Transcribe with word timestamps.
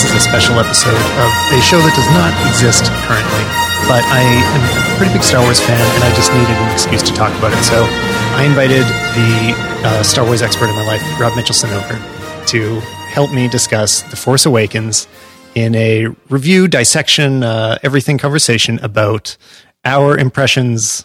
This 0.00 0.12
is 0.12 0.16
a 0.16 0.28
special 0.30 0.58
episode 0.58 0.96
of 0.96 1.30
a 1.52 1.60
show 1.60 1.76
that 1.76 1.92
does 1.92 2.08
not 2.16 2.32
exist 2.48 2.88
currently, 3.04 3.44
but 3.84 4.00
I 4.08 4.24
am 4.24 4.62
a 4.64 4.96
pretty 4.96 5.12
big 5.12 5.22
Star 5.22 5.42
Wars 5.44 5.60
fan 5.60 5.76
and 5.76 6.02
I 6.02 6.08
just 6.16 6.32
needed 6.32 6.56
an 6.56 6.72
excuse 6.72 7.02
to 7.02 7.12
talk 7.12 7.36
about 7.36 7.52
it. 7.52 7.62
So 7.62 7.84
I 8.32 8.44
invited 8.48 8.88
the 9.12 9.52
uh, 9.86 10.02
Star 10.02 10.24
Wars 10.24 10.40
expert 10.40 10.70
in 10.70 10.74
my 10.74 10.86
life, 10.86 11.02
Rob 11.20 11.34
Mitchelson, 11.34 11.68
over 11.76 12.00
to 12.46 12.80
help 13.12 13.30
me 13.34 13.46
discuss 13.46 14.00
The 14.00 14.16
Force 14.16 14.46
Awakens 14.46 15.06
in 15.54 15.74
a 15.74 16.06
review, 16.30 16.66
dissection, 16.66 17.42
uh, 17.42 17.76
everything 17.82 18.16
conversation 18.16 18.78
about 18.78 19.36
our 19.84 20.16
impressions 20.16 21.04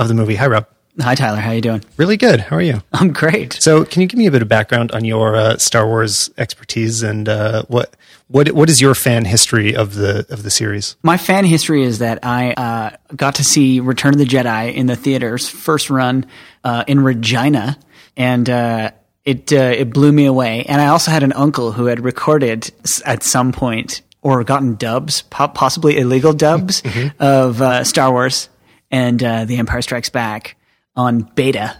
of 0.00 0.08
the 0.08 0.14
movie. 0.14 0.34
Hi, 0.34 0.48
Rob. 0.48 0.66
Hi, 1.00 1.14
Tyler. 1.14 1.38
How 1.38 1.50
are 1.50 1.54
you 1.54 1.60
doing? 1.60 1.84
Really 1.96 2.16
good. 2.16 2.40
How 2.40 2.56
are 2.56 2.62
you? 2.62 2.82
I'm 2.92 3.12
great. 3.12 3.52
So, 3.52 3.84
can 3.84 4.02
you 4.02 4.08
give 4.08 4.18
me 4.18 4.26
a 4.26 4.30
bit 4.32 4.42
of 4.42 4.48
background 4.48 4.90
on 4.90 5.04
your 5.04 5.36
uh, 5.36 5.58
Star 5.58 5.86
Wars 5.86 6.28
expertise 6.38 7.04
and 7.04 7.28
uh, 7.28 7.62
what 7.68 7.94
what 8.28 8.50
what 8.52 8.68
is 8.68 8.80
your 8.80 8.94
fan 8.94 9.24
history 9.24 9.76
of 9.76 9.94
the 9.94 10.26
of 10.30 10.42
the 10.42 10.50
series? 10.50 10.96
My 11.02 11.16
fan 11.16 11.44
history 11.44 11.82
is 11.82 12.00
that 12.00 12.24
I 12.24 12.52
uh, 12.52 12.96
got 13.14 13.36
to 13.36 13.44
see 13.44 13.80
Return 13.80 14.14
of 14.14 14.18
the 14.18 14.24
Jedi 14.24 14.74
in 14.74 14.86
the 14.86 14.96
theaters 14.96 15.48
first 15.48 15.90
run 15.90 16.26
uh, 16.64 16.84
in 16.86 17.00
Regina, 17.00 17.78
and 18.16 18.48
uh, 18.50 18.90
it 19.24 19.52
uh, 19.52 19.56
it 19.56 19.92
blew 19.92 20.10
me 20.10 20.26
away. 20.26 20.64
And 20.68 20.80
I 20.80 20.88
also 20.88 21.10
had 21.10 21.22
an 21.22 21.32
uncle 21.32 21.72
who 21.72 21.86
had 21.86 22.00
recorded 22.00 22.70
at 23.04 23.22
some 23.22 23.52
point 23.52 24.02
or 24.22 24.42
gotten 24.42 24.74
dubs, 24.74 25.22
possibly 25.22 25.98
illegal 25.98 26.32
dubs 26.32 26.82
of 27.20 27.86
Star 27.86 28.10
Wars 28.10 28.48
and 28.90 29.20
The 29.20 29.56
Empire 29.56 29.82
Strikes 29.82 30.08
Back 30.08 30.56
on 30.96 31.20
beta. 31.36 31.76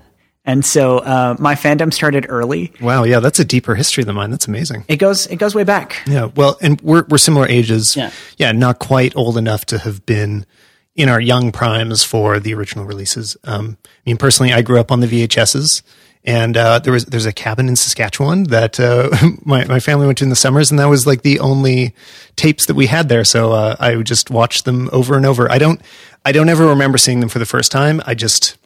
And 0.47 0.65
so 0.65 0.99
uh, 0.99 1.35
my 1.41 1.57
fandom 1.57 1.93
started 1.93 2.27
early. 2.29 2.73
Wow, 2.81 3.03
yeah, 3.03 3.19
that's 3.19 3.41
a 3.41 3.45
deeper 3.45 3.75
history 3.75 4.05
than 4.05 4.15
mine. 4.15 4.31
That's 4.31 4.47
amazing. 4.47 4.85
It 4.87 4.97
goes 4.97 5.27
it 5.27 5.37
goes 5.37 5.57
way 5.57 5.65
back. 5.65 6.01
Yeah, 6.07 6.27
well, 6.37 6.57
and 6.63 6.81
we're 6.83 7.05
we're 7.09 7.19
similar 7.19 7.49
ages. 7.49 7.97
Yeah. 7.97 8.13
yeah, 8.39 8.53
not 8.53 8.79
quite 8.79 9.15
old 9.17 9.37
enough 9.37 9.67
to 9.67 9.79
have 9.79 10.07
been 10.07 10.47
in 10.95 11.09
our 11.09 11.21
young 11.21 11.51
primes 11.53 12.05
for 12.05 12.39
the 12.39 12.55
original 12.55 12.85
releases. 12.85 13.37
Um, 13.45 13.77
I 13.85 13.89
mean, 14.07 14.17
personally, 14.17 14.53
I 14.53 14.63
grew 14.63 14.79
up 14.79 14.93
on 14.93 15.01
the 15.01 15.07
VHSs, 15.09 15.83
and 16.25 16.57
uh, 16.57 16.79
there 16.79 16.93
was 16.93 17.07
there's 17.07 17.27
a 17.27 17.33
cabin 17.33 17.69
in 17.69 17.75
Saskatchewan 17.75 18.45
that 18.45 18.79
uh, 18.79 19.11
my 19.45 19.65
my 19.65 19.81
family 19.81 20.07
went 20.07 20.19
to 20.19 20.25
in 20.25 20.31
the 20.31 20.37
summers, 20.37 20.71
and 20.71 20.79
that 20.79 20.87
was 20.89 21.09
like 21.09 21.23
the 21.23 21.41
only 21.41 21.93
tapes 22.37 22.67
that 22.67 22.75
we 22.75 22.87
had 22.87 23.09
there. 23.09 23.25
So 23.25 23.53
uh, 23.53 23.77
I 23.81 23.97
would 23.97 24.07
just 24.07 24.31
watch 24.31 24.63
them 24.63 24.89
over 24.93 25.17
and 25.17 25.27
over. 25.27 25.51
I 25.51 25.59
don't 25.59 25.81
I 26.25 26.31
don't 26.31 26.49
ever 26.49 26.67
remember 26.67 26.99
seeing 26.99 27.19
them 27.19 27.29
for 27.29 27.41
the 27.41 27.47
first 27.47 27.73
time. 27.73 28.01
I 28.07 28.15
just 28.15 28.57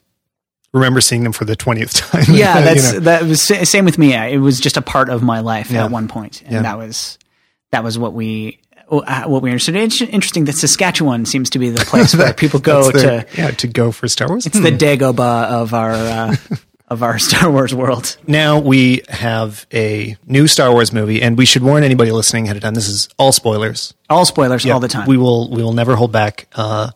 remember 0.73 1.01
seeing 1.01 1.23
them 1.23 1.33
for 1.33 1.45
the 1.45 1.55
twentieth 1.55 1.93
time. 2.11 2.23
Yeah, 2.29 2.57
You 2.59 2.65
that's 2.65 2.93
know. 2.93 2.99
that 3.01 3.23
was 3.23 3.41
same 3.41 3.85
with 3.85 3.97
me. 3.97 4.13
It 4.13 4.39
was 4.39 4.59
just 4.59 4.77
a 4.77 4.81
part 4.81 5.09
of 5.09 5.21
my 5.23 5.39
life 5.41 5.71
Yeah. 5.71 5.85
at 5.85 5.91
one 5.91 6.07
point, 6.07 6.41
and 6.43 6.51
Yeah. 6.53 6.61
that 6.63 6.77
was 6.77 7.17
that 7.71 7.83
was 7.83 7.97
what 7.97 8.13
we 8.13 8.59
uh, 8.89 9.23
what 9.23 9.41
we 9.41 9.49
understood. 9.49 9.75
It's 9.75 10.01
interesting 10.01 10.45
that 10.45 10.53
Saskatchewan 10.55 11.25
seems 11.25 11.49
to 11.51 11.59
be 11.59 11.69
the 11.69 11.85
place 11.85 12.13
where 12.15 12.33
people 12.33 12.59
go 12.59 12.91
the- 12.91 12.99
to. 12.99 13.25
yeah 13.37 13.51
to 13.51 13.67
go 13.67 13.91
for 13.91 14.07
Star 14.07 14.27
Wars. 14.27 14.45
It's 14.45 14.59
the 14.59 14.71
Dagobah 14.71 15.45
of 15.49 15.73
our 15.73 15.91
uh, 15.91 16.35
of 16.89 17.01
our 17.03 17.17
Star 17.19 17.49
Wars 17.49 17.73
world. 17.73 18.17
now 18.27 18.59
we 18.59 19.01
have 19.07 19.65
a 19.73 20.17
new 20.25 20.45
Star 20.45 20.71
Wars 20.73 20.91
movie, 20.91 21.21
and 21.21 21.37
we 21.37 21.45
should 21.45 21.63
warn 21.63 21.83
anybody 21.85 22.11
listening 22.11 22.45
ahead 22.45 22.57
of 22.57 22.63
time. 22.63 22.73
This 22.73 22.89
is 22.89 23.07
all 23.17 23.31
spoilers. 23.31 23.93
All 24.09 24.25
spoilers 24.25 24.65
all 24.65 24.81
the 24.81 24.89
time. 24.89 25.07
We 25.07 25.15
will 25.15 25.49
we 25.49 25.63
will 25.63 25.71
never 25.73 25.95
hold 25.95 26.11
back. 26.11 26.47
Uh, 26.53 26.91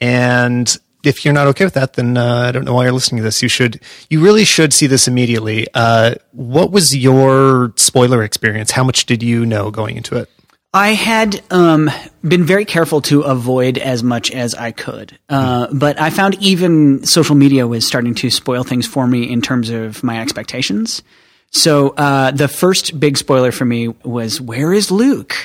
and 0.00 0.76
if 1.06 1.24
you're 1.24 1.34
not 1.34 1.46
okay 1.48 1.64
with 1.64 1.74
that, 1.74 1.94
then 1.94 2.16
uh, 2.16 2.44
I 2.48 2.52
don't 2.52 2.64
know 2.64 2.74
why 2.74 2.84
you're 2.84 2.92
listening 2.92 3.18
to 3.18 3.24
this. 3.24 3.42
You 3.42 3.48
should 3.48 3.80
you 4.10 4.20
really 4.20 4.44
should 4.44 4.72
see 4.72 4.86
this 4.86 5.08
immediately. 5.08 5.66
Uh, 5.74 6.14
what 6.32 6.70
was 6.70 6.96
your 6.96 7.72
spoiler 7.76 8.22
experience? 8.22 8.70
How 8.70 8.84
much 8.84 9.06
did 9.06 9.22
you 9.22 9.46
know 9.46 9.70
going 9.70 9.96
into 9.96 10.16
it? 10.16 10.30
I 10.72 10.88
had 10.88 11.40
um, 11.52 11.88
been 12.26 12.42
very 12.42 12.64
careful 12.64 13.00
to 13.02 13.20
avoid 13.20 13.78
as 13.78 14.02
much 14.02 14.32
as 14.32 14.56
I 14.56 14.72
could, 14.72 15.16
uh, 15.28 15.68
but 15.72 16.00
I 16.00 16.10
found 16.10 16.34
even 16.42 17.04
social 17.04 17.36
media 17.36 17.68
was 17.68 17.86
starting 17.86 18.14
to 18.16 18.30
spoil 18.30 18.64
things 18.64 18.84
for 18.84 19.06
me 19.06 19.30
in 19.30 19.40
terms 19.40 19.70
of 19.70 20.02
my 20.02 20.20
expectations. 20.20 21.04
So 21.52 21.90
uh, 21.90 22.32
the 22.32 22.48
first 22.48 22.98
big 22.98 23.16
spoiler 23.16 23.52
for 23.52 23.64
me 23.64 23.88
was 24.02 24.40
where 24.40 24.72
is 24.72 24.90
Luke, 24.90 25.36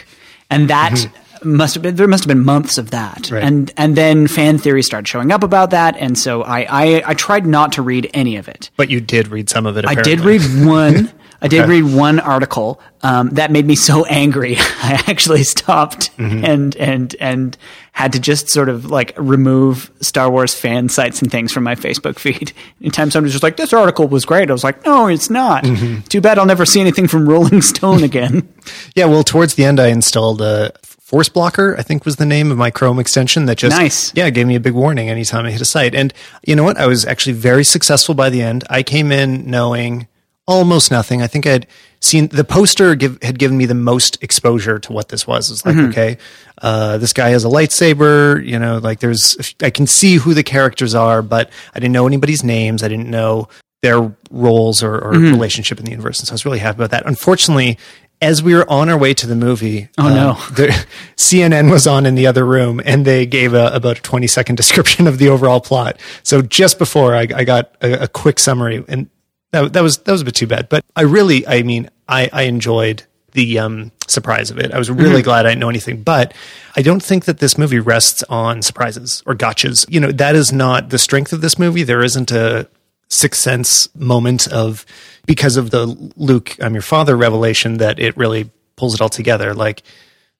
and 0.49 0.71
that 0.71 1.07
must 1.43 1.73
have 1.75 1.83
been 1.83 1.95
there 1.95 2.07
must 2.07 2.23
have 2.23 2.27
been 2.27 2.43
months 2.45 2.77
of 2.77 2.91
that, 2.91 3.29
Right. 3.31 3.43
and 3.43 3.71
and 3.77 3.95
then 3.95 4.27
fan 4.27 4.57
theories 4.57 4.85
started 4.85 5.07
showing 5.07 5.31
up 5.31 5.43
about 5.43 5.71
that, 5.71 5.95
and 5.97 6.17
so 6.17 6.43
I 6.43 6.59
I, 6.69 7.03
I 7.07 7.13
tried 7.13 7.45
not 7.45 7.73
to 7.73 7.81
read 7.81 8.09
any 8.13 8.35
of 8.37 8.47
it. 8.47 8.69
But 8.77 8.89
you 8.89 9.01
did 9.01 9.27
read 9.29 9.49
some 9.49 9.65
of 9.65 9.77
it. 9.77 9.85
I 9.85 9.95
did 9.95 10.21
read 10.21 10.41
one. 10.65 11.11
I 11.41 11.47
did 11.47 11.61
Okay. 11.61 11.69
read 11.79 11.83
one 11.95 12.19
article 12.19 12.81
um, 13.01 13.29
that 13.29 13.49
made 13.49 13.65
me 13.65 13.75
so 13.77 14.03
angry. 14.03 14.57
I 14.59 15.01
actually 15.07 15.43
stopped 15.45 16.11
Mm-hmm. 16.17 16.43
and 16.43 16.75
and 16.75 17.15
and 17.21 17.57
had 17.93 18.11
to 18.13 18.19
just 18.19 18.49
sort 18.49 18.67
of 18.67 18.91
like 18.91 19.13
remove 19.17 19.89
Star 20.01 20.29
Wars 20.29 20.53
fan 20.53 20.89
sites 20.89 21.21
and 21.21 21.31
things 21.31 21.53
from 21.53 21.63
my 21.63 21.75
Facebook 21.75 22.19
feed. 22.19 22.51
Anytime 22.81 23.09
somebody's 23.09 23.31
just 23.33 23.43
like, 23.43 23.55
"This 23.55 23.71
article 23.71 24.09
was 24.09 24.25
great," 24.25 24.49
I 24.49 24.53
was 24.53 24.65
like, 24.65 24.85
"No, 24.85 25.07
it's 25.07 25.29
not. 25.29 25.63
Mm-hmm. 25.63 26.01
Too 26.09 26.19
bad 26.19 26.37
I'll 26.39 26.45
never 26.45 26.65
see 26.65 26.81
anything 26.81 27.07
from 27.07 27.27
Rolling 27.29 27.61
Stone 27.61 28.03
again." 28.03 28.45
Yeah, 28.93 29.05
well, 29.05 29.23
towards 29.23 29.55
the 29.55 29.63
end, 29.63 29.79
I 29.79 29.87
installed 29.87 30.41
a 30.41 30.73
Force 31.09 31.27
Blocker. 31.27 31.75
I 31.75 31.81
think 31.81 32.05
was 32.05 32.17
the 32.17 32.25
name 32.25 32.51
of 32.51 32.59
my 32.59 32.69
Chrome 32.69 32.99
extension 32.99 33.47
that 33.47 33.57
just 33.57 33.75
Nice. 33.75 34.13
Yeah, 34.15 34.29
gave 34.29 34.45
me 34.45 34.53
a 34.53 34.59
big 34.59 34.73
warning 34.73 35.09
anytime 35.09 35.43
I 35.43 35.49
hit 35.49 35.59
a 35.59 35.65
site. 35.65 35.95
And 35.95 36.13
you 36.45 36.55
know 36.55 36.63
what? 36.63 36.77
I 36.77 36.85
was 36.85 37.03
actually 37.03 37.33
very 37.33 37.63
successful 37.63 38.13
by 38.13 38.29
the 38.29 38.43
end. 38.43 38.63
I 38.69 38.83
came 38.83 39.11
in 39.11 39.49
knowing 39.49 40.07
almost 40.45 40.91
nothing. 40.91 41.23
I 41.23 41.25
think 41.25 41.47
I'd 41.47 41.65
seen 41.99 42.27
the 42.27 42.43
poster 42.43 42.93
give, 42.93 43.17
had 43.23 43.39
given 43.39 43.57
me 43.57 43.65
the 43.65 43.73
most 43.73 44.21
exposure 44.21 44.77
to 44.77 44.93
what 44.93 45.09
this 45.09 45.25
was. 45.25 45.49
It's 45.49 45.65
like, 45.65 45.77
okay, 45.89 46.17
uh, 46.61 46.99
this 46.99 47.11
guy 47.11 47.29
has 47.29 47.43
a 47.43 47.47
lightsaber. 47.47 48.45
You 48.45 48.59
know, 48.59 48.77
like 48.77 48.99
there's 48.99 49.55
I 49.63 49.71
can 49.71 49.87
see 49.87 50.17
who 50.17 50.35
the 50.35 50.43
characters 50.43 50.93
are, 50.93 51.23
but 51.23 51.49
I 51.73 51.79
didn't 51.79 51.93
know 51.93 52.05
anybody's 52.05 52.43
names. 52.43 52.83
I 52.83 52.87
didn't 52.87 53.09
know 53.09 53.49
their 53.81 54.15
roles 54.29 54.83
or, 54.83 54.99
or 54.99 55.11
relationship 55.11 55.79
in 55.79 55.85
the 55.85 55.91
universe. 55.91 56.19
And 56.19 56.27
so 56.27 56.33
I 56.33 56.35
was 56.35 56.45
really 56.45 56.59
happy 56.59 56.75
about 56.75 56.91
that. 56.91 57.07
Unfortunately, 57.07 57.79
as 58.21 58.43
we 58.43 58.53
were 58.53 58.69
on 58.69 58.89
our 58.89 58.97
way 58.97 59.13
to 59.13 59.27
the 59.27 59.35
movie, 59.35 59.89
oh 59.97 60.09
no. 60.09 60.33
the, 60.53 60.67
CNN 61.15 61.71
was 61.71 61.87
on 61.87 62.05
in 62.05 62.15
the 62.15 62.27
other 62.27 62.45
room, 62.45 62.81
and 62.83 63.05
they 63.05 63.25
gave 63.25 63.53
a, 63.53 63.67
about 63.67 63.99
a 63.99 64.01
twenty 64.01 64.27
second 64.27 64.55
description 64.57 65.07
of 65.07 65.17
the 65.17 65.29
overall 65.29 65.61
plot. 65.61 65.99
So 66.23 66.41
just 66.41 66.77
before 66.77 67.15
I, 67.15 67.27
I 67.33 67.43
got 67.43 67.75
a, 67.81 68.03
a 68.03 68.07
quick 68.07 68.39
summary, 68.39 68.83
and 68.87 69.09
that, 69.51 69.73
that 69.73 69.83
was 69.83 69.99
that 69.99 70.11
was 70.11 70.21
a 70.21 70.25
bit 70.25 70.35
too 70.35 70.47
bad. 70.47 70.69
But 70.69 70.83
I 70.95 71.01
really, 71.01 71.47
I 71.47 71.63
mean, 71.63 71.89
I, 72.07 72.29
I 72.31 72.41
enjoyed 72.43 73.03
the 73.33 73.59
um, 73.59 73.91
surprise 74.07 74.51
of 74.51 74.57
it. 74.57 74.71
I 74.73 74.77
was 74.77 74.89
really 74.89 75.21
glad 75.21 75.45
I 75.45 75.49
didn't 75.49 75.61
know 75.61 75.69
anything, 75.69 76.01
but 76.01 76.33
I 76.75 76.81
don't 76.81 77.01
think 77.01 77.25
that 77.25 77.39
this 77.39 77.57
movie 77.57 77.79
rests 77.79 78.23
on 78.23 78.61
surprises 78.61 79.23
or 79.25 79.35
gotchas. 79.35 79.85
You 79.87 79.99
know, 79.99 80.11
that 80.11 80.35
is 80.35 80.51
not 80.51 80.89
the 80.89 80.97
strength 80.97 81.31
of 81.31 81.41
this 81.41 81.59
movie. 81.59 81.83
There 81.83 82.03
isn't 82.03 82.31
a 82.31 82.67
sixth 83.07 83.41
sense 83.41 83.93
moment 83.95 84.47
of 84.51 84.85
because 85.29 85.57
of 85.57 85.69
the 85.69 85.85
Luke, 86.15 86.57
I'm 86.59 86.73
your 86.73 86.81
father 86.81 87.15
revelation 87.15 87.77
that 87.77 87.99
it 87.99 88.17
really 88.17 88.49
pulls 88.75 88.95
it 88.95 89.01
all 89.01 89.09
together. 89.09 89.53
Like 89.53 89.83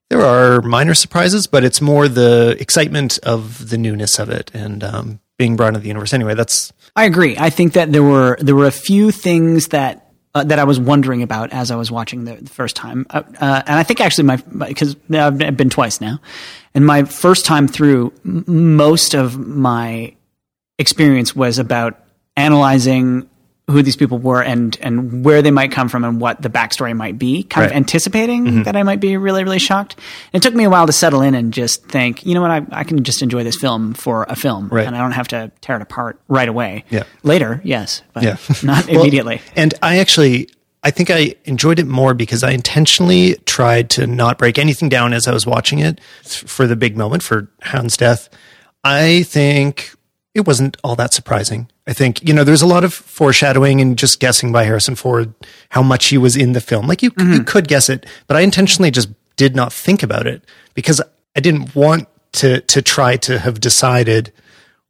there 0.10 0.22
are 0.22 0.64
minor 0.64 0.96
surprises, 0.96 1.46
but 1.46 1.64
it's 1.64 1.80
more 1.80 2.08
the 2.08 2.58
excitement 2.60 3.20
of 3.20 3.70
the 3.70 3.78
newness 3.78 4.18
of 4.18 4.32
it 4.32 4.50
and 4.52 4.84
um, 4.84 5.20
being 5.38 5.56
brought 5.56 5.68
into 5.68 5.82
the 5.82 5.90
universe. 5.90 6.12
Anyway, 6.12 6.34
that's 6.34 6.74
I 6.96 7.04
agree. 7.04 7.38
I 7.38 7.52
think 7.52 7.74
that 7.74 7.92
there 7.92 8.02
were 8.02 8.36
there 8.42 8.56
were 8.56 8.66
a 8.66 8.72
few 8.72 9.12
things 9.12 9.68
that 9.68 10.12
uh, 10.34 10.44
that 10.46 10.58
I 10.58 10.64
was 10.64 10.80
wondering 10.80 11.22
about 11.22 11.54
as 11.54 11.70
I 11.70 11.76
was 11.76 11.92
watching 11.92 12.26
the, 12.26 12.38
the 12.38 12.50
first 12.50 12.76
time, 12.76 13.06
uh, 13.12 13.22
uh, 13.40 13.62
and 13.68 13.78
I 13.78 13.84
think 13.84 14.02
actually 14.02 14.24
my 14.24 14.38
because 14.38 14.96
I've 15.14 15.38
been 15.38 15.70
twice 15.70 16.02
now, 16.02 16.20
and 16.74 16.84
my 16.84 17.04
first 17.04 17.46
time 17.46 17.68
through, 17.68 18.12
m- 18.26 18.44
most 18.76 19.14
of 19.14 19.38
my 19.38 20.16
experience 20.80 21.36
was 21.36 21.60
about 21.60 22.04
analyzing 22.36 23.30
who 23.70 23.84
these 23.84 23.96
people 23.96 24.18
were 24.18 24.42
and 24.42 24.78
and 24.82 25.24
where 25.24 25.42
they 25.42 25.52
might 25.52 25.72
come 25.72 25.90
from 25.90 26.04
and 26.04 26.20
what 26.20 26.42
the 26.42 26.50
backstory 26.50 26.96
might 26.96 27.18
be, 27.20 27.44
kind 27.44 27.66
of 27.66 27.72
Right. 27.72 27.78
anticipating 27.78 28.46
mm-hmm. 28.46 28.64
that 28.64 28.76
I 28.76 28.84
might 28.84 29.00
be 29.00 29.16
really 29.18 29.44
really 29.44 29.60
shocked. 29.60 29.96
And 30.34 30.42
it 30.42 30.44
took 30.44 30.56
me 30.56 30.64
a 30.64 30.70
while 30.70 30.88
to 30.88 30.94
settle 30.94 31.22
in 31.22 31.36
and 31.36 31.54
just 31.54 31.86
think, 31.86 32.26
you 32.26 32.34
know 32.34 32.42
what, 32.42 32.52
I, 32.52 32.66
I 32.72 32.84
can 32.84 33.04
just 33.04 33.22
enjoy 33.22 33.44
this 33.44 33.56
film 33.58 33.94
for 33.94 34.26
a 34.30 34.36
film, 34.36 34.70
Right. 34.70 34.88
and 34.88 34.96
I 34.96 35.00
don't 35.00 35.12
have 35.12 35.28
to 35.30 35.52
tear 35.62 35.76
it 35.76 35.82
apart 35.82 36.20
right 36.28 36.50
away. 36.50 36.84
Yeah. 36.90 37.04
Later, 37.24 37.62
yes, 37.64 38.02
but 38.14 38.24
Yeah. 38.24 38.38
not 38.64 38.88
Well, 38.88 39.02
immediately. 39.02 39.42
And 39.56 39.74
I 39.84 40.00
actually, 40.00 40.50
I 40.84 40.92
think 40.92 41.10
I 41.12 41.36
enjoyed 41.46 41.78
it 41.80 41.88
more 41.88 42.14
because 42.14 42.44
I 42.44 42.52
intentionally 42.52 43.36
tried 43.46 43.90
to 43.92 44.08
not 44.08 44.38
break 44.38 44.58
anything 44.58 44.90
down 44.90 45.14
as 45.14 45.28
I 45.28 45.34
was 45.34 45.46
watching 45.46 45.80
it 45.80 46.00
for 46.24 46.66
the 46.68 46.76
big 46.76 46.98
moment 46.98 47.22
for 47.22 47.52
Han's 47.62 47.98
death. 47.98 48.30
I 48.84 49.24
think 49.24 49.94
it 50.40 50.48
wasn't 50.48 50.78
all 50.84 50.96
that 50.96 51.14
surprising. 51.14 51.70
I 51.86 51.94
think, 51.94 52.28
you 52.28 52.34
know, 52.34 52.44
there's 52.44 52.64
a 52.64 52.68
lot 52.68 52.84
of 52.84 52.94
foreshadowing 52.94 53.80
and 53.82 53.98
just 53.98 54.20
guessing 54.20 54.52
by 54.52 54.64
Harrison 54.64 54.96
Ford 54.96 55.34
how 55.70 55.84
much 55.84 56.08
he 56.08 56.18
was 56.18 56.36
in 56.36 56.54
the 56.54 56.62
film. 56.62 56.88
Like 56.88 57.04
you, 57.04 57.12
you 57.18 57.44
could 57.44 57.68
guess 57.68 57.90
it, 57.90 58.06
but 58.26 58.38
I 58.38 58.42
intentionally 58.42 58.90
just 58.92 59.10
did 59.36 59.56
not 59.56 59.72
think 59.72 60.02
about 60.02 60.26
it 60.26 60.44
because 60.74 61.02
I 61.36 61.40
didn't 61.40 61.76
want 61.76 62.08
to, 62.34 62.62
to 62.62 62.82
try 62.82 63.18
to 63.18 63.40
have 63.40 63.60
decided 63.60 64.32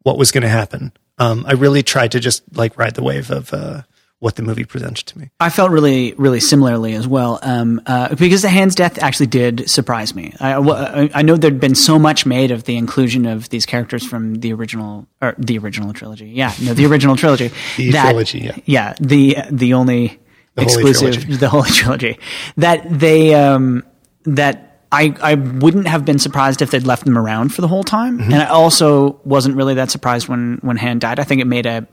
what 0.04 0.18
was 0.18 0.32
going 0.32 0.44
to 0.44 0.50
happen. 0.50 0.94
Um, 1.18 1.46
I 1.46 1.54
really 1.54 1.84
tried 1.84 2.12
to 2.14 2.20
just 2.20 2.44
like 2.56 2.78
ride 2.78 2.96
the 2.96 3.04
wave 3.04 3.30
of, 3.32 3.54
uh, 3.54 3.82
what 4.20 4.36
the 4.36 4.42
movie 4.44 4.66
presented 4.66 5.06
to 5.08 5.18
me. 5.18 5.30
I 5.40 5.50
felt 5.50 5.72
really, 5.72 6.14
really 6.18 6.42
similarly 6.42 6.94
as 6.94 7.08
well, 7.08 7.40
um, 7.42 7.82
uh, 7.86 8.14
because 8.16 8.42
the 8.42 8.50
Han's 8.50 8.76
death 8.76 9.02
actually 9.02 9.28
did 9.28 9.70
surprise 9.70 10.14
me. 10.14 10.34
I, 10.40 10.54
I, 10.56 11.10
I 11.16 11.22
know 11.22 11.38
there'd 11.38 11.60
been 11.60 11.76
so 11.76 11.98
much 11.98 12.26
made 12.26 12.52
of 12.52 12.66
the 12.66 12.76
inclusion 12.76 13.26
of 13.26 13.48
these 13.50 13.66
characters 13.66 14.06
from 14.06 14.36
the 14.36 14.52
original, 14.54 15.08
or 15.22 15.36
the 15.38 15.58
original 15.58 15.94
trilogy. 15.94 16.28
Yeah, 16.30 16.54
no, 16.62 16.74
the 16.74 16.86
original 16.86 17.16
trilogy. 17.16 17.52
The 17.78 17.92
that, 17.92 18.04
trilogy, 18.12 18.40
yeah. 18.40 18.58
yeah, 18.66 18.94
the 19.00 19.38
the 19.52 19.74
only 19.74 20.20
The 20.56 20.64
exclusive, 20.64 21.14
Trilogy. 21.14 21.36
the 21.38 21.50
Holy 21.50 21.70
Trilogy. 21.72 22.20
That 22.58 22.86
they, 22.90 23.34
um, 23.34 23.84
that 24.26 24.82
I, 24.92 25.16
I 25.22 25.36
wouldn't 25.36 25.88
have 25.88 26.04
been 26.04 26.20
surprised 26.20 26.62
if 26.62 26.72
they'd 26.72 26.84
left 26.86 27.06
them 27.06 27.18
around 27.18 27.54
for 27.54 27.62
the 27.62 27.68
whole 27.68 27.84
time. 27.84 28.20
And 28.20 28.36
I 28.36 28.48
also 28.48 29.20
wasn't 29.24 29.56
really 29.56 29.76
that 29.76 29.92
surprised 29.92 30.28
when, 30.28 30.58
when 30.62 30.78
Han 30.78 31.00
died. 31.00 31.20
I 31.20 31.24
think 31.24 31.42
it 31.42 31.46
made 31.46 31.66
a, 31.68 31.88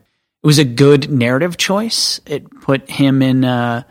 it 0.46 0.48
was 0.48 0.58
a 0.60 0.64
good 0.64 1.10
narrative 1.10 1.56
choice. 1.56 2.20
It 2.24 2.60
put 2.60 2.88
him 2.88 3.20
in, 3.20 3.44
uh, 3.44 3.82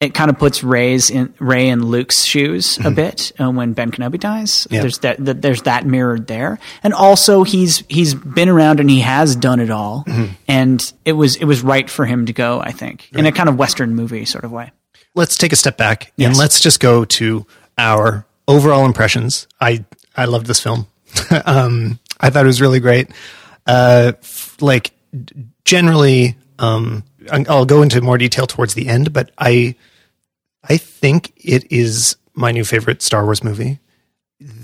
it 0.00 0.14
kind 0.14 0.30
of 0.30 0.36
puts 0.36 0.64
Rey's 0.64 1.10
in 1.10 1.32
Rey 1.38 1.68
and 1.68 1.84
Luke's 1.84 2.24
shoes 2.24 2.76
a 2.84 2.90
bit 2.90 3.30
uh, 3.40 3.48
when 3.52 3.72
Ben 3.72 3.92
Kenobi 3.92 4.18
dies. 4.18 4.66
Yeah. 4.68 4.80
There's 4.80 4.98
that, 4.98 5.24
that 5.24 5.42
there's 5.42 5.62
that 5.62 5.86
mirrored 5.86 6.26
there, 6.26 6.58
and 6.82 6.92
also 6.92 7.44
he's 7.44 7.84
he's 7.88 8.14
been 8.16 8.48
around 8.48 8.80
and 8.80 8.90
he 8.90 9.00
has 9.02 9.36
done 9.36 9.60
it 9.60 9.70
all, 9.70 10.04
and 10.48 10.92
it 11.04 11.12
was 11.12 11.36
it 11.36 11.44
was 11.44 11.62
right 11.62 11.88
for 11.88 12.04
him 12.04 12.26
to 12.26 12.32
go. 12.32 12.60
I 12.60 12.72
think 12.72 13.08
in 13.12 13.24
a 13.24 13.30
kind 13.32 13.48
of 13.48 13.56
Western 13.56 13.94
movie 13.94 14.24
sort 14.24 14.42
of 14.44 14.50
way. 14.50 14.72
let's 15.14 15.36
take 15.38 15.52
a 15.52 15.56
step 15.56 15.76
back 15.78 16.06
and 16.18 16.34
Yes. 16.34 16.38
let's 16.38 16.60
just 16.60 16.80
go 16.80 17.04
to 17.04 17.46
our 17.78 18.26
overall 18.48 18.84
impressions. 18.86 19.46
I 19.60 19.84
I 20.16 20.24
loved 20.24 20.46
this 20.46 20.60
film. 20.60 20.88
um, 21.46 22.00
I 22.20 22.28
thought 22.30 22.44
it 22.44 22.48
was 22.48 22.60
really 22.60 22.80
great. 22.80 23.08
Uh, 23.66 24.12
f- 24.20 24.56
like 24.60 24.90
d- 25.12 25.46
generally, 25.66 26.36
um, 26.58 27.04
I'll 27.30 27.66
go 27.66 27.82
into 27.82 28.00
more 28.00 28.16
detail 28.16 28.46
towards 28.46 28.72
the 28.72 28.88
end, 28.88 29.12
but 29.12 29.30
I 29.36 29.74
I 30.68 30.78
think 30.78 31.32
it 31.36 31.70
is 31.70 32.16
my 32.34 32.52
new 32.52 32.64
favorite 32.64 33.02
Star 33.02 33.24
Wars 33.24 33.44
movie. 33.44 33.80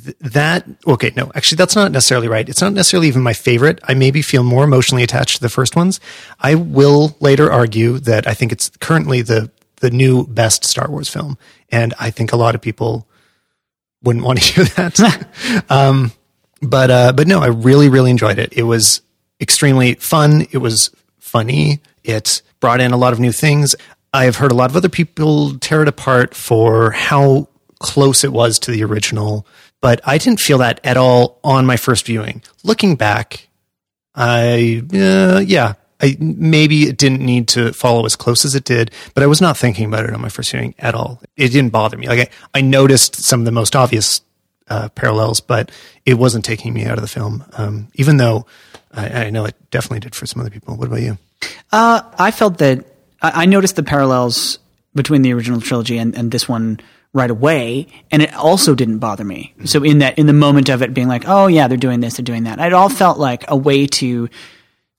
Th- 0.05 0.17
that 0.21 0.67
okay 0.87 1.13
no 1.17 1.33
actually 1.35 1.57
that's 1.57 1.75
not 1.75 1.93
necessarily 1.93 2.29
right. 2.29 2.49
It's 2.49 2.61
not 2.61 2.73
necessarily 2.73 3.09
even 3.09 3.23
my 3.23 3.33
favorite. 3.33 3.81
I 3.85 3.95
maybe 3.95 4.23
feel 4.23 4.43
more 4.43 4.65
emotionally 4.65 5.03
attached 5.03 5.37
to 5.37 5.43
the 5.43 5.49
first 5.49 5.77
ones. 5.77 5.99
I 6.41 6.55
will 6.55 7.17
later 7.21 7.51
argue 7.51 7.99
that 8.01 8.27
i 8.27 8.35
think 8.35 8.53
it's 8.53 8.69
currently 8.81 9.23
the 9.23 9.51
the 9.77 9.91
new 9.91 10.27
best 10.27 10.65
star 10.65 10.91
wars 10.91 11.09
film 11.09 11.39
and 11.71 11.95
i 11.99 12.11
think 12.11 12.33
a 12.33 12.37
lot 12.37 12.55
of 12.55 12.61
people 12.61 13.09
wouldn't 14.03 14.25
want 14.25 14.41
to 14.41 14.45
hear 14.53 14.65
that. 14.77 15.65
Um 15.71 16.13
but 16.61 16.91
uh 16.91 17.13
but 17.15 17.27
no 17.27 17.41
i 17.41 17.47
really 17.49 17.89
really 17.89 18.11
enjoyed 18.11 18.39
it. 18.39 18.53
It 18.53 18.65
was 18.65 19.01
extremely 19.43 19.95
fun 19.95 20.47
it 20.53 20.59
was 20.59 20.91
funny 21.19 21.81
it 22.03 22.41
brought 22.61 22.81
in 22.81 22.93
a 22.93 22.97
lot 22.97 23.13
of 23.13 23.21
new 23.21 23.33
things 23.33 23.75
i've 24.15 24.37
heard 24.37 24.51
a 24.53 24.55
lot 24.55 24.71
of 24.71 24.77
other 24.77 24.89
people 24.89 25.59
tear 25.59 25.83
it 25.83 25.89
apart 25.89 26.35
for 26.35 26.93
how 26.93 27.47
close 27.83 28.25
it 28.25 28.33
was 28.33 28.59
to 28.61 28.71
the 28.71 28.85
original, 28.85 29.47
but 29.83 30.01
I 30.05 30.17
didn't 30.17 30.41
feel 30.41 30.59
that 30.59 30.81
at 30.85 30.97
all 30.97 31.39
on 31.45 31.67
my 31.67 31.77
first 31.77 32.07
viewing. 32.07 32.43
Looking 32.65 32.97
back, 32.97 33.49
I 34.15 34.83
uh, 34.95 35.43
yeah, 35.45 35.75
I 36.01 36.17
maybe 36.19 36.85
it 36.85 36.97
didn't 36.97 37.21
need 37.21 37.49
to 37.49 37.73
follow 37.73 38.07
as 38.07 38.17
close 38.17 38.45
as 38.45 38.55
it 38.55 38.65
did, 38.65 38.93
but 39.15 39.23
I 39.23 39.27
was 39.27 39.41
not 39.41 39.59
thinking 39.59 39.87
about 39.87 40.05
it 40.05 40.15
on 40.15 40.21
my 40.21 40.29
first 40.31 40.53
viewing 40.53 40.75
at 40.79 40.95
all. 40.95 41.21
It 41.37 41.49
didn't 41.49 41.73
bother 41.73 41.99
me. 41.99 42.09
Like 42.09 42.33
I, 42.55 42.59
I 42.59 42.61
noticed 42.63 43.17
some 43.17 43.41
of 43.41 43.47
the 43.47 43.53
most 43.53 43.77
obvious 43.77 44.23
uh, 44.69 44.89
parallels, 44.91 45.41
but 45.41 45.71
it 46.07 46.15
wasn't 46.15 46.45
taking 46.45 46.73
me 46.73 46.85
out 46.85 46.97
of 46.97 47.03
the 47.03 47.09
film. 47.09 47.45
Um, 47.55 47.89
even 47.95 48.17
though 48.17 48.47
I, 48.93 49.25
I 49.25 49.31
know 49.31 49.45
it 49.45 49.55
definitely 49.71 50.01
did 50.01 50.15
for 50.15 50.27
some 50.27 50.41
other 50.41 50.51
people. 50.51 50.77
What 50.77 50.89
about 50.89 51.01
you? 51.01 51.19
Uh, 51.71 52.03
I 52.19 52.31
felt 52.31 52.59
that 52.59 52.85
I, 53.21 53.43
I 53.43 53.47
noticed 53.47 53.77
the 53.77 53.83
parallels 53.83 54.59
between 54.95 55.23
the 55.23 55.33
original 55.33 55.61
trilogy 55.61 55.99
and, 55.99 56.15
and 56.17 56.31
this 56.31 56.49
one 56.49 56.81
right 57.15 57.31
away, 57.31 57.87
and 58.11 58.23
it 58.23 58.33
also 58.35 58.75
didn't 58.75 58.99
bother 58.99 59.25
me. 59.25 59.55
So 59.65 59.83
in 59.83 59.99
that 59.99 60.19
in 60.19 60.27
the 60.27 60.33
moment 60.33 60.69
of 60.69 60.83
it 60.83 60.95
being 60.95 61.09
like, 61.09 61.25
oh 61.27 61.47
yeah, 61.47 61.69
they're 61.69 61.77
doing 61.77 62.01
this, 62.01 62.17
they're 62.17 62.25
doing 62.25 62.45
that, 62.45 62.59
it 62.59 62.73
all 62.73 62.89
felt 62.89 63.19
like 63.19 63.45
a 63.49 63.57
way 63.57 63.87
to 63.87 64.29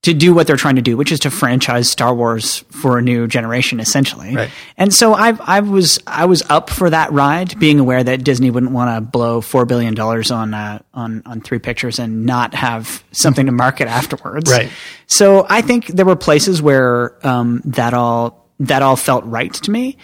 to 0.04 0.14
do 0.14 0.34
what 0.34 0.48
they're 0.48 0.58
trying 0.58 0.76
to 0.76 0.82
do, 0.82 0.98
which 0.98 1.12
is 1.14 1.22
to 1.22 1.32
franchise 1.32 1.90
Star 1.90 2.14
Wars 2.14 2.60
for 2.70 2.98
a 2.98 3.02
new 3.02 3.26
generation, 3.26 3.80
essentially. 3.80 4.36
Right. 4.36 4.50
And 4.78 4.94
so 4.94 5.14
I, 5.14 5.38
I 5.40 5.62
was, 5.62 5.98
I 6.06 6.26
was 6.26 6.44
up 6.50 6.70
for 6.70 6.90
that 6.90 7.12
ride, 7.14 7.58
being 7.58 7.80
aware 7.80 8.04
that 8.04 8.24
Disney 8.24 8.52
wouldn't 8.52 8.74
want 8.74 8.96
to 8.96 9.02
blow 9.02 9.40
four 9.40 9.66
billion 9.66 9.94
dollars 9.94 10.30
on, 10.30 10.54
uh, 10.54 10.80
on, 10.94 11.24
on 11.26 11.40
three 11.40 11.60
pictures 11.60 12.00
and 12.00 12.26
not 12.26 12.54
have 12.54 13.02
something 13.12 13.46
to 13.46 13.54
market 13.54 13.88
afterwards. 13.88 14.52
Right. 14.52 14.70
So 15.08 15.46
I 15.50 15.62
think 15.62 15.88
there 15.88 16.06
were 16.06 16.18
places 16.18 16.62
where 16.62 17.16
um, 17.26 17.62
that 17.66 17.94
all 17.94 18.46
that 18.60 18.82
all 18.82 18.96
felt 18.96 19.26
right 19.26 19.54
to 19.54 19.72
me. 19.72 19.98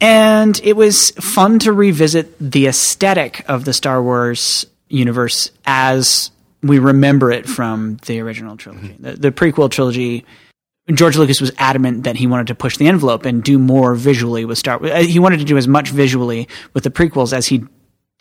And 0.00 0.60
it 0.64 0.76
was 0.76 1.10
fun 1.12 1.60
to 1.60 1.72
revisit 1.72 2.36
the 2.40 2.66
aesthetic 2.66 3.44
of 3.48 3.64
the 3.64 3.72
Star 3.72 4.02
Wars 4.02 4.66
universe 4.88 5.52
as 5.64 6.31
we 6.62 6.78
remember 6.78 7.30
it 7.32 7.48
from 7.48 7.96
the 8.06 8.20
original 8.20 8.56
trilogy. 8.56 8.96
The, 8.98 9.12
the 9.14 9.32
prequel 9.32 9.70
trilogy, 9.70 10.24
George 10.92 11.16
Lucas 11.16 11.40
was 11.40 11.52
adamant 11.58 12.04
that 12.04 12.16
he 12.16 12.26
wanted 12.26 12.46
to 12.48 12.54
push 12.54 12.76
the 12.76 12.86
envelope 12.88 13.24
and 13.24 13.42
do 13.42 13.58
more 13.58 13.94
visually 13.94 14.44
with 14.44 14.58
Star 14.58 14.78
Wars. 14.78 15.06
He 15.06 15.18
wanted 15.18 15.38
to 15.38 15.44
do 15.44 15.56
as 15.56 15.66
much 15.68 15.90
visually 15.90 16.48
with 16.74 16.84
the 16.84 16.90
prequels 16.90 17.32
as 17.32 17.46
he 17.46 17.64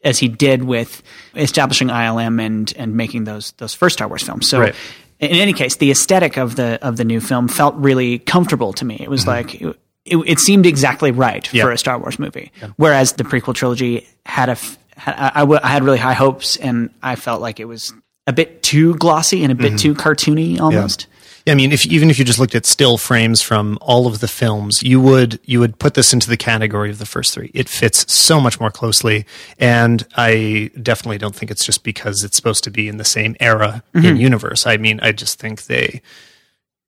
as 0.03 0.17
he 0.17 0.27
did 0.27 0.63
with 0.63 1.03
establishing 1.35 1.89
ILM 1.89 2.43
and 2.43 2.73
and 2.77 2.95
making 2.95 3.23
those 3.25 3.51
those 3.53 3.73
first 3.73 3.93
Star 3.93 4.07
Wars 4.07 4.23
films. 4.23 4.49
So 4.49 4.59
Right. 4.59 4.75
in 5.19 5.29
any 5.31 5.53
case, 5.53 5.75
the 5.77 5.91
aesthetic 5.91 6.37
of 6.37 6.55
the 6.55 6.79
of 6.81 6.97
the 6.97 7.03
new 7.05 7.19
film 7.21 7.47
felt 7.47 7.75
really 7.75 8.19
comfortable 8.19 8.73
to 8.73 8.85
me. 8.85 8.97
It 8.99 9.09
was 9.09 9.27
like 9.27 9.61
it, 9.61 9.75
it, 10.05 10.17
it 10.17 10.39
seemed 10.39 10.65
exactly 10.65 11.11
right 11.11 11.43
Mm-hmm. 11.43 11.57
Yeah. 11.57 11.63
for 11.65 11.71
a 11.71 11.77
Star 11.77 11.99
Wars 11.99 12.17
movie. 12.17 12.51
Whereas 12.77 13.13
the 13.13 13.23
prequel 13.23 13.53
trilogy 13.53 14.07
had 14.25 14.49
a 14.49 14.53
f- 14.53 14.77
had, 14.95 15.13
I, 15.15 15.31
I 15.35 15.39
w- 15.41 15.59
I 15.63 15.67
had 15.67 15.83
really 15.83 15.99
high 15.99 16.13
hopes, 16.13 16.57
and 16.57 16.89
I 17.03 17.15
felt 17.15 17.39
like 17.41 17.59
it 17.59 17.65
was 17.65 17.93
a 18.27 18.33
bit 18.33 18.63
too 18.63 18.95
glossy 18.95 19.43
and 19.43 19.51
a 19.51 19.55
bit 19.55 19.73
mm-hmm. 19.73 19.77
too 19.77 19.95
cartoony 19.95 20.59
almost. 20.59 21.07
Yeah, 21.45 21.53
I 21.53 21.55
mean, 21.55 21.71
if 21.71 21.85
even 21.87 22.09
if 22.11 22.19
you 22.19 22.25
just 22.25 22.37
looked 22.37 22.53
at 22.53 22.65
still 22.65 22.97
frames 22.97 23.41
from 23.41 23.79
all 23.81 24.05
of 24.05 24.19
the 24.19 24.27
films, 24.27 24.83
you 24.83 25.01
would 25.01 25.39
you 25.43 25.59
would 25.59 25.79
put 25.79 25.95
this 25.95 26.13
into 26.13 26.29
the 26.29 26.37
category 26.37 26.91
of 26.91 26.99
the 26.99 27.05
first 27.05 27.33
three. 27.33 27.49
It 27.53 27.67
fits 27.67 28.11
so 28.13 28.39
much 28.39 28.59
more 28.59 28.69
closely, 28.69 29.25
and 29.57 30.05
I 30.15 30.69
definitely 30.81 31.17
don't 31.17 31.35
think 31.35 31.49
it's 31.49 31.65
just 31.65 31.83
because 31.83 32.23
it's 32.23 32.35
supposed 32.35 32.63
to 32.65 32.71
be 32.71 32.87
in 32.87 32.97
the 32.97 33.05
same 33.05 33.35
era 33.39 33.83
in 33.93 34.01
mm-hmm. 34.01 34.15
universe. 34.17 34.67
I 34.67 34.77
mean, 34.77 34.99
I 35.01 35.13
just 35.13 35.39
think 35.39 35.63
they 35.63 36.01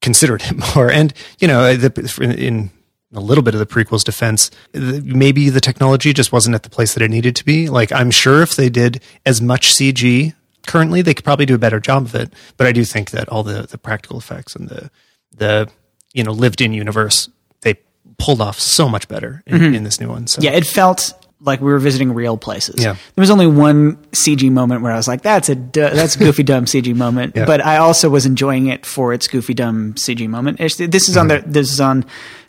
considered 0.02 0.44
it 0.44 0.56
more, 0.76 0.92
and 0.92 1.14
you 1.40 1.48
know, 1.48 1.76
the, 1.76 2.36
in 2.38 2.70
a 3.16 3.20
little 3.20 3.44
bit 3.44 3.56
of 3.56 3.60
the 3.60 3.66
prequel's 3.66 4.04
defense, 4.04 4.52
maybe 4.74 5.50
the 5.50 5.62
technology 5.62 6.14
just 6.14 6.32
wasn't 6.32 6.56
at 6.56 6.64
the 6.64 6.70
place 6.70 6.94
that 6.94 7.04
it 7.04 7.10
needed 7.10 7.36
to 7.38 7.46
be. 7.46 7.70
Like, 7.70 7.92
I'm 7.92 8.12
sure 8.12 8.42
if 8.42 8.56
they 8.56 8.70
did 8.70 9.02
as 9.26 9.42
much 9.42 9.70
CG 9.70 10.34
currently, 10.68 11.02
they 11.02 11.14
could 11.14 11.26
probably 11.26 11.46
do 11.46 11.56
a 11.56 11.60
better 11.60 11.80
job 11.80 12.04
of 12.06 12.16
it. 12.16 12.34
But 12.58 12.68
I 12.68 12.72
do 12.72 12.84
think 12.84 13.12
that 13.12 13.30
all 13.30 13.44
the, 13.44 13.64
the 13.64 13.78
practical 13.78 14.18
effects 14.18 14.56
and 14.56 14.70
the, 14.70 14.90
the, 15.36 15.70
you 16.14 16.24
know, 16.24 16.32
lived 16.32 16.62
in 16.62 16.74
universe, 16.74 17.30
they 17.62 17.76
pulled 18.18 18.42
off 18.42 18.60
so 18.60 18.88
much 18.90 19.08
better 19.08 19.44
in, 19.48 19.74
in 19.76 19.84
this 19.84 20.00
new 20.00 20.08
one. 20.10 20.28
So 20.28 20.42
Yeah, 20.42 20.52
it 20.52 20.66
felt 20.66 21.14
like 21.40 21.60
we 21.60 21.72
were 21.72 21.80
visiting 21.80 22.14
real 22.14 22.38
places. 22.38 22.82
Yeah. 22.82 22.94
There 22.94 23.22
was 23.22 23.30
only 23.30 23.48
one 23.48 23.98
CG 24.14 24.50
moment 24.50 24.82
where 24.82 24.94
I 24.94 24.96
was 24.96 25.10
like, 25.10 25.24
"That's 25.24 25.50
a 25.50 25.56
du- 25.56 25.90
that's 25.90 26.16
a 26.16 26.20
goofy 26.20 26.44
dumb 26.44 26.64
CG 26.66 26.96
moment," 26.96 27.34
Yeah. 27.36 27.44
but 27.44 27.60
I 27.66 27.78
also 27.78 28.10
was 28.10 28.26
enjoying 28.26 28.68
it 28.68 28.86
for 28.86 29.12
its 29.14 29.28
goofy 29.28 29.54
dumb 29.54 29.94
CG 29.96 30.30
moment. 30.30 30.62
It's- 30.62 30.78
This 30.90 31.10
is 31.10 31.18
on 31.18 31.28
Mm-hmm. 31.28 31.48
the 31.52 31.60
this 31.60 31.74
is 31.74 31.82
on 31.82 32.06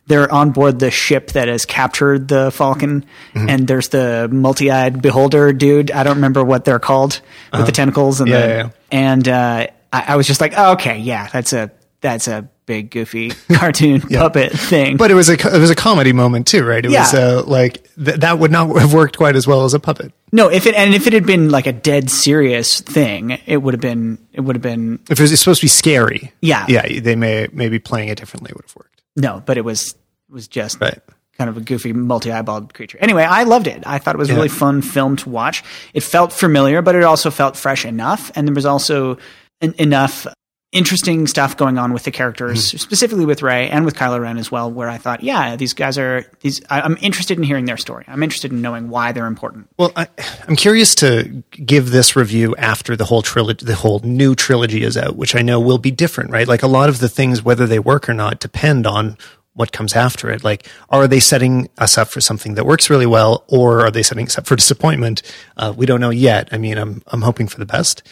they're 0.06 0.30
on 0.32 0.50
board 0.50 0.78
the 0.78 0.90
ship 0.90 1.32
that 1.32 1.48
has 1.48 1.64
captured 1.64 2.28
the 2.28 2.50
Falcon, 2.50 3.04
Mm-hmm. 3.34 3.48
and 3.48 3.66
there's 3.66 3.88
the 3.88 4.28
multi-eyed 4.30 5.00
beholder 5.02 5.52
dude. 5.52 5.90
I 5.90 6.02
don't 6.04 6.16
remember 6.16 6.44
what 6.44 6.64
they're 6.64 6.78
called 6.78 7.20
with 7.52 7.66
the 7.66 7.72
tentacles 7.72 8.20
and 8.20 8.30
Uh-huh. 8.30 8.38
Yeah, 8.40 8.46
the 8.46 8.52
yeah, 8.54 8.62
yeah. 8.64 8.70
and 8.90 9.28
uh, 9.28 9.66
I, 9.92 10.04
I 10.08 10.16
was 10.16 10.26
just 10.26 10.40
like, 10.40 10.54
oh, 10.56 10.72
"Okay, 10.72 10.98
yeah, 10.98 11.28
that's 11.32 11.52
a 11.52 11.70
that's 12.00 12.28
a 12.28 12.48
big 12.66 12.90
goofy 12.90 13.30
cartoon 13.54 14.00
puppet 14.02 14.52
thing." 14.52 14.96
But 14.96 15.10
it 15.10 15.14
was 15.14 15.28
a 15.28 15.34
it 15.34 15.58
was 15.58 15.70
a 15.70 15.74
comedy 15.74 16.12
moment 16.12 16.46
too, 16.46 16.64
right? 16.64 16.84
It 16.84 16.90
was 16.90 17.14
uh, 17.14 17.42
like 17.46 17.88
th- 17.96 18.18
that 18.20 18.38
would 18.38 18.50
not 18.52 18.68
have 18.78 18.92
worked 18.92 19.16
quite 19.16 19.36
as 19.36 19.46
well 19.46 19.64
as 19.64 19.74
a 19.74 19.80
puppet. 19.80 20.12
No, 20.32 20.48
if 20.50 20.66
it 20.66 20.74
and 20.74 20.94
if 20.94 21.06
it 21.06 21.12
had 21.12 21.26
been 21.26 21.48
like 21.50 21.66
a 21.66 21.72
dead 21.72 22.10
serious 22.10 22.80
thing, 22.80 23.38
it 23.46 23.58
would 23.58 23.72
have 23.74 23.80
been 23.80 24.18
it 24.32 24.40
would 24.42 24.56
have 24.56 24.62
been 24.62 24.98
If 25.08 25.18
it 25.18 25.22
was 25.22 25.38
supposed 25.40 25.60
to 25.60 25.64
be 25.64 25.68
scary, 25.68 26.32
Yeah. 26.40 26.66
yeah, 26.68 27.00
they 27.00 27.16
may 27.16 27.48
maybe 27.52 27.78
playing 27.78 28.08
it 28.10 28.18
differently 28.18 28.52
would 28.54 28.64
have 28.64 28.76
worked. 28.76 28.93
No, 29.16 29.42
but 29.44 29.56
it 29.56 29.64
was 29.64 29.90
it 30.28 30.32
was 30.32 30.48
just 30.48 30.80
Right. 30.80 30.98
kind 31.38 31.50
of 31.50 31.56
a 31.56 31.60
goofy 31.60 31.92
multi-eyeballed 31.92 32.72
creature. 32.74 32.98
Anyway, 33.00 33.22
I 33.24 33.42
loved 33.44 33.66
it. 33.66 33.82
I 33.86 33.98
thought 33.98 34.14
it 34.14 34.18
was 34.18 34.30
a 34.30 34.34
really 34.34 34.48
fun 34.48 34.82
film 34.82 35.16
to 35.16 35.28
watch. 35.28 35.62
It 35.92 36.02
felt 36.02 36.32
familiar, 36.32 36.80
but 36.82 36.94
it 36.94 37.02
also 37.04 37.30
felt 37.30 37.56
fresh 37.56 37.84
enough, 37.84 38.30
and 38.34 38.46
there 38.48 38.54
was 38.54 38.66
also 38.66 39.18
en- 39.60 39.74
enough 39.78 40.26
interesting 40.74 41.26
stuff 41.26 41.56
going 41.56 41.78
on 41.78 41.92
with 41.94 42.02
the 42.04 42.10
characters, 42.10 42.68
Mm-hmm. 42.68 42.76
specifically 42.76 43.24
with 43.24 43.40
Rey 43.40 43.70
and 43.70 43.86
with 43.86 43.94
Kylo 43.94 44.20
Ren 44.20 44.36
as 44.36 44.50
well, 44.50 44.70
where 44.70 44.90
I 44.90 44.98
thought, 44.98 45.22
yeah, 45.22 45.56
these 45.56 45.72
guys 45.72 45.96
are 45.96 46.26
these. 46.40 46.60
I, 46.68 46.82
I'm 46.82 46.98
interested 47.00 47.38
in 47.38 47.44
hearing 47.44 47.64
their 47.64 47.78
story. 47.78 48.04
I'm 48.08 48.22
interested 48.22 48.52
in 48.52 48.60
knowing 48.60 48.90
why 48.90 49.12
they're 49.12 49.26
important. 49.26 49.68
Well, 49.78 49.92
I, 49.96 50.08
I'm 50.46 50.56
curious 50.56 50.94
to 50.96 51.42
give 51.52 51.90
this 51.90 52.14
review 52.16 52.54
after 52.56 52.96
the 52.96 53.04
whole 53.06 53.22
trilogy, 53.22 53.64
the 53.64 53.74
whole 53.76 54.00
new 54.00 54.34
trilogy 54.34 54.82
is 54.82 54.96
out, 54.98 55.16
which 55.16 55.34
I 55.34 55.40
know 55.42 55.58
will 55.60 55.78
be 55.78 55.90
different, 55.90 56.30
right? 56.30 56.46
Like 56.46 56.62
a 56.62 56.68
lot 56.68 56.88
of 56.90 56.98
the 56.98 57.08
things, 57.08 57.42
whether 57.42 57.66
they 57.66 57.78
work 57.78 58.08
or 58.08 58.14
not, 58.14 58.40
depend 58.40 58.86
on 58.86 59.16
what 59.54 59.70
comes 59.70 59.94
after 59.94 60.30
it. 60.30 60.42
Like, 60.42 60.66
are 60.90 61.06
they 61.06 61.20
setting 61.20 61.68
us 61.78 61.96
up 61.96 62.08
for 62.08 62.20
something 62.20 62.54
that 62.54 62.66
works 62.66 62.90
really 62.90 63.06
well, 63.06 63.44
or 63.46 63.82
are 63.86 63.90
they 63.92 64.02
setting 64.02 64.26
us 64.26 64.36
up 64.36 64.46
for 64.46 64.56
disappointment? 64.56 65.22
Uh, 65.56 65.72
we 65.76 65.86
don't 65.86 66.00
know 66.00 66.10
yet. 66.10 66.48
I 66.50 66.58
mean, 66.58 66.76
I'm 66.76 67.02
I'm 67.06 67.22
hoping 67.22 67.46
for 67.46 67.58
the 67.58 67.66
best. 67.66 68.02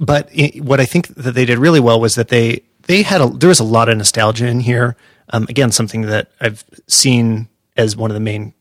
But 0.00 0.28
it, 0.32 0.64
what 0.64 0.80
I 0.80 0.86
think 0.86 1.08
that 1.08 1.32
they 1.32 1.44
did 1.44 1.58
really 1.58 1.78
well 1.78 2.00
was 2.00 2.16
that 2.16 2.28
they 2.28 2.62
they 2.84 3.02
had 3.02 3.20
a 3.20 3.28
there 3.28 3.48
was 3.48 3.60
a 3.60 3.64
lot 3.64 3.88
of 3.88 3.96
nostalgia 3.96 4.46
in 4.46 4.60
here. 4.60 4.96
Um, 5.32 5.46
again, 5.48 5.70
something 5.70 6.02
that 6.02 6.32
I've 6.40 6.64
seen 6.88 7.48
as 7.76 7.96
one 7.96 8.10
of 8.10 8.14
the 8.14 8.20
main 8.20 8.52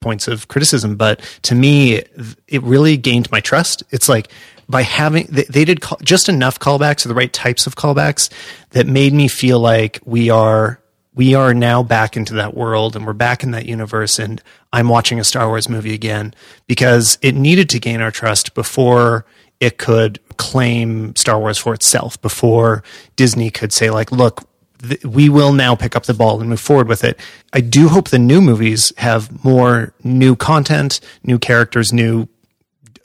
points 0.00 0.28
of 0.28 0.48
criticism, 0.48 0.96
but 0.96 1.20
to 1.42 1.54
me, 1.54 2.02
it 2.46 2.62
really 2.62 2.96
gained 2.96 3.30
my 3.32 3.40
trust. 3.40 3.82
It's 3.90 4.08
like 4.08 4.28
by 4.68 4.82
having 4.82 5.26
they, 5.30 5.44
they 5.44 5.64
did 5.64 5.80
call, 5.80 5.98
just 6.02 6.28
enough 6.28 6.58
callbacks 6.58 7.04
or 7.04 7.08
the 7.08 7.14
right 7.14 7.32
types 7.32 7.66
of 7.66 7.76
callbacks 7.76 8.30
that 8.70 8.86
made 8.86 9.12
me 9.12 9.28
feel 9.28 9.58
like 9.58 10.00
we 10.04 10.30
are 10.30 10.80
we 11.14 11.34
are 11.34 11.54
now 11.54 11.82
back 11.82 12.16
into 12.16 12.34
that 12.34 12.54
world 12.54 12.94
and 12.94 13.06
we're 13.06 13.12
back 13.12 13.42
in 13.42 13.50
that 13.52 13.66
universe 13.66 14.18
and 14.18 14.42
I'm 14.72 14.88
watching 14.88 15.18
a 15.18 15.24
Star 15.24 15.48
Wars 15.48 15.68
movie 15.68 15.94
again 15.94 16.34
because 16.66 17.18
it 17.22 17.34
needed 17.34 17.68
to 17.70 17.80
gain 17.80 18.00
our 18.00 18.10
trust 18.10 18.54
before 18.54 19.24
it 19.60 19.78
could 19.78 20.20
claim 20.36 21.14
Star 21.16 21.38
Wars 21.38 21.58
for 21.58 21.74
itself 21.74 22.20
before 22.22 22.82
Disney 23.16 23.50
could 23.50 23.72
say 23.72 23.90
like 23.90 24.12
look 24.12 24.48
th- 24.80 25.04
we 25.04 25.28
will 25.28 25.52
now 25.52 25.74
pick 25.74 25.96
up 25.96 26.04
the 26.04 26.14
ball 26.14 26.40
and 26.40 26.48
move 26.48 26.60
forward 26.60 26.88
with 26.88 27.04
it. 27.04 27.18
I 27.52 27.60
do 27.60 27.88
hope 27.88 28.08
the 28.08 28.18
new 28.18 28.40
movies 28.40 28.92
have 28.98 29.44
more 29.44 29.92
new 30.04 30.36
content, 30.36 31.00
new 31.24 31.38
characters, 31.38 31.92
new 31.92 32.28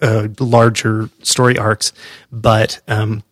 uh, 0.02 0.28
larger 0.40 1.10
story 1.22 1.58
arcs, 1.58 1.94
but 2.32 2.82
um, 2.88 3.24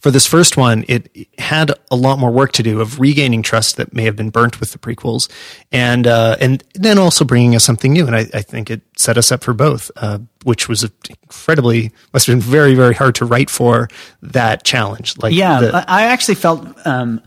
for 0.00 0.10
this 0.10 0.26
first 0.26 0.56
one, 0.56 0.84
it 0.88 1.10
had 1.38 1.72
a 1.90 1.96
lot 1.96 2.18
more 2.18 2.30
work 2.30 2.52
to 2.52 2.62
do 2.62 2.80
of 2.80 2.98
regaining 2.98 3.42
trust 3.42 3.76
that 3.76 3.94
may 3.94 4.04
have 4.04 4.16
been 4.16 4.30
burnt 4.30 4.58
with 4.58 4.72
the 4.72 4.78
prequels, 4.78 5.30
and 5.70 6.06
uh, 6.06 6.36
and 6.40 6.64
then 6.74 6.98
also 6.98 7.24
bringing 7.24 7.54
us 7.54 7.64
something 7.64 7.92
new. 7.92 8.06
And 8.06 8.16
I, 8.16 8.26
I 8.32 8.42
think 8.42 8.70
it 8.70 8.80
set 8.96 9.18
us 9.18 9.30
up 9.30 9.44
for 9.44 9.52
both, 9.52 9.90
uh, 9.96 10.18
which 10.44 10.68
was 10.68 10.90
incredibly 11.08 11.92
must 12.12 12.26
have 12.26 12.34
been 12.34 12.40
very 12.40 12.74
very 12.74 12.94
hard 12.94 13.14
to 13.16 13.24
write 13.24 13.50
for 13.50 13.88
that 14.22 14.64
challenge. 14.64 15.18
Like 15.18 15.34
yeah, 15.34 15.60
the, 15.60 15.84
I 15.90 16.02
actually 16.02 16.36
felt. 16.36 16.66
Um, 16.86 17.22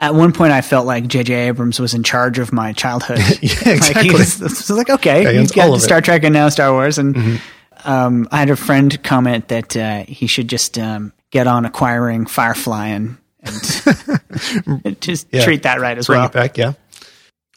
at 0.00 0.12
one 0.14 0.32
point, 0.32 0.52
I 0.52 0.60
felt 0.60 0.86
like 0.86 1.06
J.J. 1.06 1.32
Abrams 1.48 1.80
was 1.80 1.94
in 1.94 2.02
charge 2.02 2.38
of 2.38 2.52
my 2.52 2.72
childhood. 2.72 3.18
yeah, 3.40 3.70
exactly. 3.70 4.08
Like 4.10 4.18
was, 4.18 4.40
was, 4.40 4.70
like, 4.70 4.90
okay, 4.90 5.22
yeah, 5.22 5.40
he's 5.40 5.52
got 5.52 5.80
Star 5.80 6.00
Trek 6.00 6.24
and 6.24 6.34
now 6.34 6.48
Star 6.48 6.72
Wars, 6.72 6.98
and 6.98 7.14
mm-hmm 7.14 7.36
um, 7.84 8.28
I 8.30 8.38
had 8.38 8.50
a 8.50 8.56
friend 8.56 9.02
comment 9.02 9.48
that 9.48 9.76
uh, 9.76 10.04
he 10.06 10.26
should 10.26 10.48
just 10.48 10.78
um, 10.78 11.12
get 11.34 11.46
on 11.48 11.66
acquiring 11.66 12.26
Firefly 12.26 12.86
and, 12.86 13.18
and 13.42 15.00
just 15.00 15.26
yeah. 15.32 15.44
treat 15.44 15.64
that 15.64 15.80
right 15.80 15.98
as 15.98 16.06
Bring 16.06 16.20
well. 16.20 16.28
It 16.28 16.32
back, 16.32 16.56
yeah. 16.56 16.74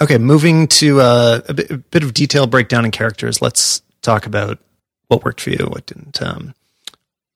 Okay, 0.02 0.18
moving 0.18 0.68
to 0.68 1.00
uh, 1.00 1.42
a, 1.48 1.54
bit, 1.54 1.72
a, 1.72 1.78
bit, 1.78 2.04
of 2.04 2.14
detail 2.14 2.48
breakdown 2.48 2.86
in 2.86 2.92
characters. 2.92 3.42
Let's 3.42 3.82
talk 4.02 4.26
about 4.26 4.60
what 5.08 5.24
worked 5.24 5.42
for 5.42 5.52
you, 5.52 5.66
what 5.70 5.86
didn't. 5.86 6.22
Um, 6.22 6.54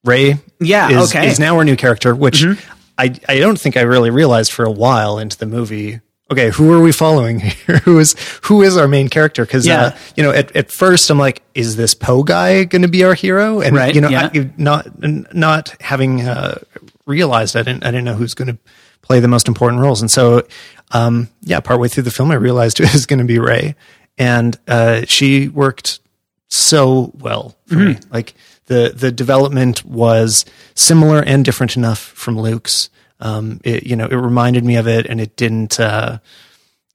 Rey, 0.04 0.40
yeah, 0.60 0.90
is, 0.90 1.12
okay. 1.12 1.28
is 1.28 1.40
now 1.40 1.58
our 1.58 1.64
new 1.64 1.76
character, 1.76 2.16
which 2.16 2.42
mm-hmm. 2.42 2.74
I 2.98 3.16
I 3.28 3.40
don't 3.40 3.60
think 3.60 3.78
I 3.78 3.82
really 3.82 4.10
realized 4.10 4.52
for 4.52 4.66
a 4.66 4.72
while 4.72 5.20
into 5.20 5.38
the 5.38 5.46
movie 5.46 6.02
okay, 6.32 6.50
who 6.50 6.72
are 6.74 6.82
we 6.82 6.92
following 6.92 7.40
here? 7.40 7.78
who 7.84 8.00
is 8.00 8.16
who 8.44 8.62
is 8.62 8.78
our 8.78 8.88
main 8.88 9.10
character? 9.10 9.46
Because 9.46 9.68
uh, 9.68 9.72
yeah. 9.72 9.82
uh, 9.82 9.98
you 10.16 10.24
know, 10.24 10.32
at, 10.32 10.56
at 10.56 10.72
first 10.72 11.10
I'm 11.10 11.20
like, 11.20 11.44
is 11.54 11.76
this 11.76 11.94
Poe 11.94 12.24
guy 12.24 12.64
going 12.64 12.82
to 12.82 12.88
be 12.88 13.04
our 13.04 13.14
hero? 13.14 13.62
And 13.62 13.76
right, 13.76 13.94
you 13.94 14.02
know, 14.02 14.10
yeah. 14.10 14.30
I, 14.34 14.50
not 14.58 14.88
not 15.34 15.76
having 15.82 16.22
uh, 16.22 16.60
realized, 17.06 17.56
I 17.56 17.64
didn't 17.64 17.84
I 17.84 17.92
didn't 17.92 18.06
know 18.06 18.16
who's 18.16 18.34
going 18.34 18.48
to 18.48 18.58
play 19.02 19.20
the 19.20 19.28
most 19.28 19.48
important 19.48 19.82
roles. 19.82 20.02
And 20.02 20.10
so, 20.10 20.48
um, 20.92 21.28
yeah, 21.42 21.60
partway 21.60 21.88
through 21.88 22.04
the 22.04 22.12
film, 22.12 22.32
I 22.32 22.36
realized 22.36 22.80
it 22.80 22.92
was 22.94 23.06
going 23.06 23.20
to 23.20 23.26
be 23.26 23.40
Rey, 23.40 23.76
and 24.18 24.58
uh, 24.68 25.02
she 25.06 25.50
worked 25.50 26.00
so 26.48 27.12
well 27.16 27.56
for 27.68 27.76
mm-hmm. 27.76 27.86
me. 27.94 27.98
Like 28.12 28.34
the 28.66 28.94
the 28.96 29.12
development 29.12 29.84
was 29.86 30.46
similar 30.76 31.22
and 31.22 31.44
different 31.44 31.76
enough 31.76 32.00
from 32.00 32.40
Luke's 32.40 32.90
um, 33.22 33.62
it, 33.64 33.84
you 33.84 33.96
know, 33.96 34.06
it 34.06 34.16
reminded 34.16 34.66
me 34.66 34.76
of 34.76 34.88
it, 34.88 35.06
and 35.06 35.22
it 35.22 35.36
didn't 35.36 35.80
uh, 35.80 36.18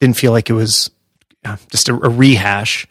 didn't 0.00 0.16
feel 0.16 0.32
like 0.32 0.50
it 0.50 0.54
was 0.54 0.90
uh, 1.44 1.56
just 1.70 1.88
a, 1.88 1.94
a 1.94 2.08
rehash. 2.08 2.86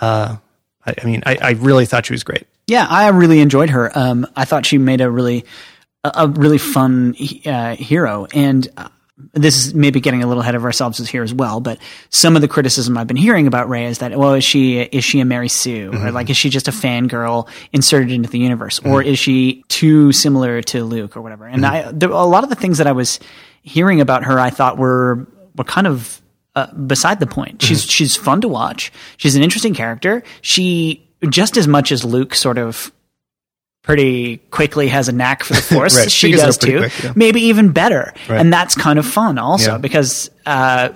Uh, 0.00 0.36
I, 0.84 0.94
I, 1.00 1.06
mean, 1.06 1.22
I, 1.24 1.36
I, 1.40 1.50
really 1.52 1.86
thought 1.86 2.06
she 2.06 2.12
was 2.12 2.24
great. 2.24 2.46
Yeah, 2.66 2.86
I 2.88 3.08
really 3.08 3.40
enjoyed 3.40 3.70
her. 3.70 3.96
Um, 3.96 4.26
I 4.34 4.44
thought 4.44 4.64
she 4.66 4.78
made 4.78 5.00
a 5.00 5.10
really 5.10 5.44
a, 6.04 6.12
a 6.14 6.28
really 6.28 6.58
fun 6.58 7.14
uh, 7.46 7.76
hero, 7.76 8.26
and 8.34 8.68
this 9.32 9.56
is 9.56 9.74
maybe 9.74 10.00
getting 10.00 10.22
a 10.22 10.26
little 10.26 10.42
ahead 10.42 10.54
of 10.54 10.64
ourselves 10.64 10.98
here 11.08 11.22
as 11.22 11.32
well, 11.32 11.60
but 11.60 11.78
some 12.10 12.36
of 12.36 12.42
the 12.42 12.48
criticism 12.48 12.96
I've 12.98 13.06
been 13.06 13.16
hearing 13.16 13.46
about 13.46 13.68
Rey 13.68 13.86
is 13.86 13.98
that, 13.98 14.16
well, 14.16 14.34
is 14.34 14.44
she 14.44 14.80
is 14.80 15.04
she 15.04 15.20
a 15.20 15.24
Mary 15.24 15.48
Sue, 15.48 15.90
mm-hmm. 15.90 16.06
or 16.06 16.12
like 16.12 16.30
is 16.30 16.36
she 16.36 16.50
just 16.50 16.68
a 16.68 16.72
fangirl 16.72 17.48
inserted 17.72 18.10
into 18.10 18.28
the 18.28 18.38
universe, 18.38 18.80
mm-hmm. 18.80 18.90
or 18.90 19.02
is 19.02 19.18
she 19.18 19.64
too 19.68 20.12
similar 20.12 20.62
to 20.62 20.84
Luke 20.84 21.16
or 21.16 21.22
whatever? 21.22 21.46
And 21.46 21.62
mm-hmm. 21.62 21.88
I, 21.88 21.92
there, 21.92 22.10
a 22.10 22.24
lot 22.24 22.44
of 22.44 22.50
the 22.50 22.56
things 22.56 22.78
that 22.78 22.86
I 22.86 22.92
was 22.92 23.20
hearing 23.62 24.00
about 24.00 24.24
her, 24.24 24.38
I 24.38 24.50
thought 24.50 24.78
were 24.78 25.26
were 25.56 25.64
kind 25.64 25.86
of 25.86 26.20
uh, 26.56 26.72
beside 26.74 27.20
the 27.20 27.26
point. 27.26 27.62
She's 27.62 27.82
mm-hmm. 27.82 27.88
she's 27.88 28.16
fun 28.16 28.40
to 28.42 28.48
watch. 28.48 28.92
She's 29.16 29.36
an 29.36 29.42
interesting 29.42 29.74
character. 29.74 30.22
She 30.40 31.06
just 31.28 31.56
as 31.56 31.68
much 31.68 31.92
as 31.92 32.04
Luke 32.04 32.34
sort 32.34 32.58
of 32.58 32.92
pretty 33.82 34.38
quickly 34.50 34.88
has 34.88 35.08
a 35.08 35.12
knack 35.12 35.42
for 35.42 35.54
the 35.54 35.62
force. 35.74 35.96
right. 35.96 36.10
She 36.10 36.32
does 36.32 36.58
too. 36.58 36.78
Quick, 36.78 37.02
yeah. 37.02 37.12
Maybe 37.16 37.42
even 37.42 37.72
better. 37.72 38.12
Right. 38.28 38.40
And 38.40 38.52
that's 38.52 38.74
kind 38.74 38.98
of 38.98 39.06
fun 39.06 39.38
also 39.38 39.72
yeah. 39.72 39.78
because 39.78 40.30
uh, 40.46 40.90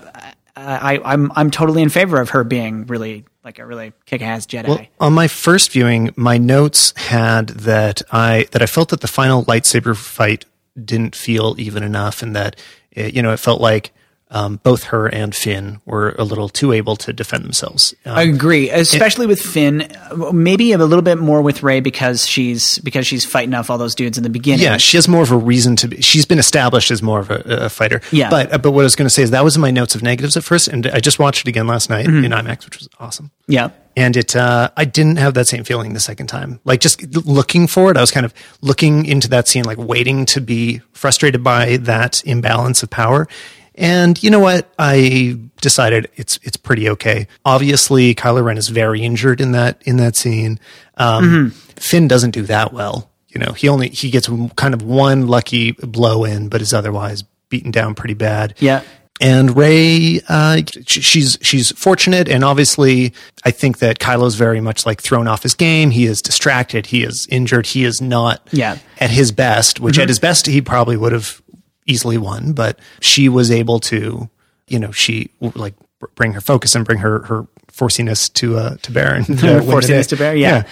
I, 0.57 1.01
I'm 1.05 1.33
I'm 1.35 1.51
totally 1.51 1.83
in 1.83 1.89
favor 1.89 2.21
of 2.21 2.31
her 2.31 2.45
being 2.45 2.87
really 2.87 3.25
like 3.43 3.59
a 3.59 3.67
really 3.67 3.93
kick-ass 4.07 4.47
Jedi. 4.47 4.69
Well, 4.69 4.87
on 5.01 5.13
my 5.13 5.29
first 5.29 5.71
viewing, 5.71 6.13
my 6.17 6.39
notes 6.39 6.93
had 6.97 7.49
that 7.49 8.03
I 8.11 8.47
that 8.53 8.63
I 8.63 8.67
felt 8.67 8.91
that 8.91 9.01
the 9.01 9.09
final 9.09 9.45
lightsaber 9.45 9.97
fight 9.97 10.47
didn't 10.83 11.15
feel 11.15 11.55
even 11.59 11.83
enough, 11.83 12.23
and 12.23 12.35
that 12.37 12.61
it, 12.91 13.15
you 13.15 13.23
know 13.23 13.33
it 13.33 13.39
felt 13.39 13.61
like 13.61 13.93
um, 14.35 14.59
both 14.65 14.85
her 14.85 15.07
and 15.07 15.35
Finn 15.35 15.81
were 15.87 16.15
a 16.19 16.25
little 16.25 16.49
too 16.49 16.73
able 16.73 16.97
to 16.97 17.13
defend 17.13 17.45
themselves. 17.45 17.95
Um, 18.05 18.19
I 18.19 18.23
agree, 18.23 18.69
especially 18.69 19.27
with 19.27 19.41
Finn. 19.41 19.89
Maybe 20.33 20.73
a 20.73 20.79
little 20.79 21.03
bit 21.03 21.19
more 21.19 21.41
with 21.41 21.63
Rey 21.63 21.79
because 21.79 22.27
she's 22.27 22.79
because 22.81 23.07
she's 23.07 23.25
fighting 23.25 23.55
off 23.55 23.71
all 23.71 23.79
those 23.79 23.95
dudes 23.95 24.19
in 24.19 24.25
the 24.25 24.31
beginning. 24.31 24.65
Yeah, 24.65 24.77
she 24.77 24.97
has 24.97 25.07
more 25.07 25.23
of 25.23 25.31
a 25.31 25.37
reason 25.37 25.77
to 25.77 25.89
be. 25.89 26.03
She's 26.03 26.27
been 26.27 26.41
established 26.41 26.91
as 26.91 27.01
more 27.01 27.21
of 27.21 27.31
a, 27.31 27.43
a 27.47 27.69
fighter. 27.69 28.03
Yeah, 28.11 28.29
but 28.29 28.61
but 28.61 28.73
what 28.73 28.81
I 28.81 28.85
was 28.85 28.97
going 28.97 29.07
to 29.07 29.15
say 29.15 29.23
is 29.23 29.31
that 29.31 29.45
was 29.45 29.55
in 29.55 29.63
my 29.63 29.71
notes 29.71 29.95
of 29.95 30.03
negatives 30.03 30.37
at 30.37 30.43
first, 30.43 30.67
and 30.67 30.89
I 30.89 30.99
just 30.99 31.21
watched 31.21 31.47
it 31.47 31.49
again 31.49 31.69
last 31.69 31.89
night 31.89 32.07
mm-hmm. 32.07 32.25
in 32.25 32.33
IMAX, 32.33 32.65
which 32.65 32.79
was 32.79 32.89
awesome. 32.99 33.31
Yeah. 33.47 33.71
And 33.97 34.17
it, 34.17 34.35
uh, 34.35 34.71
I 34.77 34.85
didn't 34.85 35.17
have 35.17 35.35
that 35.35 35.47
same 35.47 35.63
feeling 35.63 35.95
the 35.95 36.01
second 36.01 36.27
time. 36.27 36.59
Like 36.65 36.81
just 36.81 37.01
looking 37.25 37.69
for 37.69 37.93
it, 37.93 37.97
I 37.97 38.01
was 38.01 38.11
kind 38.11 38.27
of 38.27 38.35
looking 38.61 39.07
into 39.07 39.29
that 39.29 39.47
scene, 39.47 39.63
like 39.63 39.79
waiting 39.79 40.27
to 40.27 40.41
be 40.41 40.81
frustrated 40.93 41.45
by 41.45 41.77
that 41.77 42.21
imbalance 42.27 42.83
of 42.83 42.91
power. 42.91 43.29
And 43.75 44.23
you 44.23 44.31
know 44.31 44.39
what? 44.39 44.73
I 44.79 45.39
decided 45.61 46.11
it's 46.15 46.39
it's 46.43 46.57
pretty 46.57 46.89
okay. 46.91 47.27
Obviously, 47.45 48.15
Kylo 48.15 48.45
Ren 48.45 48.59
is 48.59 48.69
very 48.69 49.03
injured 49.03 49.41
in 49.41 49.53
that 49.53 49.83
in 49.85 49.97
that 49.97 50.17
scene. 50.17 50.61
Um, 50.97 51.25
mm-hmm. 51.25 51.49
Finn 51.77 52.07
doesn't 52.07 52.31
do 52.31 52.43
that 52.43 52.73
well. 52.73 53.11
You 53.29 53.41
know, 53.41 53.53
he 53.53 53.69
only 53.69 53.89
he 53.89 54.11
gets 54.11 54.29
kind 54.57 54.75
of 54.75 54.83
one 54.83 55.27
lucky 55.27 55.73
blow 55.73 56.25
in, 56.25 56.49
but 56.49 56.63
is 56.63 56.73
otherwise 56.73 57.25
beaten 57.49 57.73
down 57.73 57.95
pretty 57.95 58.15
bad. 58.15 58.55
Yeah. 58.59 58.83
And 59.21 59.57
Rey, 59.57 60.21
uh, 60.29 60.63
she's 60.87 61.39
she's 61.41 61.71
fortunate, 61.73 62.29
and 62.29 62.43
obviously, 62.43 63.13
I 63.45 63.53
think 63.53 63.79
that 63.79 64.01
Kylo's 64.01 64.35
very 64.35 64.61
much 64.61 64.87
like 64.87 65.01
thrown 65.01 65.29
off 65.29 65.45
his 65.45 65.55
game. 65.55 65.91
He 65.91 66.07
is 66.07 66.21
distracted. 66.21 66.87
He 66.87 67.05
is 67.05 67.27
injured. 67.31 67.67
He 67.67 67.85
is 67.85 68.01
not 68.01 68.47
yeah. 68.51 68.79
at 68.99 69.11
his 69.11 69.31
best. 69.31 69.79
Which 69.79 69.95
mm-hmm. 69.95 70.03
at 70.03 70.09
his 70.09 70.19
best, 70.19 70.47
he 70.47 70.61
probably 70.61 70.97
would 70.97 71.13
have 71.13 71.41
easily 71.87 72.19
won, 72.19 72.53
but 72.53 72.79
she 73.01 73.29
was 73.29 73.51
able 73.51 73.81
to, 73.81 74.29
you 74.69 74.79
know, 74.79 74.93
she 74.93 75.31
like 75.41 75.75
bring 76.15 76.33
her 76.33 76.41
focus 76.41 76.75
and 76.75 76.85
bring 76.85 76.99
her 76.99 77.21
her 77.25 77.47
forciness 77.69 78.29
to 78.29 78.57
uh 78.57 78.77
to 78.83 78.93
bear 78.93 79.15
and 79.15 79.43
uh, 79.45 79.61
forciness 79.63 80.07
to 80.09 80.17
bear. 80.17 80.37
Yeah. 80.37 80.49
yeah. 80.49 80.63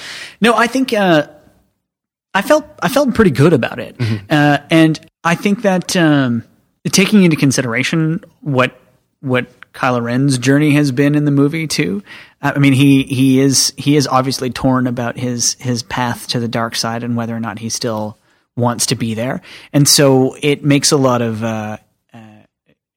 No, 0.41 0.55
I 0.55 0.67
think 0.67 0.93
uh, 0.93 1.29
I 2.35 2.43
felt 2.43 2.67
I 2.81 2.89
felt 2.89 3.15
pretty 3.15 3.31
good 3.31 3.53
about 3.53 3.79
it, 3.79 3.99
mm-hmm. 3.99 4.27
uh, 4.31 4.59
and 4.71 4.99
I 5.25 5.35
think 5.35 5.63
that 5.63 5.97
um, 5.97 6.45
taking 6.91 7.25
into 7.25 7.37
consideration 7.37 8.25
what 8.41 8.79
what 9.21 9.49
Kylo 9.73 10.03
Ren's 10.03 10.39
journey 10.39 10.73
has 10.73 10.93
been 10.93 11.15
in 11.15 11.25
the 11.25 11.31
movie 11.31 11.67
too. 11.67 12.03
I 12.41 12.59
mean, 12.59 12.73
he 12.73 13.05
he 13.05 13.41
is 13.41 13.73
he 13.77 13.97
is 13.97 14.07
obviously 14.07 14.51
torn 14.51 14.87
about 14.87 15.17
his 15.17 15.55
his 15.55 15.83
path 15.83 16.29
to 16.29 16.41
the 16.41 16.49
dark 16.49 16.75
side 16.75 17.03
and 17.03 17.17
whether 17.17 17.35
or 17.35 17.41
not 17.41 17.59
he 17.59 17.69
still 17.69 18.19
wants 18.57 18.87
to 18.87 18.95
be 18.95 19.15
there, 19.15 19.41
and 19.73 19.89
so 19.89 20.37
it 20.43 20.65
makes 20.65 20.93
a 20.93 20.97
lot 20.97 21.23
of 21.23 21.43
uh, 21.43 21.77
uh, 22.13 22.19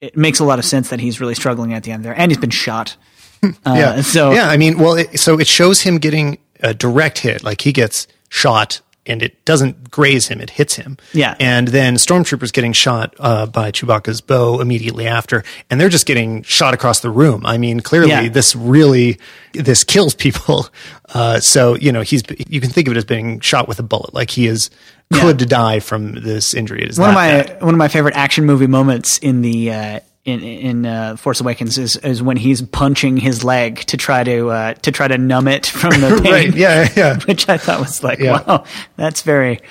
it 0.01 0.17
makes 0.17 0.39
a 0.39 0.43
lot 0.45 0.59
of 0.59 0.65
sense 0.65 0.89
that 0.89 0.99
he's 0.99 1.19
really 1.21 1.35
struggling 1.35 1.73
at 1.73 1.83
the 1.83 1.91
end 1.91 2.03
there, 2.03 2.17
and 2.17 2.31
he's 2.31 2.39
been 2.39 2.49
shot. 2.49 2.95
Uh, 3.43 3.49
yeah. 3.65 4.01
So 4.01 4.31
yeah, 4.31 4.49
I 4.49 4.57
mean, 4.57 4.79
well, 4.79 4.95
it, 4.95 5.19
so 5.19 5.39
it 5.39 5.47
shows 5.47 5.81
him 5.81 5.97
getting 5.97 6.39
a 6.61 6.73
direct 6.73 7.19
hit, 7.19 7.43
like 7.43 7.61
he 7.61 7.71
gets 7.71 8.07
shot 8.29 8.81
and 9.07 9.21
it 9.21 9.45
doesn't 9.45 9.91
graze 9.91 10.29
him; 10.29 10.41
it 10.41 10.49
hits 10.49 10.75
him. 10.77 10.97
Yeah. 11.13 11.35
And 11.39 11.67
then 11.67 11.93
stormtroopers 11.95 12.51
getting 12.51 12.73
shot 12.73 13.13
uh, 13.19 13.45
by 13.45 13.71
Chewbacca's 13.71 14.19
bow 14.19 14.59
immediately 14.61 15.05
after, 15.05 15.43
and 15.69 15.79
they're 15.79 15.89
just 15.89 16.07
getting 16.07 16.41
shot 16.41 16.73
across 16.73 17.01
the 17.01 17.11
room. 17.11 17.45
I 17.45 17.59
mean, 17.59 17.81
clearly 17.81 18.09
Yeah. 18.09 18.29
this 18.29 18.55
really 18.55 19.19
this 19.53 19.83
kills 19.83 20.15
people. 20.15 20.67
Uh, 21.13 21.39
so 21.39 21.75
you 21.75 21.91
know 21.91 22.01
he's 22.01 22.23
you 22.49 22.59
can 22.59 22.71
think 22.71 22.87
of 22.87 22.93
it 22.93 22.97
as 22.97 23.05
being 23.05 23.39
shot 23.39 23.67
with 23.67 23.77
a 23.77 23.83
bullet, 23.83 24.11
like 24.15 24.31
he 24.31 24.47
is 24.47 24.71
could 25.13 25.37
die 25.49 25.79
from 25.79 26.13
this 26.13 26.53
injury. 26.53 26.83
It 26.83 26.89
is 26.89 26.99
one 26.99 27.09
of 27.09 27.15
my 27.15 27.57
one 27.59 27.73
of 27.73 27.77
my 27.77 27.87
favorite 27.87 28.15
action 28.15 28.45
movie 28.45 28.67
moments 28.67 29.17
in 29.19 29.41
the 29.41 29.71
uh, 29.71 29.99
in 30.25 30.41
in 30.43 30.85
uh, 30.85 31.15
Force 31.15 31.39
Awakens 31.41 31.77
is 31.77 31.95
is 31.97 32.21
when 32.23 32.37
he's 32.37 32.61
punching 32.61 33.17
his 33.17 33.43
leg 33.43 33.77
to 33.87 33.97
try 33.97 34.23
to 34.23 34.49
uh, 34.49 34.73
to 34.73 34.91
try 34.91 35.07
to 35.07 35.17
numb 35.17 35.47
it 35.47 35.65
from 35.67 35.91
the 36.01 36.19
pain. 36.23 36.31
right. 36.31 36.55
Yeah. 36.55 36.89
Yeah. 36.95 37.19
which 37.25 37.47
I 37.47 37.57
thought 37.57 37.79
was 37.79 38.03
like, 38.03 38.19
Yeah. 38.19 38.41
wow, 38.47 38.63
that's 38.97 39.21
very, 39.21 39.61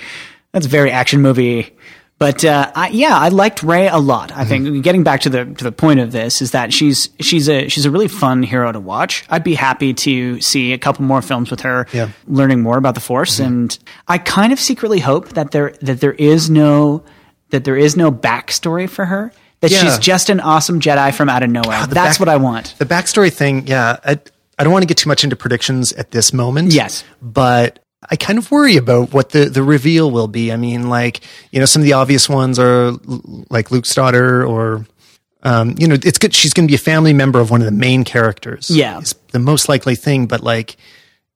that's 0.52 0.66
very 0.66 0.90
action 0.90 1.20
movie. 1.22 1.73
But 2.24 2.44
uh, 2.44 2.72
I, 2.74 2.88
yeah, 2.88 3.18
I 3.18 3.28
liked 3.28 3.62
Rey 3.62 3.86
a 3.88 3.98
lot. 3.98 4.32
I 4.32 4.44
Mm-hmm. 4.44 4.48
think 4.48 4.84
getting 4.84 5.02
back 5.04 5.20
to 5.22 5.28
the 5.28 5.44
to 5.44 5.64
the 5.64 5.72
point 5.72 6.00
of 6.00 6.10
this 6.12 6.40
is 6.40 6.52
that 6.52 6.72
she's 6.72 7.10
she's 7.20 7.48
a 7.50 7.68
she's 7.68 7.84
a 7.84 7.90
really 7.90 8.08
fun 8.08 8.42
hero 8.42 8.72
to 8.72 8.80
watch. 8.80 9.24
I'd 9.28 9.44
be 9.44 9.54
happy 9.54 9.92
to 9.94 10.40
see 10.40 10.72
a 10.72 10.78
couple 10.78 11.04
more 11.04 11.20
films 11.22 11.50
with 11.50 11.60
her, 11.60 11.86
Yeah. 11.92 12.06
Mm-hmm. 12.06 12.34
learning 12.34 12.60
more 12.62 12.78
about 12.78 12.94
the 12.94 13.00
Force. 13.00 13.38
And 13.40 13.76
I 14.08 14.16
kind 14.18 14.52
of 14.54 14.58
secretly 14.60 15.00
hope 15.00 15.30
that 15.34 15.50
there 15.50 15.74
that 15.82 16.00
there 16.00 16.14
is 16.14 16.48
no 16.48 17.04
that 17.50 17.64
there 17.64 17.76
is 17.76 17.96
no 17.96 18.10
backstory 18.10 18.88
for 18.88 19.04
her. 19.04 19.30
That 19.60 19.70
Yeah. 19.70 19.80
she's 19.82 19.98
just 19.98 20.30
an 20.30 20.40
awesome 20.40 20.80
Jedi 20.80 21.14
from 21.14 21.28
out 21.28 21.42
of 21.42 21.50
nowhere. 21.50 21.80
That's 21.86 21.94
back- 22.16 22.20
what 22.20 22.28
I 22.28 22.36
want. 22.36 22.74
The 22.78 22.86
backstory 22.86 23.32
thing, 23.32 23.66
yeah, 23.66 23.98
I, 24.04 24.18
I 24.58 24.64
don't 24.64 24.72
want 24.72 24.82
to 24.82 24.86
get 24.86 24.96
too 24.98 25.08
much 25.08 25.24
into 25.24 25.36
predictions 25.36 25.92
at 25.92 26.10
this 26.10 26.32
moment. 26.32 26.72
Yes. 26.72 27.04
But 27.22 27.80
I 28.10 28.16
kind 28.16 28.38
of 28.38 28.50
worry 28.50 28.76
about 28.76 29.12
what 29.12 29.30
the, 29.30 29.46
the 29.46 29.62
reveal 29.62 30.10
will 30.10 30.28
be. 30.28 30.52
I 30.52 30.56
mean, 30.56 30.88
like, 30.88 31.20
you 31.52 31.60
know, 31.60 31.66
some 31.66 31.82
of 31.82 31.86
the 31.86 31.94
obvious 31.94 32.28
ones 32.28 32.58
are 32.58 32.92
like 33.50 33.70
Luke's 33.70 33.94
daughter 33.94 34.44
or, 34.46 34.86
um, 35.42 35.74
you 35.78 35.88
know, 35.88 35.94
it's 35.94 36.18
good. 36.18 36.34
She's 36.34 36.52
going 36.52 36.66
to 36.66 36.70
be 36.70 36.76
a 36.76 36.78
family 36.78 37.12
member 37.12 37.40
of 37.40 37.50
one 37.50 37.60
of 37.60 37.66
the 37.66 37.72
main 37.72 38.04
characters. 38.04 38.70
Yeah. 38.70 38.98
Is 39.00 39.14
the 39.32 39.38
most 39.38 39.68
likely 39.68 39.94
thing, 39.94 40.26
but 40.26 40.42
like, 40.42 40.76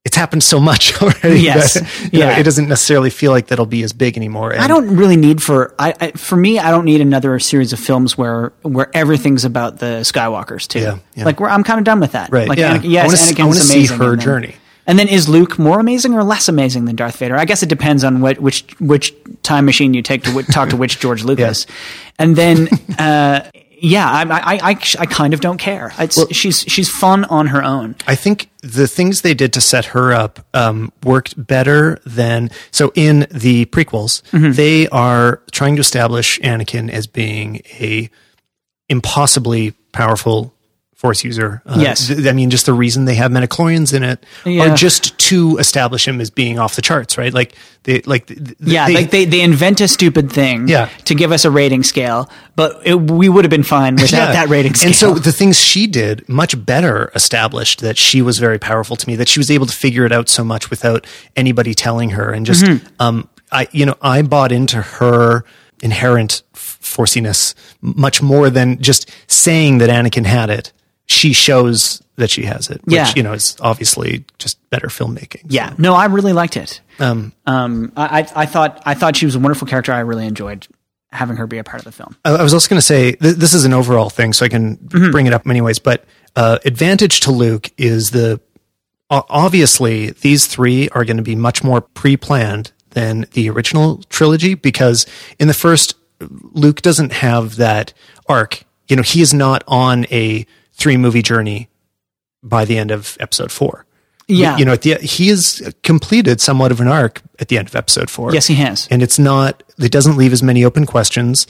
it's 0.04 0.16
happened 0.16 0.42
so 0.42 0.58
much 0.60 1.00
already. 1.02 1.40
Yes. 1.40 1.74
That, 1.74 2.12
you 2.12 2.20
know, 2.20 2.28
Yeah. 2.30 2.38
it 2.38 2.44
doesn't 2.44 2.68
necessarily 2.68 3.10
feel 3.10 3.30
like 3.32 3.48
that'll 3.48 3.66
be 3.66 3.82
as 3.82 3.92
big 3.92 4.16
anymore. 4.16 4.58
I 4.58 4.66
don't 4.66 4.96
really 4.96 5.16
need 5.16 5.42
for 5.42 5.74
I, 5.78 5.92
I 6.00 6.10
for 6.12 6.36
me 6.36 6.58
I 6.58 6.70
don't 6.70 6.84
need 6.86 7.00
another 7.02 7.38
series 7.38 7.74
of 7.74 7.78
films 7.80 8.16
where 8.16 8.52
where 8.62 8.90
everything's 8.96 9.44
about 9.44 9.80
the 9.80 10.00
Skywalkers 10.02 10.66
too. 10.66 10.78
Yeah, 10.80 10.98
yeah. 11.14 11.24
Like 11.24 11.40
we're, 11.40 11.48
I'm 11.50 11.62
kind 11.64 11.78
of 11.78 11.84
done 11.84 12.00
with 12.00 12.12
that. 12.12 12.30
Right, 12.32 12.48
Like 12.48 12.58
yeah. 12.58 12.78
Anakin, 12.78 12.90
yes, 12.90 13.02
I 13.02 13.06
wanna 13.06 13.16
see- 13.18 13.30
I 13.30 13.32
Anakin's 13.34 13.46
wanna 13.46 13.60
see 13.60 13.86
her 13.86 14.16
journey. 14.16 14.54
And 14.88 14.98
then 14.98 15.06
is 15.06 15.28
Luke 15.28 15.58
more 15.58 15.78
amazing 15.78 16.14
or 16.14 16.24
less 16.24 16.48
amazing 16.48 16.86
than 16.86 16.96
Darth 16.96 17.18
Vader? 17.18 17.36
I 17.36 17.44
guess 17.44 17.62
it 17.62 17.68
depends 17.68 18.02
on 18.02 18.22
what 18.22 18.38
which 18.40 18.64
which 18.80 19.14
time 19.42 19.66
machine 19.66 19.92
you 19.92 20.02
take 20.02 20.24
to 20.24 20.30
wh- 20.30 20.46
talk 20.46 20.70
to 20.70 20.76
which 20.76 20.98
George 20.98 21.22
Lucas. 21.24 21.66
And 22.18 22.34
then 22.34 22.68
uh, 22.98 23.48
yeah, 23.80 24.10
I, 24.10 24.22
I 24.22 24.70
I 24.70 24.70
I 24.70 25.06
kind 25.06 25.34
of 25.34 25.40
don't 25.40 25.58
care. 25.58 25.92
It's, 25.98 26.34
she's 26.34 26.60
she's 26.60 26.88
fun 26.88 27.24
on 27.26 27.48
her 27.48 27.62
own. 27.62 27.96
I 28.06 28.14
think 28.14 28.50
the 28.62 28.88
things 28.88 29.20
they 29.20 29.34
did 29.34 29.52
to 29.52 29.60
set 29.60 29.84
her 29.86 30.12
up 30.12 30.40
um, 30.54 30.90
worked 31.04 31.46
better 31.46 32.00
than 32.06 32.50
so 32.70 32.90
in 32.94 33.26
the 33.30 33.66
prequels. 33.66 34.22
Mm-hmm. 34.30 34.52
They 34.52 34.88
are 34.88 35.42
trying 35.52 35.76
to 35.76 35.80
establish 35.80 36.40
Anakin 36.40 36.90
as 36.90 37.06
being 37.06 37.60
a 37.78 38.08
impossibly 38.88 39.72
powerful 39.92 40.54
force 40.98 41.22
user. 41.22 41.62
Uh, 41.64 41.78
Yes. 41.80 42.08
th- 42.08 42.26
I 42.26 42.32
mean, 42.32 42.50
just 42.50 42.66
the 42.66 42.72
reason 42.72 43.04
they 43.04 43.14
have 43.14 43.30
midi-chlorians 43.30 43.94
in 43.94 44.02
it 44.02 44.26
Yeah. 44.44 44.64
are 44.64 44.76
just 44.76 45.16
to 45.30 45.56
establish 45.58 46.08
him 46.08 46.20
as 46.20 46.28
being 46.28 46.58
off 46.58 46.74
the 46.74 46.82
charts, 46.82 47.16
right? 47.16 47.32
Like 47.32 47.54
they 47.84 48.00
like 48.04 48.26
th- 48.26 48.40
Yeah, 48.58 48.88
they- 48.88 48.94
like 48.94 49.10
they, 49.12 49.24
they 49.24 49.40
invent 49.40 49.80
a 49.80 49.86
stupid 49.86 50.32
thing 50.32 50.66
Yeah. 50.66 50.88
to 51.04 51.14
give 51.14 51.30
us 51.30 51.44
a 51.44 51.52
rating 51.52 51.84
scale, 51.84 52.28
but 52.56 52.82
it, 52.84 52.96
we 53.00 53.28
would 53.28 53.44
have 53.44 53.50
been 53.50 53.62
fine 53.62 53.94
without 54.04 54.10
Yeah. 54.12 54.32
that 54.32 54.48
rating 54.48 54.74
scale. 54.74 54.88
And 54.88 54.96
so 54.96 55.14
the 55.14 55.30
things 55.30 55.60
she 55.60 55.86
did 55.86 56.28
much 56.28 56.66
better 56.66 57.12
established 57.14 57.80
that 57.80 57.96
she 57.96 58.20
was 58.20 58.40
very 58.40 58.58
powerful 58.58 58.96
to 58.96 59.06
me, 59.08 59.14
that 59.14 59.28
she 59.28 59.38
was 59.38 59.52
able 59.52 59.66
to 59.66 59.72
figure 59.72 60.04
it 60.04 60.10
out 60.10 60.28
so 60.28 60.42
much 60.42 60.68
without 60.68 61.06
anybody 61.36 61.74
telling 61.74 62.10
her. 62.10 62.32
And 62.32 62.44
just, 62.44 62.64
Mm-hmm. 62.64 62.86
um, 62.98 63.28
I, 63.52 63.68
you 63.70 63.86
know, 63.86 63.94
I 64.02 64.22
bought 64.22 64.50
into 64.50 64.82
her 64.82 65.44
inherent 65.80 66.42
f- 66.56 66.76
forciness 66.80 67.54
much 67.80 68.20
more 68.20 68.50
than 68.50 68.82
just 68.82 69.08
saying 69.28 69.78
that 69.78 69.90
Anakin 69.90 70.26
had 70.26 70.50
it. 70.50 70.72
She 71.08 71.32
shows 71.32 72.02
that 72.16 72.30
she 72.30 72.42
has 72.44 72.68
it, 72.70 72.80
which, 72.84 72.94
Yeah. 72.94 73.12
you 73.16 73.22
know, 73.22 73.32
is 73.32 73.56
obviously 73.60 74.24
just 74.38 74.58
better 74.70 74.88
filmmaking. 74.88 75.42
Yeah, 75.48 75.72
no, 75.78 75.94
I 75.94 76.06
really 76.06 76.32
liked 76.32 76.56
it. 76.56 76.80
Um, 77.00 77.32
I, 77.46 77.92
I, 77.96 78.42
I 78.42 78.46
thought, 78.46 78.82
I 78.84 78.94
thought 78.94 79.16
she 79.16 79.24
was 79.24 79.34
a 79.34 79.38
wonderful 79.38 79.66
character. 79.68 79.92
I 79.92 80.00
really 80.00 80.26
enjoyed 80.26 80.66
having 81.10 81.36
her 81.36 81.46
be 81.46 81.56
a 81.58 81.64
part 81.64 81.78
of 81.80 81.84
the 81.84 81.92
film. 81.92 82.16
I 82.24 82.42
was 82.42 82.52
also 82.52 82.68
going 82.68 82.78
to 82.78 82.84
say 82.86 83.12
th- 83.12 83.36
this 83.36 83.54
is 83.54 83.64
an 83.64 83.72
overall 83.72 84.10
thing, 84.10 84.32
so 84.34 84.44
I 84.44 84.48
can 84.48 84.76
Mm-hmm. 84.76 85.10
bring 85.10 85.26
it 85.26 85.32
up 85.32 85.46
many 85.46 85.60
ways. 85.62 85.78
But 85.78 86.04
uh, 86.36 86.58
advantage 86.64 87.20
to 87.20 87.30
Luke 87.30 87.70
is 87.78 88.10
the 88.10 88.40
obviously 89.10 90.10
these 90.10 90.46
three 90.46 90.88
are 90.90 91.04
going 91.04 91.16
to 91.16 91.22
be 91.22 91.36
much 91.36 91.64
more 91.64 91.80
pre-planned 91.80 92.72
than 92.90 93.26
the 93.32 93.48
original 93.50 94.02
trilogy 94.10 94.54
because 94.54 95.06
in 95.38 95.48
the 95.48 95.54
first, 95.54 95.94
Luke 96.20 96.82
doesn't 96.82 97.12
have 97.12 97.56
that 97.56 97.92
arc. 98.28 98.64
You 98.88 98.96
know, 98.96 99.02
he 99.02 99.20
is 99.22 99.32
not 99.32 99.62
on 99.66 100.04
a 100.10 100.46
three 100.78 100.96
movie 100.96 101.22
journey 101.22 101.68
by 102.42 102.64
the 102.64 102.78
end 102.78 102.90
of 102.90 103.16
episode 103.20 103.52
four. 103.52 103.84
Yeah. 104.30 104.56
you 104.58 104.64
know, 104.64 104.72
at 104.72 104.82
the 104.82 104.94
he 104.96 105.28
has 105.28 105.74
completed 105.82 106.40
somewhat 106.40 106.70
of 106.70 106.80
an 106.80 106.88
arc 106.88 107.22
at 107.38 107.48
the 107.48 107.56
end 107.58 107.66
of 107.68 107.74
episode 107.74 108.10
four 108.10 108.32
Yes, 108.34 108.46
he 108.46 108.54
has. 108.56 108.86
and 108.90 109.02
it's 109.02 109.18
not 109.18 109.62
it 109.78 109.90
doesn't 109.90 110.16
leave 110.18 110.32
as 110.34 110.42
many 110.42 110.64
open 110.66 110.84
questions 110.86 111.46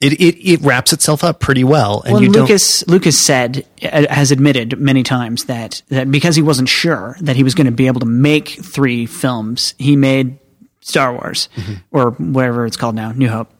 it 0.00 0.14
it, 0.14 0.36
it 0.52 0.60
wraps 0.62 0.92
itself 0.94 1.22
up 1.22 1.38
pretty 1.38 1.64
well 1.64 2.00
and 2.02 2.14
Well, 2.14 2.22
you 2.22 2.32
don't 2.32 2.44
Lucas 2.44 2.86
Lucas 2.88 3.24
said 3.26 3.66
uh, 3.82 4.06
has 4.08 4.30
admitted 4.32 4.78
many 4.80 5.02
times 5.02 5.44
that 5.44 5.82
that 5.88 6.10
because 6.10 6.34
he 6.34 6.40
wasn't 6.42 6.70
sure 6.70 7.16
that 7.20 7.36
he 7.36 7.42
was 7.42 7.54
going 7.54 7.66
to 7.66 7.72
be 7.72 7.86
able 7.88 8.00
to 8.00 8.06
make 8.06 8.48
three 8.48 9.04
films, 9.04 9.74
he 9.78 9.94
made 9.94 10.38
Star 10.80 11.12
Wars 11.12 11.50
Mm-hmm. 11.56 11.74
or 11.92 12.10
whatever 12.12 12.64
it's 12.64 12.76
called 12.78 12.94
now, 12.94 13.12
New 13.12 13.28
Hope. 13.28 13.50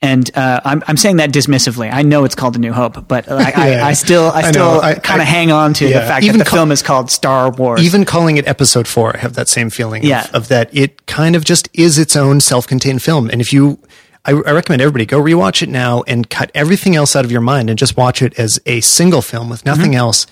And 0.00 0.30
uh, 0.36 0.60
I'm 0.64 0.82
I'm 0.86 0.96
saying 0.96 1.16
that 1.16 1.32
dismissively. 1.32 1.92
I 1.92 2.02
know 2.02 2.24
it's 2.24 2.36
called 2.36 2.54
A 2.54 2.60
New 2.60 2.72
Hope, 2.72 3.08
but 3.08 3.28
I, 3.28 3.50
I, 3.50 3.70
Yeah. 3.72 3.86
I 3.86 3.94
still 3.94 4.26
I 4.30 4.42
I 4.42 4.50
still 4.52 4.80
kind 5.02 5.20
of 5.20 5.26
hang 5.26 5.50
on 5.50 5.74
to 5.74 5.88
yeah. 5.88 5.98
the 6.00 6.06
fact 6.06 6.24
Even 6.24 6.38
that 6.38 6.44
the 6.44 6.50
film 6.52 6.70
is 6.70 6.82
called 6.82 7.10
Star 7.10 7.50
Wars. 7.50 7.82
even 7.82 8.04
calling 8.04 8.36
it 8.36 8.46
episode 8.46 8.86
four 8.86 9.16
i 9.16 9.18
have 9.18 9.34
that 9.34 9.48
same 9.48 9.70
feeling 9.70 10.08
of- 10.12 10.34
of, 10.34 10.48
that 10.48 10.70
it 10.72 11.06
kind 11.06 11.34
of 11.34 11.44
just 11.44 11.68
is 11.74 11.98
its 11.98 12.14
own 12.14 12.40
self-contained 12.40 13.02
film 13.02 13.28
and 13.28 13.40
if 13.40 13.52
you 13.52 13.78
I, 14.24 14.30
I 14.32 14.52
recommend 14.52 14.82
everybody 14.82 15.04
go 15.04 15.20
rewatch 15.20 15.62
it 15.62 15.68
now 15.68 16.02
and 16.06 16.30
cut 16.30 16.52
everything 16.54 16.94
else 16.94 17.16
out 17.16 17.24
of 17.24 17.32
your 17.32 17.40
mind 17.40 17.68
and 17.68 17.76
just 17.78 17.96
watch 17.96 18.22
it 18.22 18.38
as 18.38 18.60
a 18.66 18.80
single 18.82 19.20
film 19.22 19.48
with 19.50 19.64
nothing 19.64 19.90
Mm-hmm. 19.92 19.98
else 19.98 20.26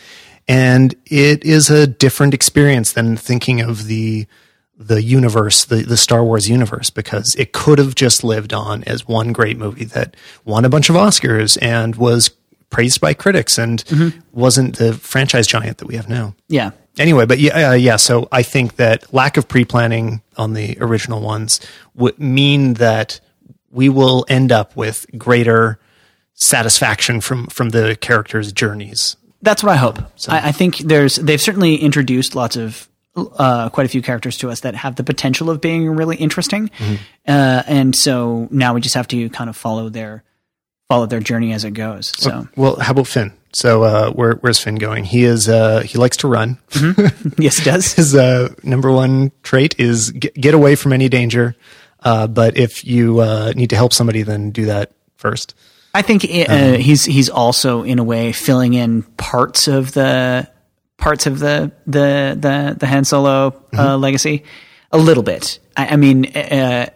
and 0.47 0.95
it 1.07 1.45
is 1.45 1.71
a 1.71 1.89
different 1.89 2.35
experience 2.35 2.93
than 2.93 3.17
thinking 3.17 3.61
of 3.61 3.87
the 3.89 4.27
the 4.79 5.03
universe, 5.03 5.65
the, 5.65 5.77
the 5.77 5.97
Star 5.97 6.23
Wars 6.25 6.49
universe, 6.49 6.91
because 6.91 7.35
it 7.39 7.53
could 7.53 7.79
have 7.79 7.95
just 7.95 8.23
lived 8.23 8.53
on 8.53 8.85
as 8.85 9.09
one 9.09 9.33
great 9.33 9.57
movie 9.59 9.85
that 9.87 10.17
won 10.45 10.65
a 10.65 10.69
bunch 10.69 10.91
of 10.91 10.97
Oscars 10.97 11.57
and 11.63 11.97
was 11.97 12.31
praised 12.69 13.01
by 13.01 13.15
critics 13.15 13.59
and 13.59 13.85
Mm-hmm. 13.87 14.19
wasn't 14.33 14.77
the 14.77 14.93
franchise 14.93 15.47
giant 15.47 15.79
that 15.79 15.87
we 15.87 15.97
have 15.97 16.09
now. 16.09 16.35
yeah. 16.49 16.71
Anyway, 16.99 17.27
but 17.27 17.39
yeah, 17.39 17.71
uh, 17.71 17.73
yeah. 17.75 17.97
So 17.97 18.27
I 18.33 18.43
think 18.43 18.77
that 18.77 19.13
lack 19.13 19.37
of 19.37 19.47
pre-planning 19.49 20.23
on 20.39 20.55
the 20.55 20.79
original 20.81 21.21
ones 21.21 21.61
would 21.95 22.19
mean 22.19 22.75
that 22.75 23.21
we 23.71 23.91
will 23.91 24.25
end 24.31 24.51
up 24.51 24.75
with 24.77 25.05
greater 25.19 25.79
satisfaction 26.33 27.21
from 27.21 27.47
from 27.49 27.69
the 27.71 27.97
characters' 28.01 28.53
journeys. 28.53 29.17
That's 29.43 29.63
what 29.63 29.73
I 29.73 29.77
hope. 29.77 29.99
I, 30.29 30.49
I 30.49 30.53
think 30.53 30.79
there's 30.79 31.17
they've 31.17 31.41
certainly 31.41 31.77
introduced 31.77 32.35
lots 32.35 32.57
of 32.57 32.89
uh, 33.17 33.69
quite 33.71 33.87
a 33.87 33.89
few 33.89 34.03
characters 34.03 34.37
to 34.39 34.51
us 34.51 34.61
that 34.61 34.75
have 34.75 34.97
the 34.97 35.05
potential 35.05 35.51
of 35.51 35.61
being 35.61 35.89
really 35.89 36.17
interesting, 36.17 36.71
uh, 37.27 37.63
and 37.67 37.95
so 37.97 38.49
now 38.51 38.75
we 38.75 38.81
just 38.81 38.95
have 38.95 39.09
to 39.09 39.29
kind 39.31 39.51
of 39.51 39.57
follow 39.57 39.89
their 39.89 40.23
follow 40.89 41.07
their 41.07 41.21
journey 41.21 41.53
as 41.53 41.65
it 41.65 41.73
goes. 41.73 42.13
So 42.17 42.47
Well, 42.57 42.77
how 42.77 42.93
about 42.93 43.07
Finn? 43.09 43.33
So 43.53 43.83
uh, 43.85 44.11
where, 44.11 44.35
where's 44.35 44.61
Finn 44.61 44.75
going? 44.77 45.05
He 45.05 45.25
is 45.25 45.49
uh, 45.49 45.81
he 45.81 45.99
likes 45.99 46.19
to 46.19 46.29
run. 46.29 46.59
yes, 47.39 47.59
it 47.61 47.65
does. 47.65 47.95
His 47.95 48.15
uh, 48.15 48.55
number 48.63 48.93
one 48.93 49.33
trait 49.43 49.75
is 49.79 50.11
get, 50.11 50.35
get 50.35 50.55
away 50.55 50.77
from 50.77 50.93
any 50.93 51.09
danger. 51.09 51.57
Uh, 52.01 52.27
but 52.27 52.57
if 52.57 52.85
you 52.85 53.21
uh, 53.21 53.53
need 53.57 53.71
to 53.71 53.77
help 53.77 53.93
somebody, 53.93 54.23
then 54.23 54.51
do 54.51 54.67
that 54.67 54.93
first. 55.17 55.55
I 55.95 56.03
think 56.03 56.25
uh, 56.25 56.75
he's 56.75 57.07
he's 57.07 57.31
also 57.31 57.83
in 57.83 57.99
a 57.99 58.05
way 58.05 58.33
filling 58.33 58.75
in 58.75 59.03
parts 59.17 59.67
of 59.67 59.93
the 59.93 60.47
parts 60.99 61.27
of 61.27 61.39
the 61.39 61.73
the 61.87 62.37
the, 62.39 62.77
the 62.79 62.87
Han 62.87 63.05
Solo 63.05 63.63
uh, 63.77 63.97
legacy 63.97 64.45
a 64.93 64.99
little 64.99 65.23
bit. 65.23 65.59
I, 65.77 65.89
I 65.89 65.97
mean, 65.97 66.35
uh, 66.37 66.89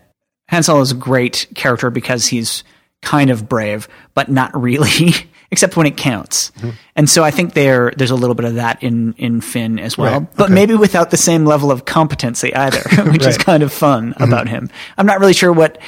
Han 0.48 0.62
Solo 0.62 0.80
is 0.80 0.92
a 0.92 0.96
great 0.96 1.48
character 1.54 1.90
because 1.90 2.26
he's 2.26 2.64
kind 3.02 3.30
of 3.30 3.48
brave, 3.48 3.88
but 4.14 4.28
not 4.28 4.58
really. 4.60 5.12
except 5.52 5.76
when 5.76 5.84
it 5.84 5.96
counts. 5.96 6.52
Mm-hmm. 6.52 6.70
And 6.94 7.10
so 7.10 7.24
I 7.24 7.32
think 7.32 7.54
there 7.54 7.92
there's 7.96 8.12
a 8.12 8.16
little 8.16 8.36
bit 8.36 8.44
of 8.46 8.54
that 8.54 8.82
in 8.84 9.14
in 9.14 9.40
Finn 9.40 9.80
as 9.80 9.98
well, 9.98 10.20
Right, 10.20 10.36
but 10.36 10.44
okay. 10.44 10.54
maybe 10.54 10.74
without 10.76 11.10
the 11.10 11.16
same 11.16 11.44
level 11.44 11.72
of 11.72 11.84
competency 11.84 12.54
either, 12.54 12.78
which 13.10 13.22
is 13.22 13.26
Right. 13.26 13.34
Mm-hmm. 13.34 13.42
kind 13.42 13.62
of 13.64 13.72
fun 13.72 14.14
about 14.18 14.46
him. 14.48 14.70
I'm 14.96 15.06
not 15.06 15.18
really 15.18 15.32
sure 15.32 15.52
what 15.52 15.78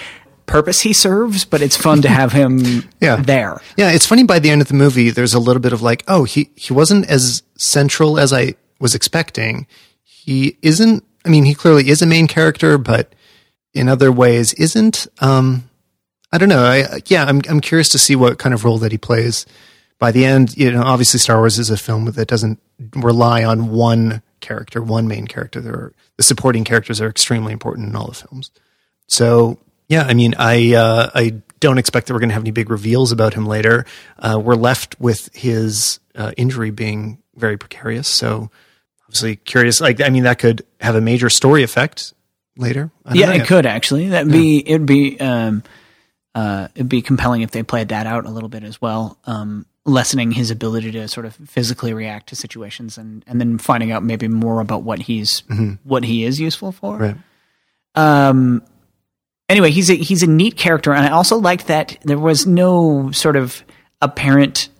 purpose 0.53 0.83
he 0.83 0.93
serves, 0.93 1.45
but 1.45 1.62
it's 1.62 1.77
fun 1.77 2.03
to 2.03 2.09
have 2.09 2.33
him 2.41 2.88
Yeah. 3.01 3.17
there. 3.17 3.61
Yeah, 3.77 3.91
it's 3.91 4.07
funny 4.07 4.23
by 4.25 4.38
the 4.38 4.51
end 4.51 4.62
of 4.62 4.69
the 4.69 4.75
movie, 4.75 5.11
there's 5.11 5.35
a 5.35 5.38
little 5.41 5.61
bit 5.61 5.73
of 5.73 5.83
like, 5.83 6.05
oh, 6.07 6.25
he, 6.25 6.51
he 6.55 6.73
wasn't 6.73 7.09
as 7.09 7.43
central 7.57 8.19
as 8.19 8.33
I 8.33 8.55
was 8.79 8.95
expecting. 8.95 9.67
He 10.05 10.57
isn't, 10.62 11.05
I 11.25 11.29
mean, 11.29 11.45
he 11.45 11.55
clearly 11.55 11.88
is 11.88 12.03
a 12.03 12.07
main 12.07 12.27
character, 12.27 12.79
but 12.79 13.15
in 13.75 13.88
other 13.88 14.12
ways 14.12 14.53
isn't. 14.55 15.07
Um, 15.21 15.69
I 16.33 16.38
don't 16.38 16.49
know. 16.49 16.65
I, 16.65 17.01
yeah, 17.07 17.25
I'm, 17.25 17.41
I'm 17.49 17.61
curious 17.61 17.88
to 17.91 17.99
see 17.99 18.17
what 18.17 18.38
kind 18.38 18.55
of 18.55 18.65
role 18.65 18.79
that 18.79 18.93
he 18.93 18.99
plays. 18.99 19.47
By 19.99 20.11
the 20.12 20.25
end, 20.25 20.57
you 20.57 20.71
know, 20.73 20.83
obviously 20.83 21.21
Star 21.21 21.38
Wars 21.38 21.59
is 21.59 21.71
a 21.71 21.77
film 21.77 22.07
that 22.07 22.27
doesn't 22.29 22.59
rely 22.97 23.45
on 23.45 23.71
one 23.71 24.21
character, 24.41 24.83
one 24.83 25.07
main 25.07 25.27
character. 25.29 25.61
There 25.61 25.75
are, 25.75 25.93
the 26.17 26.23
supporting 26.25 26.65
characters 26.65 27.01
are 27.01 27.09
extremely 27.09 27.53
important 27.53 27.88
in 27.88 27.95
all 27.97 28.09
the 28.09 28.15
films. 28.15 28.51
So 29.07 29.59
yeah, 29.93 30.05
I 30.05 30.15
mean, 30.15 30.35
I 30.39 30.75
uh, 30.75 31.11
I 31.15 31.43
don't 31.61 31.79
expect 31.79 32.07
that 32.07 32.15
we're 32.15 32.21
going 32.21 32.31
to 32.31 32.35
have 32.35 32.43
any 32.43 32.51
big 32.51 32.71
reveals 32.71 33.13
about 33.13 33.35
him 33.35 33.47
later. 33.47 33.85
Uh, 34.19 34.41
we're 34.43 34.55
left 34.57 34.99
with 35.01 35.29
his 35.35 36.01
uh, 36.15 36.33
injury 36.37 36.71
being 36.71 37.19
very 37.37 37.57
precarious. 37.59 38.09
So 38.09 38.51
obviously 39.07 39.37
curious. 39.37 39.81
Like, 39.81 40.01
I 40.01 40.09
mean, 40.09 40.25
that 40.25 40.39
could 40.39 40.65
have 40.81 40.95
a 40.97 41.01
major 41.01 41.29
story 41.31 41.63
effect 41.63 42.15
later. 42.57 42.91
I 43.05 43.11
don't 43.11 43.19
Yeah, 43.21 43.27
know 43.27 43.43
it 43.43 43.47
could 43.47 43.67
actually. 43.67 44.09
That'd 44.09 44.33
be 44.33 44.67
it'd 44.67 44.87
be 44.87 45.21
um, 45.21 45.63
uh, 46.35 46.69
it'd 46.75 46.89
be 46.89 47.03
compelling 47.03 47.43
if 47.43 47.51
they 47.51 47.63
played 47.63 47.89
that 47.89 48.07
out 48.07 48.25
a 48.27 48.31
little 48.31 48.49
bit 48.49 48.65
as 48.65 48.81
well, 48.81 49.19
um, 49.27 49.67
lessening 49.85 50.33
his 50.33 50.51
ability 50.51 50.91
to 50.93 51.07
sort 51.09 51.27
of 51.27 51.35
physically 51.35 51.93
react 51.93 52.29
to 52.31 52.37
situations, 52.37 52.97
and 52.99 53.23
and 53.27 53.39
then 53.41 53.59
finding 53.59 53.93
out 53.93 54.03
maybe 54.03 54.29
more 54.29 54.61
about 54.61 54.83
what 54.83 55.01
he's 55.01 55.43
what 55.85 56.03
he 56.05 56.25
is 56.25 56.41
useful 56.41 56.73
for. 56.73 56.97
Right. 56.97 57.17
Um. 57.95 58.63
Anyway, 59.53 59.71
he's 59.71 59.91
a 59.91 59.95
he's 59.95 60.23
a 60.23 60.27
neat 60.27 60.57
character, 60.57 60.95
and 60.95 61.05
I 61.07 61.11
also 61.11 61.37
like 61.37 61.67
that 61.67 61.99
there 62.05 62.19
was 62.19 62.47
no 62.47 63.11
sort 63.12 63.37
of 63.37 63.62
apparent. 64.01 64.71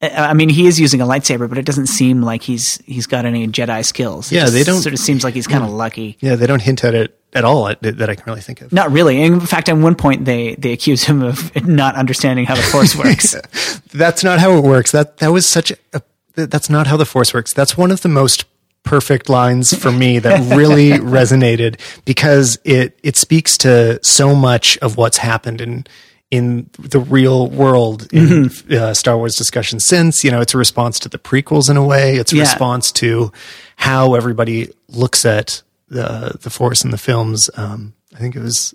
I 0.00 0.32
mean, 0.32 0.48
he 0.48 0.66
is 0.66 0.80
using 0.80 1.00
a 1.02 1.06
lightsaber, 1.06 1.48
but 1.48 1.58
it 1.58 1.66
doesn't 1.66 1.88
seem 1.88 2.22
like 2.22 2.42
he's 2.42 2.78
he's 2.86 3.06
got 3.06 3.26
any 3.26 3.46
Jedi 3.48 3.84
skills. 3.84 4.32
It 4.32 4.36
Yeah, 4.36 4.48
they 4.48 4.62
don't- 4.64 4.80
Sort 4.80 4.94
of 4.94 5.00
seems 5.00 5.22
like 5.22 5.34
he's 5.34 5.46
kind 5.46 5.62
of 5.64 5.68
lucky. 5.70 6.16
Yeah, 6.20 6.36
they 6.36 6.46
don't 6.46 6.62
hint 6.62 6.82
at 6.82 6.94
it 6.94 7.18
at 7.34 7.44
all 7.44 7.64
that, 7.66 7.82
that 7.82 8.08
I 8.08 8.14
can 8.14 8.24
really 8.26 8.40
think 8.40 8.62
of. 8.62 8.72
Not 8.72 8.90
really. 8.90 9.20
In 9.20 9.38
fact, 9.40 9.68
at 9.68 9.76
one 9.76 9.96
point 9.96 10.24
they 10.24 10.54
they 10.54 10.72
accuse 10.72 11.04
him 11.04 11.22
of 11.22 11.54
not 11.66 11.94
understanding 11.94 12.46
how 12.46 12.54
the 12.54 12.62
force 12.62 12.96
works. 13.04 13.34
That's 13.92 14.24
not 14.24 14.38
how 14.38 14.52
it 14.56 14.64
works. 14.64 14.92
That 14.92 15.18
that 15.18 15.28
was 15.32 15.44
such 15.44 15.72
a. 15.92 16.00
That's 16.36 16.70
not 16.70 16.86
how 16.86 16.96
the 16.96 17.04
force 17.04 17.34
works. 17.34 17.52
That's 17.52 17.76
one 17.76 17.90
of 17.90 18.00
the 18.00 18.08
most 18.08 18.46
perfect 18.84 19.28
lines 19.28 19.74
for 19.76 19.90
me 19.92 20.18
that 20.18 20.54
really 20.56 20.90
resonated 20.98 21.78
because 22.04 22.58
it 22.64 22.98
it 23.02 23.16
speaks 23.16 23.58
to 23.58 23.98
so 24.02 24.34
much 24.34 24.78
of 24.78 24.96
what's 24.96 25.18
happened 25.18 25.60
in 25.60 25.86
in 26.30 26.68
the 26.78 27.00
real 27.00 27.48
world 27.48 28.06
in 28.12 28.50
uh, 28.70 28.92
Star 28.92 29.16
Wars 29.16 29.34
discussion 29.34 29.80
since. 29.80 30.22
You 30.24 30.30
know, 30.30 30.40
it's 30.40 30.54
a 30.54 30.58
response 30.58 30.98
to 31.00 31.08
the 31.08 31.18
prequels 31.18 31.70
in 31.70 31.76
a 31.76 31.84
way. 31.84 32.16
It's 32.16 32.32
a 32.32 32.36
Yeah. 32.36 32.42
response 32.42 32.92
to 32.92 33.32
how 33.76 34.14
everybody 34.14 34.68
looks 34.88 35.24
at 35.24 35.62
the 35.88 36.36
the 36.40 36.50
force 36.50 36.84
in 36.84 36.90
the 36.90 36.98
films. 36.98 37.48
Um, 37.56 37.94
I 38.14 38.18
think 38.18 38.36
it 38.36 38.42
was. 38.42 38.74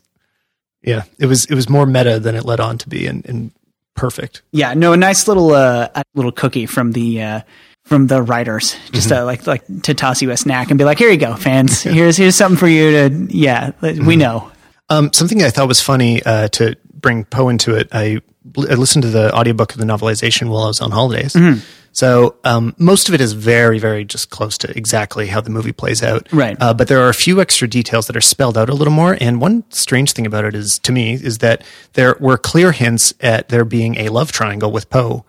Yeah, 0.82 1.04
it 1.18 1.28
was 1.28 1.46
it 1.46 1.54
was 1.56 1.70
more 1.70 1.86
meta 1.86 2.20
than 2.20 2.36
it 2.36 2.44
led 2.44 2.60
on 2.60 2.78
to 2.80 2.90
be, 2.90 3.08
and, 3.08 3.26
and 3.26 3.52
perfect. 3.96 4.42
yeah, 4.52 4.74
no, 4.74 4.92
a 4.92 4.98
nice 4.98 5.28
little 5.30 5.52
uh, 5.54 5.88
little 6.14 6.32
cookie 6.34 6.66
from 6.66 6.92
the 6.92 7.22
uh, 7.22 7.42
from 7.84 8.08
the 8.08 8.22
writers, 8.22 8.76
just 8.92 9.10
Mm-hmm. 9.10 9.26
like 9.26 9.48
like 9.48 9.82
to 9.84 9.94
toss 9.94 10.22
you 10.22 10.32
a 10.32 10.38
snack 10.38 10.70
and 10.72 10.78
be 10.78 10.84
like, 10.86 10.98
here 11.00 11.10
you 11.10 11.18
go, 11.18 11.36
fans. 11.36 11.82
Here's 11.84 12.18
here's 12.18 12.36
something 12.36 12.58
for 12.58 12.68
you 12.68 12.92
to 13.10 13.28
yeah, 13.38 13.72
Mm-hmm. 13.82 14.06
we 14.06 14.16
know. 14.16 14.52
Um, 14.90 15.12
something 15.14 15.42
I 15.44 15.50
thought 15.50 15.68
was 15.68 15.82
funny 15.82 16.22
uh, 16.24 16.48
to 16.50 16.76
bring 16.94 17.26
Poe 17.26 17.50
into 17.50 17.76
it. 17.76 17.88
I, 17.92 18.22
I 18.58 18.74
listened 18.76 19.04
to 19.04 19.10
the 19.10 19.34
audiobook 19.36 19.72
of 19.74 19.80
the 19.80 19.86
novelization 19.86 20.50
while 20.50 20.64
I 20.64 20.68
was 20.68 20.82
on 20.82 20.92
holidays. 20.92 21.34
Mm-hmm. 21.34 21.60
So 21.94 22.36
um, 22.44 22.76
most 22.80 23.08
of 23.08 23.14
it 23.16 23.22
is 23.22 23.34
very, 23.34 23.78
very 23.80 24.04
just 24.04 24.30
close 24.32 24.58
to 24.60 24.76
exactly 24.78 25.28
how 25.28 25.42
the 25.42 25.50
movie 25.52 25.72
plays 25.72 26.02
out. 26.02 26.28
Right. 26.34 26.58
Uh, 26.60 26.74
but 26.74 26.88
there 26.88 27.00
are 27.02 27.10
a 27.10 27.14
few 27.14 27.40
extra 27.40 27.68
details 27.68 28.08
that 28.08 28.18
are 28.18 28.22
spelled 28.22 28.58
out 28.58 28.68
a 28.70 28.74
little 28.74 28.94
more. 28.94 29.16
And 29.22 29.40
one 29.40 29.64
strange 29.70 30.12
thing 30.14 30.26
about 30.26 30.44
it 30.44 30.56
is, 30.56 30.80
to 30.84 30.92
me, 30.92 31.14
is 31.14 31.38
that 31.40 31.64
there 31.94 32.16
were 32.20 32.38
clear 32.38 32.72
hints 32.72 33.14
at 33.22 33.50
there 33.50 33.64
being 33.66 33.96
a 33.98 34.10
love 34.10 34.32
triangle 34.32 34.72
with 34.72 34.90
Poe, 34.90 35.24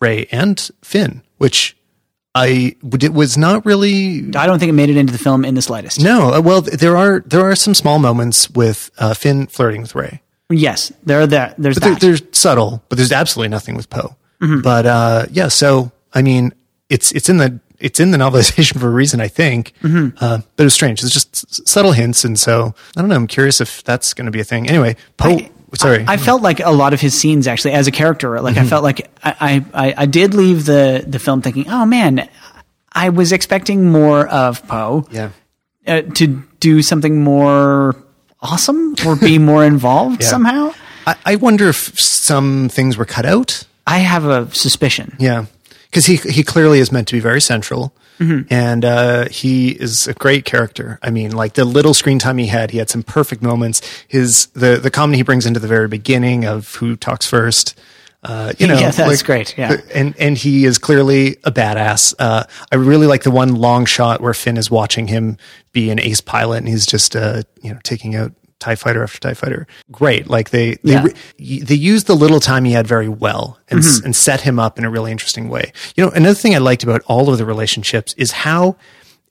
Rey, 0.00 0.26
and 0.32 0.68
Finn, 0.82 1.22
which 1.38 1.76
I 2.34 2.76
it 3.02 3.12
was 3.12 3.36
not 3.36 3.66
really 3.66 4.30
I 4.36 4.46
don't 4.46 4.58
think 4.58 4.70
it 4.70 4.74
made 4.74 4.90
it 4.90 4.96
into 4.96 5.12
the 5.12 5.18
film 5.18 5.44
in 5.44 5.54
the 5.54 5.62
slightest. 5.62 6.00
no. 6.00 6.32
uh, 6.34 6.40
Well, 6.40 6.60
there 6.62 6.96
are 6.96 7.20
there 7.26 7.40
are 7.42 7.56
some 7.56 7.74
small 7.74 7.98
moments 7.98 8.48
with 8.50 8.90
uh, 8.98 9.14
Finn 9.14 9.46
flirting 9.48 9.82
with 9.82 9.94
Rey. 9.94 10.22
Yes, 10.48 10.92
there 11.04 11.20
are 11.20 11.26
that. 11.28 11.54
There's 11.58 11.76
But 11.78 11.84
they're, 11.84 11.94
that. 11.94 12.00
they're 12.22 12.28
subtle, 12.32 12.82
but 12.88 12.96
there's 12.98 13.12
absolutely 13.12 13.48
nothing 13.50 13.76
with 13.76 13.88
Poe. 13.90 14.16
Mm-hmm. 14.40 14.60
But 14.62 14.86
uh, 14.86 15.26
yeah, 15.30 15.48
so 15.48 15.92
I 16.14 16.22
mean, 16.22 16.52
it's 16.88 17.12
it's 17.12 17.28
in 17.28 17.36
the 17.38 17.60
it's 17.78 17.98
in 18.00 18.10
the 18.10 18.18
novelization 18.18 18.78
for 18.80 18.86
a 18.88 18.90
reason, 18.90 19.20
I 19.20 19.28
think. 19.28 19.72
Mm-hmm. 19.82 20.16
Uh, 20.22 20.38
but 20.56 20.62
it 20.62 20.66
was 20.66 20.74
strange. 20.74 21.02
It's 21.02 21.12
just 21.12 21.44
s- 21.44 21.60
subtle 21.64 21.92
hints, 21.92 22.24
and 22.24 22.38
so 22.38 22.74
I 22.96 23.00
don't 23.00 23.08
know. 23.10 23.16
I'm 23.16 23.26
curious 23.26 23.60
if 23.60 23.82
that's 23.84 24.14
going 24.14 24.26
to 24.26 24.30
be 24.32 24.40
a 24.40 24.44
thing. 24.44 24.68
Anyway, 24.68 24.96
Poe. 25.16 25.38
Sorry, 25.74 26.04
I 26.06 26.16
felt 26.16 26.42
like 26.42 26.60
a 26.60 26.70
lot 26.70 26.92
of 26.92 27.00
his 27.00 27.18
scenes 27.18 27.46
actually, 27.46 27.72
as 27.72 27.86
a 27.86 27.90
character, 27.90 28.40
like 28.40 28.56
Mm-hmm. 28.56 28.64
I 28.66 28.68
felt 28.68 28.82
like 28.82 29.10
I, 29.22 29.64
I, 29.74 29.94
I 29.98 30.06
did 30.06 30.34
leave 30.34 30.64
the, 30.64 31.04
the 31.06 31.18
film 31.18 31.42
thinking, 31.42 31.66
oh 31.68 31.86
man, 31.86 32.28
I 32.92 33.10
was 33.10 33.32
expecting 33.32 33.90
more 33.90 34.26
of 34.28 34.66
Poe. 34.66 35.06
yeah, 35.10 35.30
uh, 35.86 36.02
to 36.02 36.42
do 36.60 36.82
something 36.82 37.22
more 37.22 37.96
awesome 38.42 38.94
or 39.06 39.16
be 39.16 39.38
more 39.50 39.64
involved 39.64 40.22
somehow. 40.24 40.72
I, 41.06 41.16
I 41.24 41.36
wonder 41.36 41.68
if 41.68 41.98
some 41.98 42.68
things 42.68 42.96
were 42.96 43.04
cut 43.06 43.24
out. 43.26 43.64
I 43.86 43.98
have 43.98 44.24
a 44.26 44.52
suspicion. 44.54 45.16
Yeah, 45.18 45.46
because 45.84 46.06
he 46.06 46.16
he 46.16 46.42
clearly 46.42 46.78
is 46.80 46.90
meant 46.92 47.08
to 47.08 47.14
be 47.14 47.20
very 47.20 47.40
central, 47.40 47.92
Mm-hmm. 48.18 48.52
and 48.52 48.84
uh, 48.84 49.28
he 49.30 49.70
is 49.70 50.06
a 50.06 50.12
great 50.12 50.44
character. 50.44 50.98
I 51.02 51.08
mean, 51.10 51.32
like 51.32 51.54
the 51.54 51.64
little 51.64 51.94
screen 51.94 52.18
time 52.18 52.36
he 52.36 52.48
had, 52.48 52.70
he 52.70 52.76
had 52.76 52.90
some 52.90 53.02
perfect 53.02 53.40
moments. 53.42 53.80
His 54.08 54.46
the 54.48 54.76
the 54.76 54.90
comedy 54.90 55.16
he 55.18 55.22
brings 55.22 55.46
into 55.46 55.58
the 55.60 55.68
very 55.68 55.88
beginning 55.88 56.44
of 56.44 56.74
who 56.74 56.96
talks 56.96 57.26
first. 57.26 57.78
Uh, 58.22 58.52
you 58.58 58.66
know, 58.66 58.74
Yeah, 58.78 58.90
that's 58.90 59.22
great, 59.22 59.56
yeah. 59.56 59.78
and 59.94 60.14
and 60.18 60.36
he 60.36 60.66
is 60.66 60.76
clearly 60.76 61.38
a 61.44 61.50
badass. 61.50 62.14
Uh, 62.18 62.44
I 62.70 62.76
really 62.76 63.06
like 63.06 63.22
the 63.22 63.30
one 63.30 63.54
long 63.54 63.86
shot 63.86 64.20
where 64.20 64.34
Finn 64.34 64.58
is 64.58 64.70
watching 64.70 65.06
him 65.06 65.38
be 65.72 65.88
an 65.88 65.98
ace 65.98 66.20
pilot, 66.20 66.58
and 66.58 66.68
he's 66.68 66.84
just 66.84 67.16
uh, 67.16 67.44
you 67.62 67.72
know 67.72 67.78
taking 67.82 68.14
out 68.16 68.32
Tie 68.60 68.76
fighter 68.76 69.02
after 69.02 69.18
Tie 69.18 69.34
fighter. 69.34 69.66
Great, 69.90 70.28
like 70.28 70.50
they 70.50 70.76
they 70.84 70.92
Yeah. 70.92 71.04
re- 71.38 71.60
they 71.62 71.74
used 71.74 72.06
the 72.06 72.14
little 72.14 72.40
time 72.40 72.64
he 72.64 72.72
had 72.72 72.86
very 72.86 73.08
well 73.08 73.58
and 73.68 73.80
s 73.80 74.00
and 74.04 74.14
set 74.14 74.42
him 74.42 74.58
up 74.60 74.78
in 74.78 74.84
a 74.84 74.90
really 74.90 75.10
interesting 75.10 75.48
way. 75.48 75.72
You 75.96 76.04
know, 76.04 76.10
another 76.10 76.34
thing 76.34 76.54
I 76.54 76.58
liked 76.58 76.82
about 76.84 77.02
all 77.06 77.30
of 77.30 77.38
the 77.38 77.44
relationships 77.46 78.14
is 78.18 78.30
how 78.32 78.76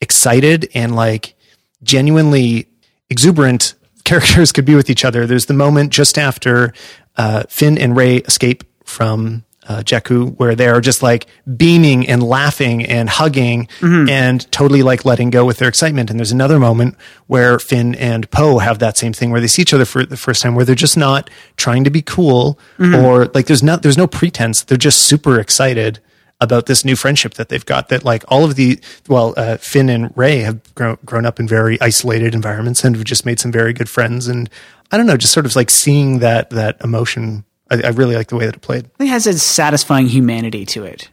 excited 0.00 0.68
and 0.74 0.94
like 0.96 1.34
genuinely 1.82 2.66
exuberant 3.08 3.74
characters 4.04 4.52
could 4.52 4.64
be 4.64 4.74
with 4.74 4.90
each 4.90 5.04
other. 5.04 5.26
There's 5.26 5.46
the 5.46 5.54
moment 5.54 5.92
just 5.92 6.18
after 6.18 6.72
uh, 7.16 7.44
Finn 7.48 7.78
and 7.78 7.96
Rey 7.96 8.16
escape 8.16 8.64
from 8.84 9.44
uh, 9.68 9.82
Jakku, 9.84 10.36
where 10.38 10.54
they 10.54 10.68
are 10.68 10.80
just 10.80 11.02
like 11.02 11.26
beaming 11.56 12.08
and 12.08 12.22
laughing 12.22 12.84
and 12.84 13.08
hugging 13.08 13.68
and 14.08 14.50
totally 14.50 14.82
like 14.82 15.04
letting 15.04 15.30
go 15.30 15.44
with 15.44 15.58
their 15.58 15.68
excitement. 15.68 16.10
And 16.10 16.18
there's 16.18 16.32
another 16.32 16.58
moment 16.58 16.96
where 17.26 17.58
Finn 17.58 17.94
and 17.94 18.28
Poe 18.30 18.58
have 18.58 18.78
that 18.78 18.96
same 18.96 19.12
thing 19.12 19.30
where 19.30 19.40
they 19.40 19.46
see 19.46 19.62
each 19.62 19.74
other 19.74 19.84
for 19.84 20.04
the 20.04 20.16
first 20.16 20.42
time, 20.42 20.54
where 20.54 20.64
they're 20.64 20.74
just 20.74 20.96
not 20.96 21.28
trying 21.56 21.84
to 21.84 21.90
be 21.90 22.02
cool 22.02 22.58
or 22.96 23.26
like 23.34 23.46
there's 23.46 23.62
not 23.62 23.82
there's 23.82 23.98
no 23.98 24.06
pretense. 24.06 24.62
They're 24.62 24.78
just 24.78 25.00
super 25.02 25.38
excited 25.38 26.00
about 26.40 26.64
this 26.64 26.84
new 26.84 26.96
friendship 26.96 27.34
that 27.34 27.50
they've 27.50 27.66
got 27.66 27.90
that 27.90 28.02
like 28.02 28.24
all 28.28 28.44
of 28.44 28.54
the 28.56 28.80
well 29.08 29.34
uh, 29.36 29.58
finn 29.58 29.90
and 29.90 30.10
rey 30.16 30.38
have 30.38 30.74
grown, 30.74 30.96
grown 31.04 31.26
up 31.26 31.38
in 31.38 31.46
very 31.46 31.78
isolated 31.82 32.34
environments 32.34 32.82
and 32.82 32.96
have 32.96 33.04
just 33.04 33.26
made 33.26 33.38
some 33.38 33.52
very 33.52 33.74
good 33.74 33.90
friends 33.90 34.26
and 34.26 34.48
i 34.90 34.96
don't 34.96 35.04
know 35.06 35.18
just 35.18 35.34
sort 35.34 35.44
of 35.44 35.54
like 35.54 35.68
seeing 35.68 36.20
that 36.20 36.48
that 36.48 36.80
emotion 36.82 37.44
i, 37.70 37.80
I 37.82 37.88
really 37.88 38.16
like 38.16 38.28
the 38.28 38.36
way 38.36 38.46
that 38.46 38.56
it 38.56 38.60
played 38.62 38.90
It 38.98 39.06
has 39.06 39.26
a 39.26 39.38
satisfying 39.38 40.06
humanity 40.06 40.66
to 40.66 40.84
it. 40.84 41.10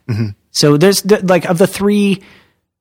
So 0.50 0.76
there's 0.76 1.02
the, 1.02 1.24
like 1.24 1.44
of 1.44 1.58
the 1.58 1.66
three, 1.66 2.22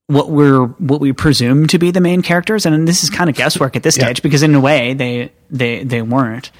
what 0.08 0.30
we're 0.30 0.66
what 0.66 1.00
we 1.02 1.14
presume 1.14 1.68
to 1.68 1.78
be 1.78 1.92
the 1.92 2.02
main 2.02 2.22
characters, 2.22 2.66
and 2.66 2.88
this 2.88 3.04
is 3.04 3.10
kind 3.10 3.30
of 3.30 3.36
guesswork 3.36 3.76
at 3.76 3.84
this 3.84 3.96
stage 3.96 4.22
because 4.22 4.42
in 4.42 4.56
a 4.56 4.60
way 4.60 4.94
they 4.94 5.32
they 5.50 5.84
they 5.84 6.02
weren't. 6.02 6.52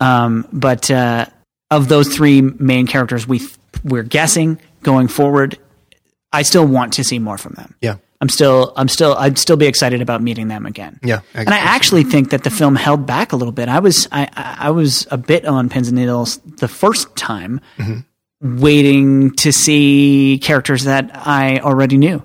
Um, 0.00 0.46
but 0.52 0.90
uh, 0.90 1.26
of 1.70 1.88
those 1.88 2.08
three 2.14 2.40
main 2.40 2.86
characters, 2.86 3.26
we 3.26 3.40
we're 3.84 4.02
guessing 4.02 4.60
going 4.82 5.08
forward. 5.08 5.58
I 6.32 6.42
still 6.42 6.66
want 6.66 6.92
to 6.94 7.04
see 7.04 7.18
more 7.18 7.38
from 7.38 7.54
them. 7.54 7.74
yeah 7.80 7.96
I'm 8.20 8.28
still, 8.28 8.72
I'm 8.76 8.88
still, 8.88 9.14
I'd 9.16 9.38
still 9.38 9.56
be 9.56 9.66
excited 9.66 10.02
about 10.02 10.22
meeting 10.22 10.48
them 10.48 10.66
again. 10.66 10.98
Yeah, 11.04 11.20
I- 11.34 11.40
and 11.40 11.50
I 11.50 11.58
actually 11.58 12.02
think 12.04 12.30
that 12.30 12.42
the 12.44 12.50
film 12.50 12.74
held 12.74 13.06
back 13.06 13.32
a 13.32 13.36
little 13.36 13.52
bit. 13.52 13.68
I 13.68 13.78
was, 13.78 14.08
I, 14.10 14.28
I 14.34 14.70
was 14.70 15.06
a 15.10 15.16
bit 15.16 15.44
on 15.46 15.68
pins 15.68 15.88
and 15.88 15.96
needles 15.96 16.38
the 16.38 16.66
first 16.68 17.14
time, 17.14 17.60
waiting 18.40 19.32
to 19.36 19.52
see 19.52 20.38
characters 20.42 20.84
that 20.84 21.10
I 21.14 21.58
already 21.60 21.96
knew. 21.98 22.22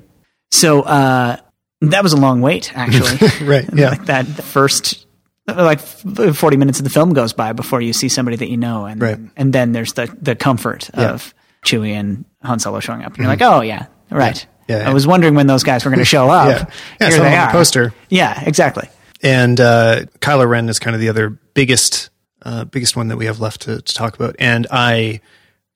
So 0.52 0.82
uh, 0.82 1.38
that 1.82 2.04
was 2.04 2.14
a 2.14 2.18
long 2.18 2.42
wait, 2.42 2.76
actually. 2.76 3.18
Right, 3.48 3.68
yeah. 3.74 3.90
like 3.90 4.06
that 4.06 4.26
first, 4.26 5.06
like 5.48 5.80
forty 5.80 6.58
minutes 6.58 6.80
of 6.80 6.84
the 6.86 6.90
film 6.92 7.14
goes 7.14 7.34
by 7.34 7.54
before 7.54 7.82
you 7.82 7.94
see 7.94 8.10
somebody 8.10 8.38
that 8.38 8.50
you 8.50 8.58
know, 8.58 8.86
and 8.86 9.02
Right. 9.02 9.20
and 9.36 9.52
then 9.54 9.72
there's 9.74 9.94
the 9.94 10.16
the 10.22 10.36
comfort 10.36 10.90
of 10.94 11.34
Chewie 11.66 11.92
and 11.94 12.26
Han 12.44 12.60
Solo 12.60 12.80
showing 12.80 13.02
up, 13.04 13.10
and 13.10 13.18
you're 13.20 13.28
like, 13.28 13.42
oh 13.42 13.62
yeah, 13.62 13.88
right. 14.10 14.36
Mm-hmm. 14.36 14.50
Yeah, 14.50 14.53
yeah. 14.67 14.89
I 14.89 14.93
was 14.93 15.06
wondering 15.08 15.36
when 15.36 15.47
those 15.47 15.63
guys 15.63 15.86
were 15.86 15.91
going 15.91 15.99
to 15.99 16.06
show 16.06 16.30
up. 16.41 16.47
Yeah. 16.49 16.65
Yeah, 17.02 17.10
Here 17.10 17.19
they 17.19 17.36
are. 17.36 17.47
the 17.47 17.52
poster. 17.52 17.93
Yeah, 18.10 18.43
exactly. 18.45 18.89
and 19.21 19.60
uh, 19.60 20.02
Kylo 20.19 20.47
Ren 20.47 20.69
is 20.69 20.80
kind 20.80 20.95
of 20.95 20.99
the 21.02 21.10
other 21.10 21.30
biggest 21.54 22.10
uh, 22.43 22.65
biggest 22.65 22.95
one 22.95 23.08
that 23.08 23.17
we 23.17 23.26
have 23.26 23.39
left 23.39 23.62
to, 23.62 23.82
to 23.82 23.93
talk 23.93 24.15
about. 24.15 24.36
And 24.39 24.67
I 24.71 25.21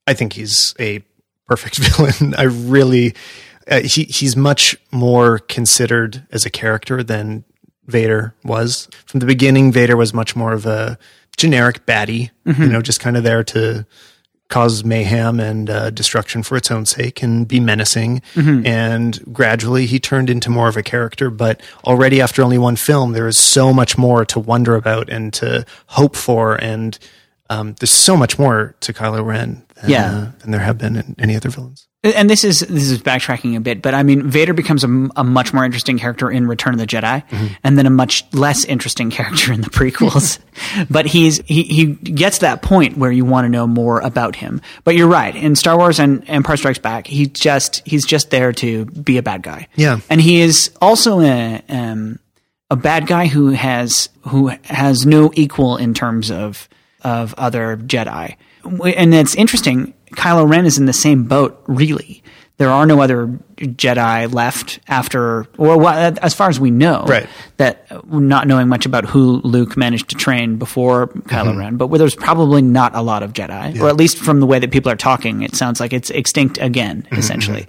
I 0.05 0.13
think 0.13 0.33
he's 0.33 0.73
a 0.79 1.01
perfect 1.47 1.77
villain. 1.79 2.35
I 2.35 2.43
really 2.43 3.13
uh, 3.69 3.79
he 3.81 4.03
he's 4.05 4.35
much 4.35 4.75
more 4.91 5.39
considered 5.39 6.25
as 6.31 6.45
a 6.45 6.49
character 6.49 7.03
than 7.03 7.43
Vader 7.85 8.33
was 8.43 8.89
from 9.05 9.21
the 9.21 9.25
beginning. 9.25 9.71
Vader 9.71 9.95
was 9.95 10.13
much 10.13 10.35
more 10.35 10.51
of 10.53 10.65
a 10.65 10.97
generic 11.37 11.85
baddie, 11.85 12.31
you 12.45 12.67
know, 12.67 12.81
just 12.81 12.99
kind 12.99 13.15
of 13.15 13.23
there 13.23 13.43
to 13.43 13.85
cause 14.49 14.83
mayhem 14.83 15.39
and 15.39 15.69
uh, 15.69 15.89
destruction 15.89 16.41
for 16.43 16.55
its 16.55 16.71
own 16.71 16.85
sake 16.85 17.21
and 17.21 17.47
be 17.47 17.59
menacing. 17.59 18.21
And 18.35 19.19
gradually 19.33 19.85
he 19.85 19.99
turned 19.99 20.29
into 20.29 20.49
more 20.49 20.69
of 20.69 20.77
a 20.77 20.83
character. 20.83 21.29
But 21.29 21.61
already 21.85 22.21
after 22.21 22.41
only 22.43 22.57
one 22.57 22.75
film, 22.77 23.11
there 23.13 23.27
is 23.27 23.37
so 23.37 23.73
much 23.73 23.97
more 23.97 24.23
to 24.25 24.39
wonder 24.39 24.75
about 24.75 25.09
and 25.09 25.33
to 25.35 25.65
hope 25.87 26.15
for. 26.15 26.55
And 26.55 26.97
um, 27.49 27.75
there's 27.79 27.91
so 27.91 28.15
much 28.15 28.39
more 28.39 28.75
to 28.81 28.93
Kylo 28.93 29.25
Ren 29.25 29.63
than, 29.75 29.89
Yeah. 29.89 30.11
uh, 30.11 30.31
than 30.39 30.51
there 30.51 30.61
have 30.61 30.77
been 30.77 30.95
in 30.95 31.15
any 31.19 31.35
other 31.35 31.49
villains. 31.49 31.87
And 32.15 32.29
this 32.29 32.43
is 32.43 32.59
this 32.61 32.89
is 32.89 33.01
backtracking 33.01 33.55
a 33.55 33.59
bit, 33.59 33.81
but 33.81 33.93
I 33.93 34.03
mean, 34.03 34.29
Vader 34.29 34.53
becomes 34.53 34.83
a, 34.83 35.09
a 35.15 35.23
much 35.23 35.53
more 35.53 35.65
interesting 35.65 35.97
character 35.97 36.29
in 36.29 36.47
Return 36.47 36.73
of 36.73 36.79
the 36.79 36.87
Jedi, 36.87 37.23
and 37.63 37.77
then 37.77 37.85
a 37.85 37.89
much 37.89 38.25
less 38.33 38.65
interesting 38.65 39.09
character 39.09 39.51
in 39.51 39.61
the 39.61 39.69
prequels. 39.69 40.39
but 40.89 41.05
he's 41.05 41.39
he 41.45 41.63
he 41.63 41.85
gets 41.85 42.39
that 42.39 42.61
point 42.61 42.97
where 42.97 43.11
you 43.11 43.25
want 43.25 43.45
to 43.45 43.49
know 43.49 43.67
more 43.67 43.99
about 44.01 44.35
him. 44.35 44.61
But 44.83 44.95
you're 44.95 45.07
right 45.07 45.35
in 45.35 45.55
Star 45.55 45.77
Wars 45.77 45.99
and 45.99 46.23
Empire 46.27 46.57
Strikes 46.57 46.79
Back, 46.79 47.07
he 47.07 47.27
just 47.27 47.81
he's 47.87 48.05
just 48.05 48.29
there 48.29 48.51
to 48.53 48.85
be 48.85 49.17
a 49.17 49.23
bad 49.23 49.43
guy. 49.43 49.67
Yeah. 49.75 49.99
and 50.09 50.21
he 50.21 50.41
is 50.41 50.71
also 50.81 51.21
a 51.21 51.61
um, 51.69 52.19
a 52.69 52.75
bad 52.75 53.07
guy 53.07 53.27
who 53.27 53.49
has 53.49 54.09
who 54.21 54.47
has 54.63 55.05
no 55.05 55.31
equal 55.35 55.77
in 55.77 55.93
terms 55.93 56.31
of 56.31 56.67
of 57.01 57.33
other 57.35 57.77
Jedi. 57.77 58.35
And 58.63 59.13
it's 59.13 59.35
interesting. 59.35 59.93
Kylo 60.17 60.49
Ren 60.49 60.65
is 60.65 60.77
in 60.77 60.85
the 60.85 60.93
same 60.93 61.23
boat. 61.23 61.63
Really, 61.67 62.23
there 62.57 62.69
are 62.69 62.85
no 62.85 62.99
other 63.01 63.27
Jedi 63.57 64.33
left 64.33 64.79
after, 64.87 65.45
or 65.57 65.87
as 65.87 66.33
far 66.33 66.49
as 66.49 66.59
we 66.59 66.71
know, 66.71 67.05
Right. 67.07 67.27
That 67.57 67.85
not 68.11 68.47
knowing 68.47 68.67
much 68.67 68.85
about 68.85 69.05
who 69.05 69.41
Luke 69.43 69.77
managed 69.77 70.09
to 70.09 70.15
train 70.15 70.57
before 70.57 71.07
Kylo 71.07 71.49
Mm-hmm. 71.49 71.59
Ren, 71.59 71.77
but 71.77 71.87
where 71.87 71.99
there's 71.99 72.15
probably 72.15 72.61
not 72.63 72.95
a 72.95 73.01
lot 73.01 73.21
of 73.23 73.31
Jedi, 73.33 73.79
or 73.79 73.87
at 73.87 73.95
least 73.95 74.17
from 74.17 74.39
the 74.39 74.45
way 74.47 74.59
that 74.59 74.71
people 74.71 74.91
are 74.91 74.95
talking, 74.97 75.43
it 75.43 75.55
sounds 75.55 75.79
like 75.79 75.93
it's 75.93 76.09
extinct 76.09 76.57
again, 76.59 77.03
Mm-hmm. 77.03 77.17
essentially. 77.19 77.67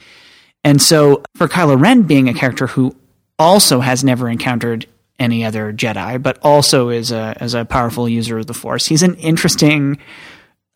And 0.65 0.83
so 0.83 1.23
for 1.37 1.47
Kylo 1.49 1.81
Ren 1.81 2.03
being 2.03 2.29
a 2.29 2.35
character 2.35 2.67
who 2.67 2.97
also 3.39 3.81
has 3.81 4.03
never 4.03 4.29
encountered 4.29 4.87
any 5.19 5.45
other 5.45 5.73
Jedi, 5.73 6.21
but 6.23 6.39
also 6.43 6.89
is 6.89 7.13
a 7.13 7.37
as 7.41 7.53
a 7.55 7.65
powerful 7.65 8.09
user 8.09 8.39
of 8.39 8.47
the 8.47 8.55
Force, 8.55 8.87
he's 8.87 9.03
an 9.03 9.15
interesting. 9.17 9.99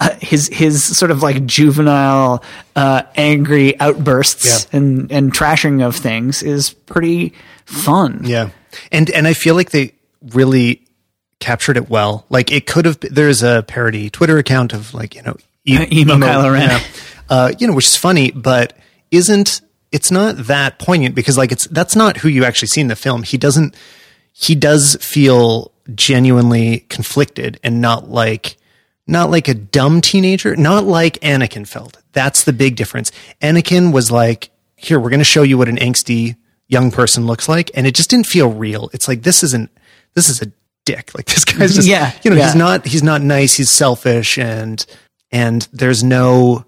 Uh, 0.02 0.16
his 0.20 0.48
his 0.48 0.82
sort 0.82 1.12
of 1.12 1.22
like 1.22 1.46
juvenile, 1.46 2.42
uh, 2.74 3.02
angry 3.14 3.78
outbursts 3.78 4.66
Yeah. 4.72 4.78
and 4.78 5.12
and 5.12 5.32
trashing 5.32 5.80
of 5.86 5.94
things 5.94 6.42
is 6.42 6.70
pretty 6.70 7.34
fun. 7.66 8.22
Yeah. 8.24 8.50
And 8.90 9.08
and 9.10 9.28
I 9.28 9.32
feel 9.34 9.54
like 9.54 9.70
they 9.70 9.92
really 10.32 10.82
captured 11.38 11.76
it 11.76 11.88
well. 11.88 12.26
Like 12.30 12.50
it 12.50 12.66
could 12.66 12.84
have 12.84 12.98
there's 13.00 13.44
a 13.44 13.62
parody 13.68 14.10
Twitter 14.10 14.38
account 14.38 14.72
of 14.72 14.92
like, 14.92 15.14
you 15.14 15.22
know, 15.22 15.36
e- 15.64 15.86
Emo 16.00 16.16
Kylo 16.16 16.52
Ren. 16.52 16.80
Uh, 17.28 17.52
you 17.60 17.68
know, 17.68 17.74
which 17.74 17.86
is 17.86 17.96
funny, 17.96 18.32
but 18.32 18.76
isn't 19.12 19.60
it's 19.92 20.10
not 20.10 20.36
that 20.46 20.80
poignant 20.80 21.14
because 21.14 21.38
like 21.38 21.52
it's 21.52 21.66
that's 21.68 21.94
not 21.94 22.16
who 22.16 22.28
you 22.28 22.44
actually 22.44 22.68
see 22.68 22.80
in 22.80 22.88
the 22.88 22.96
film. 22.96 23.22
He 23.22 23.38
doesn't 23.38 23.76
he 24.32 24.56
does 24.56 24.96
feel 25.00 25.70
genuinely 25.94 26.80
conflicted 26.88 27.60
and 27.62 27.80
not 27.80 28.08
like 28.10 28.56
not 29.06 29.30
like 29.30 29.48
a 29.48 29.54
dumb 29.54 30.00
teenager, 30.00 30.54
not 30.56 30.84
like 30.84 31.18
Anakin 31.20 31.66
felt. 31.66 31.98
That's 32.12 32.44
the 32.44 32.52
big 32.52 32.76
difference. 32.76 33.10
Anakin 33.40 33.92
was 33.92 34.10
like, 34.10 34.50
here, 34.76 34.98
we're 35.00 35.10
going 35.10 35.20
to 35.20 35.24
show 35.24 35.42
you 35.42 35.58
what 35.58 35.68
an 35.68 35.76
angsty 35.76 36.36
young 36.68 36.90
person 36.90 37.26
looks 37.26 37.48
like. 37.48 37.70
And 37.74 37.86
it 37.86 37.94
just 37.94 38.10
didn't 38.10 38.26
feel 38.26 38.52
real. 38.52 38.90
It's 38.92 39.08
like, 39.08 39.22
this 39.22 39.42
isn't, 39.42 39.70
this 40.14 40.28
is 40.28 40.40
a 40.42 40.52
dick. 40.84 41.12
Like 41.14 41.26
this 41.26 41.44
guy's 41.44 41.74
just, 41.76 41.88
Yeah, 41.88 42.12
you 42.22 42.30
know, 42.30 42.36
yeah. 42.36 42.46
he's 42.46 42.54
not, 42.54 42.86
he's 42.86 43.02
not 43.02 43.22
nice. 43.22 43.54
He's 43.56 43.70
selfish 43.70 44.38
and, 44.38 44.84
and 45.30 45.68
there's 45.72 46.02
no 46.04 46.64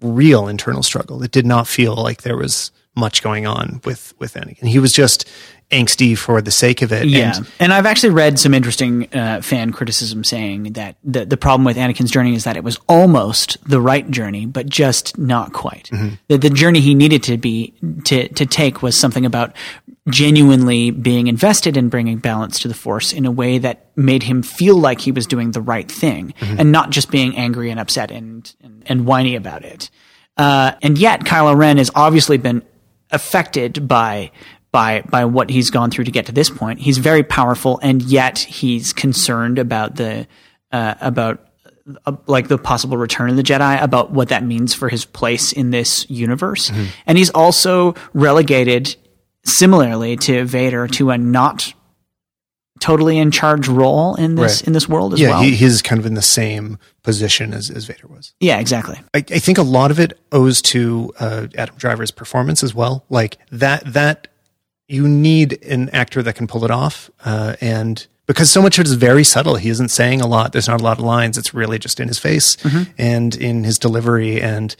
real 0.00 0.48
internal 0.48 0.82
struggle. 0.82 1.22
It 1.22 1.30
did 1.30 1.46
not 1.46 1.66
feel 1.68 1.94
like 1.94 2.22
there 2.22 2.36
was 2.36 2.70
much 2.94 3.22
going 3.22 3.46
on 3.46 3.80
with, 3.84 4.14
with 4.18 4.34
Anakin. 4.34 4.68
He 4.68 4.78
was 4.78 4.92
just 4.92 5.28
angsty 5.72 6.16
for 6.16 6.40
the 6.40 6.50
sake 6.50 6.82
of 6.82 6.92
it. 6.92 7.06
Yeah, 7.06 7.36
And 7.36 7.46
and 7.58 7.72
I've 7.72 7.86
actually 7.86 8.10
read 8.10 8.38
some 8.38 8.54
interesting 8.54 9.08
uh, 9.12 9.40
fan 9.40 9.72
criticism 9.72 10.22
saying 10.22 10.74
that 10.74 10.96
the 11.02 11.24
the 11.24 11.36
problem 11.36 11.64
with 11.64 11.76
Anakin's 11.76 12.10
journey 12.10 12.34
is 12.34 12.44
that 12.44 12.56
it 12.56 12.62
was 12.62 12.78
almost 12.88 13.56
the 13.68 13.80
right 13.80 14.08
journey, 14.10 14.46
but 14.46 14.66
just 14.66 15.18
not 15.18 15.52
quite. 15.52 15.90
That 16.28 16.40
the 16.42 16.50
journey 16.50 16.80
he 16.80 16.94
needed 16.94 17.22
to 17.24 17.36
be 17.36 17.74
to 18.04 18.28
to 18.28 18.46
take 18.46 18.82
was 18.82 18.96
something 18.96 19.26
about 19.26 19.56
genuinely 20.08 20.90
being 20.90 21.28
invested 21.28 21.76
in 21.76 21.88
bringing 21.88 22.18
balance 22.18 22.58
to 22.60 22.68
the 22.68 22.74
Force 22.74 23.12
in 23.12 23.24
a 23.24 23.30
way 23.30 23.58
that 23.58 23.86
made 23.96 24.24
him 24.24 24.42
feel 24.42 24.76
like 24.76 25.00
he 25.00 25.12
was 25.12 25.26
doing 25.26 25.52
the 25.52 25.60
right 25.60 25.90
thing, 25.90 26.34
and 26.40 26.72
not 26.72 26.90
just 26.90 27.10
being 27.10 27.36
angry 27.36 27.70
and 27.70 27.80
upset 27.80 28.10
and 28.10 28.54
and, 28.62 28.82
and 28.86 29.06
whiny 29.06 29.36
about 29.36 29.64
it. 29.64 29.90
Uh, 30.36 30.72
and 30.82 30.98
yet, 30.98 31.20
Kylo 31.20 31.56
Ren 31.56 31.78
has 31.78 31.90
obviously 31.94 32.38
been 32.38 32.62
affected 33.10 33.86
by 33.86 34.30
by 34.72 35.02
by 35.02 35.24
what 35.26 35.50
he's 35.50 35.70
gone 35.70 35.90
through 35.90 36.04
to 36.04 36.10
get 36.10 36.26
to 36.26 36.32
this 36.32 36.50
point. 36.50 36.80
He's 36.80 36.98
very 36.98 37.22
powerful, 37.22 37.78
and 37.82 38.02
yet 38.02 38.38
he's 38.38 38.92
concerned 38.92 39.58
about 39.58 39.96
the 39.96 40.26
uh, 40.72 40.94
about 41.00 41.46
uh, 42.06 42.16
like 42.26 42.48
the 42.48 42.58
possible 42.58 42.96
return 42.96 43.28
of 43.30 43.36
the 43.36 43.42
Jedi, 43.42 43.80
about 43.82 44.10
what 44.10 44.28
that 44.30 44.42
means 44.44 44.72
for 44.74 44.88
his 44.88 45.04
place 45.04 45.52
in 45.52 45.70
this 45.70 46.08
universe, 46.10 46.72
and 47.06 47.18
he's 47.18 47.30
also 47.30 47.94
relegated 48.14 48.96
similarly 49.44 50.16
to 50.16 50.44
Vader 50.44 50.86
to 50.88 51.10
a 51.10 51.18
not 51.18 51.74
totally 52.80 53.18
in 53.18 53.30
charge 53.30 53.68
role 53.68 54.14
in 54.16 54.34
this 54.34 54.60
Right. 54.60 54.66
in 54.68 54.72
this 54.72 54.88
world 54.88 55.14
as 55.14 55.20
yeah, 55.20 55.30
well. 55.30 55.42
he, 55.42 55.54
he's 55.54 55.82
kind 55.82 56.00
of 56.00 56.06
in 56.06 56.14
the 56.14 56.22
same 56.22 56.78
position 57.02 57.52
as, 57.54 57.70
as 57.70 57.84
Vader 57.84 58.08
was. 58.08 58.32
yeah, 58.40 58.58
exactly. 58.58 58.98
I, 59.14 59.18
I 59.18 59.38
think 59.38 59.58
a 59.58 59.62
lot 59.62 59.90
of 59.92 60.00
it 60.00 60.18
owes 60.32 60.60
to 60.62 61.12
uh, 61.20 61.46
Adam 61.56 61.76
Driver's 61.76 62.10
performance 62.10 62.64
as 62.64 62.74
well. 62.74 63.04
Like 63.08 63.38
that, 63.50 63.84
that 63.92 64.28
you 64.92 65.08
need 65.08 65.62
an 65.64 65.88
actor 65.90 66.22
that 66.22 66.34
can 66.34 66.46
pull 66.46 66.64
it 66.64 66.70
off, 66.70 67.10
uh, 67.24 67.56
and 67.60 68.06
because 68.26 68.50
so 68.50 68.62
much 68.62 68.78
of 68.78 68.82
it 68.82 68.88
is 68.88 68.94
very 68.94 69.24
subtle. 69.24 69.56
He 69.56 69.68
isn't 69.70 69.88
saying 69.88 70.20
a 70.20 70.26
lot. 70.26 70.52
There's 70.52 70.68
not 70.68 70.80
a 70.80 70.84
lot 70.84 70.98
of 70.98 71.04
lines. 71.04 71.36
It's 71.36 71.52
really 71.52 71.78
just 71.78 71.98
in 71.98 72.08
his 72.08 72.18
face 72.18 72.56
and 72.98 73.34
in 73.34 73.64
his 73.64 73.78
delivery, 73.78 74.40
and 74.40 74.76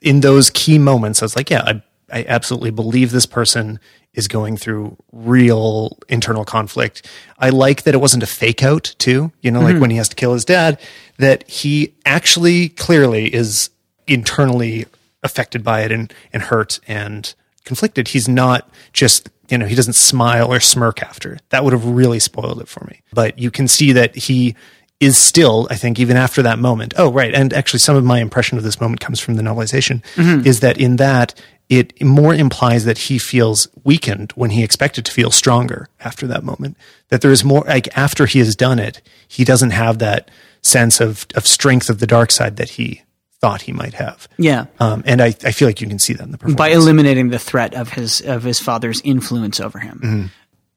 in 0.00 0.20
those 0.20 0.50
key 0.50 0.78
moments. 0.78 1.22
I 1.22 1.24
was 1.24 1.36
like, 1.36 1.50
yeah, 1.50 1.62
I, 1.62 1.82
I 2.12 2.24
absolutely 2.28 2.70
believe 2.70 3.10
this 3.10 3.26
person 3.26 3.80
is 4.14 4.28
going 4.28 4.58
through 4.58 4.96
real 5.10 5.96
internal 6.08 6.44
conflict. 6.44 7.08
I 7.38 7.48
like 7.48 7.84
that 7.84 7.94
it 7.94 8.00
wasn't 8.00 8.22
a 8.22 8.26
fake 8.26 8.62
out 8.62 8.94
too. 8.98 9.32
You 9.40 9.50
know, 9.50 9.60
like 9.60 9.80
when 9.80 9.90
he 9.90 9.96
has 9.96 10.10
to 10.10 10.16
kill 10.16 10.34
his 10.34 10.44
dad, 10.44 10.78
that 11.16 11.48
he 11.48 11.94
actually 12.04 12.68
clearly 12.68 13.32
is 13.34 13.70
internally 14.06 14.84
affected 15.22 15.64
by 15.64 15.80
it 15.80 15.92
and, 15.92 16.12
and 16.32 16.42
hurt 16.42 16.78
and 16.86 17.34
conflicted. 17.64 18.08
He's 18.08 18.28
not 18.28 18.68
just, 18.92 19.30
you 19.52 19.58
know, 19.58 19.66
he 19.66 19.74
doesn't 19.74 19.92
smile 19.92 20.50
or 20.50 20.60
smirk 20.60 21.02
after. 21.02 21.36
That 21.50 21.62
would 21.62 21.74
have 21.74 21.84
really 21.84 22.18
spoiled 22.18 22.62
it 22.62 22.68
for 22.68 22.86
me. 22.86 23.02
But 23.12 23.38
you 23.38 23.50
can 23.50 23.68
see 23.68 23.92
that 23.92 24.16
he 24.16 24.56
is 24.98 25.18
still, 25.18 25.68
I 25.68 25.74
think, 25.74 26.00
even 26.00 26.16
after 26.16 26.42
that 26.42 26.58
moment. 26.58 26.94
Oh, 26.96 27.12
right. 27.12 27.34
And 27.34 27.52
actually, 27.52 27.80
some 27.80 27.94
of 27.94 28.02
my 28.02 28.20
impression 28.20 28.56
of 28.56 28.64
this 28.64 28.80
moment 28.80 29.00
comes 29.00 29.20
from 29.20 29.34
the 29.34 29.42
novelization 29.42 30.02
mm-hmm. 30.14 30.46
is 30.46 30.60
that 30.60 30.78
in 30.78 30.96
that, 30.96 31.34
it 31.68 32.02
more 32.02 32.34
implies 32.34 32.86
that 32.86 32.96
he 32.96 33.18
feels 33.18 33.68
weakened 33.84 34.32
when 34.36 34.50
he 34.50 34.64
expected 34.64 35.04
to 35.04 35.12
feel 35.12 35.30
stronger 35.30 35.88
after 36.00 36.26
that 36.28 36.44
moment. 36.44 36.78
That 37.08 37.20
there 37.20 37.30
is 37.30 37.44
more, 37.44 37.64
like, 37.66 37.94
after 37.96 38.24
he 38.24 38.38
has 38.38 38.56
done 38.56 38.78
it, 38.78 39.02
he 39.28 39.44
doesn't 39.44 39.72
have 39.72 39.98
that 39.98 40.30
sense 40.62 40.98
of, 40.98 41.26
of 41.34 41.46
strength 41.46 41.90
of 41.90 41.98
the 41.98 42.06
dark 42.06 42.30
side 42.30 42.56
that 42.56 42.70
he 42.70 43.02
thought 43.42 43.62
he 43.62 43.72
might 43.72 43.94
have. 43.94 44.28
Yeah. 44.38 44.66
Um, 44.78 45.02
and 45.04 45.20
I, 45.20 45.34
I 45.44 45.50
feel 45.50 45.68
like 45.68 45.80
you 45.80 45.88
can 45.88 45.98
see 45.98 46.12
that 46.14 46.22
in 46.22 46.30
the 46.30 46.38
performance. 46.38 46.56
by 46.56 46.68
eliminating 46.68 47.28
the 47.30 47.38
threat 47.38 47.74
of 47.74 47.90
his 47.90 48.20
of 48.20 48.44
his 48.44 48.60
father's 48.60 49.00
influence 49.02 49.60
over 49.60 49.78
him. 49.78 50.00
Mm-hmm. 50.02 50.26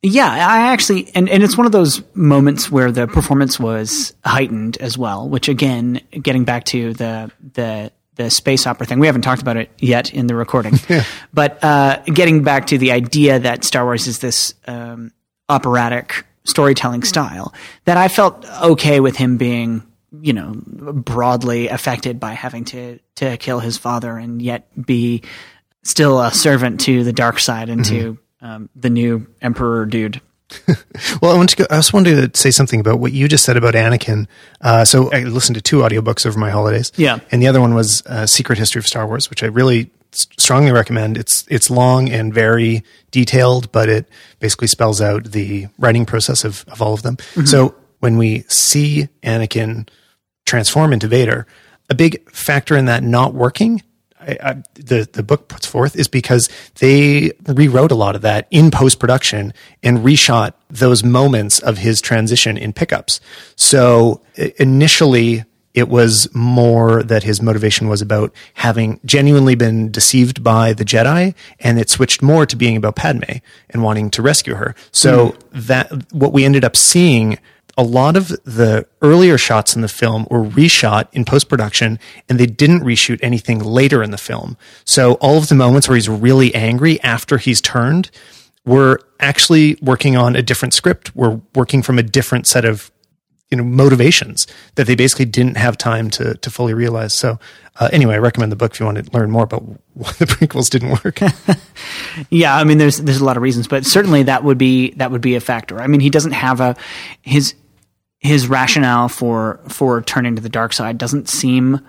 Yeah, 0.02 0.28
I 0.28 0.72
actually 0.72 1.12
and, 1.16 1.30
and 1.30 1.44
it's 1.44 1.58
one 1.58 1.66
of 1.66 1.72
those 1.72 2.04
moments 2.14 2.70
where 2.70 2.92
the 2.92 3.08
performance 3.08 3.60
was 3.60 4.14
heightened 4.24 4.78
as 4.78 4.98
well, 4.98 5.30
which 5.30 5.48
again, 5.48 6.02
getting 6.12 6.44
back 6.44 6.66
to 6.66 6.94
the 6.94 7.32
the 7.54 7.92
the 8.16 8.30
space 8.30 8.66
opera 8.66 8.86
thing. 8.86 9.00
We 9.00 9.08
haven't 9.08 9.24
talked 9.24 9.42
about 9.42 9.58
it 9.58 9.70
yet 9.78 10.14
in 10.14 10.28
the 10.28 10.36
recording, 10.36 10.80
but 11.34 11.64
uh, 11.64 12.02
getting 12.06 12.44
back 12.44 12.68
to 12.68 12.78
the 12.78 12.92
idea 12.92 13.40
that 13.40 13.64
Star 13.64 13.84
Wars 13.84 14.08
is 14.08 14.20
this 14.20 14.54
um, 14.68 15.12
operatic 15.50 16.26
storytelling 16.46 17.04
style, 17.04 17.54
that 17.86 17.98
I 17.98 18.08
felt 18.08 18.46
okay 18.62 19.00
with 19.00 19.18
him 19.18 19.38
being, 19.38 19.84
you 20.12 20.34
know, 20.34 20.54
broadly 20.56 21.68
affected 21.68 22.20
by 22.20 22.34
having 22.34 22.66
to 22.66 23.00
to 23.16 23.38
kill 23.38 23.60
his 23.60 23.78
father 23.78 24.18
and 24.18 24.42
yet 24.42 24.68
be 24.86 25.24
still 25.84 26.22
a 26.22 26.32
servant 26.32 26.82
to 26.82 27.04
the 27.04 27.14
dark 27.14 27.40
side 27.40 27.70
and 27.70 27.86
to 27.86 28.18
um, 28.42 28.70
the 28.76 28.90
new 28.90 29.28
emperor 29.42 29.86
dude. 29.86 30.22
Well, 31.22 31.32
I 31.32 31.38
want 31.38 31.50
to 31.50 31.56
go, 31.58 31.66
I 31.70 31.78
also 31.78 31.98
wanted 31.98 32.34
to 32.34 32.40
say 32.40 32.52
something 32.52 32.80
about 32.80 33.00
what 33.00 33.12
you 33.12 33.28
just 33.28 33.44
said 33.44 33.58
about 33.58 33.74
Anakin. 33.74 34.28
Uh, 34.62 34.86
so 34.86 35.12
I 35.12 35.24
listened 35.24 35.56
to 35.56 35.62
two 35.62 35.78
audiobooks 35.80 36.26
over 36.26 36.40
my 36.40 36.50
holidays. 36.50 36.92
Yeah. 36.96 37.20
And 37.32 37.42
the 37.42 37.48
other 37.48 37.60
one 37.60 37.74
was 37.74 38.02
uh, 38.06 38.26
Secret 38.26 38.58
History 38.58 38.80
of 38.80 38.88
Star 38.88 39.06
Wars, 39.08 39.30
which 39.30 39.44
I 39.44 39.48
really 39.48 39.92
strongly 40.12 40.72
recommend. 40.72 41.18
It's 41.18 41.46
it's 41.50 41.70
long 41.70 42.10
and 42.10 42.34
very 42.34 42.84
detailed, 43.12 43.72
but 43.72 43.90
it 43.90 44.08
basically 44.40 44.68
spells 44.68 45.02
out 45.02 45.32
the 45.32 45.68
writing 45.78 46.06
process 46.06 46.46
of, 46.46 46.64
of 46.70 46.82
all 46.82 46.94
of 46.94 47.02
them. 47.02 47.18
So 47.46 47.76
when 48.06 48.20
we 48.20 48.42
see 48.48 49.10
Anakin 49.24 49.90
transform 50.46 50.94
into 50.94 51.08
Vader, 51.08 51.48
a 51.90 51.96
big 51.96 52.32
factor 52.32 52.78
in 52.78 52.86
that 52.86 53.02
not 53.02 53.34
working, 53.34 53.82
I, 54.20 54.38
I, 54.44 54.64
the 54.76 55.10
the 55.12 55.24
book 55.24 55.48
puts 55.48 55.66
forth, 55.66 55.96
is 55.96 56.08
because 56.08 56.48
they 56.76 57.32
rewrote 57.48 57.92
a 57.92 57.96
lot 57.96 58.16
of 58.16 58.22
that 58.22 58.48
in 58.52 58.70
post 58.70 59.00
production 59.00 59.56
and 59.82 60.06
reshot 60.06 60.54
those 60.70 61.04
moments 61.04 61.58
of 61.58 61.80
his 61.80 62.00
transition 62.00 62.58
in 62.58 62.74
pickups. 62.74 63.20
So 63.56 64.22
initially. 64.60 65.46
It 65.76 65.90
was 65.90 66.34
more 66.34 67.04
that 67.04 67.24
his 67.24 67.42
motivation 67.42 67.90
was 67.90 68.02
about 68.02 68.32
having 68.54 69.02
genuinely 69.04 69.56
been 69.56 69.92
deceived 69.92 70.42
by 70.42 70.72
the 70.72 70.86
Jedi, 70.86 71.36
and 71.60 71.78
it 71.78 71.90
switched 71.90 72.22
more 72.22 72.46
to 72.46 72.56
being 72.56 72.78
about 72.78 72.96
Padme 72.96 73.40
and 73.70 73.84
wanting 73.84 74.10
to 74.12 74.22
rescue 74.22 74.56
her. 74.56 74.74
So 74.94 75.12
hmm. 75.32 75.60
that 75.68 76.14
what 76.14 76.32
we 76.32 76.46
ended 76.46 76.64
up 76.64 76.78
seeing 76.78 77.40
a 77.78 77.84
lot 77.84 78.16
of 78.16 78.30
the 78.44 78.88
earlier 79.02 79.38
shots 79.38 79.76
in 79.76 79.82
the 79.82 79.88
film 79.88 80.28
were 80.30 80.44
reshot 80.44 81.08
in 81.12 81.26
post 81.26 81.50
production 81.50 82.00
and 82.30 82.40
they 82.40 82.46
didn't 82.46 82.82
reshoot 82.82 83.20
anything 83.22 83.60
later 83.60 84.02
in 84.02 84.12
the 84.12 84.18
film. 84.18 84.58
So 84.86 85.14
all 85.16 85.38
of 85.38 85.50
the 85.50 85.56
moments 85.56 85.88
where 85.88 85.96
he's 85.96 86.10
really 86.10 86.54
angry 86.56 87.02
after 87.02 87.38
he's 87.38 87.60
turned 87.60 88.12
were 88.66 89.00
actually 89.20 89.78
working 89.82 90.16
on 90.16 90.36
a 90.36 90.42
different 90.42 90.74
script. 90.74 91.16
We're 91.16 91.42
working 91.54 91.82
from 91.82 92.00
a 92.00 92.04
different 92.04 92.48
set 92.48 92.66
of 92.66 92.92
you 93.52 93.58
know 93.58 93.64
motivations 93.64 94.48
that 94.74 94.88
they 94.88 94.96
basically 94.96 95.26
didn't 95.26 95.58
have 95.58 95.78
time 95.78 96.10
to 96.12 96.36
to 96.36 96.50
fully 96.50 96.74
realize. 96.74 97.14
So 97.14 97.40
uh, 97.80 97.90
anyway, 97.92 98.16
I 98.16 98.20
recommend 98.20 98.52
the 98.52 98.56
book 98.56 98.74
if 98.74 98.80
you 98.80 98.86
want 98.86 99.06
to 99.06 99.12
learn 99.12 99.30
more 99.30 99.44
about 99.44 99.64
why 99.94 100.12
the 100.14 100.26
prequels 100.26 100.70
didn't 100.70 101.04
work. 101.04 101.20
Yeah, 102.30 102.56
I 102.56 102.64
mean, 102.64 102.78
there's 102.78 102.98
there's 102.98 103.20
a 103.20 103.26
lot 103.26 103.36
of 103.36 103.44
reasons, 103.44 103.68
but 103.68 103.86
certainly 103.86 104.24
that 104.24 104.44
would 104.44 104.58
be 104.58 104.92
that 104.92 105.12
would 105.12 105.22
be 105.22 105.36
a 105.36 105.42
factor. 105.42 105.82
I 105.82 105.88
mean, 105.88 106.00
he 106.00 106.10
doesn't 106.10 106.32
have 106.32 106.62
a 106.62 106.78
his 107.24 107.54
his 108.26 108.48
rationale 108.48 109.08
for 109.10 109.60
for 109.68 110.02
turning 110.02 110.36
to 110.36 110.42
the 110.42 110.50
dark 110.50 110.74
side 110.74 110.98
doesn't 110.98 111.30
seem 111.30 111.80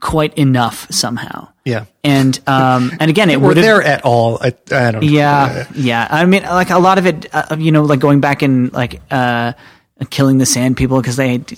quite 0.00 0.34
enough 0.34 0.86
somehow. 0.90 1.48
yeah, 1.64 1.84
And 2.02 2.38
um 2.48 2.90
and 3.00 3.08
again, 3.10 3.30
it 3.30 3.40
were 3.40 3.48
would 3.48 3.56
there 3.56 3.82
at 3.82 4.04
all? 4.04 4.38
I, 4.40 4.46
I 4.70 4.90
don't. 4.90 4.94
know. 4.94 5.00
yeah, 5.08 5.66
yeah. 5.74 6.08
I 6.10 6.24
mean, 6.26 6.42
like 6.42 6.70
a 6.70 6.78
lot 6.78 6.98
of 6.98 7.06
it, 7.06 7.26
uh, 7.32 7.56
you 7.58 7.70
know, 7.72 7.82
like 7.82 8.00
going 8.00 8.20
back 8.20 8.42
and 8.42 8.72
like 8.72 9.00
uh, 9.10 9.52
killing 10.10 10.38
the 10.38 10.46
sand 10.46 10.76
people 10.76 11.00
because 11.00 11.16
they 11.16 11.38
d- 11.38 11.56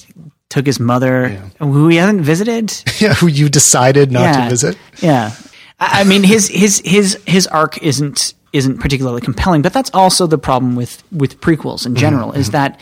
took 0.51 0.67
his 0.67 0.79
mother, 0.79 1.29
who 1.59 1.89
he 1.89 1.97
hasn't 1.97 2.21
visited. 2.21 2.73
yeah. 3.01 3.15
Who 3.15 3.29
you 3.29 3.49
decided 3.49 4.13
not 4.13 4.23
yeah, 4.23 4.45
to 4.45 4.51
visit? 4.51 4.79
Yeah, 5.01 5.33
I, 5.81 6.01
I 6.03 6.05
mean, 6.05 6.23
his 6.23 6.49
his 6.49 6.83
his 6.85 7.19
his 7.27 7.47
arc 7.47 7.83
isn't 7.83 8.35
isn't 8.53 8.79
particularly 8.79 9.23
compelling, 9.23 9.63
but 9.63 9.73
that's 9.73 9.91
also 9.95 10.27
the 10.27 10.39
problem 10.39 10.77
with 10.77 11.03
with 11.11 11.41
prequels 11.41 11.87
in 11.87 11.95
general 11.97 12.33
is 12.33 12.51
that 12.51 12.79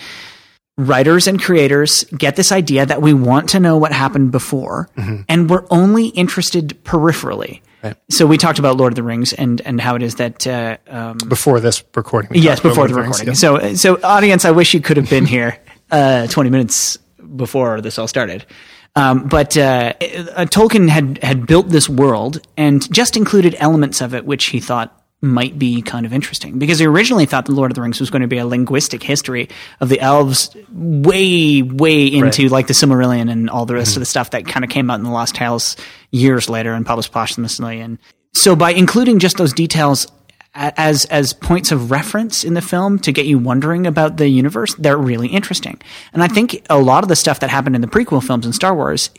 writers 0.78 1.26
and 1.26 1.40
creators 1.40 2.04
get 2.16 2.36
this 2.36 2.50
idea 2.50 2.86
that 2.86 3.02
we 3.02 3.12
want 3.12 3.50
to 3.50 3.60
know 3.60 3.76
what 3.76 3.92
happened 3.92 4.32
before 4.32 4.88
and 5.28 5.50
we're 5.50 5.64
only 5.70 6.06
interested 6.08 6.82
peripherally. 6.84 7.60
Right. 7.82 7.96
so 8.10 8.26
we 8.28 8.38
talked 8.38 8.60
about 8.60 8.76
lord 8.76 8.92
of 8.92 8.96
the 8.96 9.02
rings 9.02 9.32
and 9.32 9.60
and 9.62 9.80
how 9.80 9.96
it 9.96 10.02
is 10.02 10.14
that 10.14 10.46
uh, 10.46 10.76
um, 10.86 11.18
Before 11.28 11.58
this 11.60 11.82
recording, 11.96 12.30
yes 12.34 12.60
before 12.60 12.86
the 12.86 12.94
of 12.94 12.96
Rings, 12.96 13.18
recording. 13.20 13.28
yeah. 13.28 13.74
so 13.74 13.74
so 13.74 14.00
audience 14.04 14.44
i 14.44 14.50
wish 14.52 14.72
you 14.72 14.80
could 14.80 14.96
have 14.96 15.10
been 15.10 15.26
here 15.26 15.58
uh 15.90 16.26
20 16.28 16.48
minutes 16.48 16.96
before 17.36 17.80
this 17.80 17.98
all 17.98 18.06
started. 18.08 18.46
Um, 18.94 19.26
but 19.26 19.56
uh, 19.56 19.94
uh, 20.02 20.44
Tolkien 20.44 20.88
had 20.90 21.18
had 21.24 21.46
built 21.46 21.70
this 21.70 21.88
world 21.88 22.46
and 22.58 22.92
just 22.92 23.16
included 23.16 23.56
elements 23.58 24.00
of 24.02 24.14
it 24.14 24.26
which 24.26 24.46
he 24.46 24.60
thought 24.60 25.01
might 25.22 25.56
be 25.56 25.80
kind 25.80 26.04
of 26.04 26.12
interesting 26.12 26.58
because 26.58 26.80
he 26.80 26.86
originally 26.86 27.26
thought 27.26 27.46
the 27.46 27.52
Lord 27.52 27.70
of 27.70 27.76
the 27.76 27.80
Rings 27.80 28.00
was 28.00 28.10
going 28.10 28.22
to 28.22 28.28
be 28.28 28.38
a 28.38 28.46
linguistic 28.46 29.02
history 29.02 29.48
of 29.80 29.88
the 29.88 30.00
elves, 30.00 30.54
way 30.72 31.62
way 31.62 32.06
into 32.06 32.48
like 32.48 32.66
the 32.66 32.74
Silmarillion 32.74 33.30
and 33.30 33.48
all 33.48 33.64
the 33.64 33.74
rest 33.74 33.96
of 33.96 34.00
the 34.00 34.06
stuff 34.06 34.30
that 34.30 34.46
kind 34.46 34.64
of 34.64 34.70
came 34.70 34.90
out 34.90 34.98
in 34.98 35.04
the 35.04 35.10
Lost 35.10 35.36
Tales 35.36 35.76
years 36.10 36.50
later 36.50 36.72
and 36.74 36.84
published 36.84 37.12
posthumously. 37.12 37.80
And 37.80 37.98
so 38.34 38.56
by 38.56 38.72
including 38.72 39.20
just 39.20 39.36
those 39.36 39.52
details 39.52 40.10
as 40.54 41.04
as 41.06 41.32
points 41.32 41.72
of 41.72 41.90
reference 41.90 42.44
in 42.44 42.54
the 42.54 42.60
film 42.60 42.98
to 42.98 43.12
get 43.12 43.26
you 43.26 43.38
wondering 43.38 43.86
about 43.86 44.16
the 44.16 44.28
universe, 44.28 44.74
they're 44.74 44.98
really 44.98 45.28
interesting. 45.28 45.80
And 46.12 46.22
I 46.22 46.28
think 46.28 46.66
a 46.68 46.80
lot 46.80 47.04
of 47.04 47.08
the 47.08 47.16
stuff 47.16 47.40
that 47.40 47.50
happened 47.50 47.76
in 47.76 47.80
the 47.80 47.86
prequel 47.86 48.22
films 48.22 48.44
in 48.44 48.52
Star 48.52 48.74
Wars, 48.74 49.10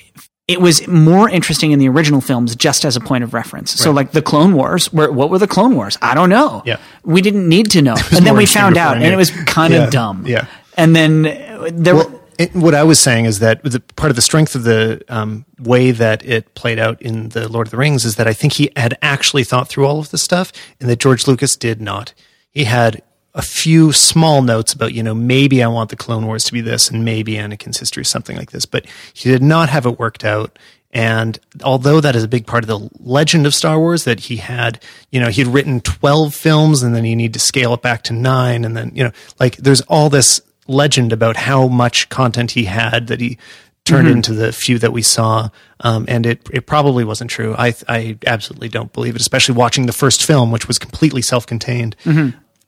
it 0.48 0.60
was 0.60 0.86
more 0.88 1.30
interesting 1.30 1.72
in 1.72 1.80
the 1.80 1.88
original 1.88 2.20
films 2.20 2.56
just 2.56 2.84
as 2.84 2.96
a 2.98 3.00
point 3.00 3.24
of 3.24 3.34
reference. 3.34 3.72
So 3.72 3.92
like 3.92 4.12
the 4.12 4.22
Clone 4.22 4.54
Wars, 4.54 4.92
where 4.92 5.12
what 5.12 5.30
were 5.30 5.40
the 5.40 5.48
Clone 5.48 5.76
Wars? 5.76 5.98
I 6.02 6.14
don't 6.14 6.30
know. 6.30 6.62
Yeah. 6.66 6.78
We 7.04 7.22
didn't 7.22 7.48
need 7.48 7.72
to 7.72 7.82
know. 7.82 7.96
And 8.16 8.26
then 8.26 8.36
we 8.36 8.46
found 8.46 8.78
out 8.78 8.98
and 8.98 9.06
it 9.06 9.16
was 9.16 9.32
kind 9.32 9.74
Yeah, 9.74 9.86
of 9.86 9.92
dumb. 9.92 10.26
yeah. 10.28 10.48
And 10.76 10.96
then 10.96 11.26
uh, 11.28 11.70
there 11.72 11.96
were 11.96 12.12
it, 12.40 12.54
what 12.56 12.74
I 12.74 12.84
was 12.84 13.00
saying 13.00 13.26
is 13.26 13.40
that 13.40 13.64
the, 13.64 13.80
part 13.96 14.10
of 14.10 14.16
the 14.16 14.22
strength 14.22 14.56
of 14.56 14.64
the 14.64 15.04
um, 15.08 15.46
way 15.60 15.92
that 15.92 16.26
it 16.26 16.56
played 16.56 16.80
out 16.80 17.00
in 17.02 17.30
the 17.30 17.48
Lord 17.48 17.68
of 17.68 17.72
the 17.72 17.78
Rings 17.78 18.06
is 18.06 18.16
that 18.16 18.28
I 18.28 18.34
think 18.34 18.54
he 18.54 18.72
had 18.76 18.98
actually 19.02 19.44
thought 19.44 19.68
through 19.70 19.86
all 19.86 20.00
of 20.00 20.10
this 20.10 20.24
stuff, 20.24 20.52
and 20.80 20.90
that 20.90 21.00
George 21.00 21.28
Lucas 21.28 21.56
did 21.56 21.80
not. 21.80 22.14
He 22.50 22.64
had 22.64 23.04
a 23.36 23.42
few 23.42 23.92
small 23.92 24.42
notes 24.42 24.74
about, 24.74 24.94
you 24.94 25.02
know, 25.02 25.16
maybe 25.16 25.64
I 25.64 25.68
want 25.68 25.90
the 25.90 25.96
Clone 25.96 26.26
Wars 26.26 26.44
to 26.46 26.54
be 26.54 26.62
this, 26.62 26.90
and 26.90 27.04
maybe 27.04 27.34
Anakin's 27.34 27.80
history 27.80 28.02
is 28.02 28.10
something 28.10 28.38
like 28.38 28.52
this, 28.52 28.66
but 28.66 28.86
he 29.14 29.30
did 29.30 29.42
not 29.42 29.70
have 29.70 29.86
it 29.86 29.98
worked 30.00 30.24
out. 30.24 30.58
And 30.92 31.40
although 31.64 32.00
that 32.00 32.16
is 32.16 32.24
a 32.24 32.28
big 32.28 32.46
part 32.46 32.64
of 32.64 32.68
the 32.68 32.90
legend 33.00 33.48
of 33.48 33.56
Star 33.56 33.80
Wars, 33.80 34.04
that 34.04 34.20
he 34.20 34.36
had, 34.36 34.80
you 35.12 35.20
know, 35.20 35.30
he 35.30 35.42
had 35.42 35.52
written 35.52 35.82
12 35.82 36.36
films 36.36 36.84
and 36.84 36.94
then 36.96 37.04
he 37.04 37.16
needed 37.16 37.34
to 37.34 37.40
scale 37.40 37.74
it 37.74 37.82
back 37.82 38.04
to 38.04 38.14
nine. 38.14 38.64
And 38.64 38.78
then, 38.78 38.92
you 38.94 39.04
know, 39.04 39.12
like 39.40 39.58
there's 39.58 39.82
all 39.82 40.12
this 40.12 40.40
legend 40.68 41.12
about 41.12 41.36
how 41.36 41.68
much 41.68 42.10
content 42.10 42.52
he 42.52 42.66
had 42.66 43.08
that 43.08 43.20
he 43.20 43.40
turned 43.86 44.08
into 44.08 44.34
the 44.34 44.54
few 44.54 44.78
that 44.80 44.94
we 44.94 45.02
saw. 45.02 45.50
Um, 45.80 46.06
and 46.08 46.26
it, 46.28 46.48
it 46.54 46.68
probably 46.68 47.04
wasn't 47.04 47.32
true. 47.32 47.56
I, 47.58 47.74
I 47.90 48.18
absolutely 48.26 48.70
don't 48.70 48.94
believe 48.94 49.16
it, 49.16 49.22
especially 49.22 49.56
watching 49.56 49.88
the 49.88 49.94
first 49.94 50.24
film, 50.24 50.52
which 50.52 50.68
was 50.68 50.78
completely 50.78 51.24
self 51.24 51.46
contained. 51.48 51.96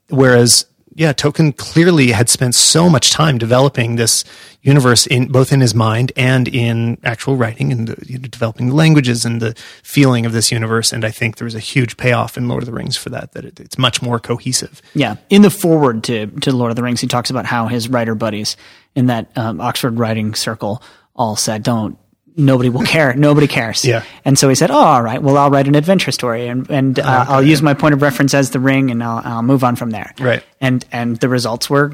Whereas, 0.08 0.66
yeah, 0.94 1.12
Tolkien 1.12 1.56
clearly 1.56 2.12
had 2.12 2.28
spent 2.28 2.54
so 2.54 2.88
much 2.88 3.10
time 3.10 3.38
developing 3.38 3.96
this 3.96 4.24
universe 4.62 5.06
in 5.06 5.28
both 5.28 5.52
in 5.52 5.60
his 5.60 5.74
mind 5.74 6.10
and 6.16 6.48
in 6.48 6.98
actual 7.04 7.36
writing 7.36 7.70
and 7.70 7.86
the, 7.88 8.06
you 8.06 8.18
know, 8.18 8.28
developing 8.28 8.68
the 8.68 8.74
languages 8.74 9.24
and 9.24 9.40
the 9.40 9.54
feeling 9.82 10.26
of 10.26 10.32
this 10.32 10.50
universe. 10.50 10.92
And 10.92 11.04
I 11.04 11.10
think 11.10 11.36
there 11.36 11.44
was 11.44 11.54
a 11.54 11.60
huge 11.60 11.96
payoff 11.96 12.36
in 12.36 12.48
Lord 12.48 12.62
of 12.62 12.66
the 12.66 12.72
Rings 12.72 12.96
for 12.96 13.10
that, 13.10 13.32
that 13.32 13.44
it, 13.44 13.60
it's 13.60 13.78
much 13.78 14.00
more 14.00 14.18
cohesive. 14.18 14.80
Yeah, 14.94 15.16
in 15.28 15.42
the 15.42 15.50
foreword 15.50 16.02
to 16.04 16.26
to 16.26 16.52
Lord 16.52 16.70
of 16.70 16.76
the 16.76 16.82
Rings, 16.82 17.00
he 17.00 17.06
talks 17.06 17.30
about 17.30 17.46
how 17.46 17.66
his 17.66 17.88
writer 17.88 18.14
buddies 18.14 18.56
in 18.94 19.06
that 19.06 19.30
um, 19.36 19.60
Oxford 19.60 19.98
writing 19.98 20.34
circle 20.34 20.82
all 21.14 21.36
said, 21.36 21.62
"Don't." 21.62 21.98
Nobody 22.36 22.68
will 22.68 22.82
care. 22.82 23.14
Nobody 23.14 23.46
cares. 23.46 23.84
Yeah. 23.84 24.04
And 24.24 24.38
so 24.38 24.48
he 24.48 24.54
said, 24.54 24.70
"Oh, 24.70 24.76
all 24.76 25.02
right. 25.02 25.22
Well, 25.22 25.38
I'll 25.38 25.50
write 25.50 25.68
an 25.68 25.74
adventure 25.74 26.12
story, 26.12 26.48
and 26.48 26.70
and 26.70 26.98
uh, 26.98 27.24
I'll 27.28 27.42
use 27.42 27.62
my 27.62 27.72
point 27.72 27.94
of 27.94 28.02
reference 28.02 28.34
as 28.34 28.50
the 28.50 28.60
ring, 28.60 28.90
and 28.90 29.02
I'll, 29.02 29.22
I'll 29.24 29.42
move 29.42 29.64
on 29.64 29.74
from 29.76 29.90
there." 29.90 30.12
Right. 30.20 30.42
And 30.60 30.84
and 30.92 31.16
the 31.16 31.28
results 31.28 31.70
were 31.70 31.92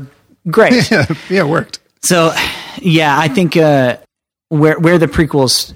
great. 0.50 0.90
Yeah, 0.90 1.06
it 1.30 1.46
worked. 1.48 1.78
So, 2.02 2.34
yeah, 2.80 3.16
I 3.16 3.28
think 3.28 3.56
uh, 3.56 3.98
where 4.48 4.78
where 4.78 4.98
the 4.98 5.06
prequels 5.06 5.74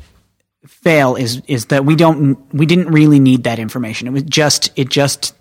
fail 0.66 1.14
is 1.14 1.40
is 1.46 1.66
that 1.66 1.84
we 1.84 1.94
don't 1.94 2.36
we 2.52 2.66
didn't 2.66 2.88
really 2.88 3.20
need 3.20 3.44
that 3.44 3.58
information. 3.58 4.08
It 4.08 4.12
was 4.12 4.24
just 4.24 4.72
it 4.76 4.88
just 4.88 5.34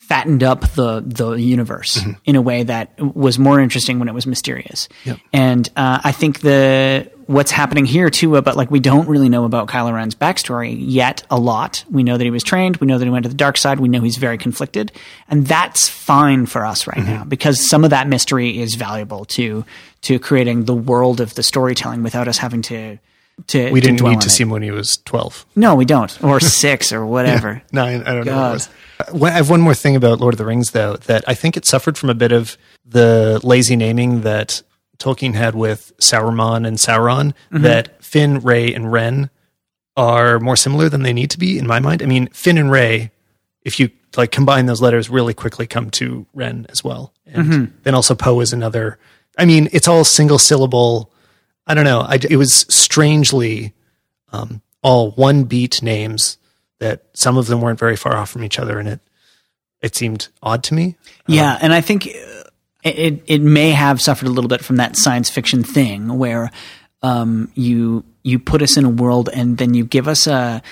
fattened 0.00 0.42
up 0.42 0.60
the 0.72 1.00
the 1.00 1.32
universe 1.32 2.00
in 2.24 2.36
a 2.36 2.42
way 2.42 2.62
that 2.64 2.98
was 3.00 3.38
more 3.38 3.60
interesting 3.60 3.98
when 3.98 4.08
it 4.08 4.14
was 4.14 4.26
mysterious. 4.26 4.88
Yep. 5.04 5.18
And 5.32 5.68
uh, 5.76 6.00
I 6.04 6.12
think 6.12 6.40
the 6.40 7.10
what's 7.26 7.50
happening 7.50 7.84
here 7.86 8.10
too 8.10 8.36
about 8.36 8.56
like 8.56 8.70
we 8.70 8.80
don't 8.80 9.08
really 9.08 9.28
know 9.28 9.44
about 9.44 9.68
Kylo 9.68 9.94
Ren's 9.94 10.14
backstory 10.14 10.76
yet 10.78 11.22
a 11.30 11.38
lot. 11.38 11.84
We 11.90 12.02
know 12.02 12.16
that 12.18 12.24
he 12.24 12.30
was 12.30 12.42
trained. 12.42 12.76
We 12.78 12.86
know 12.86 12.98
that 12.98 13.04
he 13.04 13.10
went 13.10 13.22
to 13.24 13.28
the 13.28 13.34
dark 13.34 13.56
side. 13.56 13.80
We 13.80 13.88
know 13.88 14.00
he's 14.02 14.16
very 14.18 14.38
conflicted, 14.38 14.92
and 15.28 15.46
that's 15.46 15.88
fine 15.88 16.46
for 16.46 16.64
us 16.64 16.86
right 16.86 17.04
now 17.04 17.24
because 17.24 17.68
some 17.68 17.84
of 17.84 17.90
that 17.90 18.08
mystery 18.08 18.60
is 18.60 18.74
valuable 18.74 19.24
to 19.26 19.64
to 20.02 20.18
creating 20.18 20.64
the 20.64 20.74
world 20.74 21.20
of 21.20 21.34
the 21.34 21.42
storytelling 21.42 22.02
without 22.02 22.28
us 22.28 22.38
having 22.38 22.62
to 22.62 22.98
to 23.48 23.70
We 23.72 23.80
didn't 23.80 23.96
dwell 23.98 24.12
need 24.12 24.20
to 24.20 24.28
it. 24.28 24.30
see 24.30 24.42
him 24.44 24.50
when 24.50 24.62
he 24.62 24.70
was 24.70 24.98
12. 25.06 25.44
No, 25.56 25.74
we 25.74 25.84
don't, 25.84 26.22
or 26.22 26.38
six, 26.38 26.92
or 26.92 27.04
whatever. 27.04 27.62
Nine, 27.72 28.02
I 28.02 28.14
don't 28.14 28.26
know 28.26 28.32
what 28.32 28.40
God. 28.40 28.50
it 28.50 28.52
was. 28.52 28.68
Uh, 29.22 29.24
I 29.26 29.30
have 29.30 29.50
one 29.50 29.60
more 29.60 29.74
thing 29.74 29.96
about 29.96 30.20
Lord 30.20 30.34
of 30.34 30.38
the 30.38 30.44
Rings, 30.44 30.70
though, 30.70 30.94
that 30.96 31.24
I 31.26 31.34
think 31.34 31.56
it 31.56 31.64
suffered 31.66 31.98
from 31.98 32.10
a 32.10 32.14
bit 32.14 32.30
of 32.30 32.56
the 32.86 33.40
lazy 33.42 33.74
naming 33.74 34.20
that 34.20 34.62
Tolkien 34.98 35.34
had 35.34 35.54
with 35.54 35.92
Sauron 35.98 36.66
and 36.66 36.76
Saruman, 36.78 37.34
Mm-hmm. 37.52 37.62
that 37.62 38.02
Finn, 38.04 38.40
Rey, 38.40 38.72
and 38.72 38.92
Ren 38.92 39.30
are 39.96 40.38
more 40.40 40.56
similar 40.56 40.88
than 40.88 41.02
they 41.02 41.12
need 41.12 41.30
to 41.30 41.38
be, 41.38 41.58
in 41.58 41.66
my 41.66 41.80
mind. 41.80 42.02
I 42.02 42.06
mean, 42.06 42.28
Finn 42.28 42.58
and 42.58 42.70
Rey, 42.70 43.10
if 43.62 43.78
you 43.80 43.90
like 44.16 44.30
combine 44.30 44.66
those 44.66 44.80
letters, 44.82 45.10
really 45.10 45.34
quickly 45.34 45.66
come 45.66 45.90
to 45.92 46.26
Ren 46.34 46.66
as 46.68 46.82
well. 46.84 47.12
And 47.26 47.46
Mm-hmm. 47.46 47.64
then 47.82 47.94
also 47.94 48.14
Poe 48.14 48.40
is 48.40 48.52
another. 48.52 48.98
I 49.38 49.44
mean, 49.44 49.68
it's 49.72 49.88
all 49.88 50.04
single 50.04 50.38
syllable. 50.38 51.10
I 51.66 51.74
don't 51.74 51.84
know. 51.84 52.00
I, 52.00 52.18
it 52.28 52.36
was 52.36 52.66
strangely 52.68 53.72
um, 54.32 54.62
all 54.82 55.10
one 55.12 55.44
beat 55.44 55.82
names 55.82 56.38
that 56.78 57.04
some 57.14 57.36
of 57.36 57.46
them 57.46 57.60
weren't 57.60 57.78
very 57.78 57.96
far 57.96 58.16
off 58.16 58.30
from 58.30 58.44
each 58.44 58.58
other, 58.58 58.78
and 58.78 58.88
it 58.88 59.00
it 59.80 59.94
seemed 59.96 60.28
odd 60.42 60.62
to 60.64 60.74
me. 60.74 60.96
Yeah, 61.26 61.58
and 61.60 61.72
I 61.72 61.80
think 61.80 62.06
uh, 62.06 62.42
it 62.84 63.22
it 63.26 63.42
may 63.42 63.70
have 63.70 64.00
suffered 64.00 64.26
a 64.28 64.30
little 64.30 64.48
bit 64.48 64.62
from 64.64 64.76
that 64.76 64.96
science 64.96 65.30
fiction 65.30 65.64
thing 65.64 66.18
where 66.18 66.50
um, 67.02 67.50
you 67.54 68.04
you 68.22 68.38
put 68.38 68.62
us 68.62 68.76
in 68.76 68.84
a 68.84 68.90
world 68.90 69.28
and 69.32 69.58
then 69.58 69.74
you 69.74 69.84
give 69.84 70.08
us 70.08 70.26
a 70.26 70.62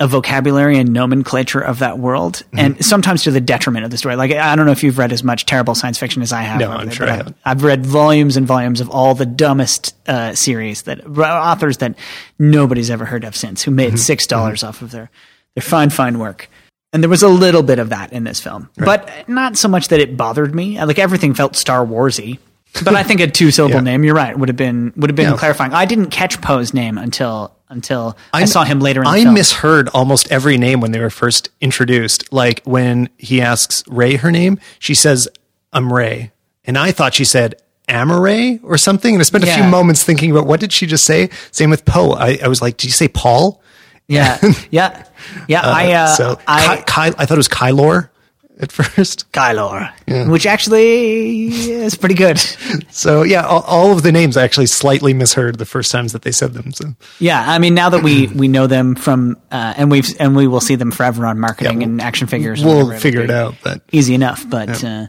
a 0.00 0.06
vocabulary 0.06 0.78
and 0.78 0.92
nomenclature 0.92 1.58
of 1.60 1.80
that 1.80 1.98
world, 1.98 2.34
Mm-hmm. 2.52 2.58
and 2.60 2.84
sometimes 2.84 3.24
to 3.24 3.32
the 3.32 3.40
detriment 3.40 3.84
of 3.84 3.90
the 3.90 3.98
story. 3.98 4.14
Like 4.14 4.30
I 4.30 4.54
don't 4.54 4.64
know 4.64 4.70
if 4.72 4.84
you've 4.84 4.96
read 4.96 5.12
as 5.12 5.24
much 5.24 5.44
terrible 5.44 5.74
science 5.74 5.98
fiction 5.98 6.22
as 6.22 6.32
I 6.32 6.42
have. 6.42 6.60
No, 6.60 6.70
I'm 6.70 6.86
there, 6.86 6.94
sure 6.94 7.06
I 7.06 7.10
I've- 7.10 7.16
haven't. 7.18 7.36
I've 7.44 7.64
read 7.64 7.84
volumes 7.84 8.36
and 8.36 8.46
volumes 8.46 8.80
of 8.80 8.88
all 8.90 9.14
the 9.16 9.26
dumbest 9.26 9.96
uh, 10.08 10.36
series 10.36 10.82
that 10.82 11.04
authors 11.04 11.78
that 11.78 11.96
nobody's 12.38 12.90
ever 12.90 13.04
heard 13.06 13.24
of 13.24 13.34
since 13.34 13.62
who 13.64 13.70
Mm-hmm. 13.72 13.76
made 13.76 13.98
six 13.98 14.26
dollars 14.28 14.62
off 14.62 14.82
of 14.82 14.92
their 14.92 15.10
their 15.56 15.62
fine 15.62 15.90
fine 15.90 16.18
work. 16.20 16.48
And 16.92 17.02
there 17.02 17.10
was 17.10 17.22
a 17.22 17.28
little 17.28 17.62
bit 17.62 17.78
of 17.78 17.90
that 17.90 18.12
in 18.14 18.24
this 18.24 18.40
film, 18.40 18.70
but 18.76 19.28
not 19.28 19.56
so 19.58 19.68
much 19.68 19.88
that 19.88 20.00
it 20.00 20.16
bothered 20.16 20.54
me. 20.54 20.82
Like 20.82 20.98
everything 20.98 21.34
felt 21.34 21.54
Star 21.54 21.84
Warsy. 21.84 22.38
But 22.84 22.94
I 22.94 23.02
think 23.02 23.20
a 23.20 23.26
two 23.26 23.50
syllable 23.50 23.74
Yeah. 23.76 23.80
name, 23.80 24.04
you're 24.04 24.14
right, 24.14 24.38
would 24.38 24.48
have 24.48 24.56
been 24.56 24.92
would 24.96 25.10
have 25.10 25.16
been 25.16 25.30
Yeah. 25.30 25.36
clarifying. 25.36 25.72
I 25.74 25.84
didn't 25.84 26.10
catch 26.10 26.40
Poe's 26.40 26.72
name 26.72 26.96
until 26.96 27.54
until 27.70 28.16
I, 28.32 28.46
saw 28.46 28.64
him 28.64 28.80
later 28.80 29.00
in 29.00 29.04
the 29.04 29.10
I 29.10 29.22
film. 29.24 29.34
misheard 29.34 29.88
almost 29.90 30.32
every 30.32 30.56
name 30.56 30.80
when 30.80 30.92
they 30.92 31.00
were 31.00 31.10
first 31.10 31.50
introduced. 31.60 32.32
Like 32.32 32.62
when 32.64 33.10
he 33.18 33.42
asks 33.42 33.84
Rey 33.88 34.16
her 34.16 34.30
name, 34.32 34.58
she 34.78 34.94
says, 34.94 35.28
"I'm 35.74 35.92
Rey," 35.92 36.32
and 36.64 36.78
I 36.78 36.92
thought 36.92 37.12
she 37.12 37.24
said 37.26 37.56
Amaray 37.88 38.60
or 38.62 38.78
something. 38.78 39.14
And 39.14 39.20
I 39.20 39.24
spent 39.24 39.44
a 39.44 39.52
few 39.52 39.64
moments 39.64 40.02
thinking 40.04 40.30
about 40.30 40.46
what 40.46 40.60
did 40.60 40.72
she 40.72 40.86
just 40.86 41.04
say. 41.04 41.28
Same 41.50 41.68
with 41.68 41.84
Poe. 41.84 42.12
I, 42.12 42.38
I 42.42 42.48
was 42.48 42.62
like, 42.62 42.76
"Did 42.78 42.86
you 42.86 42.92
say 42.92 43.08
Paul?" 43.08 43.60
Yeah, 44.08 44.38
yeah, 44.70 45.04
yeah. 45.46 45.60
I 45.64 45.92
uh, 45.92 46.06
so 46.08 46.40
I 46.46 46.76
Ky- 46.78 46.82
Ky- 46.86 47.16
I 47.18 47.26
thought 47.26 47.32
it 47.32 47.36
was 47.36 47.48
Kylor 47.48 48.08
at 48.60 48.72
first. 48.72 49.30
Kylor, 49.32 49.92
which 50.28 50.46
actually 50.46 51.46
is 51.70 51.94
pretty 51.94 52.14
good. 52.16 52.38
So 52.90 53.22
yeah, 53.22 53.42
all, 53.46 53.62
all 53.62 53.92
of 53.92 54.02
the 54.02 54.10
names 54.10 54.36
I 54.36 54.42
actually 54.42 54.66
slightly 54.66 55.14
misheard 55.14 55.58
the 55.58 55.64
first 55.64 55.92
times 55.92 56.12
that 56.14 56.22
they 56.22 56.32
said 56.32 56.52
them. 56.54 56.72
So 56.72 56.94
Yeah, 57.20 57.40
I 57.46 57.58
mean, 57.60 57.74
now 57.74 57.90
that 57.90 58.02
we 58.02 58.26
we 58.26 58.48
know 58.48 58.66
them 58.66 58.96
from, 58.96 59.36
uh, 59.52 59.74
and 59.76 59.88
we've 59.90 60.08
and 60.20 60.34
we 60.34 60.48
will 60.48 60.60
see 60.60 60.74
them 60.74 60.90
forever 60.90 61.24
on 61.26 61.38
marketing 61.38 61.84
and 61.84 62.00
action 62.00 62.26
figures. 62.26 62.64
we'll 62.64 62.98
figure 62.98 63.20
it 63.20 63.30
out. 63.30 63.54
But 63.62 63.82
Easy 63.92 64.14
enough, 64.14 64.48
but. 64.48 64.82
Uh, 64.82 65.06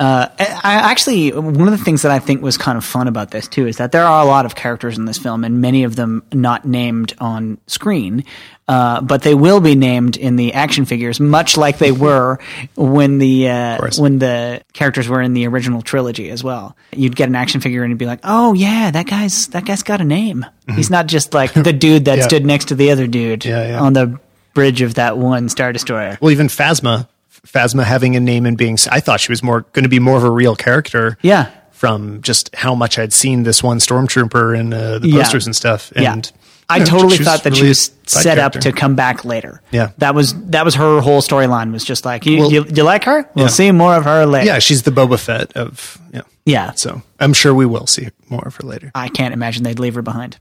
uh, 0.00 0.28
I 0.38 0.74
actually, 0.90 1.30
one 1.30 1.68
of 1.68 1.78
the 1.78 1.84
things 1.84 2.02
that 2.02 2.10
I 2.10 2.18
think 2.18 2.40
was 2.42 2.56
kind 2.56 2.78
of 2.78 2.84
fun 2.84 3.06
about 3.06 3.30
this 3.30 3.46
too 3.46 3.66
is 3.66 3.76
that 3.76 3.92
there 3.92 4.04
are 4.04 4.22
a 4.22 4.24
lot 4.26 4.46
of 4.46 4.54
characters 4.54 4.96
in 4.98 5.04
this 5.04 5.18
film, 5.18 5.44
and 5.44 5.60
many 5.60 5.84
of 5.84 5.94
them 5.94 6.22
not 6.32 6.64
named 6.64 7.12
on 7.18 7.58
screen, 7.66 8.24
uh, 8.66 9.02
but 9.02 9.20
they 9.22 9.34
will 9.34 9.60
be 9.60 9.74
named 9.74 10.16
in 10.16 10.36
the 10.36 10.54
action 10.54 10.86
figures, 10.86 11.20
much 11.20 11.56
like 11.58 11.76
they 11.78 11.92
were 12.06 12.38
when 12.76 13.18
the 13.18 13.50
uh, 13.50 13.88
when 13.98 14.18
the 14.18 14.62
characters 14.72 15.06
were 15.06 15.20
in 15.20 15.34
the 15.34 15.46
original 15.46 15.82
trilogy 15.82 16.30
as 16.30 16.42
well. 16.42 16.74
You'd 16.92 17.14
get 17.14 17.28
an 17.28 17.34
action 17.36 17.60
figure 17.60 17.82
and 17.82 17.90
you'd 17.90 17.98
be 17.98 18.06
like, 18.06 18.20
"Oh 18.24 18.54
yeah, 18.54 18.90
that 18.90 19.06
guy's 19.06 19.48
that 19.48 19.66
guy's 19.66 19.82
got 19.82 20.00
a 20.00 20.04
name. 20.04 20.46
He's 20.74 20.88
not 20.90 21.08
just 21.08 21.34
like 21.34 21.52
the 21.52 21.72
dude 21.84 22.06
that 22.06 22.18
Yeah. 22.18 22.24
stood 22.24 22.46
next 22.46 22.66
to 22.68 22.74
the 22.74 22.90
other 22.90 23.06
dude 23.06 23.44
Yeah, 23.44 23.68
yeah. 23.68 23.80
on 23.80 23.92
the 23.92 24.18
bridge 24.54 24.80
of 24.80 24.94
that 24.94 25.18
one 25.18 25.48
Star 25.50 25.72
Destroyer." 25.74 26.16
well, 26.22 26.30
even 26.30 26.46
Phasma, 26.46 27.06
Phasma 27.46 27.84
having 27.84 28.16
a 28.16 28.20
name 28.20 28.46
and 28.46 28.56
being, 28.56 28.76
I 28.90 29.00
thought 29.00 29.20
she 29.20 29.32
was 29.32 29.42
more 29.42 29.62
going 29.72 29.84
to 29.84 29.88
be 29.88 29.98
more 29.98 30.16
of 30.16 30.24
a 30.24 30.30
real 30.30 30.54
character. 30.56 31.16
Yeah. 31.22 31.50
From 31.72 32.20
just 32.20 32.54
how 32.54 32.74
much 32.74 32.98
I'd 32.98 33.12
seen 33.12 33.42
this 33.44 33.62
one 33.62 33.78
stormtrooper 33.78 34.58
in 34.58 34.74
uh, 34.74 34.98
the 34.98 35.08
Yeah. 35.08 35.22
posters 35.22 35.46
and 35.46 35.56
stuff. 35.56 35.90
Yeah. 35.96 36.20
I 36.68 36.76
you 36.76 36.80
know, 36.80 36.86
totally 36.90 37.16
thought 37.16 37.42
that 37.44 37.54
she 37.56 37.62
really 37.62 37.68
a 37.68 37.70
was 37.70 37.90
set 38.06 38.38
up 38.38 38.52
to 38.52 38.70
come 38.70 38.94
back 38.94 39.24
later. 39.24 39.60
Yeah. 39.72 39.90
that 39.98 40.14
was 40.14 40.34
that 40.50 40.64
was 40.64 40.74
her 40.76 41.00
whole 41.00 41.20
storyline. 41.22 41.72
Was 41.72 41.82
just 41.84 42.04
like, 42.04 42.26
you, 42.26 42.38
Well- 42.38 42.52
you, 42.52 42.64
you 42.66 42.82
like 42.84 43.04
her? 43.04 43.28
We'll 43.34 43.46
Yeah. 43.46 43.50
see 43.50 43.72
more 43.72 43.96
of 43.96 44.04
her 44.04 44.26
later. 44.26 44.46
Yeah, 44.46 44.58
she's 44.58 44.82
the 44.82 44.90
Boba 44.92 45.18
Fett 45.18 45.52
of 45.56 45.98
yeah. 46.12 46.20
yeah. 46.44 46.72
So 46.72 47.02
I'm 47.18 47.32
sure 47.32 47.54
we 47.54 47.64
will 47.66 47.86
see 47.86 48.08
more 48.28 48.46
of 48.46 48.54
her 48.56 48.66
later. 48.66 48.92
I 48.94 49.08
can't 49.08 49.32
imagine 49.34 49.64
they'd 49.64 49.78
leave 49.80 49.94
her 49.94 50.02
behind. 50.02 50.36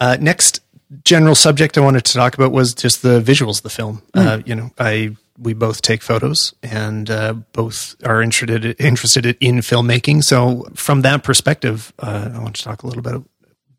Uh, 0.00 0.16
next 0.20 0.60
general 1.04 1.34
subject 1.34 1.76
I 1.76 1.80
wanted 1.82 2.04
to 2.04 2.12
talk 2.14 2.34
about 2.34 2.52
was 2.52 2.72
just 2.72 3.02
the 3.02 3.20
visuals 3.20 3.58
of 3.58 3.62
the 3.64 3.70
film. 3.70 4.00
Uh, 4.14 4.40
you 4.46 4.54
know, 4.54 4.70
I 4.78 5.16
we 5.40 5.54
both 5.54 5.82
take 5.82 6.02
photos 6.02 6.54
and 6.62 7.10
uh, 7.10 7.32
both 7.52 7.94
are 8.04 8.22
interested 8.22 8.80
interested 8.80 9.36
in 9.40 9.56
filmmaking. 9.56 10.24
So 10.24 10.66
from 10.74 11.02
that 11.02 11.22
perspective, 11.22 11.92
uh, 11.98 12.30
I 12.34 12.38
want 12.38 12.56
to 12.56 12.62
talk 12.62 12.82
a 12.82 12.86
little 12.86 13.02
bit 13.02 13.14
of 13.14 13.24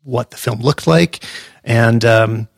what 0.02 0.30
the 0.30 0.36
film 0.36 0.60
looked 0.60 0.86
like. 0.86 1.24
And 1.62 2.04
um, 2.04 2.48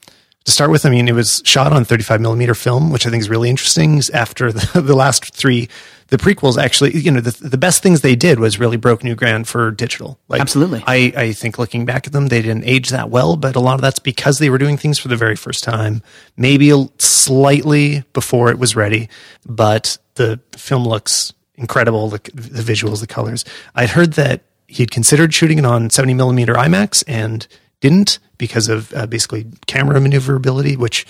to 0.44 0.52
start 0.52 0.70
with, 0.70 0.86
I 0.86 0.90
mean, 0.90 1.08
it 1.08 1.14
was 1.14 1.42
shot 1.44 1.72
on 1.72 1.84
35 1.84 2.20
millimeter 2.20 2.54
film, 2.54 2.90
which 2.90 3.06
I 3.06 3.10
think 3.10 3.20
is 3.20 3.30
really 3.30 3.50
interesting. 3.50 4.00
After 4.12 4.52
the, 4.52 4.80
the 4.80 4.94
last 4.94 5.34
three, 5.34 5.68
the 6.12 6.18
prequels 6.18 6.62
actually, 6.62 6.94
you 6.94 7.10
know, 7.10 7.22
the, 7.22 7.48
the 7.48 7.56
best 7.56 7.82
things 7.82 8.02
they 8.02 8.14
did 8.14 8.38
was 8.38 8.60
really 8.60 8.76
broke 8.76 9.02
new 9.02 9.14
ground 9.14 9.48
for 9.48 9.70
digital. 9.70 10.20
Like, 10.28 10.42
Absolutely. 10.42 10.84
I, 10.86 11.10
I 11.16 11.32
think 11.32 11.58
looking 11.58 11.86
back 11.86 12.06
at 12.06 12.12
them, 12.12 12.26
they 12.26 12.42
didn't 12.42 12.64
age 12.66 12.90
that 12.90 13.08
well, 13.08 13.34
but 13.34 13.56
a 13.56 13.60
lot 13.60 13.76
of 13.76 13.80
that's 13.80 13.98
because 13.98 14.38
they 14.38 14.50
were 14.50 14.58
doing 14.58 14.76
things 14.76 14.98
for 14.98 15.08
the 15.08 15.16
very 15.16 15.36
first 15.36 15.64
time, 15.64 16.02
maybe 16.36 16.68
a, 16.68 16.86
slightly 16.98 18.04
before 18.12 18.50
it 18.50 18.58
was 18.58 18.76
ready, 18.76 19.08
but 19.46 19.96
the 20.16 20.38
film 20.54 20.86
looks 20.86 21.32
incredible. 21.54 22.10
The, 22.10 22.18
the 22.34 22.62
visuals, 22.62 23.00
the 23.00 23.06
colors. 23.06 23.46
I'd 23.74 23.88
heard 23.88 24.12
that 24.12 24.42
he'd 24.66 24.90
considered 24.90 25.32
shooting 25.32 25.56
it 25.56 25.64
on 25.64 25.88
70 25.88 26.12
millimeter 26.12 26.52
IMAX 26.52 27.02
and 27.08 27.46
didn't 27.80 28.18
because 28.36 28.68
of 28.68 28.92
uh, 28.92 29.06
basically 29.06 29.46
camera 29.66 29.98
maneuverability, 29.98 30.76
which 30.76 31.06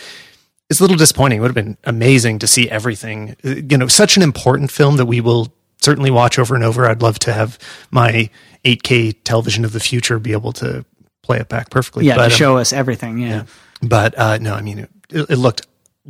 is 0.76 0.80
a 0.80 0.84
little 0.84 0.96
disappointing. 0.96 1.38
It 1.38 1.40
would 1.42 1.54
have 1.54 1.64
been 1.64 1.76
amazing 1.84 2.38
to 2.40 2.46
see 2.46 2.68
everything. 2.68 3.36
You 3.42 3.78
know, 3.78 3.86
such 3.86 4.16
an 4.16 4.22
important 4.22 4.70
film 4.70 4.96
that 4.96 5.06
we 5.06 5.20
will 5.20 5.52
certainly 5.80 6.10
watch 6.10 6.38
over 6.38 6.54
and 6.54 6.64
over. 6.64 6.86
I'd 6.86 7.02
love 7.02 7.18
to 7.20 7.32
have 7.32 7.58
my 7.90 8.30
8K 8.64 9.16
television 9.24 9.64
of 9.64 9.72
the 9.72 9.80
future 9.80 10.18
be 10.18 10.32
able 10.32 10.52
to 10.54 10.84
play 11.22 11.38
it 11.38 11.48
back 11.48 11.70
perfectly. 11.70 12.06
Yeah, 12.06 12.16
but, 12.16 12.28
to 12.28 12.34
um, 12.34 12.38
show 12.38 12.56
us 12.58 12.72
everything. 12.72 13.18
Yeah. 13.18 13.44
but 13.82 14.18
uh, 14.18 14.38
no, 14.38 14.54
I 14.54 14.62
mean, 14.62 14.80
it, 14.80 14.90
it 15.10 15.36
looked 15.36 15.66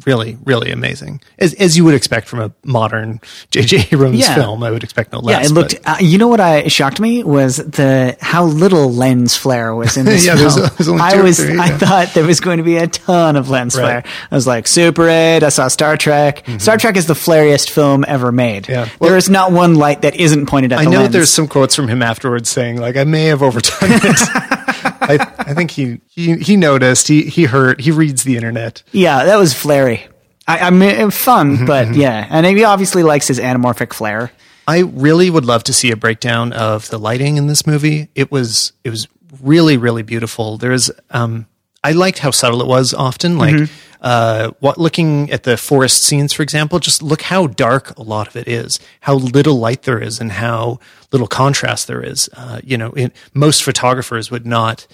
really, 0.06 0.38
really 0.44 0.70
amazing, 0.70 1.20
as 1.38 1.52
as 1.54 1.76
you 1.76 1.84
would 1.84 1.94
expect 1.94 2.26
from 2.28 2.40
a 2.40 2.52
modern 2.64 3.20
J.J. 3.50 3.88
Abrams 3.92 4.18
Yeah. 4.18 4.34
film. 4.34 4.62
I 4.62 4.70
would 4.70 4.82
expect 4.82 5.12
no 5.12 5.18
less. 5.20 5.40
Yeah, 5.44 5.46
it 5.50 5.52
looked. 5.52 5.74
Uh, 5.84 5.96
you 6.00 6.16
know 6.18 6.28
what? 6.28 6.40
I 6.40 6.68
shocked 6.68 6.98
me 7.00 7.22
was 7.22 7.56
the 7.58 8.16
how 8.20 8.44
little 8.44 8.90
lens 8.92 9.36
flare 9.36 9.74
was 9.74 9.96
in 9.96 10.06
this 10.06 10.24
Yeah, 10.24 10.36
film. 10.36 10.54
there's- 10.54 10.76
there's 10.76 10.88
only 10.88 11.02
I 11.02 11.20
was. 11.20 11.38
three, 11.38 11.58
I 11.58 11.68
thought 11.68 12.14
there 12.14 12.24
was 12.24 12.40
going 12.40 12.56
to 12.58 12.62
be 12.64 12.76
a 12.76 12.86
ton 12.86 13.36
of 13.36 13.50
lens 13.50 13.76
Right. 13.76 13.82
flare. 14.02 14.04
I 14.30 14.34
was 14.34 14.46
like 14.46 14.66
Super 14.66 15.08
Eight. 15.08 15.42
I 15.42 15.50
saw 15.50 15.68
Star 15.68 15.96
Trek. 15.96 16.44
Star 16.58 16.78
Trek 16.78 16.96
is 16.96 17.06
the 17.06 17.14
flariest 17.14 17.68
film 17.70 18.04
ever 18.08 18.32
made. 18.32 18.64
Mm-hmm. 18.64 18.72
Yeah. 18.72 18.88
there 19.00 19.16
is 19.16 19.28
not 19.28 19.52
one 19.52 19.74
light 19.74 20.02
that 20.02 20.16
isn't 20.16 20.46
pointed 20.46 20.72
at. 20.72 20.78
I 20.80 20.84
know 20.84 21.06
there's 21.06 21.30
some 21.30 21.48
quotes 21.48 21.74
from 21.76 21.88
him 21.88 22.02
afterwards 22.02 22.48
saying 22.48 22.76
like 22.78 22.96
I 22.96 23.04
may 23.04 23.24
have 23.26 23.42
overdone 23.42 23.90
it. 23.92 24.48
I, 24.84 25.18
I 25.38 25.54
think 25.54 25.70
he, 25.70 26.00
he 26.08 26.36
he 26.36 26.56
noticed. 26.56 27.08
He 27.08 27.22
he 27.22 27.44
heard. 27.44 27.80
He 27.80 27.90
reads 27.90 28.24
the 28.24 28.36
internet. 28.36 28.82
Yeah, 28.92 29.24
that 29.24 29.36
was 29.36 29.54
flary. 29.54 30.02
I, 30.46 30.58
I 30.58 30.70
mean, 30.70 31.10
fun, 31.10 31.56
Mm-hmm, 31.56 31.66
but 31.66 31.94
yeah, 31.94 32.26
and 32.30 32.46
he 32.46 32.64
obviously 32.64 33.02
likes 33.02 33.28
his 33.28 33.38
anamorphic 33.38 33.92
flare. 33.92 34.32
I 34.66 34.80
really 34.80 35.28
would 35.30 35.44
love 35.44 35.64
to 35.64 35.72
see 35.72 35.90
a 35.90 35.96
breakdown 35.96 36.52
of 36.52 36.88
the 36.90 36.98
lighting 36.98 37.36
in 37.36 37.46
this 37.46 37.66
movie. 37.66 38.08
It 38.14 38.30
was 38.30 38.72
it 38.84 38.90
was 38.90 39.08
really 39.40 39.76
really 39.76 40.02
beautiful. 40.02 40.58
There's 40.58 40.90
um 41.10 41.46
I 41.84 41.92
liked 41.92 42.18
how 42.20 42.30
subtle 42.30 42.60
it 42.62 42.68
was 42.68 42.94
often 42.94 43.38
like 43.38 43.68
uh 44.02 44.50
what 44.60 44.76
looking 44.78 45.30
at 45.30 45.44
the 45.44 45.56
forest 45.56 46.02
scenes 46.02 46.32
for 46.32 46.42
example 46.42 46.78
just 46.80 47.02
look 47.02 47.22
how 47.22 47.46
dark 47.46 47.96
a 47.96 48.02
lot 48.02 48.26
of 48.28 48.36
it 48.36 48.46
is. 48.48 48.78
How 49.00 49.14
little 49.14 49.58
light 49.58 49.82
there 49.82 49.98
is 50.02 50.20
and 50.20 50.32
how 50.32 50.78
little 51.12 51.28
contrast 51.28 51.86
there 51.86 52.02
is. 52.02 52.28
Uh 52.36 52.60
you 52.64 52.76
know, 52.76 52.90
it, 52.92 53.12
most 53.32 53.62
photographers 53.62 54.30
would 54.30 54.44
not 54.46 54.86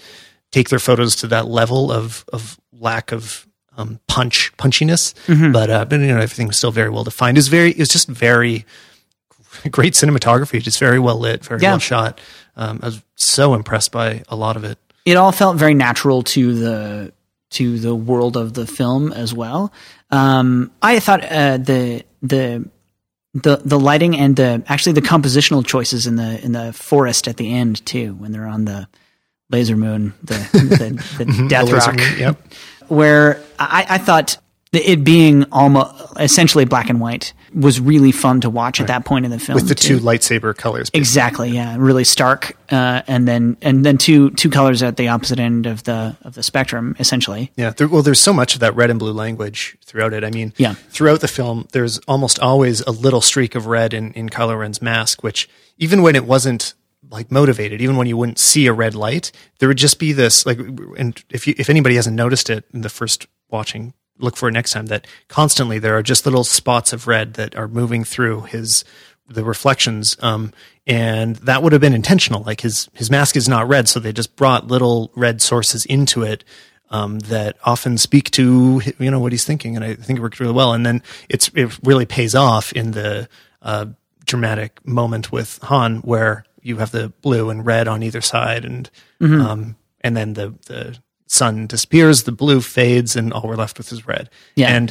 take 0.51 0.69
their 0.69 0.79
photos 0.79 1.15
to 1.17 1.27
that 1.27 1.47
level 1.47 1.91
of 1.91 2.23
of 2.31 2.59
lack 2.71 3.11
of 3.11 3.45
um, 3.77 3.99
punch 4.07 4.51
punchiness, 4.57 5.13
but 5.53 5.69
uh, 5.69 5.85
but 5.85 5.99
you 6.01 6.07
know 6.07 6.17
everything 6.17 6.47
was 6.47 6.57
still 6.57 6.71
very 6.71 6.89
well 6.89 7.03
defined. 7.05 7.37
It 7.37 7.39
was 7.39 7.47
very 7.47 7.71
it 7.71 7.79
was 7.79 7.87
just 7.89 8.07
very 8.09 8.65
great 9.71 9.93
cinematography, 9.93 10.61
just 10.61 10.79
very 10.79 10.99
well 10.99 11.17
lit, 11.17 11.45
very 11.45 11.61
Yeah. 11.61 11.71
well 11.71 11.79
shot. 11.79 12.19
Um, 12.57 12.79
I 12.83 12.87
was 12.87 13.01
so 13.15 13.53
impressed 13.53 13.91
by 13.91 14.23
a 14.27 14.35
lot 14.35 14.55
of 14.57 14.63
it. 14.65 14.77
it 15.05 15.15
all 15.15 15.31
felt 15.31 15.55
very 15.57 15.73
natural 15.73 16.23
to 16.23 16.53
the 16.53 17.13
to 17.51 17.79
the 17.79 17.95
world 17.95 18.37
of 18.37 18.53
the 18.53 18.67
film 18.67 19.11
as 19.11 19.33
well. 19.33 19.73
Um, 20.11 20.71
I 20.81 20.99
thought 20.99 21.23
uh, 21.23 21.57
the 21.57 22.03
the 22.21 22.69
the 23.33 23.57
the 23.57 23.79
lighting 23.79 24.17
and 24.17 24.35
the 24.35 24.63
actually 24.67 24.93
the 24.93 25.01
compositional 25.01 25.65
choices 25.65 26.07
in 26.07 26.15
the 26.15 26.43
in 26.43 26.51
the 26.51 26.73
forest 26.73 27.27
at 27.27 27.37
the 27.37 27.53
end 27.53 27.85
too 27.85 28.13
when 28.15 28.31
they're 28.31 28.47
on 28.47 28.65
the 28.65 28.87
laser 29.49 29.77
moon 29.77 30.13
the 30.23 30.35
the, 30.53 31.23
the 31.23 31.47
death 31.49 31.67
The 31.67 31.75
rock 31.75 31.95
moon, 31.95 32.19
yep. 32.19 32.53
where 32.87 33.41
I, 33.59 33.85
I 33.89 33.97
thought 33.99 34.37
it 34.73 35.03
being 35.03 35.45
almost 35.51 35.93
essentially 36.19 36.65
black 36.65 36.89
and 36.89 36.99
white 36.99 37.33
was 37.53 37.79
really 37.79 38.11
fun 38.11 38.41
to 38.41 38.49
watch 38.49 38.79
at 38.81 38.87
that 38.87 39.05
point 39.05 39.25
in 39.25 39.31
the 39.31 39.39
film 39.39 39.55
with 39.55 39.67
the 39.67 39.75
too. 39.75 39.99
two 39.99 40.03
lightsaber 40.05 40.55
colors. 40.55 40.89
Exactly. 40.93 41.49
Yeah. 41.49 41.75
Really 41.79 42.03
stark. 42.03 42.55
Uh, 42.71 43.01
and 43.07 43.27
then 43.27 43.57
and 43.61 43.85
then 43.85 43.97
two 43.97 44.29
two 44.31 44.49
colors 44.49 44.83
at 44.83 44.97
the 44.97 45.07
opposite 45.07 45.39
end 45.39 45.65
of 45.65 45.83
the 45.83 46.15
of 46.21 46.35
the 46.35 46.43
spectrum, 46.43 46.95
essentially. 46.99 47.51
Yeah, 47.55 47.71
there, 47.71 47.87
well, 47.87 48.01
there's 48.03 48.19
so 48.21 48.33
much 48.33 48.53
of 48.53 48.59
that 48.59 48.75
red 48.75 48.89
and 48.89 48.99
blue 48.99 49.13
language 49.13 49.77
throughout 49.85 50.13
it. 50.13 50.23
I 50.23 50.29
mean, 50.29 50.53
Yeah. 50.57 50.73
throughout 50.89 51.21
the 51.21 51.27
film, 51.27 51.67
there's 51.71 51.97
almost 52.07 52.39
always 52.39 52.81
a 52.81 52.91
little 52.91 53.21
streak 53.21 53.55
of 53.55 53.65
red 53.65 53.93
in, 53.93 54.13
in 54.13 54.29
Kylo 54.29 54.59
Ren's 54.59 54.81
mask, 54.81 55.23
which 55.23 55.49
even 55.77 56.01
when 56.01 56.15
it 56.15 56.25
wasn't 56.25 56.73
like 57.09 57.31
motivated, 57.31 57.81
even 57.81 57.97
when 57.97 58.05
you 58.05 58.15
wouldn't 58.17 58.37
see 58.37 58.67
a 58.67 58.73
red 58.73 58.93
light, 58.93 59.31
there 59.57 59.67
would 59.67 59.77
just 59.77 59.97
be 59.97 60.11
this 60.13 60.45
like, 60.45 60.59
and 60.97 61.23
if 61.31 61.47
you, 61.47 61.55
if 61.57 61.69
anybody 61.69 61.95
hasn't 61.95 62.15
noticed 62.15 62.51
it 62.51 62.65
in 62.73 62.81
the 62.81 62.89
first 62.89 63.25
watching, 63.49 63.93
look 64.19 64.37
for 64.37 64.51
next 64.51 64.71
time. 64.71 64.87
That 64.87 65.07
constantly 65.27 65.79
there 65.79 65.97
are 65.97 66.03
just 66.03 66.25
little 66.25 66.43
spots 66.43 66.93
of 66.93 67.07
red 67.07 67.33
that 67.35 67.55
are 67.55 67.67
moving 67.67 68.03
through 68.03 68.41
his 68.41 68.83
the 69.27 69.43
reflections 69.43 70.17
um 70.21 70.51
and 70.87 71.35
that 71.35 71.61
would 71.61 71.71
have 71.71 71.79
been 71.79 71.93
intentional 71.93 72.41
like 72.41 72.61
his 72.61 72.89
his 72.95 73.11
mask 73.11 73.35
is 73.35 73.47
not 73.47 73.67
red 73.67 73.87
so 73.87 73.99
they 73.99 74.11
just 74.11 74.35
brought 74.35 74.65
little 74.65 75.11
red 75.15 75.39
sources 75.39 75.85
into 75.85 76.23
it 76.23 76.43
um, 76.89 77.19
that 77.19 77.55
often 77.63 77.97
speak 77.97 78.31
to 78.31 78.81
you 78.97 79.11
know 79.11 79.19
what 79.19 79.31
he's 79.31 79.45
thinking, 79.45 79.75
and 79.75 79.85
I 79.85 79.93
think 79.95 80.17
it 80.17 80.21
worked 80.21 80.39
really 80.39 80.53
well. 80.53 80.73
And 80.73 80.85
then 80.85 81.03
it's 81.29 81.49
it 81.53 81.77
really 81.83 82.05
pays 82.05 82.33
off 82.33 82.73
in 82.73 82.91
the 82.91 83.29
uh, 83.61 83.85
dramatic 84.25 84.85
moment 84.85 85.31
with 85.31 85.59
Han, 85.63 85.97
where 85.97 86.45
you 86.61 86.77
have 86.77 86.91
the 86.91 87.09
blue 87.21 87.49
and 87.49 87.65
red 87.65 87.87
on 87.87 88.01
either 88.03 88.21
side, 88.21 88.65
and 88.65 88.89
Mm-hmm. 89.21 89.41
um, 89.41 89.75
and 90.01 90.15
then 90.15 90.33
the 90.33 90.55
the 90.67 90.97
sun 91.29 91.67
disappears, 91.67 92.23
the 92.23 92.31
blue 92.33 92.59
fades, 92.59 93.15
and 93.15 93.31
all 93.31 93.43
we're 93.47 93.55
left 93.55 93.77
with 93.77 93.91
is 93.93 94.05
red. 94.07 94.29
Yeah. 94.55 94.75
and 94.75 94.89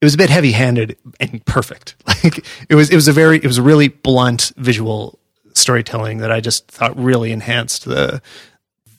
it 0.00 0.04
was 0.04 0.14
a 0.14 0.18
bit 0.18 0.28
heavy 0.30 0.52
handed 0.52 0.96
and 1.20 1.44
perfect. 1.46 1.94
Like 2.24 2.44
it 2.68 2.74
was 2.74 2.90
it 2.90 2.94
was 2.96 3.06
a 3.06 3.12
very 3.12 3.36
it 3.36 3.44
was 3.46 3.58
a 3.58 3.62
really 3.62 3.88
blunt 3.88 4.52
visual 4.56 5.18
storytelling 5.52 6.18
that 6.18 6.32
I 6.32 6.40
just 6.40 6.66
thought 6.68 6.98
really 6.98 7.30
enhanced 7.32 7.84
the 7.84 8.20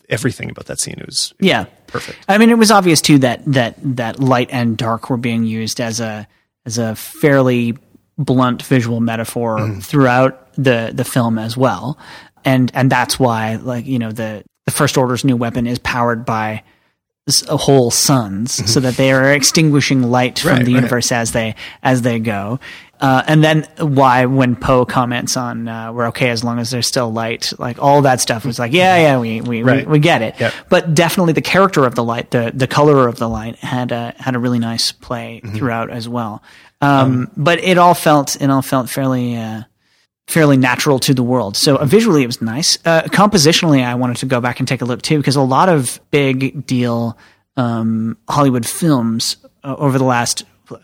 everything 0.09 0.49
about 0.51 0.65
that 0.67 0.79
scene. 0.79 0.95
It 0.99 1.05
was 1.05 1.33
Yeah. 1.39 1.65
Perfect. 1.87 2.19
I 2.27 2.37
mean, 2.37 2.49
it 2.49 2.57
was 2.57 2.71
obvious 2.71 3.01
too 3.01 3.19
that 3.19 3.41
that 3.47 3.75
that 3.97 4.19
light 4.19 4.49
and 4.51 4.77
dark 4.77 5.09
were 5.09 5.17
being 5.17 5.43
used 5.43 5.79
as 5.81 5.99
a 5.99 6.27
as 6.65 6.77
a 6.77 6.95
fairly 6.95 7.77
blunt 8.17 8.61
visual 8.63 8.99
metaphor 9.01 9.57
Mm. 9.57 9.83
throughout 9.83 10.53
the 10.55 10.91
the 10.93 11.03
film 11.03 11.37
as 11.39 11.57
well, 11.57 11.97
and 12.43 12.71
and 12.75 12.91
that's 12.91 13.19
why 13.19 13.55
like 13.55 13.85
you 13.87 13.97
know 13.99 14.11
the 14.11 14.43
the 14.65 14.71
First 14.71 14.97
Order's 14.97 15.23
new 15.23 15.35
weapon 15.35 15.67
is 15.67 15.79
powered 15.79 16.25
by 16.25 16.63
whole 17.49 17.89
suns, 17.89 18.71
so 18.71 18.79
that 18.79 18.97
they 18.97 19.11
are 19.11 19.33
extinguishing 19.33 20.03
light 20.03 20.37
from 20.39 20.49
Mm-hmm. 20.49 20.57
Right, 20.57 20.65
the 20.65 20.73
right. 20.73 20.77
universe 20.81 21.11
as 21.11 21.31
they 21.31 21.55
as 21.81 22.01
they 22.03 22.19
go. 22.19 22.59
Uh, 23.01 23.23
and 23.27 23.43
then 23.43 23.67
why 23.79 24.25
when 24.25 24.55
Poe 24.55 24.85
comments 24.85 25.35
on 25.35 25.67
uh, 25.67 25.91
we're 25.91 26.07
okay 26.09 26.29
as 26.29 26.43
long 26.43 26.59
as 26.59 26.69
there's 26.71 26.87
still 26.87 27.11
light, 27.11 27.51
like 27.59 27.77
all 27.81 28.03
that 28.03 28.21
stuff 28.21 28.45
was 28.45 28.57
like 28.59 28.71
yeah 28.73 28.97
yeah 28.97 29.19
we 29.19 29.41
we, 29.41 29.63
Right. 29.63 29.85
we, 29.87 29.93
we 29.93 29.99
get 29.99 30.21
it. 30.21 30.39
Yep. 30.39 30.53
But 30.69 30.93
definitely 30.93 31.33
the 31.33 31.41
character 31.41 31.83
of 31.85 31.95
the 31.95 32.03
light, 32.03 32.29
the 32.31 32.51
the 32.53 32.67
color 32.67 33.07
of 33.07 33.17
the 33.17 33.27
light 33.27 33.55
had 33.57 33.91
a 33.91 34.13
had 34.17 34.35
a 34.35 34.39
really 34.39 34.59
nice 34.59 34.91
play 34.91 35.41
Mm-hmm. 35.43 35.55
throughout 35.57 35.89
as 35.89 36.07
well. 36.07 36.43
Um, 36.81 37.31
but 37.35 37.59
it 37.63 37.77
all 37.79 37.95
felt 37.95 38.39
it 38.39 38.49
all 38.51 38.61
felt 38.61 38.89
fairly 38.89 39.35
uh, 39.35 39.63
fairly 40.27 40.57
natural 40.57 40.99
to 40.99 41.13
the 41.13 41.23
world. 41.23 41.55
So 41.55 41.77
uh, 41.77 41.85
visually 41.85 42.23
it 42.23 42.27
was 42.27 42.41
nice. 42.41 42.77
Uh, 42.85 43.03
compositionally, 43.03 43.83
I 43.83 43.95
wanted 43.95 44.17
to 44.17 44.25
go 44.25 44.41
back 44.41 44.59
and 44.59 44.67
take 44.67 44.81
a 44.81 44.85
look 44.85 45.01
too 45.01 45.17
because 45.17 45.35
a 45.35 45.41
lot 45.41 45.69
of 45.69 45.99
big 46.11 46.65
deal 46.65 47.17
um, 47.57 48.17
Hollywood 48.27 48.65
films 48.65 49.37
uh, 49.63 49.75
over 49.77 49.97
the 49.97 50.03
last 50.03 50.43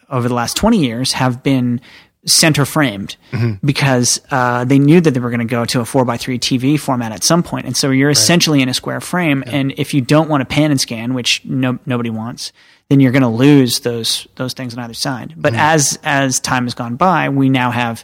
over 0.10 0.28
the 0.28 0.36
last 0.36 0.56
twenty 0.56 0.78
years 0.78 1.14
have 1.14 1.42
been 1.42 1.82
center 2.26 2.66
framed 2.66 3.18
because 3.66 4.22
uh, 4.30 4.64
they 4.64 4.78
knew 4.78 5.02
that 5.02 5.10
they 5.12 5.20
were 5.20 5.32
going 5.32 5.40
to 5.40 5.46
go 5.46 5.66
to 5.66 5.80
a 5.82 5.86
four 5.86 6.06
by 6.06 6.18
three 6.18 6.38
TV 6.38 6.80
format 6.80 7.12
at 7.12 7.24
some 7.24 7.42
point, 7.42 7.66
and 7.66 7.76
so 7.76 7.90
you're 7.90 8.12
essentially 8.12 8.62
in 8.62 8.70
a 8.70 8.76
square 8.76 9.02
frame. 9.02 9.44
And 9.48 9.74
if 9.78 9.96
you 9.96 10.02
don't 10.02 10.30
want 10.30 10.42
to 10.42 10.46
pan 10.46 10.70
and 10.70 10.80
scan, 10.80 11.16
which 11.16 11.44
no, 11.46 11.80
nobody 11.88 12.12
wants, 12.12 12.54
then 12.90 13.00
you're 13.00 13.12
going 13.12 13.24
to 13.24 13.28
lose 13.28 13.80
those 13.80 14.28
those 14.36 14.54
things 14.54 14.76
on 14.76 14.84
either 14.84 14.94
side. 14.94 15.34
But 15.36 15.56
as 15.56 15.98
as 16.04 16.40
time 16.40 16.66
has 16.66 16.76
gone 16.76 16.96
by, 16.96 17.30
we 17.30 17.50
now 17.50 17.72
have 17.72 18.04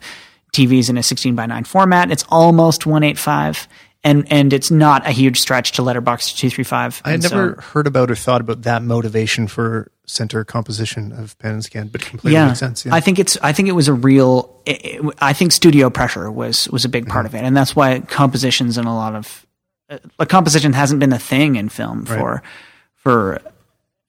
TVs 0.53 0.89
in 0.89 0.97
a 0.97 1.03
16 1.03 1.35
by 1.35 1.45
9 1.45 1.63
format. 1.65 2.11
It's 2.11 2.23
almost 2.29 2.85
185, 2.85 3.67
and 4.03 4.31
and 4.31 4.53
it's 4.53 4.71
not 4.71 5.05
a 5.07 5.11
huge 5.11 5.37
stretch 5.39 5.73
to 5.73 5.81
letterbox 5.83 6.33
235. 6.33 7.01
I 7.05 7.09
had 7.09 7.13
And 7.15 7.23
so- 7.23 7.29
never 7.35 7.61
heard 7.61 7.87
about 7.87 8.09
or 8.11 8.15
thought 8.15 8.41
about 8.41 8.61
that 8.63 8.81
motivation 8.83 9.47
for 9.47 9.91
center 10.05 10.45
composition 10.45 11.11
of 11.11 11.37
pan 11.39 11.53
and 11.55 11.63
scan, 11.63 11.87
but 11.89 12.01
completely 12.01 12.31
yeah. 12.33 12.47
makes 12.47 12.59
sense. 12.59 12.85
Yeah. 12.85 12.95
I 12.95 13.01
think 13.01 13.19
it's 13.19 13.37
I 13.41 13.51
think 13.51 13.67
it 13.67 13.73
was 13.73 13.87
a 13.89 13.93
real 13.93 14.61
it, 14.65 14.85
it- 14.85 15.13
I 15.19 15.33
think 15.33 15.51
studio 15.51 15.89
pressure 15.89 16.31
was 16.31 16.67
was 16.69 16.85
a 16.85 16.89
big 16.89 17.07
part 17.07 17.25
Mm-hmm. 17.25 17.35
of 17.35 17.43
it, 17.43 17.45
and 17.45 17.55
that's 17.57 17.75
why 17.75 17.99
compositions 17.99 18.77
and 18.77 18.87
a 18.87 18.93
lot 18.93 19.15
of 19.15 19.45
uh, 19.89 20.25
composition 20.25 20.73
hasn't 20.73 20.99
been 20.99 21.13
a 21.13 21.19
thing 21.19 21.55
in 21.55 21.69
film 21.69 22.05
for 22.05 22.41
for 22.95 23.39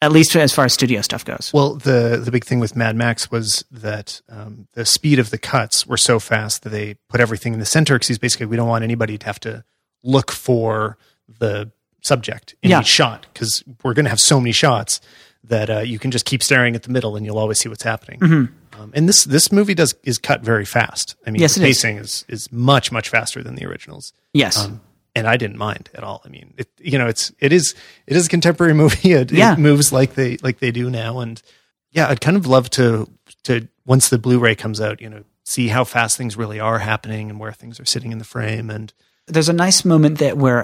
at 0.01 0.13
least 0.13 0.35
as 0.37 0.55
far 0.55 0.65
as 0.65 0.73
studio 0.73 1.01
stuff 1.01 1.25
goes. 1.25 1.51
well, 1.53 1.75
the 1.75 2.21
the 2.25 2.31
big 2.31 2.45
thing 2.45 2.61
with 2.61 2.77
Mad 2.77 2.95
Max 2.97 3.31
was 3.31 3.65
that 3.71 4.21
um, 4.29 4.69
the 4.75 4.85
speed 4.85 5.19
of 5.19 5.31
the 5.31 5.39
cuts 5.39 5.87
were 5.87 5.97
so 5.97 6.19
fast 6.21 6.63
that 6.63 6.71
they 6.71 6.95
put 7.09 7.21
everything 7.21 7.53
in 7.53 7.59
the 7.59 7.67
center 7.67 7.99
because 7.99 8.19
basically 8.19 8.47
we 8.47 8.57
don't 8.57 8.69
want 8.69 8.85
anybody 8.85 9.19
to 9.19 9.27
have 9.27 9.41
to 9.41 9.65
look 10.03 10.31
for 10.31 10.97
the 11.39 11.71
subject 12.01 12.55
in 12.63 12.71
Yeah. 12.71 12.81
each 12.81 12.87
shot 12.87 13.27
because 13.33 13.65
we're 13.83 13.95
going 13.95 14.05
to 14.05 14.11
have 14.11 14.21
so 14.21 14.41
many 14.41 14.53
shots 14.53 15.01
that 15.45 15.69
uh, 15.71 15.79
you 15.81 15.99
can 15.99 16.11
just 16.11 16.25
keep 16.27 16.43
staring 16.43 16.75
at 16.77 16.83
the 16.85 16.91
middle 16.91 17.17
and 17.17 17.27
you'll 17.27 17.39
always 17.39 17.59
see 17.59 17.69
what's 17.69 17.83
happening. 17.83 18.21
Um, 18.23 18.93
and 18.95 19.09
this 19.09 19.25
this 19.25 19.51
movie 19.51 19.75
does 19.75 19.95
is 20.05 20.19
cut 20.19 20.43
very 20.43 20.65
fast. 20.65 21.17
I 21.27 21.31
mean, 21.31 21.37
Mm-hmm. 21.39 21.43
Yes, 21.43 21.55
the 21.57 21.63
it 21.65 21.71
is. 21.71 21.77
pacing 21.77 21.97
is. 21.99 22.25
is 22.29 22.53
much 22.53 22.93
much 22.93 23.09
faster 23.09 23.43
than 23.43 23.57
the 23.57 23.67
originals. 23.67 24.13
Yes. 24.33 24.65
Um, 24.65 24.81
and 25.19 25.27
I 25.29 25.37
didn't 25.37 25.59
mind 25.59 25.91
at 25.95 26.03
all. 26.05 26.23
I 26.25 26.29
mean, 26.29 26.55
it, 26.57 26.69
you 26.79 26.99
know, 26.99 27.07
it's 27.07 27.33
it 27.41 27.53
is 27.53 27.75
it 28.07 28.17
is 28.17 28.27
a 28.27 28.31
contemporary 28.31 28.75
movie. 28.83 29.13
It, 29.13 29.31
Yeah. 29.33 29.53
it 29.53 29.59
moves 29.59 29.93
like 29.93 30.15
they 30.15 30.39
like 30.39 30.59
they 30.59 30.71
do 30.71 30.89
now, 30.91 31.19
and 31.21 31.41
yeah, 31.91 32.09
I'd 32.09 32.21
kind 32.21 32.37
of 32.37 32.47
love 32.47 32.71
to 32.71 33.09
to 33.45 33.69
once 33.87 34.09
the 34.09 34.19
Blu-ray 34.19 34.55
comes 34.55 34.81
out, 34.81 35.01
you 35.01 35.09
know, 35.09 35.25
see 35.45 35.69
how 35.69 35.85
fast 35.85 36.17
things 36.19 36.37
really 36.37 36.61
are 36.61 36.79
happening 36.79 37.31
and 37.31 37.39
where 37.41 37.53
things 37.53 37.81
are 37.81 37.87
sitting 37.87 38.13
in 38.13 38.19
the 38.19 38.25
frame. 38.25 38.69
And 38.71 38.93
there's 39.29 39.49
a 39.49 39.53
nice 39.53 39.85
moment 39.85 40.19
that 40.19 40.37
where 40.37 40.63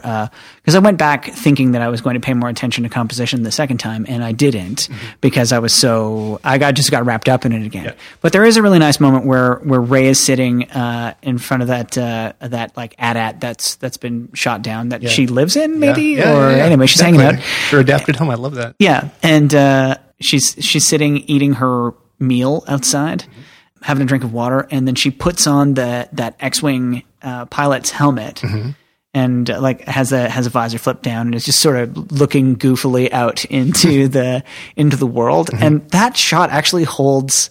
because 0.56 0.74
I 0.74 0.78
went 0.78 0.98
back 0.98 1.26
thinking 1.26 1.72
that 1.72 1.82
I 1.82 1.88
was 1.88 2.00
going 2.00 2.14
to 2.14 2.20
pay 2.20 2.34
more 2.34 2.48
attention 2.48 2.84
to 2.84 2.90
composition 2.90 3.42
the 3.42 3.52
second 3.52 3.78
time, 3.78 4.04
and 4.08 4.24
I 4.24 4.32
didn't 4.32 4.88
because 5.20 5.52
I 5.52 5.58
was 5.58 5.72
so 5.72 6.40
I 6.42 6.58
got 6.58 6.74
just 6.74 6.90
got 6.90 7.04
wrapped 7.04 7.28
up 7.28 7.44
in 7.44 7.52
it 7.52 7.64
again. 7.64 7.84
Yeah. 7.84 7.94
But 8.20 8.32
there 8.32 8.44
is 8.44 8.56
a 8.56 8.62
really 8.62 8.78
nice 8.78 9.00
moment 9.00 9.26
where 9.26 9.56
where 9.56 9.80
Rey 9.80 10.06
is 10.06 10.18
sitting 10.18 10.70
uh, 10.70 11.14
in 11.22 11.38
front 11.38 11.62
of 11.62 11.68
that 11.68 11.96
uh, 11.96 12.32
that 12.40 12.76
like 12.76 12.94
AT-AT 12.98 13.40
that's 13.40 13.76
that's 13.76 13.96
been 13.96 14.30
shot 14.34 14.62
down 14.62 14.88
that 14.90 15.08
she 15.08 15.26
lives 15.26 15.56
in 15.56 15.78
maybe 15.78 16.02
Yeah, 16.02 16.24
yeah, 16.24 16.36
or 16.36 16.50
yeah, 16.50 16.56
yeah. 16.56 16.64
anyway 16.64 16.86
she's 16.86 17.00
hanging 17.00 17.20
out. 17.20 17.34
Exactly. 17.34 17.68
For 17.70 17.78
adapted 17.80 18.16
home, 18.16 18.30
I 18.30 18.34
love 18.34 18.54
that. 18.54 18.74
Yeah, 18.78 19.08
and 19.22 19.54
uh, 19.54 19.96
she's 20.20 20.56
she's 20.60 20.86
sitting 20.86 21.18
eating 21.28 21.54
her 21.54 21.92
meal 22.18 22.64
outside, 22.68 23.24
having 23.82 24.02
a 24.02 24.06
drink 24.06 24.24
of 24.24 24.32
water, 24.32 24.66
and 24.70 24.86
then 24.86 24.94
she 24.94 25.10
puts 25.10 25.46
on 25.46 25.74
the 25.74 26.08
that 26.12 26.36
X-wing 26.40 27.02
uh, 27.24 27.46
pilot's 27.46 27.90
helmet, 27.90 28.42
and 29.12 29.50
uh, 29.50 29.60
like 29.60 29.82
has 29.82 30.12
a 30.12 30.28
has 30.28 30.46
a 30.46 30.50
visor 30.50 30.78
flipped 30.78 31.02
down, 31.02 31.26
and 31.26 31.34
is 31.34 31.44
just 31.44 31.60
sort 31.60 31.76
of 31.76 32.12
looking 32.12 32.56
goofily 32.56 33.10
out 33.12 33.44
into 33.50 34.08
the 34.08 34.44
into 34.76 34.96
the 34.96 35.06
world, 35.06 35.50
and 35.52 35.88
that 35.90 36.16
shot 36.16 36.50
actually 36.50 36.84
holds 36.84 37.50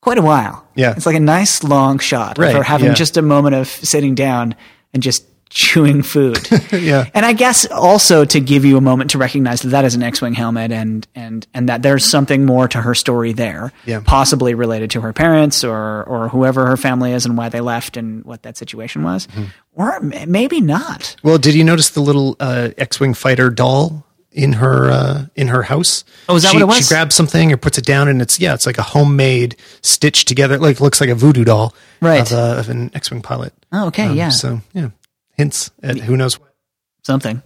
quite 0.00 0.18
a 0.18 0.22
while. 0.22 0.66
Yeah. 0.74 0.92
it's 0.96 1.06
like 1.06 1.16
a 1.16 1.20
nice 1.20 1.64
long 1.64 1.98
shot 1.98 2.36
Right, 2.36 2.48
of 2.50 2.56
her 2.56 2.62
having 2.62 2.88
yeah. 2.88 2.94
just 2.94 3.16
a 3.16 3.22
moment 3.22 3.54
of 3.54 3.68
sitting 3.68 4.14
down 4.14 4.54
and 4.92 5.02
just 5.02 5.24
chewing 5.50 6.02
food. 6.02 6.38
Yeah. 6.72 7.08
And 7.14 7.24
I 7.24 7.32
guess 7.34 7.66
also 7.70 8.24
to 8.24 8.40
give 8.40 8.64
you 8.64 8.76
a 8.76 8.80
moment 8.80 9.10
to 9.12 9.18
recognize 9.18 9.62
that 9.62 9.68
that 9.68 9.84
is 9.84 9.94
an 9.94 10.02
X-wing 10.02 10.34
helmet, 10.34 10.72
and 10.72 11.06
and 11.14 11.46
and 11.54 11.68
that 11.68 11.82
there's 11.82 12.04
something 12.04 12.44
more 12.44 12.66
to 12.68 12.80
her 12.80 12.94
story 12.94 13.32
there, 13.32 13.72
Yeah. 13.86 14.00
possibly 14.04 14.54
related 14.54 14.90
to 14.92 15.00
her 15.02 15.12
parents 15.12 15.62
or 15.64 16.02
or 16.04 16.28
whoever 16.28 16.66
her 16.66 16.76
family 16.76 17.12
is 17.12 17.24
and 17.26 17.36
why 17.38 17.48
they 17.48 17.60
left 17.60 17.96
and 17.96 18.24
what 18.24 18.42
that 18.42 18.56
situation 18.56 19.02
was, 19.04 19.26
Mm-hmm. 19.28 19.44
or 19.74 19.94
m- 19.96 20.30
maybe 20.30 20.60
not. 20.60 21.14
Well, 21.22 21.38
did 21.38 21.54
you 21.54 21.62
notice 21.64 21.90
the 21.90 22.00
little 22.00 22.36
uh, 22.40 22.70
X-wing 22.76 23.14
fighter 23.14 23.50
doll 23.50 24.04
in 24.32 24.54
her 24.54 24.90
uh, 24.90 25.26
in 25.36 25.48
her 25.48 25.62
house? 25.62 26.04
Oh, 26.28 26.34
is 26.36 26.42
that 26.42 26.50
she, 26.50 26.56
what 26.56 26.62
it 26.62 26.66
was? 26.66 26.78
She 26.88 26.88
grabs 26.94 27.14
something 27.14 27.52
or 27.52 27.56
puts 27.56 27.78
it 27.78 27.84
down, 27.86 28.08
and 28.08 28.20
it's 28.20 28.40
yeah, 28.40 28.54
it's 28.54 28.66
like 28.66 28.78
a 28.78 28.82
homemade 28.82 29.54
stitched 29.82 30.26
together, 30.26 30.58
like 30.58 30.80
looks 30.80 31.00
like 31.00 31.10
a 31.10 31.14
voodoo 31.14 31.44
doll, 31.44 31.72
Right. 32.00 32.20
Of, 32.20 32.32
uh, 32.32 32.58
of 32.58 32.68
an 32.68 32.90
X-wing 32.94 33.22
pilot. 33.22 33.52
Oh, 33.72 33.86
okay, 33.86 34.06
Um, 34.06 34.16
yeah, 34.16 34.30
So 34.30 34.60
yeah, 34.72 34.88
hints 35.36 35.70
at 35.82 35.98
who 35.98 36.16
knows 36.16 36.38
what. 36.38 36.54
something. 37.02 37.42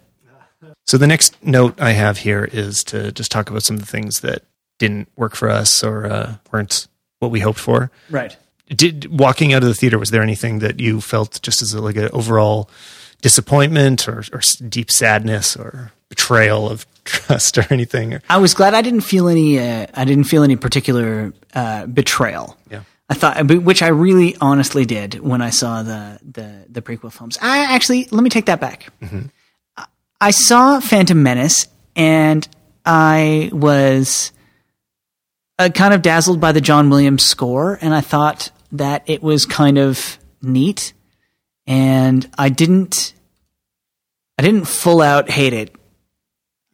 So 0.87 0.97
the 0.97 1.07
next 1.07 1.37
note 1.45 1.81
I 1.81 1.93
have 1.93 2.19
here 2.19 2.49
is 2.51 2.83
to 2.85 3.13
just 3.13 3.31
talk 3.31 3.51
about 3.51 3.63
some 3.63 3.77
of 3.77 3.81
the 3.81 3.87
things 3.87 4.21
that 4.21 4.43
didn't 4.79 5.09
work 5.17 5.35
for 5.35 5.51
us 5.51 5.85
or 5.85 6.07
uh, 6.07 6.37
weren't 6.51 6.89
what 7.19 7.31
we 7.31 7.41
hoped 7.41 7.59
for. 7.59 7.91
Right. 8.09 8.37
Did 8.69 9.19
walking 9.19 9.53
out 9.53 9.63
of 9.63 9.69
the 9.69 9.75
theater 9.75 9.99
was 9.99 10.11
there 10.11 10.23
anything 10.23 10.61
that 10.61 10.81
you 10.81 11.01
felt 11.01 11.41
just 11.43 11.63
as 11.63 11.75
a, 11.75 11.81
like 11.81 11.97
an 11.97 12.09
overall 12.13 12.71
disappointment 13.23 14.09
or, 14.09 14.25
or 14.33 14.41
deep 14.69 14.91
sadness 14.91 15.57
or 15.57 15.93
betrayal 16.09 16.69
of 16.71 16.87
trust 17.05 17.59
or 17.59 17.67
anything? 17.71 18.21
I 18.29 18.39
was 18.39 18.55
glad 18.55 18.75
I 18.75 18.83
didn't 18.83 19.03
feel 19.03 19.29
any. 19.29 19.59
Uh, 19.59 19.87
I 19.95 20.05
didn't 20.05 20.25
feel 20.25 20.43
any 20.43 20.57
particular 20.57 21.33
uh, 21.55 21.87
betrayal. 21.87 22.57
Yeah. 22.71 22.83
I 23.11 23.15
thought, 23.15 23.47
which 23.47 23.83
I 23.83 23.89
really 23.89 24.37
honestly 24.41 24.85
did 24.85 25.15
when 25.21 25.41
I 25.41 25.51
saw 25.51 25.83
the 25.83 26.19
the, 26.23 26.67
the 26.69 26.83
prequel 26.83 27.13
films. 27.13 27.39
I 27.41 27.75
actually 27.75 28.07
let 28.11 28.23
me 28.23 28.31
take 28.31 28.47
that 28.47 28.61
back. 28.61 28.89
I 30.21 30.31
saw 30.33 30.81
Phantom 30.81 31.23
Menace, 31.23 31.69
and 31.97 32.47
I 32.85 33.51
was 33.53 34.33
uh, 35.59 35.69
kind 35.75 35.95
of 35.95 36.03
dazzled 36.03 36.41
by 36.41 36.53
the 36.53 36.61
John 36.61 36.91
Williams 36.91 37.25
score, 37.25 37.79
and 37.81 37.95
I 37.95 38.01
thought 38.01 38.51
that 38.73 39.05
it 39.07 39.23
was 39.23 39.47
kind 39.47 39.79
of 39.79 40.19
neat. 40.43 40.93
And 41.67 42.29
I 42.39 42.49
didn't, 42.49 43.13
I 44.39 44.43
didn't 44.43 44.65
full 44.67 45.03
out 45.03 45.31
hate 45.31 45.53
it 45.53 45.75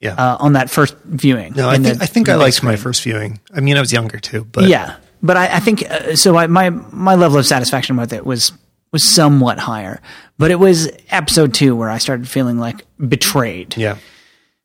Yeah. 0.01 0.15
uh, 0.15 0.37
on 0.39 0.53
that 0.55 0.71
first 0.71 0.97
viewing. 1.05 1.53
no, 1.55 1.69
I 1.69 1.79
the- 1.79 1.99
I 2.01 2.07
think 2.07 2.29
I 2.29 2.37
liked 2.37 2.63
my 2.63 2.77
first 2.77 3.03
viewing. 3.03 3.41
I 3.53 3.61
mean, 3.61 3.77
I 3.77 3.81
was 3.81 3.93
younger 3.93 4.19
too, 4.21 4.45
but 4.45 4.65
Yeah, 4.69 4.97
but 5.25 5.39
I, 5.39 5.57
I 5.57 5.61
think 5.61 5.91
uh, 5.91 6.15
so. 6.15 6.37
I, 6.37 6.47
my 6.47 6.71
my 6.71 7.15
level 7.15 7.39
of 7.39 7.47
satisfaction 7.47 7.97
with 7.97 8.13
it 8.13 8.25
was 8.25 8.53
was 8.93 9.03
somewhat 9.09 9.59
higher, 9.59 10.01
but 10.39 10.51
it 10.51 10.57
was 10.57 10.89
episode 11.09 11.55
two 11.55 11.75
where 11.75 11.91
I 11.91 11.99
started 11.99 12.29
feeling 12.29 12.59
like 12.59 12.87
betrayed. 12.99 13.77
yeah. 13.77 13.97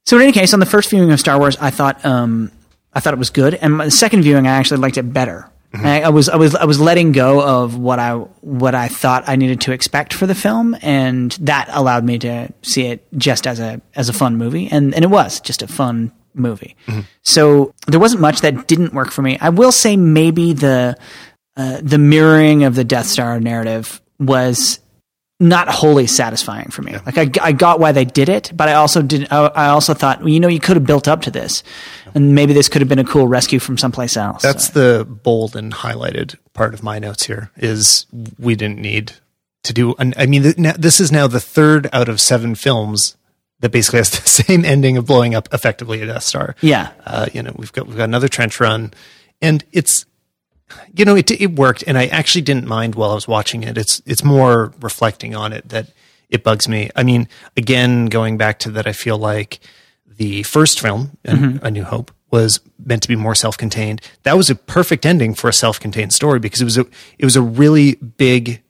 So 0.05 0.18
in 0.18 0.24
any 0.24 0.32
case, 0.32 0.53
on 0.53 0.60
the 0.60 0.66
first 0.66 0.89
viewing 0.89 1.12
of 1.12 1.20
Star 1.20 1.38
Wars, 1.39 1.55
I 1.62 1.70
thought 1.70 2.03
um, 2.05 2.51
I 2.93 2.99
thought 2.99 3.14
it 3.14 3.20
was 3.20 3.30
good, 3.30 3.55
and 3.55 3.78
my, 3.78 3.86
the 3.86 3.91
second 3.91 4.24
viewing, 4.24 4.47
I 4.47 4.57
actually 4.57 4.82
liked 4.82 4.97
it 4.97 5.03
better. 5.03 5.49
I, 5.72 6.01
I 6.01 6.10
was 6.10 6.30
I 6.30 6.36
was 6.36 6.55
I 6.55 6.66
was 6.66 6.80
letting 6.80 7.12
go 7.12 7.41
of 7.41 7.78
what 7.78 7.99
I 7.99 8.16
what 8.16 8.74
I 8.74 8.88
thought 8.88 9.26
I 9.28 9.36
needed 9.36 9.62
to 9.62 9.72
expect 9.72 10.14
for 10.14 10.26
the 10.26 10.34
film, 10.34 10.76
and 10.82 11.32
that 11.41 11.70
allowed 11.72 12.03
me 12.03 12.18
to 12.20 12.51
see 12.64 12.88
it 12.88 13.05
just 13.16 13.45
as 13.45 13.60
a 13.60 13.80
as 13.95 14.10
a 14.10 14.14
fun 14.14 14.38
movie, 14.38 14.68
and 14.70 14.95
and 14.95 15.05
it 15.05 15.10
was 15.10 15.39
just 15.39 15.62
a 15.62 15.68
fun 15.68 16.12
movie. 16.34 16.75
So 17.23 17.73
there 17.88 17.99
wasn't 17.99 18.21
much 18.21 18.41
that 18.41 18.67
didn't 18.67 18.93
work 18.93 19.11
for 19.11 19.21
me. 19.21 19.38
I 19.39 19.49
will 19.49 19.71
say 19.71 19.97
maybe 19.97 20.53
the 20.53 20.97
uh, 21.57 21.80
the 21.82 21.97
mirroring 21.97 22.63
of 22.63 22.75
the 22.75 22.84
Death 22.84 23.05
Star 23.07 23.39
narrative 23.39 24.01
was 24.19 24.80
not 25.41 25.69
wholly 25.69 26.05
satisfying 26.05 26.69
for 26.69 26.82
me. 26.82 26.95
Like 27.05 27.17
I, 27.17 27.30
I 27.41 27.51
got 27.53 27.80
why 27.80 27.91
they 27.93 28.03
did 28.05 28.27
it, 28.30 28.51
but 28.53 28.67
I 28.67 28.73
also 28.73 29.01
did. 29.01 29.27
I, 29.32 29.45
I 29.47 29.67
also 29.69 29.93
thought, 29.93 30.19
well, 30.19 30.30
you 30.30 30.39
know, 30.39 30.47
you 30.49 30.59
could 30.59 30.75
have 30.75 30.86
built 30.86 31.07
up 31.07 31.21
to 31.23 31.32
this, 31.32 31.63
and 32.13 32.36
maybe 32.36 32.51
this 32.53 32.67
could 32.69 32.82
have 32.82 32.89
been 32.89 32.99
a 32.99 33.05
cool 33.05 33.27
rescue 33.27 33.59
from 33.59 33.77
someplace 33.77 34.17
else. 34.17 34.41
That's 34.41 34.69
the 34.69 35.05
bold 35.09 35.55
and 35.55 35.73
highlighted 35.73 36.36
part 36.53 36.73
of 36.73 36.84
my 36.84 36.99
notes 36.99 37.25
here 37.25 37.51
is 37.55 38.05
we 38.38 38.55
didn't 38.55 38.80
need 38.80 39.13
to 39.63 39.73
do. 39.73 39.95
An, 39.97 40.13
I 40.17 40.25
mean, 40.25 40.43
th- 40.43 40.57
now- 40.57 40.75
this 40.77 40.99
is 40.99 41.09
now 41.11 41.27
the 41.27 41.39
third 41.39 41.89
out 41.93 42.09
of 42.09 42.19
seven 42.19 42.53
films 42.55 43.15
that 43.62 43.72
basically 43.72 43.99
has 43.99 44.10
the 44.12 44.18
same 44.43 44.64
ending 44.66 44.97
of 44.97 45.05
blowing 45.05 45.36
up 45.36 45.47
effectively 45.53 46.01
a 46.01 46.05
Death 46.07 46.24
Star. 46.24 46.55
yeah, 46.62 46.91
Uh, 47.05 47.28
you 47.34 47.41
know, 47.43 47.53
we've 47.57 47.72
got 47.74 47.88
we've 47.88 47.97
got 47.97 48.05
another 48.05 48.28
trench 48.28 48.60
run, 48.60 48.91
and 49.41 49.64
it's 49.72 50.05
you 50.93 51.05
know 51.05 51.16
it 51.16 51.30
it 51.32 51.55
worked, 51.55 51.84
and 51.88 51.97
I 51.97 52.07
actually 52.07 52.41
didn't 52.43 52.68
mind 52.68 52.95
while 52.95 53.12
I 53.12 53.16
was 53.16 53.28
watching 53.28 53.64
it. 53.64 53.78
It's 53.78 54.01
it's 54.05 54.24
more 54.24 54.74
reflecting 54.82 55.36
on 55.36 55.51
it 55.53 55.70
that 55.70 55.88
it 56.30 56.43
bugs 56.43 56.68
me. 56.68 56.89
I 56.95 57.03
mean, 57.03 57.28
again, 57.57 58.05
going 58.05 58.38
back 58.38 58.60
to 58.60 58.72
that, 58.72 58.86
I 58.88 58.91
feel 58.93 59.18
like 59.18 59.60
the 60.05 60.43
first 60.43 60.80
film, 60.80 61.18
A- 61.26 61.60
A 61.64 61.72
New 61.72 61.84
Hope, 61.84 62.12
was 62.30 62.60
meant 62.86 63.01
to 63.01 63.07
be 63.07 63.16
more 63.16 63.34
self-contained. 63.34 64.01
That 64.24 64.38
was 64.38 64.49
a 64.49 64.55
perfect 64.55 65.05
ending 65.07 65.34
for 65.34 65.49
a 65.49 65.53
self-contained 65.53 66.14
story 66.14 66.38
because 66.39 66.62
it 66.62 66.66
was 66.66 66.78
a 66.78 66.86
it 67.18 67.26
was 67.26 67.36
a 67.36 67.41
really 67.41 67.95
big 67.95 68.62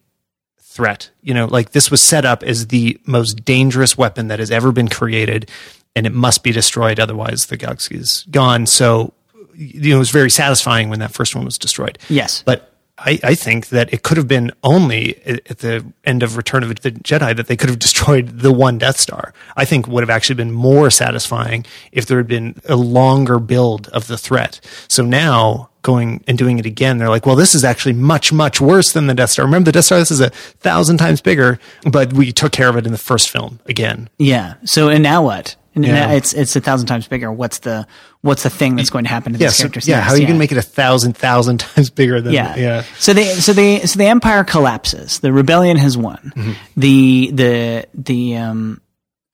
threat. 0.80 1.10
You 1.22 1.34
know, 1.34 1.46
like 1.46 1.72
this 1.72 1.92
was 1.92 2.02
set 2.02 2.24
up 2.24 2.42
as 2.42 2.68
the 2.68 2.98
most 3.06 3.44
dangerous 3.44 3.98
weapon 3.98 4.30
that 4.30 4.40
has 4.40 4.50
ever 4.50 4.72
been 4.72 4.88
created, 4.88 5.50
and 5.94 6.08
it 6.08 6.14
must 6.14 6.42
be 6.42 6.54
destroyed. 6.54 7.02
Otherwise, 7.02 7.48
the 7.48 7.58
galaxy 7.58 7.96
is 7.98 8.26
gone. 8.32 8.66
So, 8.66 9.14
you 9.54 9.90
know, 9.90 9.98
it 9.98 10.00
was 10.00 10.12
very 10.12 10.30
satisfying 10.30 10.90
when 10.90 11.00
that 11.00 11.12
first 11.12 11.36
one 11.36 11.44
was 11.44 11.58
destroyed. 11.58 12.00
Yes. 12.08 12.44
But 12.46 12.72
I, 12.98 13.20
I 13.24 13.36
think 13.36 13.70
that 13.70 13.92
it 13.94 14.04
could 14.04 14.16
have 14.16 14.28
been 14.28 14.52
only 14.64 15.22
at 15.26 15.52
at 15.52 15.58
the 15.60 15.86
end 16.06 16.24
of 16.24 16.38
Return 16.38 16.64
of 16.64 16.70
the 16.70 16.92
Jedi 16.92 17.36
that 17.36 17.48
they 17.48 17.58
could 17.58 17.70
have 17.70 17.80
destroyed 17.80 18.40
the 18.40 18.54
one 18.54 18.78
Death 18.78 19.00
Star. 19.02 19.34
I 19.58 19.66
think 19.66 19.86
would 19.86 20.04
have 20.04 20.10
actually 20.10 20.36
been 20.36 20.54
more 20.54 20.90
satisfying 20.90 21.66
if 21.92 22.06
there 22.06 22.18
had 22.18 22.28
been 22.28 22.56
a 22.70 22.78
longer 22.78 23.38
build 23.38 23.90
of 23.90 24.08
the 24.08 24.18
threat. 24.18 24.62
So 24.88 25.04
now 25.04 25.70
going 25.82 26.24
and 26.28 26.38
doing 26.38 26.60
it 26.60 26.66
again, 26.66 26.98
they're 26.98 27.10
like, 27.10 27.26
well, 27.26 27.36
this 27.36 27.56
is 27.56 27.64
actually 27.64 27.94
much, 27.94 28.32
much 28.34 28.60
worse 28.60 28.92
than 28.94 29.08
the 29.08 29.14
Death 29.14 29.30
Star. 29.32 29.46
Remember 29.46 29.66
the 29.66 29.72
Death 29.72 29.86
Star, 29.86 30.00
this 30.00 30.12
is 30.12 30.20
a 30.22 30.30
thousand 30.30 30.98
times 30.98 31.22
bigger, 31.22 31.60
but 31.90 32.14
we 32.14 32.32
took 32.32 32.52
care 32.52 32.70
of 32.70 32.76
it 32.76 32.86
in 32.86 32.92
the 32.92 32.98
first 32.98 33.30
film 33.30 33.60
again. 33.66 34.10
yeah. 34.18 34.56
So 34.66 34.90
and 34.90 35.02
now 35.04 35.24
what? 35.24 35.56
And 35.76 35.86
Yeah. 35.86 36.08
now 36.08 36.14
it's 36.14 36.34
it's 36.34 36.56
a 36.56 36.60
thousand 36.62 36.88
times 36.88 37.08
bigger. 37.08 37.32
What's 37.32 37.60
the 37.60 37.88
what's 38.22 38.44
the 38.44 38.50
thing 38.50 38.76
that's 38.76 38.90
going 38.90 39.06
to 39.06 39.10
happen 39.10 39.34
to 39.34 39.40
Yeah, 39.40 39.48
these 39.48 39.56
so, 39.56 39.64
characters? 39.64 39.88
yeah. 39.88 39.98
next? 39.98 40.08
How 40.08 40.14
are 40.14 40.18
you 40.18 40.24
going 40.26 40.36
to 40.36 40.40
make 40.40 40.52
it 40.52 40.58
a 40.58 40.62
thousand, 40.64 41.16
thousand 41.16 41.60
times 41.62 41.90
bigger 41.92 42.20
than, 42.20 42.34
yeah. 42.34 42.56
yeah. 42.58 42.84
So 42.98 43.14
the 43.14 43.24
so 43.26 43.54
the 43.54 43.86
so 43.86 43.98
the 44.00 44.08
empire 44.08 44.44
collapses. 44.44 45.20
The 45.20 45.32
rebellion 45.32 45.78
has 45.78 45.96
won. 45.96 46.34
Mm-hmm. 46.36 46.52
The 46.76 47.32
the 47.34 47.88
the 47.94 48.38
um 48.38 48.82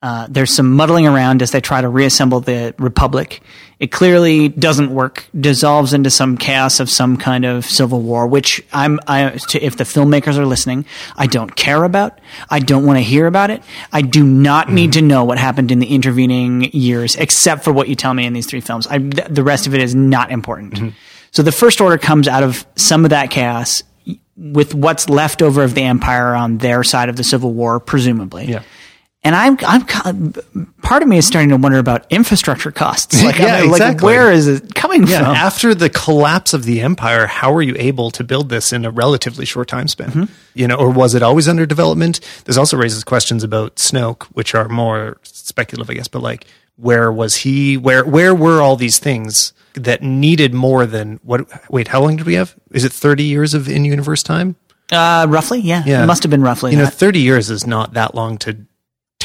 uh, 0.02 0.26
there's 0.28 0.54
some 0.54 0.72
muddling 0.72 1.06
around 1.06 1.42
as 1.42 1.50
they 1.52 1.60
try 1.60 1.80
to 1.80 1.88
reassemble 1.88 2.40
the 2.40 2.74
republic. 2.78 3.40
It 3.78 3.90
clearly 3.90 4.48
doesn't 4.48 4.90
work. 4.90 5.26
Dissolves 5.38 5.92
into 5.92 6.10
some 6.10 6.36
chaos 6.36 6.80
of 6.80 6.90
some 6.90 7.16
kind 7.16 7.44
of 7.44 7.64
civil 7.64 8.02
war, 8.02 8.26
which 8.26 8.62
I'm. 8.72 9.00
I, 9.06 9.30
to, 9.30 9.64
if 9.64 9.76
the 9.76 9.84
filmmakers 9.84 10.36
are 10.38 10.46
listening, 10.46 10.84
I 11.16 11.26
don't 11.26 11.54
care 11.54 11.82
about. 11.82 12.20
I 12.50 12.58
don't 12.58 12.84
want 12.84 12.98
to 12.98 13.02
hear 13.02 13.26
about 13.26 13.50
it. 13.50 13.62
I 13.92 14.02
do 14.02 14.22
not 14.22 14.70
need 14.70 14.92
to 14.94 15.02
know 15.02 15.24
what 15.24 15.38
happened 15.38 15.70
in 15.70 15.78
the 15.78 15.88
intervening 15.88 16.70
years, 16.72 17.16
except 17.16 17.64
for 17.64 17.72
what 17.72 17.88
you 17.88 17.94
tell 17.94 18.14
me 18.14 18.26
in 18.26 18.32
these 18.32 18.46
three 18.46 18.60
films. 18.60 18.86
I, 18.86 18.98
th- 18.98 19.28
the 19.28 19.42
rest 19.42 19.66
of 19.66 19.74
it 19.74 19.80
is 19.80 19.94
not 19.94 20.30
important. 20.30 20.94
So 21.30 21.42
the 21.42 21.52
first 21.52 21.80
order 21.80 21.98
comes 21.98 22.28
out 22.28 22.42
of 22.42 22.66
some 22.76 23.04
of 23.04 23.10
that 23.10 23.30
chaos 23.30 23.82
with 24.36 24.74
what's 24.74 25.08
left 25.08 25.42
over 25.42 25.62
of 25.62 25.74
the 25.74 25.82
empire 25.82 26.34
on 26.34 26.58
their 26.58 26.84
side 26.84 27.08
of 27.08 27.16
the 27.16 27.24
civil 27.24 27.52
war, 27.52 27.80
presumably. 27.80 28.46
Yeah. 28.46 28.62
And 29.26 29.34
I'm, 29.34 29.58
I'm, 29.66 30.32
part 30.82 31.02
of 31.02 31.08
me 31.08 31.18
is 31.18 31.26
starting 31.26 31.48
to 31.48 31.56
wonder 31.56 31.78
about 31.78 32.06
infrastructure 32.10 32.70
costs. 32.70 33.20
Like, 33.26 33.38
Yeah, 33.38 33.56
I'm 33.56 33.70
like, 33.70 33.80
exactly. 33.80 34.04
where 34.06 34.30
is 34.30 34.46
it 34.46 34.72
coming 34.76 35.04
Yeah, 35.04 35.24
from? 35.24 35.34
after 35.34 35.74
the 35.74 35.90
collapse 35.90 36.54
of 36.54 36.62
the 36.62 36.80
empire, 36.80 37.26
how 37.26 37.52
are 37.52 37.60
you 37.62 37.74
able 37.76 38.12
to 38.12 38.22
build 38.22 38.50
this 38.50 38.72
in 38.72 38.84
a 38.84 38.90
relatively 38.92 39.44
short 39.44 39.66
time 39.66 39.88
span? 39.88 40.10
Mm-hmm. 40.10 40.24
You 40.54 40.68
know, 40.68 40.76
or 40.76 40.90
was 40.90 41.16
it 41.16 41.24
always 41.24 41.48
under 41.48 41.66
development? 41.66 42.20
This 42.44 42.56
also 42.56 42.76
raises 42.76 43.02
questions 43.02 43.42
about 43.42 43.76
Snoke, 43.76 44.22
which 44.26 44.54
are 44.54 44.68
more 44.68 45.16
speculative, 45.24 45.90
I 45.90 45.94
guess. 45.94 46.06
But 46.08 46.22
like, 46.22 46.46
where 46.76 47.10
was 47.10 47.34
he? 47.36 47.76
Where 47.76 48.04
where 48.04 48.32
were 48.32 48.60
all 48.62 48.76
these 48.76 49.00
things 49.00 49.52
that 49.74 50.02
needed 50.02 50.54
more 50.54 50.86
than 50.86 51.18
what? 51.24 51.48
Wait, 51.68 51.88
how 51.88 52.00
long 52.00 52.16
did 52.16 52.26
we 52.26 52.34
have? 52.34 52.54
Is 52.70 52.84
it 52.84 52.92
thirty 52.92 53.24
years 53.24 53.54
of 53.54 53.68
in 53.68 53.84
universe 53.84 54.22
time? 54.22 54.54
Uh, 54.92 55.26
roughly, 55.28 55.58
yeah. 55.60 55.82
Yeah. 55.84 56.04
It 56.04 56.06
must 56.06 56.22
have 56.22 56.30
been 56.30 56.42
roughly. 56.42 56.70
You 56.70 56.78
know, 56.78 56.86
thirty 56.86 57.18
years 57.20 57.50
is 57.50 57.66
not 57.66 57.94
that 57.94 58.14
long 58.14 58.38
to 58.38 58.56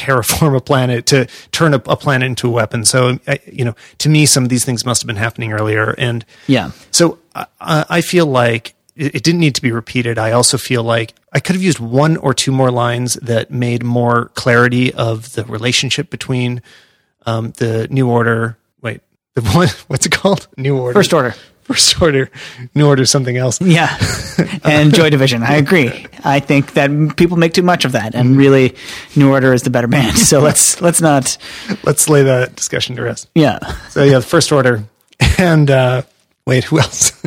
terraform 0.06 0.56
a 0.56 0.60
planet 0.60 1.06
to 1.06 1.26
turn 1.52 1.74
a, 1.74 1.82
a 1.86 1.96
planet 1.96 2.26
into 2.26 2.48
a 2.48 2.50
weapon. 2.50 2.84
So, 2.84 3.18
I- 3.26 3.38
you 3.50 3.64
know, 3.64 3.74
to 3.98 4.08
me, 4.08 4.26
some 4.26 4.42
of 4.44 4.48
these 4.50 4.64
things 4.64 4.84
must 4.84 5.02
have 5.02 5.06
been 5.06 5.16
happening 5.16 5.52
earlier, 5.52 5.94
and 5.98 6.24
Yeah. 6.46 6.70
so 6.90 7.18
I, 7.34 7.46
I 7.98 8.00
feel 8.00 8.26
like 8.26 8.74
it, 8.96 9.14
it 9.16 9.22
didn't 9.22 9.40
need 9.40 9.54
to 9.54 9.62
be 9.62 9.72
repeated. 9.72 10.18
I 10.18 10.32
also 10.32 10.58
feel 10.58 10.82
like 10.82 11.14
I 11.32 11.40
could 11.40 11.56
have 11.56 11.62
used 11.62 11.78
one 11.80 12.16
or 12.18 12.34
two 12.34 12.52
more 12.52 12.70
lines 12.70 13.14
that 13.22 13.50
made 13.50 13.82
more 13.82 14.26
clarity 14.34 14.92
of 14.92 15.32
the 15.32 15.44
relationship 15.44 16.10
between 16.10 16.60
um, 17.24 17.52
the 17.56 17.88
New 17.88 18.08
Order. 18.10 18.58
Wait, 18.82 19.00
the 19.34 19.40
one 19.54 19.68
what's 19.88 20.04
it 20.06 20.12
called? 20.12 20.46
New 20.58 20.76
Order. 20.78 20.94
First 20.98 21.12
Order. 21.14 21.34
First 21.72 22.00
Order. 22.02 22.30
New 22.74 22.86
Order. 22.86 23.04
Something 23.06 23.36
else. 23.36 23.60
Yeah. 23.60 23.96
and 24.64 24.94
Joy 24.94 25.10
Division. 25.10 25.42
I 25.42 25.56
agree. 25.56 26.06
I 26.24 26.40
think 26.40 26.74
that 26.74 27.16
people 27.16 27.36
make 27.36 27.52
too 27.54 27.62
much 27.62 27.84
of 27.84 27.92
that, 27.92 28.14
and 28.14 28.36
really, 28.36 28.74
New 29.16 29.30
Order 29.30 29.52
is 29.52 29.62
the 29.62 29.70
better 29.70 29.88
band. 29.88 30.18
So 30.18 30.40
let's 30.48 30.80
let's 30.80 31.00
not. 31.00 31.36
Let's 31.84 32.08
lay 32.08 32.24
that 32.24 32.56
discussion 32.56 32.96
to 32.96 33.02
rest. 33.02 33.28
Yeah. 33.34 33.58
So 33.88 34.02
yeah, 34.02 34.18
the 34.18 34.24
First 34.24 34.50
Order, 34.50 34.84
and 35.38 35.70
uh, 35.70 36.02
wait, 36.46 36.64
who 36.64 36.78
else? 36.78 37.20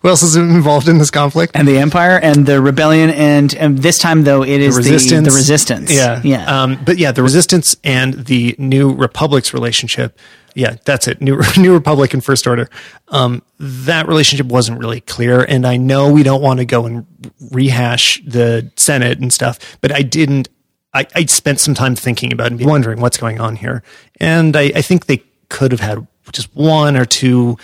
who 0.00 0.08
else 0.08 0.22
is 0.22 0.36
involved 0.36 0.88
in 0.88 0.98
this 0.98 1.10
conflict? 1.10 1.52
And 1.54 1.66
the 1.68 1.78
Empire 1.78 2.18
and 2.18 2.46
the 2.46 2.60
Rebellion, 2.60 3.10
and, 3.10 3.54
and 3.54 3.78
this 3.78 3.98
time 3.98 4.24
though 4.24 4.42
it 4.42 4.60
is 4.60 4.74
the 4.74 4.78
resistance. 4.78 5.28
The, 5.28 5.34
resistance. 5.34 5.92
Yeah. 5.92 6.20
Yeah. 6.24 6.62
Um, 6.62 6.82
but 6.84 6.98
yeah, 6.98 7.12
the 7.12 7.22
resistance 7.22 7.76
and 7.84 8.14
the 8.14 8.54
New 8.58 8.94
Republic's 8.94 9.52
relationship. 9.52 10.18
Yeah, 10.54 10.76
that's 10.84 11.08
it. 11.08 11.20
New 11.20 11.40
New 11.58 11.72
Republic 11.72 12.14
and 12.14 12.24
First 12.24 12.46
Order. 12.46 12.68
Um, 13.08 13.42
that 13.58 14.06
relationship 14.08 14.46
wasn't 14.46 14.78
really 14.78 15.00
clear, 15.00 15.42
and 15.42 15.66
I 15.66 15.76
know 15.76 16.12
we 16.12 16.22
don't 16.22 16.42
want 16.42 16.58
to 16.60 16.64
go 16.64 16.86
and 16.86 17.06
rehash 17.50 18.22
the 18.26 18.70
Senate 18.76 19.18
and 19.18 19.32
stuff, 19.32 19.78
but 19.80 19.92
I 19.92 20.02
didn't. 20.02 20.48
I, 20.92 21.06
I 21.14 21.24
spent 21.24 21.58
some 21.58 21.74
time 21.74 21.96
thinking 21.96 22.32
about 22.32 22.52
it 22.52 22.60
and 22.60 22.66
wondering 22.66 23.00
what's 23.00 23.16
going 23.16 23.40
on 23.40 23.56
here. 23.56 23.82
And 24.20 24.56
I, 24.56 24.70
I 24.76 24.80
think 24.82 25.06
they 25.06 25.24
could 25.48 25.72
have 25.72 25.80
had 25.80 26.06
just 26.32 26.54
one 26.54 26.96
or 26.96 27.04
two 27.04 27.56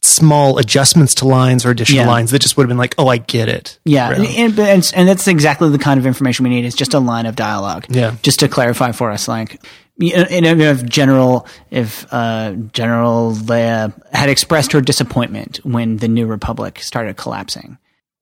small 0.00 0.56
adjustments 0.58 1.14
to 1.16 1.28
lines 1.28 1.64
or 1.66 1.70
additional 1.70 2.04
Yeah. 2.04 2.10
lines 2.10 2.30
that 2.30 2.40
just 2.40 2.56
would 2.56 2.64
have 2.64 2.68
been 2.68 2.78
like, 2.78 2.94
oh, 2.98 3.08
I 3.08 3.18
get 3.18 3.48
it. 3.48 3.78
Yeah, 3.84 4.10
and, 4.10 4.24
and, 4.26 4.58
and, 4.58 4.92
and 4.96 5.08
that's 5.08 5.28
exactly 5.28 5.68
the 5.68 5.78
kind 5.78 6.00
of 6.00 6.06
information 6.06 6.44
we 6.44 6.48
need. 6.50 6.64
Is 6.64 6.74
just 6.74 6.94
a 6.94 6.98
line 6.98 7.26
of 7.26 7.36
dialogue. 7.36 7.84
Yeah. 7.90 8.16
just 8.22 8.40
to 8.40 8.48
clarify 8.48 8.92
for 8.92 9.10
us, 9.10 9.28
like, 9.28 9.62
you 9.98 10.40
know, 10.40 10.54
if 10.56 10.84
General, 10.84 11.46
if 11.70 12.06
uh, 12.12 12.52
General 12.72 13.32
Leia 13.34 13.92
had 14.12 14.28
expressed 14.28 14.72
her 14.72 14.80
disappointment 14.80 15.58
when 15.64 15.98
the 15.98 16.08
New 16.08 16.26
Republic 16.26 16.78
started 16.80 17.16
collapsing, 17.16 17.78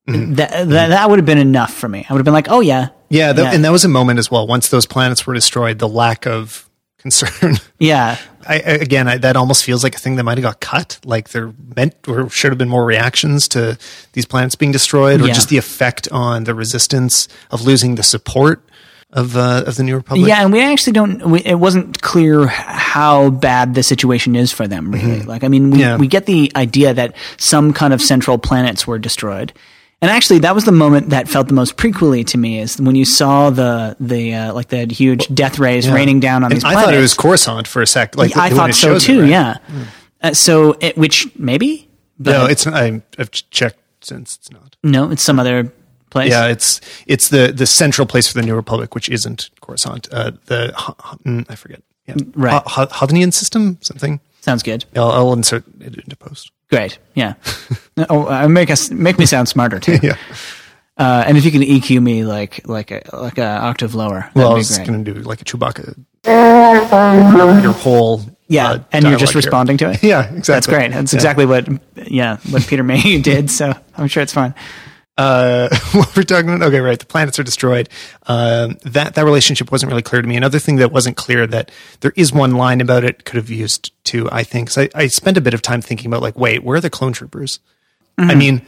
Mm-hmm. 0.09 0.33
that, 0.33 0.49
that 0.69 0.87
that 0.87 1.09
would 1.11 1.19
have 1.19 1.27
been 1.27 1.37
enough 1.37 1.71
for 1.71 1.87
me. 1.87 2.03
I 2.09 2.11
would 2.13 2.17
have 2.19 2.25
been 2.25 2.33
like, 2.33 2.49
oh 2.49 2.59
yeah, 2.59 2.87
yeah, 3.09 3.33
that, 3.33 3.41
Yeah. 3.43 3.53
and 3.53 3.63
that 3.63 3.71
was 3.71 3.85
a 3.85 3.87
moment 3.87 4.17
as 4.17 4.31
well. 4.31 4.47
Once 4.47 4.67
those 4.69 4.87
planets 4.87 5.27
were 5.27 5.35
destroyed, 5.35 5.77
the 5.77 5.87
lack 5.87 6.25
of 6.25 6.67
concern. 6.97 7.57
yeah, 7.77 8.17
I, 8.47 8.55
again, 8.55 9.07
I, 9.07 9.17
that 9.19 9.35
almost 9.35 9.63
feels 9.63 9.83
like 9.83 9.95
a 9.95 9.99
thing 9.99 10.15
that 10.15 10.23
might 10.23 10.39
have 10.39 10.43
got 10.43 10.59
cut. 10.59 10.99
Like 11.05 11.29
there 11.29 11.53
meant 11.75 11.93
or 12.07 12.27
should 12.31 12.51
have 12.51 12.57
been 12.57 12.67
more 12.67 12.83
reactions 12.83 13.47
to 13.49 13.77
these 14.13 14.25
planets 14.25 14.55
being 14.55 14.71
destroyed, 14.71 15.21
or 15.21 15.27
Yeah. 15.27 15.33
just 15.33 15.49
the 15.49 15.57
effect 15.59 16.07
on 16.11 16.45
the 16.45 16.55
resistance 16.55 17.27
of 17.51 17.61
losing 17.61 17.93
the 17.93 18.03
support 18.03 18.67
of 19.13 19.35
uh, 19.35 19.63
of 19.67 19.75
the 19.75 19.83
New 19.83 19.95
Republic. 19.95 20.27
Yeah, 20.27 20.41
and 20.43 20.53
we 20.53 20.61
actually 20.61 20.93
don't. 20.93 21.25
We, 21.29 21.39
it 21.41 21.55
wasn't 21.59 22.01
clear 22.01 22.47
how 22.47 23.29
bad 23.29 23.75
the 23.75 23.83
situation 23.83 24.35
is 24.35 24.51
for 24.51 24.67
them. 24.67 24.91
Really, 24.91 25.21
like 25.23 25.43
I 25.43 25.47
mean, 25.47 25.71
we, 25.71 25.71
Mm-hmm. 25.71 25.79
Yeah. 25.79 25.97
we 25.97 26.07
get 26.07 26.25
the 26.25 26.51
idea 26.55 26.93
that 26.93 27.15
some 27.37 27.73
kind 27.73 27.93
of 27.93 28.01
central 28.01 28.37
planets 28.37 28.87
were 28.87 28.97
destroyed, 28.99 29.51
and 30.01 30.09
actually, 30.09 30.39
that 30.39 30.55
was 30.55 30.63
the 30.65 30.71
moment 30.71 31.09
that 31.09 31.27
felt 31.27 31.47
the 31.47 31.53
most 31.53 31.75
prequely 31.77 32.25
to 32.27 32.37
me. 32.37 32.59
Is 32.59 32.79
when 32.79 32.95
you 32.95 33.05
saw 33.05 33.49
the 33.49 33.95
the 33.99 34.33
uh, 34.33 34.53
like 34.53 34.69
the 34.69 34.85
huge 34.85 35.27
death 35.33 35.59
rays 35.59 35.89
raining 35.89 36.19
down 36.19 36.43
on 36.43 36.51
And 36.51 36.55
these 36.57 36.63
I 36.63 36.73
planets. 36.73 36.85
thought 36.85 36.93
it 36.95 37.01
was 37.01 37.13
Coruscant 37.13 37.67
for 37.67 37.81
a 37.81 37.87
sec. 37.87 38.15
Like 38.15 38.35
I 38.37 38.49
thought 38.49 38.73
so 38.73 38.87
shows 38.93 39.03
it, 39.03 39.07
too. 39.07 39.21
right? 39.21 39.29
Yeah. 39.29 39.57
Uh, 40.23 40.33
so, 40.33 40.77
it, 40.79 40.95
which 40.97 41.27
maybe, 41.35 41.89
No, 42.19 42.45
it's 42.45 42.67
I, 42.67 43.01
I've 43.17 43.31
checked 43.31 43.79
since 44.01 44.35
it's 44.37 44.51
not. 44.51 44.75
no, 44.83 45.09
it's 45.09 45.23
some 45.23 45.39
other 45.39 45.73
place. 46.11 46.29
Yeah, 46.29 46.45
it's 46.47 46.79
it's 47.07 47.29
the 47.29 47.51
the 47.51 47.65
central 47.65 48.05
place 48.05 48.27
for 48.27 48.39
the 48.39 48.45
New 48.45 48.55
Republic, 48.55 48.93
which 48.93 49.09
isn't 49.09 49.49
Coruscant. 49.61 50.07
Uh, 50.11 50.31
the 50.45 50.65
H- 50.77 50.95
H- 51.11 51.19
mm, 51.25 51.45
I 51.49 51.55
forget. 51.55 51.81
Yeah, 52.07 52.15
Right. 52.35 52.61
H- 52.65 52.77
H- 52.77 52.89
Hosnian 52.89 53.31
system, 53.33 53.77
something. 53.81 54.19
sounds 54.41 54.61
good. 54.63 54.85
I'll, 54.95 55.11
I'll 55.11 55.33
insert 55.33 55.63
it 55.79 55.95
into 55.97 56.15
post. 56.15 56.51
Great. 56.69 56.99
Yeah. 57.15 57.33
oh, 58.09 58.27
uh, 58.27 58.47
make 58.47 58.69
us 58.69 58.91
make 58.91 59.17
me 59.17 59.25
sound 59.25 59.47
smarter 59.49 59.79
too. 59.79 59.97
Yeah. 60.03 60.15
Uh, 60.97 61.23
and 61.25 61.35
if 61.37 61.45
you 61.45 61.51
can 61.51 61.61
EQ 61.63 62.01
me 62.03 62.25
like 62.25 62.67
like 62.67 62.91
a 62.91 63.01
like 63.13 63.37
a 63.39 63.45
octave 63.45 63.95
lower, 63.95 64.19
that'd 64.19 64.35
Well, 64.35 64.51
I 64.51 64.55
was 64.55 64.77
going 64.77 65.03
to 65.03 65.13
do 65.13 65.19
like 65.21 65.41
a 65.41 65.45
Chewbacca. 65.45 65.95
your 67.63 67.73
whole 67.73 68.21
Yeah, 68.47 68.71
uh, 68.71 68.79
and 68.91 69.03
you're 69.05 69.17
just 69.17 69.33
dialogue 69.33 69.33
here. 69.33 69.37
responding 69.37 69.77
to 69.77 69.89
it. 69.91 70.03
Yeah, 70.03 70.21
exactly. 70.23 70.53
That's 70.53 70.67
great. 70.67 70.91
That's 70.91 71.13
Yeah. 71.13 71.17
exactly 71.17 71.45
what 71.45 71.67
yeah 72.11 72.37
what 72.49 72.67
Peter 72.67 72.83
Mayhew 72.83 73.21
did. 73.21 73.49
So 73.49 73.73
I'm 73.97 74.07
sure 74.07 74.21
it's 74.21 74.33
fine. 74.33 74.53
Uh, 75.21 75.69
what 75.93 76.15
we're 76.15 76.23
talking 76.23 76.49
about. 76.49 76.67
Okay, 76.67 76.79
right. 76.79 76.99
The 76.99 77.05
planets 77.05 77.37
are 77.37 77.43
destroyed. 77.43 77.89
Um, 78.27 78.77
that 78.83 79.15
that 79.15 79.23
relationship 79.25 79.71
wasn't 79.71 79.91
really 79.91 80.01
clear 80.01 80.21
to 80.21 80.27
me. 80.27 80.35
Another 80.35 80.59
thing 80.59 80.77
that 80.77 80.91
wasn't 80.91 81.17
clear 81.17 81.45
that 81.47 81.69
there 81.99 82.13
is 82.15 82.33
one 82.33 82.55
line 82.55 82.81
about 82.81 83.03
it 83.03 83.25
could 83.25 83.37
have 83.37 83.49
used 83.49 83.91
to. 84.05 84.29
I 84.31 84.43
think. 84.43 84.71
So 84.71 84.83
I, 84.83 84.89
I 84.95 85.07
spent 85.07 85.37
a 85.37 85.41
bit 85.41 85.53
of 85.53 85.61
time 85.61 85.81
thinking 85.81 86.07
about 86.07 86.21
like, 86.21 86.37
wait, 86.37 86.63
where 86.63 86.77
are 86.77 86.81
the 86.81 86.89
clone 86.89 87.13
troopers? 87.13 87.59
I 88.17 88.35
mean. 88.35 88.65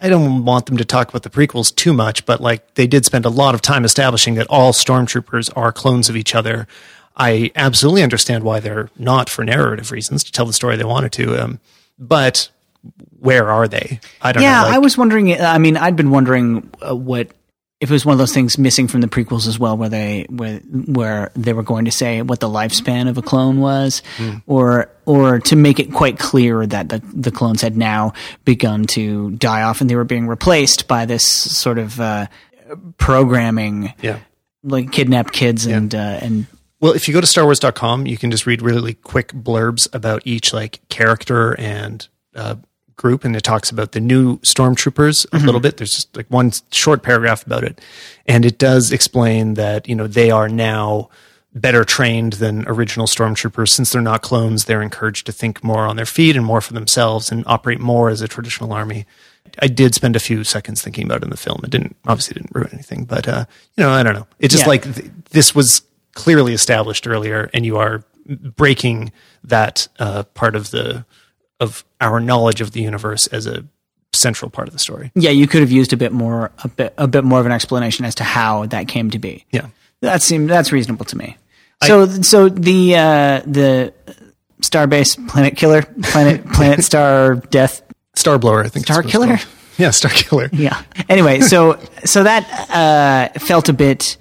I 0.00 0.08
don't 0.08 0.44
want 0.44 0.66
them 0.66 0.76
to 0.76 0.84
talk 0.84 1.08
about 1.08 1.24
the 1.24 1.28
prequels 1.28 1.74
too 1.74 1.92
much, 1.92 2.24
but 2.24 2.40
like 2.40 2.74
they 2.74 2.86
did 2.86 3.04
spend 3.04 3.24
a 3.24 3.28
lot 3.28 3.56
of 3.56 3.62
time 3.62 3.84
establishing 3.84 4.36
that 4.36 4.46
all 4.46 4.72
stormtroopers 4.72 5.50
are 5.56 5.72
clones 5.72 6.08
of 6.08 6.14
each 6.14 6.36
other. 6.36 6.68
I 7.16 7.50
absolutely 7.56 8.04
understand 8.04 8.44
why 8.44 8.60
they're 8.60 8.90
not 8.96 9.28
for 9.28 9.44
narrative 9.44 9.90
reasons 9.90 10.22
to 10.22 10.30
tell 10.30 10.46
the 10.46 10.52
story 10.52 10.76
they 10.76 10.84
wanted 10.84 11.10
to. 11.14 11.42
Um, 11.42 11.58
but 11.98 12.48
where 13.18 13.50
are 13.50 13.68
they? 13.68 14.00
I 14.22 14.32
don't 14.32 14.42
Yeah, 14.42 14.62
know. 14.62 14.66
like- 14.68 14.74
I 14.74 14.78
was 14.78 14.96
wondering. 14.98 15.40
I 15.40 15.58
mean, 15.58 15.76
I'd 15.76 15.96
been 15.96 16.10
wondering 16.10 16.70
uh, 16.80 16.94
what 16.94 17.28
if 17.80 17.90
it 17.90 17.92
was 17.92 18.04
one 18.04 18.12
of 18.12 18.18
those 18.18 18.32
things 18.34 18.58
missing 18.58 18.88
from 18.88 19.02
the 19.02 19.06
prequels 19.06 19.46
as 19.46 19.56
well, 19.56 19.76
where 19.76 19.88
they 19.88 20.26
where 20.30 20.58
where 20.58 21.30
they 21.36 21.52
were 21.52 21.62
going 21.62 21.84
to 21.84 21.92
say 21.92 22.22
what 22.22 22.40
the 22.40 22.48
lifespan 22.48 23.08
of 23.08 23.18
a 23.18 23.22
clone 23.22 23.60
was, 23.60 24.02
Hmm. 24.16 24.36
or 24.46 24.90
or 25.06 25.38
to 25.40 25.54
make 25.56 25.78
it 25.78 25.92
quite 25.92 26.18
clear 26.18 26.66
that 26.66 26.88
the 26.88 27.00
the 27.14 27.30
clones 27.30 27.62
had 27.62 27.76
now 27.76 28.14
begun 28.44 28.84
to 28.88 29.30
die 29.32 29.62
off 29.62 29.80
and 29.80 29.88
they 29.88 29.94
were 29.96 30.04
being 30.04 30.26
replaced 30.26 30.88
by 30.88 31.04
this 31.06 31.24
sort 31.26 31.78
of 31.78 32.00
uh, 32.00 32.26
programming, 32.96 33.92
yeah. 34.02 34.18
like 34.62 34.90
kidnap 34.92 35.32
kids 35.32 35.66
and 35.66 35.94
uh, 35.94 36.18
and 36.20 36.46
Well, 36.80 36.92
if 36.92 37.08
you 37.08 37.14
go 37.14 37.20
to 37.20 37.26
starwars.com, 37.26 38.06
you 38.06 38.16
can 38.16 38.30
just 38.30 38.46
read 38.46 38.62
really 38.62 38.94
quick 38.94 39.32
blurbs 39.32 39.88
about 39.92 40.22
each 40.24 40.52
like 40.52 40.80
character 40.88 41.58
and 41.60 42.06
uh, 42.34 42.56
group, 42.98 43.24
and 43.24 43.34
it 43.34 43.42
talks 43.42 43.70
about 43.70 43.92
the 43.92 44.00
new 44.00 44.36
stormtroopers 44.40 45.24
a 45.32 45.38
little 45.44 45.60
bit. 45.60 45.78
There's 45.78 45.94
just 45.94 46.14
like 46.14 46.26
one 46.28 46.52
short 46.70 47.02
paragraph 47.02 47.46
about 47.46 47.64
it, 47.64 47.80
and 48.26 48.44
it 48.44 48.58
does 48.58 48.92
explain 48.92 49.54
that 49.54 49.88
you 49.88 49.94
know 49.94 50.06
they 50.06 50.30
are 50.30 50.48
now 50.50 51.08
better 51.54 51.82
trained 51.82 52.34
than 52.34 52.68
original 52.68 53.06
stormtroopers 53.06 53.70
since 53.70 53.90
they're 53.92 54.02
not 54.02 54.20
clones. 54.22 54.66
They're 54.66 54.82
encouraged 54.82 55.24
to 55.26 55.32
think 55.32 55.64
more 55.64 55.86
on 55.86 55.96
their 55.96 56.04
feet 56.06 56.36
and 56.36 56.44
more 56.44 56.60
for 56.60 56.74
themselves 56.74 57.32
and 57.32 57.42
operate 57.46 57.80
more 57.80 58.10
as 58.10 58.20
a 58.20 58.28
traditional 58.28 58.72
army. 58.74 59.06
I 59.60 59.66
did 59.68 59.94
spend 59.94 60.14
a 60.14 60.20
few 60.20 60.44
seconds 60.44 60.82
thinking 60.82 61.06
about 61.06 61.22
it 61.22 61.24
in 61.24 61.30
the 61.30 61.36
film. 61.38 61.60
It 61.64 61.70
didn't 61.70 61.96
obviously 62.06 62.34
didn't 62.34 62.54
ruin 62.54 62.68
anything, 62.74 63.06
but 63.06 63.26
uh, 63.26 63.46
you 63.76 63.82
know 63.84 63.90
I 63.90 64.02
don't 64.02 64.14
know. 64.14 64.26
It's 64.38 64.52
just 64.52 64.64
Yeah. 64.64 64.68
like 64.68 64.94
th- 64.94 65.10
this 65.30 65.54
was 65.54 65.82
clearly 66.14 66.52
established 66.52 67.06
earlier, 67.06 67.48
and 67.54 67.64
you 67.64 67.78
are 67.78 68.04
breaking 68.26 69.10
that 69.42 69.88
uh, 69.98 70.24
part 70.34 70.54
of 70.54 70.70
the 70.70 71.06
of 71.60 71.84
our 72.00 72.20
knowledge 72.20 72.60
of 72.60 72.72
the 72.72 72.80
universe 72.80 73.26
as 73.28 73.46
a 73.46 73.64
central 74.12 74.50
part 74.50 74.68
of 74.68 74.72
the 74.72 74.78
story. 74.78 75.12
yeah, 75.14 75.30
you 75.30 75.46
could 75.46 75.60
have 75.60 75.70
used 75.70 75.92
a 75.92 75.96
bit 75.96 76.12
more 76.12 76.50
a 76.64 76.68
bit 76.68 76.94
a 76.98 77.06
bit 77.06 77.24
more 77.24 77.40
of 77.40 77.46
an 77.46 77.52
explanation 77.52 78.04
as 78.04 78.14
to 78.16 78.24
how 78.24 78.66
that 78.66 78.88
came 78.88 79.10
to 79.10 79.18
be. 79.18 79.44
Yeah, 79.52 79.66
That 80.00 80.22
seems 80.22 80.48
that's 80.48 80.72
reasonable 80.72 81.04
to 81.06 81.16
me. 81.16 81.36
So 81.84 82.06
so 82.06 82.48
the 82.48 82.96
uh, 82.96 83.42
the 83.46 83.92
Starbase 84.62 85.28
Planet 85.28 85.56
Killer 85.56 85.82
Planet 86.02 86.44
Planet 86.52 86.84
Star 86.84 87.36
Death 87.36 87.82
star 88.16 88.38
blower 88.38 88.64
I 88.64 88.68
think. 88.68 88.86
Star 88.86 89.02
Killer? 89.02 89.38
Yeah, 89.76 89.90
Star 89.90 90.10
Killer. 90.10 90.48
yeah. 90.52 90.82
Anyway, 91.08 91.40
so 91.40 91.78
so 92.04 92.24
that 92.24 92.70
uh, 92.70 93.38
felt 93.38 93.68
a 93.68 93.72
bit 93.72 94.16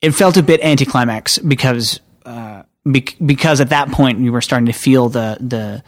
it 0.00 0.12
felt 0.12 0.36
a 0.38 0.42
bit 0.42 0.62
anticlimax 0.62 1.36
because 1.38 2.00
uh, 2.24 2.62
bec- 2.86 3.16
because 3.24 3.60
at 3.60 3.68
that 3.70 3.90
point 3.90 4.20
you 4.20 4.32
were 4.32 4.40
starting 4.40 4.66
to 4.66 4.72
feel 4.72 5.08
the 5.10 5.36
the 5.40 5.82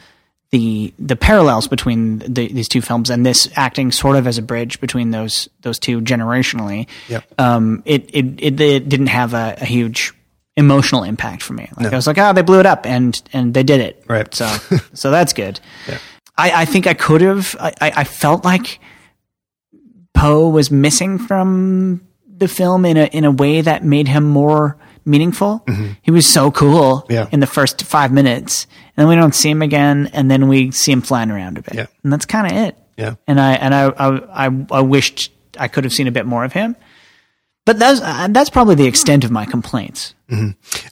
the 0.53 0.93
the 0.99 1.17
parallels 1.17 1.67
between 1.67 2.19
the, 2.19 2.47
these 2.53 2.69
two 2.69 2.83
films 2.83 3.09
and 3.11 3.25
this 3.25 3.49
acting 3.57 3.91
sort 3.91 4.17
of 4.17 4.27
as 4.27 4.37
a 4.37 4.43
bridge 4.43 4.81
between 4.81 5.11
those 5.11 5.49
those 5.63 5.79
two 5.79 6.01
generationally. 6.03 6.87
Yep. 7.09 7.41
Um, 7.41 7.83
it, 7.87 8.09
it 8.15 8.27
it 8.39 8.61
it 8.61 8.89
didn't 8.89 9.09
have 9.09 9.33
a, 9.33 9.57
a 9.61 9.65
huge 9.65 10.13
emotional 10.55 11.05
impact 11.05 11.43
for 11.43 11.55
me. 11.55 11.71
Like 11.79 11.93
I 11.93 11.97
was 11.97 12.07
like, 12.07 12.19
oh, 12.19 12.35
they 12.35 12.43
blew 12.43 12.61
it 12.61 12.67
up 12.67 12.87
and 12.87 13.21
and 13.33 13.55
they 13.55 13.63
did 13.63 13.81
it. 13.81 14.05
Right. 14.07 14.33
So 14.35 14.47
so 14.93 15.11
that's 15.11 15.33
good. 15.33 15.59
I, 16.37 16.63
I 16.63 16.65
think 16.67 16.87
I 16.87 16.95
could 16.95 17.23
have. 17.23 17.57
I, 17.59 17.73
I 17.81 17.93
I 17.97 18.05
felt 18.05 18.45
like 18.45 18.79
Poe 20.13 20.51
was 20.51 20.71
missing 20.71 21.19
from 21.19 22.07
the 22.29 22.47
film 22.47 22.85
in 22.85 22.99
a 22.99 23.05
in 23.07 23.25
a 23.25 23.31
way 23.31 23.63
that 23.63 23.85
made 23.85 24.07
him 24.07 24.25
more 24.25 24.77
meaningful. 25.05 25.65
He 26.03 26.11
was 26.11 26.27
so 26.27 26.51
cool 26.51 27.03
Mm-hmm. 27.03 27.13
Yeah. 27.13 27.29
in 27.33 27.41
the 27.41 27.47
first 27.47 27.83
five 27.85 28.13
minutes, 28.13 28.67
and 28.97 29.03
then 29.03 29.09
we 29.09 29.15
don't 29.17 29.35
see 29.35 29.51
him 29.51 29.63
again, 29.63 30.11
and 30.13 30.31
then 30.31 30.49
we 30.49 30.71
see 30.71 30.93
him 30.93 31.01
flying 31.03 31.31
around 31.31 31.59
a 31.59 31.63
bit, 31.63 31.75
Yeah. 31.75 31.87
and 32.05 32.13
that's 32.13 32.27
kind 32.27 32.47
of 32.51 32.53
it. 32.69 32.77
Yeah. 32.97 33.15
And 33.27 33.41
I 33.41 33.53
and 33.55 33.75
I, 33.75 33.87
I 33.89 34.47
I 34.47 34.67
I 34.71 34.81
wished 34.81 35.31
I 35.59 35.69
could 35.69 35.85
have 35.85 35.93
seen 35.93 36.07
a 36.07 36.13
bit 36.13 36.27
more 36.27 36.45
of 36.45 36.53
him, 36.53 36.77
but 37.65 37.79
that's 37.79 38.01
uh, 38.01 38.29
that's 38.31 38.51
probably 38.51 38.75
the 38.75 38.87
extent 38.87 39.25
of 39.25 39.31
my 39.31 39.45
complaints. 39.47 40.15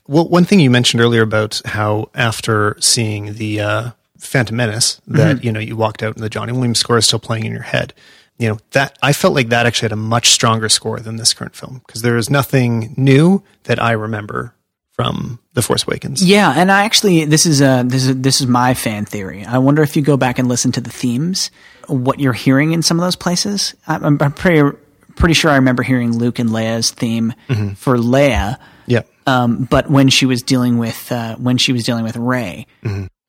Well, 0.07 0.29
one 0.29 0.45
thing 0.45 0.61
you 0.61 0.71
mentioned 0.71 1.01
earlier 1.01 1.23
about 1.23 1.63
how 1.65 2.11
after 2.15 2.77
seeing 2.81 3.35
the 3.35 3.61
uh, 3.61 3.91
Phantom 4.19 4.55
Menace, 4.57 5.01
that 5.07 5.37
Mm-hmm. 5.37 5.47
you 5.47 5.53
know 5.53 5.61
you 5.61 5.77
walked 5.77 6.03
out 6.03 6.15
and 6.15 6.23
the 6.25 6.29
Johnny 6.31 6.53
Williams 6.53 6.79
score 6.79 6.99
is 6.99 7.07
still 7.07 7.19
playing 7.21 7.45
in 7.47 7.53
your 7.53 7.63
head. 7.63 7.95
You 8.41 8.49
know 8.49 8.59
that 8.73 8.99
I 9.03 9.13
felt 9.13 9.35
like 9.35 9.51
that 9.51 9.67
actually 9.67 9.87
had 9.87 9.93
a 9.93 9.97
much 9.97 10.31
stronger 10.31 10.69
score 10.69 10.99
than 10.99 11.17
this 11.17 11.35
current 11.35 11.55
film 11.55 11.83
because 11.87 12.03
there 12.03 12.17
is 12.17 12.31
nothing 12.31 12.95
new 12.97 13.43
that 13.65 13.81
I 13.81 13.93
remember 13.93 14.55
from 14.93 15.39
The 15.55 15.63
Force 15.63 15.85
Awakens. 15.87 16.25
Yeah, 16.25 16.53
and 16.57 16.73
I 16.73 16.85
actually 16.85 17.25
this 17.27 17.45
is 17.47 17.61
a 17.61 17.85
this 17.87 18.07
is 18.07 18.17
this 18.21 18.41
is 18.41 18.47
my 18.47 18.75
fan 18.75 19.05
theory. 19.05 19.45
I 19.45 19.59
wonder 19.59 19.83
if 19.83 19.95
you 19.95 20.03
go 20.03 20.17
back 20.17 20.39
and 20.39 20.49
listen 20.49 20.73
to 20.73 20.81
the 20.81 20.91
themes, 20.91 21.51
what 21.87 22.19
you're 22.19 22.33
hearing 22.33 22.73
in 22.73 22.83
some 22.83 22.99
of 22.99 23.05
those 23.05 23.17
places. 23.17 23.75
I'm, 23.87 24.19
I'm 24.23 24.33
pretty 24.33 24.77
pretty 25.17 25.35
sure 25.35 25.51
I 25.51 25.57
remember 25.57 25.83
hearing 25.83 26.17
Luke 26.17 26.39
and 26.39 26.49
Leia's 26.49 26.91
theme 26.93 27.35
for 27.77 27.97
Leia, 27.99 28.57
Yeah. 28.87 29.03
um, 29.27 29.65
but 29.71 29.91
when 29.91 30.09
she 30.09 30.25
was 30.25 30.41
dealing 30.43 30.79
with 30.79 31.13
uh, 31.13 31.37
when 31.37 31.59
she 31.59 31.73
was 31.75 31.85
dealing 31.85 32.05
with 32.05 32.17
Rey. 32.17 32.67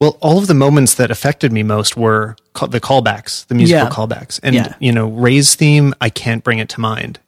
Well, 0.02 0.18
all 0.20 0.40
of 0.40 0.48
the 0.48 0.54
moments 0.56 0.96
that 0.96 1.12
affected 1.12 1.54
me 1.54 1.62
most 1.62 1.96
were 1.96 2.36
ca- 2.54 2.66
the 2.66 2.82
callbacks, 2.82 3.46
the 3.48 3.54
musical 3.56 3.84
Yeah. 3.86 3.90
callbacks, 3.90 4.40
and 4.42 4.56
Yeah. 4.56 4.74
you 4.80 4.92
know 4.92 5.06
Rey's 5.08 5.54
theme. 5.56 5.94
I 6.02 6.10
can't 6.10 6.44
bring 6.44 6.58
it 6.60 6.70
to 6.70 6.82
mind. 6.82 7.20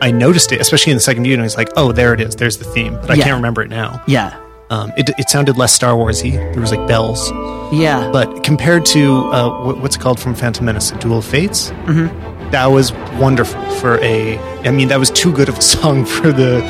I 0.00 0.12
noticed 0.12 0.52
it, 0.52 0.60
especially 0.60 0.92
in 0.92 0.96
the 0.96 1.02
second 1.02 1.24
viewing. 1.24 1.40
I 1.40 1.42
was 1.42 1.56
like, 1.56 1.70
"Oh, 1.76 1.90
there 1.92 2.14
it 2.14 2.20
is. 2.20 2.36
There's 2.36 2.58
the 2.58 2.64
theme," 2.64 2.96
but 3.02 3.10
I 3.10 3.14
Yeah. 3.14 3.24
can't 3.24 3.34
remember 3.34 3.62
it 3.62 3.68
now. 3.68 4.00
Yeah. 4.06 4.30
Um, 4.70 4.92
it, 4.96 5.10
it 5.18 5.28
sounded 5.28 5.58
less 5.58 5.72
Star 5.74 5.94
Warsy. 5.94 6.30
There 6.52 6.60
was 6.60 6.70
like 6.70 6.86
bells, 6.86 7.32
Yeah. 7.72 8.08
but 8.12 8.44
compared 8.44 8.86
to 8.94 9.28
uh, 9.32 9.48
what, 9.64 9.78
what's 9.82 9.96
it 9.96 9.98
called 9.98 10.20
from 10.20 10.36
Phantom 10.36 10.64
Menace, 10.64 10.92
Duel 11.00 11.18
of 11.18 11.24
Fates, 11.24 11.72
mm-hmm. 11.86 12.06
that 12.52 12.66
was 12.66 12.92
wonderful 13.18 13.60
for 13.80 13.98
a. 13.98 14.38
I 14.64 14.70
mean, 14.70 14.86
that 14.88 15.00
was 15.00 15.10
too 15.10 15.32
good 15.32 15.48
of 15.48 15.58
a 15.58 15.62
song 15.74 16.04
for 16.04 16.30
the 16.30 16.62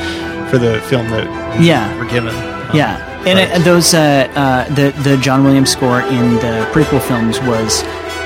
for 0.49 0.57
the 0.57 0.81
film 0.89 1.07
that 1.11 1.27
Yeah. 1.61 1.95
were 1.99 2.05
given. 2.05 2.35
Um, 2.35 2.75
Yeah, 2.75 2.97
and 3.27 3.37
but- 3.51 3.61
uh, 3.61 3.63
those 3.63 3.93
uh, 3.93 4.31
uh, 4.35 4.73
the 4.73 4.91
the 5.03 5.17
John 5.17 5.43
Williams 5.43 5.69
score 5.71 6.01
in 6.01 6.35
the 6.35 6.67
prequel 6.71 7.01
films 7.01 7.39
was 7.41 7.83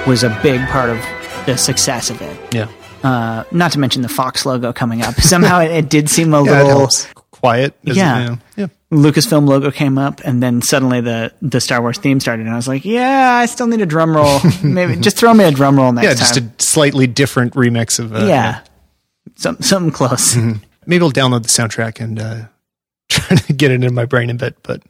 was 0.08 0.24
a 0.24 0.30
big 0.44 0.62
part 0.70 0.90
of 0.90 0.98
the 1.46 1.58
success 1.58 2.10
of 2.10 2.22
it. 2.22 2.54
yeah, 2.54 2.68
Uh, 3.04 3.44
not 3.52 3.72
to 3.74 3.80
mention 3.80 4.02
the 4.02 4.10
Fox 4.10 4.46
logo 4.46 4.72
coming 4.74 5.02
up. 5.02 5.14
Somehow 5.22 5.60
it, 5.60 5.72
it 5.72 5.90
did 5.90 6.10
seem 6.10 6.34
a 6.34 6.44
yeah, 6.44 6.64
little. 6.64 6.90
Quiet, 7.32 7.76
Yeah. 7.84 7.94
you 8.22 8.26
know, 8.30 8.38
yeah. 8.56 8.68
Lucasfilm 8.92 9.48
logo 9.48 9.70
came 9.70 9.98
up, 10.00 10.22
and 10.24 10.42
then 10.42 10.62
suddenly 10.62 11.02
the 11.02 11.32
the 11.42 11.60
Star 11.60 11.82
Wars 11.82 11.98
theme 12.00 12.20
started, 12.20 12.46
and 12.46 12.54
I 12.54 12.56
was 12.56 12.68
like, 12.68 12.86
yeah, 12.86 13.34
I 13.34 13.46
still 13.46 13.68
need 13.68 13.82
a 13.82 13.86
drum 13.86 14.16
roll. 14.16 14.40
Maybe 14.64 14.96
just 14.96 15.18
throw 15.18 15.34
me 15.34 15.44
a 15.44 15.52
drum 15.52 15.76
roll 15.78 15.92
next 15.92 16.06
time. 16.08 16.12
Yeah, 16.12 16.20
just 16.20 16.36
time. 16.36 16.54
a 16.58 16.62
slightly 16.62 17.06
different 17.06 17.54
remix 17.54 18.00
of. 18.00 18.16
Uh, 18.16 18.26
yeah, 18.26 18.62
Some, 19.36 19.58
something 19.62 19.92
close. 19.92 20.36
maybe 20.88 21.04
I'll 21.04 21.12
download 21.12 21.44
the 21.44 21.50
soundtrack 21.50 22.00
and 22.00 22.20
uh, 22.20 22.46
try 23.26 23.38
to 23.38 23.54
get 23.54 23.72
it 23.72 23.84
in 23.84 23.94
my 23.94 24.06
brain 24.06 24.30
a 24.30 24.34
bit. 24.34 24.56
But 24.64 24.84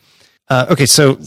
uh, 0.50 0.68
okay, 0.72 0.86
so 0.86 1.20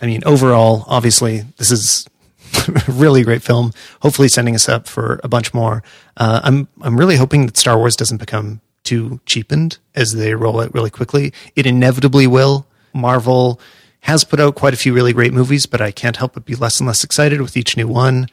I 0.00 0.06
mean, 0.06 0.22
overall, 0.24 0.84
obviously, 0.86 1.42
this 1.58 1.70
is 1.70 2.06
a 2.88 2.92
really 2.92 3.22
great 3.22 3.42
film. 3.42 3.72
Hopefully, 4.00 4.28
setting 4.28 4.54
us 4.54 4.68
up 4.68 4.88
for 4.88 5.20
a 5.22 5.28
bunch 5.28 5.54
more. 5.54 5.82
Uh, 6.16 6.40
I'm 6.42 6.68
I'm 6.80 6.98
really 6.98 7.16
hoping 7.16 7.46
that 7.46 7.56
Star 7.56 7.78
Wars 7.78 7.96
doesn't 7.96 8.18
become 8.18 8.60
too 8.84 9.20
cheapened 9.26 9.78
as 9.94 10.14
they 10.14 10.34
roll 10.34 10.60
it 10.60 10.74
really 10.74 10.90
quickly. 10.90 11.32
It 11.54 11.66
inevitably 11.66 12.26
will. 12.26 12.66
Marvel 12.92 13.60
has 14.00 14.24
put 14.24 14.40
out 14.40 14.56
quite 14.56 14.74
a 14.74 14.76
few 14.76 14.92
really 14.92 15.12
great 15.12 15.32
movies, 15.32 15.66
but 15.66 15.80
I 15.80 15.92
can't 15.92 16.16
help 16.16 16.34
but 16.34 16.44
be 16.44 16.56
less 16.56 16.80
and 16.80 16.86
less 16.88 17.04
excited 17.04 17.40
with 17.40 17.56
each 17.56 17.76
new 17.76 17.86
one. 17.86 18.26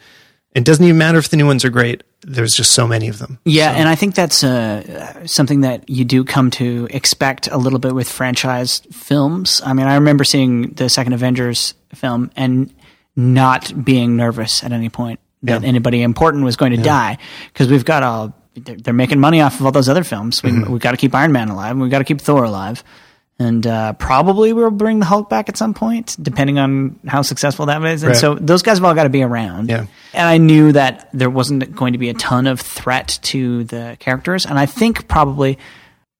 It 0.53 0.63
doesn't 0.63 0.83
even 0.83 0.97
matter 0.97 1.19
if 1.19 1.29
the 1.29 1.37
new 1.37 1.45
ones 1.45 1.63
are 1.63 1.69
great. 1.69 2.03
There's 2.21 2.53
just 2.53 2.73
so 2.73 2.85
many 2.87 3.07
of 3.07 3.17
them. 3.19 3.39
Yeah, 3.45 3.71
and 3.71 3.87
I 3.87 3.95
think 3.95 4.13
that's 4.15 4.43
uh, 4.43 5.25
something 5.25 5.61
that 5.61 5.89
you 5.89 6.03
do 6.03 6.23
come 6.25 6.51
to 6.51 6.87
expect 6.91 7.47
a 7.47 7.57
little 7.57 7.79
bit 7.79 7.95
with 7.95 8.09
franchise 8.09 8.81
films. 8.91 9.61
I 9.65 9.73
mean, 9.73 9.87
I 9.87 9.95
remember 9.95 10.23
seeing 10.25 10.71
the 10.73 10.89
second 10.89 11.13
Avengers 11.13 11.73
film 11.95 12.29
and 12.35 12.73
not 13.15 13.85
being 13.85 14.17
nervous 14.17 14.63
at 14.63 14.71
any 14.73 14.89
point 14.89 15.19
that 15.43 15.61
Yeah. 15.61 15.67
anybody 15.67 16.01
important 16.01 16.43
was 16.43 16.55
going 16.57 16.71
to 16.71 16.81
die 16.81 17.17
because 17.53 17.69
we've 17.69 17.85
got 17.85 18.03
all 18.03 18.33
they're, 18.55 18.75
they're 18.75 18.93
making 18.93 19.19
money 19.21 19.39
off 19.41 19.59
of 19.59 19.65
all 19.65 19.71
those 19.71 19.87
other 19.87 20.03
films. 20.03 20.43
We 20.43 20.51
Mm-hmm. 20.51 20.71
we've 20.71 20.81
got 20.81 20.91
to 20.91 20.97
keep 20.97 21.15
Iron 21.15 21.31
Man 21.31 21.47
alive. 21.49 21.71
and 21.71 21.81
We've 21.81 21.91
got 21.91 21.99
to 21.99 22.03
keep 22.03 22.19
Thor 22.19 22.43
alive. 22.43 22.83
And 23.41 23.65
uh, 23.65 23.93
probably 23.93 24.51
we'll 24.51 24.69
bring 24.69 24.99
the 24.99 25.05
Hulk 25.05 25.29
back 25.29 25.47
at 25.47 25.55
some 25.55 25.73
point, 25.73 26.17
depending 26.21 26.59
on 26.59 26.99
how 27.07 27.21
successful 27.21 27.67
that 27.67 27.81
is. 27.85 28.03
And 28.03 28.09
Right. 28.11 28.19
so 28.19 28.35
those 28.35 28.63
guys 28.63 28.79
have 28.79 28.83
all 28.85 28.93
got 28.93 29.03
to 29.03 29.09
be 29.09 29.23
around. 29.23 29.69
Yeah. 29.69 29.85
And 30.13 30.27
I 30.27 30.37
knew 30.37 30.73
that 30.73 31.09
there 31.13 31.29
wasn't 31.29 31.73
going 31.73 31.93
to 31.93 31.99
be 31.99 32.09
a 32.09 32.13
ton 32.13 32.47
of 32.47 32.59
threat 32.59 33.17
to 33.23 33.63
the 33.63 33.95
characters, 33.99 34.45
and 34.45 34.59
I 34.59 34.65
think 34.65 35.07
probably 35.07 35.57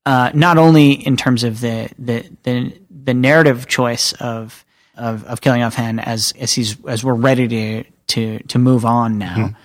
uh, 0.06 0.32
not 0.34 0.58
only 0.58 0.92
in 0.94 1.18
terms 1.18 1.44
of 1.44 1.60
the 1.60 1.90
the 2.00 2.24
the, 2.44 2.80
the 3.04 3.14
narrative 3.14 3.68
choice 3.68 4.14
of, 4.14 4.64
of 4.96 5.26
of 5.26 5.42
killing 5.42 5.62
off 5.62 5.76
Han 5.76 6.00
as 6.00 6.32
as 6.40 6.54
he's 6.54 6.78
as 6.86 7.04
we're 7.04 7.14
ready 7.16 7.50
to 7.50 7.84
to 8.16 8.40
to 8.48 8.58
move 8.60 8.86
on 8.86 9.18
now. 9.18 9.56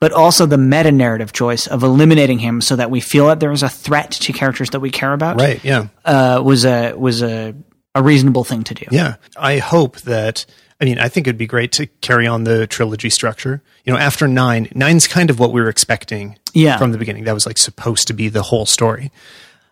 But 0.00 0.12
also 0.12 0.46
the 0.46 0.58
meta 0.58 0.92
narrative 0.92 1.32
choice 1.32 1.66
of 1.66 1.82
eliminating 1.82 2.38
him 2.38 2.60
so 2.60 2.76
that 2.76 2.88
we 2.90 3.00
feel 3.00 3.26
that 3.26 3.40
there 3.40 3.50
is 3.50 3.64
a 3.64 3.68
threat 3.68 4.12
to 4.12 4.32
characters 4.32 4.70
that 4.70 4.78
we 4.80 4.90
care 4.90 5.12
about 5.12 5.40
Right? 5.40 5.62
Yeah. 5.64 5.88
uh, 6.04 6.40
was 6.44 6.64
a 6.64 6.92
was 6.94 7.20
a, 7.22 7.54
a 7.96 8.02
reasonable 8.02 8.44
thing 8.44 8.62
to 8.64 8.74
do. 8.74 8.84
Yeah. 8.92 9.16
I 9.36 9.58
hope 9.58 9.96
that, 10.02 10.46
I 10.80 10.84
mean, 10.84 11.00
I 11.00 11.08
think 11.08 11.26
it'd 11.26 11.36
be 11.36 11.48
great 11.48 11.72
to 11.72 11.86
carry 11.86 12.28
on 12.28 12.44
the 12.44 12.68
trilogy 12.68 13.10
structure. 13.10 13.60
You 13.84 13.92
know, 13.92 13.98
after 13.98 14.28
nine, 14.28 14.68
nine's 14.72 15.08
kind 15.08 15.30
of 15.30 15.40
what 15.40 15.52
we 15.52 15.60
were 15.60 15.68
expecting 15.68 16.38
Yeah. 16.54 16.78
from 16.78 16.92
the 16.92 16.98
beginning. 16.98 17.24
That 17.24 17.34
was 17.34 17.44
like 17.46 17.58
supposed 17.58 18.06
to 18.06 18.14
be 18.14 18.28
the 18.28 18.42
whole 18.42 18.66
story. 18.66 19.10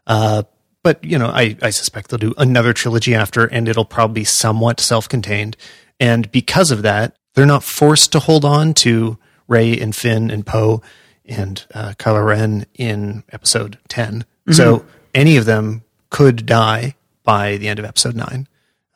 Uh, 0.08 0.42
but, 0.82 1.04
you 1.04 1.18
know, 1.18 1.28
I, 1.28 1.56
I 1.62 1.70
suspect 1.70 2.10
they'll 2.10 2.18
do 2.18 2.34
another 2.38 2.72
trilogy 2.72 3.14
after, 3.14 3.44
and 3.46 3.68
it'll 3.68 3.84
probably 3.84 4.22
be 4.22 4.24
somewhat 4.24 4.80
self 4.80 5.08
contained. 5.08 5.56
And 6.00 6.30
because 6.32 6.70
of 6.72 6.82
that, 6.82 7.16
they're 7.34 7.46
not 7.46 7.62
forced 7.62 8.10
to 8.12 8.18
hold 8.18 8.44
on 8.44 8.74
to 8.74 9.18
Rey 9.48 9.78
and 9.78 9.94
Finn 9.94 10.30
and 10.30 10.44
Poe 10.46 10.82
and 11.24 11.64
uh, 11.74 11.92
Kylo 11.98 12.24
Ren 12.24 12.66
in 12.74 13.24
episode 13.30 13.78
10. 13.88 14.24
So 14.52 14.84
any 15.14 15.36
of 15.36 15.44
them 15.44 15.82
could 16.10 16.46
die 16.46 16.94
by 17.24 17.56
the 17.56 17.66
end 17.68 17.78
of 17.80 17.84
episode 17.84 18.14
9. 18.14 18.46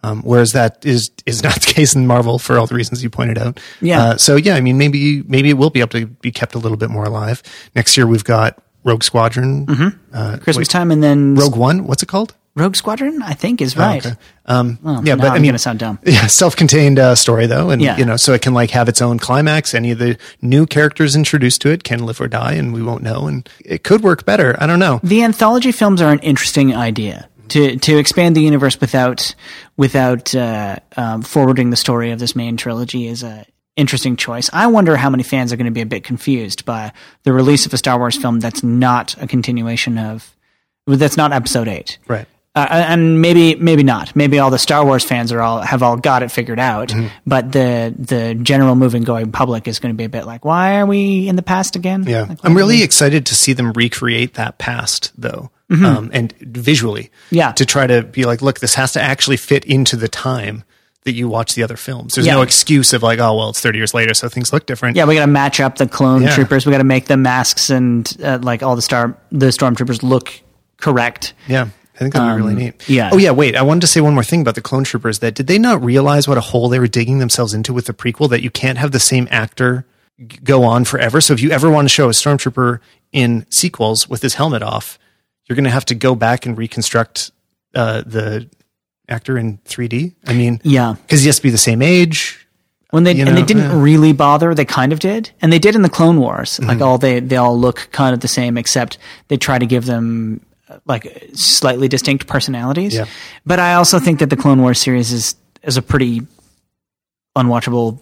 Um, 0.03 0.22
whereas 0.22 0.53
that 0.53 0.86
is 0.86 1.11
is 1.26 1.42
not 1.42 1.55
the 1.57 1.61
case 1.74 1.94
in 1.94 2.07
Marvel 2.07 2.38
for 2.38 2.57
all 2.57 2.66
the 2.66 2.74
reasons 2.74 3.03
you 3.03 3.11
pointed 3.11 3.36
out. 3.36 3.61
Yeah. 3.80 4.03
Uh, 4.03 4.16
so 4.16 4.36
yeah, 4.36 4.55
I 4.55 4.61
mean, 4.61 4.78
maybe 4.78 5.22
maybe 5.22 5.51
it 5.51 5.55
will 5.55 5.70
be 5.70 5.80
able 5.80 5.90
to 5.90 6.07
be 6.07 6.30
kept 6.30 6.55
a 6.55 6.59
little 6.59 6.78
bit 6.78 6.88
more 6.88 7.05
alive. 7.05 7.42
Next 7.74 7.96
year 7.96 8.07
we've 8.07 8.24
got 8.24 8.62
Rogue 8.82 9.03
Squadron, 9.03 9.66
uh, 10.14 10.38
Christmas 10.40 10.68
time, 10.68 10.90
and 10.90 11.03
then 11.03 11.34
Rogue 11.34 11.57
One. 11.57 11.84
What's 11.84 12.03
it 12.03 12.07
called? 12.09 12.34
Rogue 12.61 12.76
Squadron, 12.76 13.22
I 13.22 13.32
think, 13.34 13.61
is 13.61 13.76
right. 13.76 14.04
Okay. 14.04 14.16
Um, 14.46 14.78
Well, 14.82 15.02
yeah, 15.04 15.16
but 15.16 15.26
I 15.26 15.34
I'm 15.36 15.42
mean, 15.42 15.50
gonna 15.50 15.58
sound 15.58 15.78
dumb. 15.80 15.98
Yeah, 16.04 16.26
self-contained 16.26 16.98
uh, 16.98 17.14
story 17.14 17.46
though, 17.46 17.70
and 17.70 17.80
Yeah. 17.82 17.96
you 17.96 18.04
know, 18.04 18.16
so 18.16 18.32
it 18.34 18.42
can 18.42 18.54
like 18.54 18.70
have 18.70 18.88
its 18.88 19.00
own 19.02 19.18
climax. 19.18 19.74
Any 19.74 19.90
of 19.92 19.98
the 19.98 20.16
new 20.42 20.66
characters 20.66 21.16
introduced 21.16 21.61
to 21.62 21.70
it 21.70 21.82
can 21.84 22.04
live 22.06 22.20
or 22.20 22.28
die, 22.28 22.52
and 22.52 22.72
we 22.72 22.82
won't 22.82 23.02
know. 23.02 23.26
And 23.26 23.48
it 23.64 23.82
could 23.84 24.02
work 24.02 24.24
better. 24.24 24.56
I 24.61 24.66
don't 24.66 24.78
know. 24.78 25.00
The 25.02 25.22
anthology 25.22 25.72
films 25.72 26.00
are 26.02 26.12
an 26.12 26.20
interesting 26.20 26.74
idea 26.76 27.28
to 27.48 27.76
to 27.76 27.98
expand 27.98 28.36
the 28.36 28.42
universe 28.42 28.80
without 28.80 29.34
without 29.76 30.34
uh, 30.34 30.76
um, 30.96 31.22
forwarding 31.22 31.70
the 31.70 31.76
story 31.76 32.11
of 32.12 32.18
this 32.18 32.36
main 32.36 32.56
trilogy 32.56 33.06
is 33.06 33.22
a 33.22 33.44
interesting 33.76 34.16
choice. 34.16 34.50
I 34.52 34.66
wonder 34.66 34.96
how 34.96 35.08
many 35.11 35.22
fans 35.22 35.52
are 35.52 35.56
going 35.56 35.64
to 35.66 35.70
be 35.72 35.80
a 35.80 35.86
bit 35.86 36.04
confused 36.04 36.64
by 36.64 36.92
the 37.22 37.32
release 37.32 37.66
of 37.66 37.72
a 37.72 37.78
Star 37.78 37.98
Wars 37.98 38.16
film 38.16 38.40
that's 38.40 38.62
not 38.62 39.14
a 39.22 39.26
continuation 39.26 39.96
of 39.96 40.36
that's 40.86 41.16
not 41.16 41.32
Episode 41.32 41.68
Eight. 41.68 41.98
Right. 42.08 42.26
Uh, 42.53 42.66
and 42.68 43.22
maybe 43.22 43.55
maybe 43.55 43.84
not. 43.84 44.16
Maybe 44.16 44.40
all 44.40 44.51
the 44.51 44.59
Star 44.59 44.84
Wars 44.84 45.05
fans 45.05 45.30
are 45.30 45.40
all 45.40 45.61
have 45.61 45.84
all 45.84 45.96
got 45.96 46.24
it 46.24 46.32
figured 46.32 46.59
out, 46.59 46.88
Mm-hmm. 46.88 47.07
but 47.24 47.53
the 47.53 47.94
the 47.96 48.34
general 48.34 48.74
moving 48.74 49.05
going 49.05 49.30
public 49.30 49.68
is 49.68 49.78
going 49.78 49.94
to 49.94 49.96
be 49.96 50.03
a 50.05 50.09
bit 50.09 50.26
like, 50.26 50.44
why 50.44 50.78
are 50.80 50.86
we 50.86 51.28
in 51.28 51.36
the 51.36 51.42
past 51.42 51.76
again? 51.76 52.03
Yeah, 52.09 52.22
Like, 52.28 52.38
I'm 52.42 52.57
really 52.57 52.82
excited 52.82 53.24
to 53.26 53.36
see 53.36 53.53
them 53.53 53.72
recreate 53.72 54.34
that 54.34 54.59
past, 54.59 55.12
though, 55.16 55.51
um, 55.70 56.11
and 56.12 56.32
visually. 56.40 57.05
Mm-hmm. 57.05 57.34
Yeah. 57.36 57.53
to 57.53 57.64
try 57.64 57.86
to 57.86 58.03
be 58.03 58.24
like, 58.24 58.42
look, 58.42 58.59
this 58.59 58.74
has 58.74 58.94
to 58.94 59.01
actually 59.01 59.36
fit 59.36 59.64
into 59.64 59.94
the 59.96 60.09
time 60.09 60.64
that 61.05 61.12
you 61.12 61.28
watch 61.28 61.55
the 61.55 61.62
other 61.62 61.76
films. 61.76 62.14
There's 62.16 62.26
Yeah. 62.26 62.34
no 62.34 62.42
excuse 62.42 62.92
of 62.92 63.03
like, 63.05 63.20
oh, 63.20 63.36
well, 63.36 63.51
it's 63.51 63.61
30 63.61 63.78
years 63.78 63.94
later, 63.94 64.12
so 64.12 64.28
things 64.28 64.53
look 64.53 64.66
different. 64.66 64.96
Yeah, 64.96 65.05
we 65.07 65.14
got 65.14 65.20
to 65.20 65.30
match 65.30 65.61
up 65.61 65.76
the 65.78 65.86
clone 65.86 66.22
Yeah. 66.22 66.34
troopers. 66.34 66.66
We 66.66 66.72
got 66.72 66.78
to 66.78 66.84
make 66.84 67.07
the 67.07 67.16
masks 67.16 67.70
and 67.70 68.12
uh, 68.24 68.40
like 68.42 68.64
all 68.64 68.74
the 68.74 68.82
star 68.82 69.16
the 69.30 69.46
stormtroopers 69.46 70.03
look 70.03 70.32
correct. 70.78 71.32
Yeah. 71.46 71.68
I 72.01 72.05
think 72.05 72.14
that'd 72.14 72.34
be 72.36 72.42
really 72.42 72.55
neat. 72.55 72.72
Um, 72.74 72.78
yeah. 72.88 73.11
Oh 73.12 73.18
yeah. 73.18 73.30
Wait. 73.30 73.55
I 73.57 73.62
wanted 73.62 73.82
to 73.82 73.86
say 73.86 74.01
one 74.01 74.14
more 74.14 74.24
thing 74.24 74.40
about 74.40 74.55
the 74.55 74.62
clone 74.62 74.84
troopers. 74.84 75.18
That 75.18 75.34
did 75.34 75.46
they 75.48 75.59
not 75.59 75.82
realize 75.84 76.26
what 76.26 76.38
a 76.38 76.40
hole 76.40 76.68
they 76.70 76.78
were 76.78 76.88
digging 76.88 77.18
themselves 77.18 77.53
into 77.53 77.72
with 77.74 77.84
the 77.86 77.92
prequel? 77.92 78.28
That 78.30 78.42
you 78.42 78.51
can't 78.51 78.78
have 78.78 78.92
the 78.92 79.01
same 79.01 79.28
actor 79.30 79.84
go 80.42 80.64
on 80.64 80.84
forever. 80.84 81.20
So 81.20 81.32
if 81.34 81.40
you 81.40 81.51
ever 81.51 81.70
want 81.70 81.84
to 81.86 81.88
show 81.90 82.09
a 82.09 82.12
stormtrooper 82.12 82.80
in 83.12 83.46
sequels 83.51 84.09
with 84.09 84.22
his 84.22 84.34
helmet 84.34 84.62
off, 84.62 84.98
you're 85.46 85.57
going 85.57 85.64
to 85.64 85.70
have 85.70 85.84
to 85.86 85.94
go 85.94 86.14
back 86.14 86.46
and 86.46 86.57
reconstruct 86.57 87.30
uh, 87.74 88.03
the 88.07 88.48
actor 89.09 89.36
in 89.38 89.59
3D. 89.59 90.14
I 90.26 90.32
mean, 90.32 90.61
Yeah. 90.62 90.94
because 91.03 91.20
he 91.22 91.26
has 91.26 91.36
to 91.36 91.42
be 91.42 91.51
the 91.51 91.59
same 91.59 91.82
age. 91.82 92.46
When 92.90 93.05
they 93.05 93.12
You 93.12 93.24
and 93.24 93.36
they 93.36 93.42
didn't 93.44 93.70
yeah. 93.70 93.80
really 93.82 94.12
bother, 94.12 94.53
they 94.55 94.64
kind 94.64 94.92
of 94.92 94.98
did, 94.98 95.30
and 95.40 95.53
they 95.53 95.61
did 95.61 95.74
in 95.76 95.82
the 95.82 95.88
Clone 95.88 96.18
Wars. 96.18 96.55
Mm-hmm. 96.55 96.66
Like 96.68 96.80
all 96.80 96.98
they 96.98 97.20
they 97.20 97.36
all 97.36 97.57
look 97.57 97.88
kind 97.92 98.12
of 98.14 98.18
the 98.20 98.26
same, 98.28 98.59
except 98.59 98.98
they 99.28 99.36
try 99.36 99.61
to 99.61 99.66
give 99.66 99.86
them 99.86 100.40
like 100.87 101.31
slightly 101.35 101.89
distinct 101.89 102.27
personalities. 102.27 102.95
Yeah. 102.95 103.07
But 103.47 103.59
I 103.59 103.75
also 103.75 103.99
think 103.99 104.18
that 104.21 104.31
the 104.31 104.37
Clone 104.37 104.61
Wars 104.62 104.81
series 104.81 105.12
is 105.12 105.35
is 105.62 105.77
a 105.77 105.83
pretty 105.83 106.23
unwatchable 107.37 107.99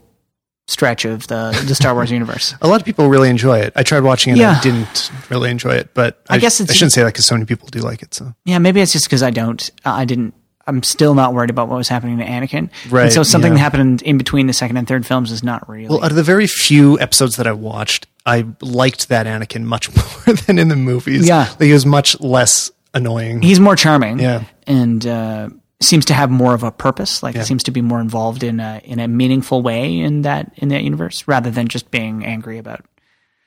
stretch 0.67 1.05
of 1.05 1.27
the 1.29 1.51
the 1.67 1.75
Star 1.75 1.95
Wars 1.95 2.11
universe. 2.11 2.55
A 2.61 2.69
lot 2.69 2.81
of 2.81 2.85
people 2.85 3.09
really 3.09 3.31
enjoy 3.31 3.59
it. 3.59 3.73
I 3.75 3.83
tried 3.83 4.03
watching 4.03 4.31
it. 4.33 4.35
and 4.35 4.41
Yeah. 4.41 4.59
I 4.59 4.61
didn't 4.63 5.11
really 5.31 5.51
enjoy 5.51 5.73
it, 5.73 5.95
but 5.95 6.23
I, 6.29 6.39
guess 6.39 6.61
I 6.61 6.67
shouldn't 6.73 6.93
say 6.93 7.03
that 7.03 7.09
because 7.09 7.25
so 7.27 7.35
many 7.35 7.47
people 7.47 7.69
do 7.69 7.81
like 7.81 8.03
it. 8.03 8.15
So 8.15 8.35
Yeah, 8.45 8.59
maybe 8.59 8.81
it's 8.81 8.93
just 8.93 9.07
because 9.07 9.23
I 9.23 9.31
don't. 9.31 9.71
I 9.85 10.05
didn't. 10.05 10.35
I'm 10.69 10.83
still 10.83 11.15
not 11.15 11.35
worried 11.35 11.51
about 11.51 11.69
what 11.69 11.77
was 11.77 11.89
happening 11.89 12.19
to 12.19 12.25
Anakin. 12.25 12.71
Right, 12.91 13.05
And 13.05 13.13
so 13.13 13.23
something 13.23 13.53
yeah. 13.53 13.57
that 13.57 13.61
happened 13.61 14.03
in 14.03 14.19
between 14.19 14.47
the 14.47 14.53
second 14.53 14.77
and 14.77 14.87
third 14.87 15.05
films 15.07 15.33
is 15.33 15.43
not 15.43 15.69
really. 15.69 15.89
Well, 15.89 16.05
out 16.05 16.11
of 16.11 16.17
the 16.17 16.23
very 16.23 16.47
few 16.47 16.99
episodes 17.01 17.37
that 17.37 17.47
I 17.47 17.53
watched, 17.53 18.07
I 18.27 18.45
liked 18.61 19.09
that 19.09 19.27
Anakin 19.27 19.65
much 19.65 19.89
more 20.27 20.35
than 20.35 20.59
in 20.59 20.69
the 20.69 20.77
movies. 20.77 21.27
Yeah. 21.27 21.49
like, 21.51 21.63
he 21.63 21.73
was 21.73 21.85
much 21.87 22.21
less 22.21 22.71
annoying. 22.95 23.43
he's 23.43 23.59
more 23.61 23.75
charming. 23.77 24.19
Yeah. 24.21 24.45
and 24.67 25.07
uh, 25.07 25.49
seems 25.81 26.05
to 26.07 26.15
have 26.15 26.31
more 26.31 26.55
of 26.55 26.63
a 26.63 26.71
purpose. 26.71 27.23
Like 27.23 27.35
Yeah. 27.35 27.43
seems 27.45 27.63
to 27.65 27.71
be 27.71 27.81
more 27.83 28.01
involved 28.01 28.43
in 28.43 28.61
a 28.61 28.81
in 28.85 28.99
a 28.99 29.09
meaningful 29.09 29.63
way 29.63 29.99
in 29.99 30.23
that 30.23 30.53
in 30.57 30.69
that 30.69 30.83
universe 30.83 31.27
rather 31.29 31.51
than 31.51 31.69
just 31.69 31.91
being 31.91 32.25
angry 32.27 32.59
about 32.59 32.85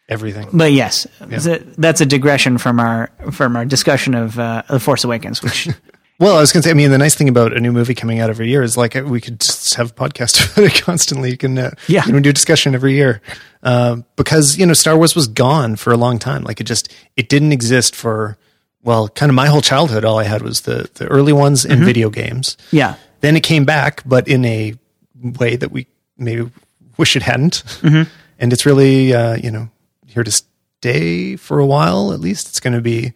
everything. 0.09 0.47
But 0.53 0.71
yes, 0.71 1.05
th- 1.29 1.61
that's 1.77 2.01
a 2.01 2.05
digression 2.05 2.57
from 2.57 2.79
our 2.79 3.09
from 3.31 3.55
our 3.55 3.65
discussion 3.65 4.15
of 4.15 4.39
uh, 4.39 4.63
the 4.69 4.79
Force 4.79 5.03
Awakens, 5.03 5.43
which 5.43 5.67
Well, 6.21 6.37
I 6.37 6.39
was 6.39 6.53
going 6.53 6.61
to 6.61 6.67
say, 6.67 6.71
I 6.71 6.75
mean, 6.75 6.91
the 6.91 6.99
nice 6.99 7.15
thing 7.15 7.27
about 7.29 7.51
a 7.57 7.59
new 7.59 7.71
movie 7.71 7.95
coming 7.95 8.19
out 8.19 8.29
every 8.29 8.47
year 8.47 8.61
is 8.61 8.77
like 8.77 8.93
we 8.93 9.19
could 9.19 9.39
just 9.41 9.73
have 9.73 9.89
a 9.89 9.93
podcast 9.95 10.53
about 10.53 10.65
it 10.65 10.81
constantly. 10.83 11.31
You 11.31 11.37
can, 11.37 11.57
uh, 11.57 11.71
Yeah. 11.87 12.05
you 12.05 12.13
know, 12.13 12.19
do 12.19 12.29
a 12.29 12.33
discussion 12.33 12.75
every 12.75 12.93
year. 12.93 13.21
Uh, 13.63 13.97
because, 14.17 14.55
you 14.55 14.67
know, 14.67 14.73
Star 14.73 14.95
Wars 14.95 15.15
was 15.15 15.27
gone 15.27 15.75
for 15.77 15.91
a 15.91 15.97
long 15.97 16.19
time. 16.19 16.43
Like 16.43 16.61
it 16.61 16.65
just, 16.65 16.93
it 17.17 17.27
didn't 17.27 17.51
exist 17.53 17.95
for, 17.95 18.37
well, 18.83 19.07
kind 19.09 19.31
of 19.31 19.35
my 19.35 19.47
whole 19.47 19.61
childhood. 19.61 20.05
All 20.05 20.19
I 20.19 20.23
had 20.25 20.43
was 20.43 20.61
the, 20.61 20.87
the 20.93 21.07
early 21.07 21.33
ones 21.33 21.65
in 21.65 21.83
video 21.83 22.11
games. 22.11 22.55
yeah, 22.71 22.97
Then 23.21 23.35
it 23.35 23.41
came 23.41 23.65
back, 23.65 24.03
but 24.05 24.27
in 24.27 24.45
a 24.45 24.75
way 25.23 25.55
that 25.55 25.71
we 25.71 25.87
maybe 26.19 26.51
wish 26.97 27.15
it 27.15 27.23
hadn't. 27.23 27.63
And 27.83 28.53
it's 28.53 28.65
really, 28.65 29.11
uh, 29.13 29.37
you 29.37 29.49
know, 29.49 29.69
here 30.05 30.23
to 30.23 30.31
stay 30.31 31.35
for 31.35 31.57
a 31.59 31.65
while, 31.65 32.13
at 32.13 32.19
least. 32.19 32.47
It's 32.49 32.59
going 32.59 32.73
to 32.75 32.81
be 32.81 33.13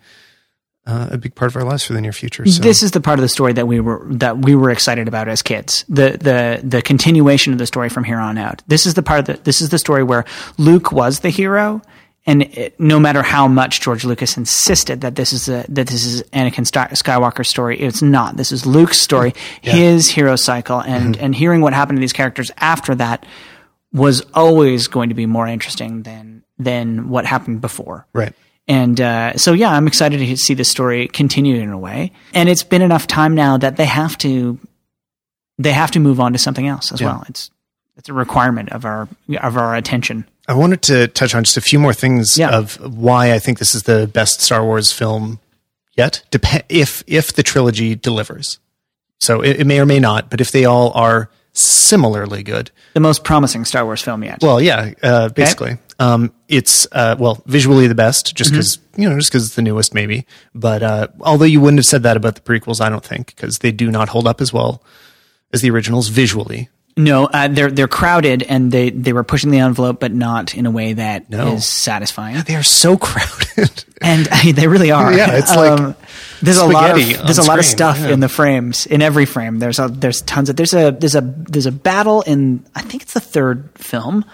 uh, 0.85 1.07
a 1.11 1.17
big 1.17 1.33
part 1.33 1.51
of 1.51 1.55
our 1.55 1.63
lives 1.63 1.83
for 1.83 1.93
the 1.93 2.01
near 2.01 2.11
future. 2.11 2.45
So. 2.45 2.61
this 2.61 2.83
is 2.83 2.91
the 2.91 3.01
part 3.01 3.17
of 3.17 3.23
the 3.23 3.29
story 3.29 3.53
that 3.53 3.67
we 3.67 3.79
were 3.79 4.05
that 4.11 4.37
we 4.39 4.55
were 4.55 4.69
excited 4.69 5.07
about 5.07 5.27
as 5.27 5.41
kids. 5.41 5.83
The 5.89 6.11
the 6.11 6.61
the 6.63 6.81
continuation 6.81 7.53
of 7.53 7.59
the 7.59 7.65
story 7.65 7.89
from 7.89 8.03
here 8.03 8.19
on 8.19 8.37
out. 8.37 8.61
This 8.67 8.85
is 8.85 8.93
the 8.93 9.03
part 9.03 9.25
that 9.25 9.43
this 9.45 9.61
is 9.61 9.69
the 9.69 9.79
story 9.79 10.03
where 10.03 10.25
Luke 10.57 10.91
was 10.91 11.21
the 11.21 11.29
hero. 11.29 11.81
And 12.27 12.41
it, 12.41 12.79
no 12.79 12.99
matter 12.99 13.21
how 13.21 13.47
much 13.47 13.81
George 13.81 14.03
Lucas 14.03 14.35
insisted 14.35 15.01
that 15.01 15.15
this 15.15 15.31
is 15.31 15.47
a 15.47 15.63
that 15.69 15.87
this 15.87 16.05
is 16.05 16.23
Anakin 16.33 16.65
Skywalker's 16.65 17.49
story, 17.49 17.79
it's 17.79 18.01
not. 18.01 18.35
This 18.35 18.51
is 18.51 18.65
Luke's 18.65 18.99
story, 18.99 19.35
his 19.61 20.09
hero 20.09 20.35
cycle, 20.35 20.81
and 20.81 21.15
and 21.17 21.35
hearing 21.35 21.61
what 21.61 21.73
happened 21.73 21.97
to 21.97 22.01
these 22.01 22.13
characters 22.13 22.49
after 22.57 22.95
that 22.95 23.25
was 23.93 24.23
always 24.33 24.87
going 24.87 25.09
to 25.09 25.15
be 25.15 25.27
more 25.27 25.47
interesting 25.47 26.01
than 26.01 26.43
than 26.57 27.09
what 27.09 27.25
happened 27.25 27.61
before. 27.61 28.07
right. 28.13 28.33
And 28.67 28.99
uh, 28.99 29.37
so, 29.37 29.53
yeah, 29.53 29.69
I'm 29.71 29.85
excited 29.87 30.17
to 30.17 30.37
see 30.37 30.53
this 30.55 30.69
story 30.69 31.07
continue 31.07 31.57
in 31.61 31.69
a 31.69 31.77
way. 31.77 32.11
And 32.33 32.49
it's 32.49 32.63
been 32.63 32.81
enough 32.81 33.05
time 33.05 33.35
now 33.35 33.57
that 33.57 33.77
they 33.77 33.85
have 33.85 34.17
to 34.19 34.59
they 35.57 35.71
have 35.71 35.91
to 35.91 35.99
move 35.99 36.19
on 36.19 36.33
to 36.33 36.39
something 36.39 36.67
else 36.67 36.91
as 36.91 37.01
well. 37.01 37.23
It's 37.29 37.51
it's 37.97 38.09
a 38.09 38.13
requirement 38.13 38.71
of 38.71 38.83
our 38.85 39.07
of 39.41 39.55
our 39.57 39.75
attention. 39.75 40.25
I 40.47 40.53
wanted 40.53 40.81
to 40.83 41.07
touch 41.07 41.33
on 41.33 41.43
just 41.43 41.57
a 41.57 41.61
few 41.61 41.79
more 41.79 41.93
things 41.93 42.37
Yeah. 42.37 42.49
of 42.49 42.75
why 42.95 43.33
I 43.33 43.39
think 43.39 43.57
this 43.59 43.73
is 43.75 43.83
the 43.83 44.07
best 44.07 44.41
Star 44.41 44.63
Wars 44.65 44.91
film 44.91 45.39
yet. 45.95 46.23
Dep- 46.31 46.65
if 46.69 47.03
if 47.07 47.33
the 47.33 47.43
trilogy 47.43 47.95
delivers, 47.95 48.59
so 49.19 49.41
it, 49.41 49.61
it 49.61 49.67
may 49.67 49.79
or 49.79 49.85
may 49.85 49.99
not, 49.99 50.29
but 50.29 50.41
if 50.41 50.51
they 50.51 50.65
all 50.65 50.91
are 50.93 51.29
similarly 51.53 52.43
good, 52.43 52.69
The 52.93 52.99
most 52.99 53.23
promising 53.23 53.63
Star 53.65 53.85
Wars 53.85 54.01
film 54.01 54.23
yet. 54.23 54.39
well, 54.41 54.59
yeah, 54.61 54.91
uh, 55.01 55.29
basically, 55.29 55.77
um, 55.99 56.33
it's 56.47 56.87
uh, 56.91 57.15
well 57.19 57.41
visually 57.45 57.87
the 57.87 57.95
best, 57.95 58.35
just 58.35 58.51
because 58.51 58.79
you 58.97 59.09
know, 59.09 59.17
just 59.17 59.31
because 59.31 59.45
it's 59.45 59.55
the 59.55 59.61
newest, 59.61 59.93
maybe. 59.93 60.25
But 60.53 60.83
uh, 60.83 61.07
although 61.21 61.45
you 61.45 61.61
wouldn't 61.61 61.79
have 61.79 61.85
said 61.85 62.03
that 62.03 62.17
about 62.17 62.35
the 62.35 62.41
prequels, 62.41 62.81
I 62.81 62.89
don't 62.89 63.03
think 63.05 63.27
because 63.27 63.59
they 63.59 63.71
do 63.71 63.89
not 63.91 64.09
hold 64.09 64.27
up 64.27 64.41
as 64.41 64.51
well 64.53 64.83
as 65.53 65.61
the 65.61 65.69
originals 65.71 66.09
visually. 66.09 66.69
no, 66.97 67.25
uh, 67.25 67.47
they're 67.47 67.71
they're 67.71 67.87
crowded 67.87 68.43
and 68.43 68.71
they 68.71 68.89
they 68.89 69.13
were 69.13 69.23
pushing 69.23 69.51
the 69.51 69.59
envelope, 69.59 69.99
but 69.99 70.11
not 70.13 70.55
in 70.55 70.65
a 70.65 70.71
way 70.71 70.93
that 70.93 71.23
is 71.23 71.29
No. 71.29 71.57
satisfying. 71.57 72.41
They 72.43 72.55
are 72.55 72.63
so 72.63 72.97
crowded. 73.09 73.83
and 74.01 74.27
I 74.31 74.45
mean, 74.45 74.55
they 74.55 74.67
really 74.67 74.91
are. 74.91 75.07
Um, 75.07 75.17
Yeah, 75.17 75.31
it's 75.37 75.55
like 75.55 75.95
there's 76.41 76.57
a 76.57 76.65
lot 76.65 76.91
of 76.91 76.97
there's 76.97 77.37
a 77.37 77.43
lot 77.43 77.59
of 77.59 77.65
stuff 77.65 77.99
yeah. 77.99 78.09
in 78.09 78.19
the 78.19 78.29
frames 78.29 78.85
in 78.85 79.01
every 79.01 79.25
frame. 79.25 79.59
There's 79.59 79.79
a 79.79 79.87
there's 79.87 80.21
tons 80.21 80.49
of 80.49 80.55
there's 80.57 80.73
a 80.73 80.91
there's 80.91 81.15
a 81.15 81.21
there's 81.21 81.65
a 81.65 81.71
battle 81.71 82.21
in 82.21 82.65
I 82.75 82.81
think 82.81 83.03
it's 83.03 83.13
the 83.13 83.19
third 83.21 83.69
film. 83.75 84.25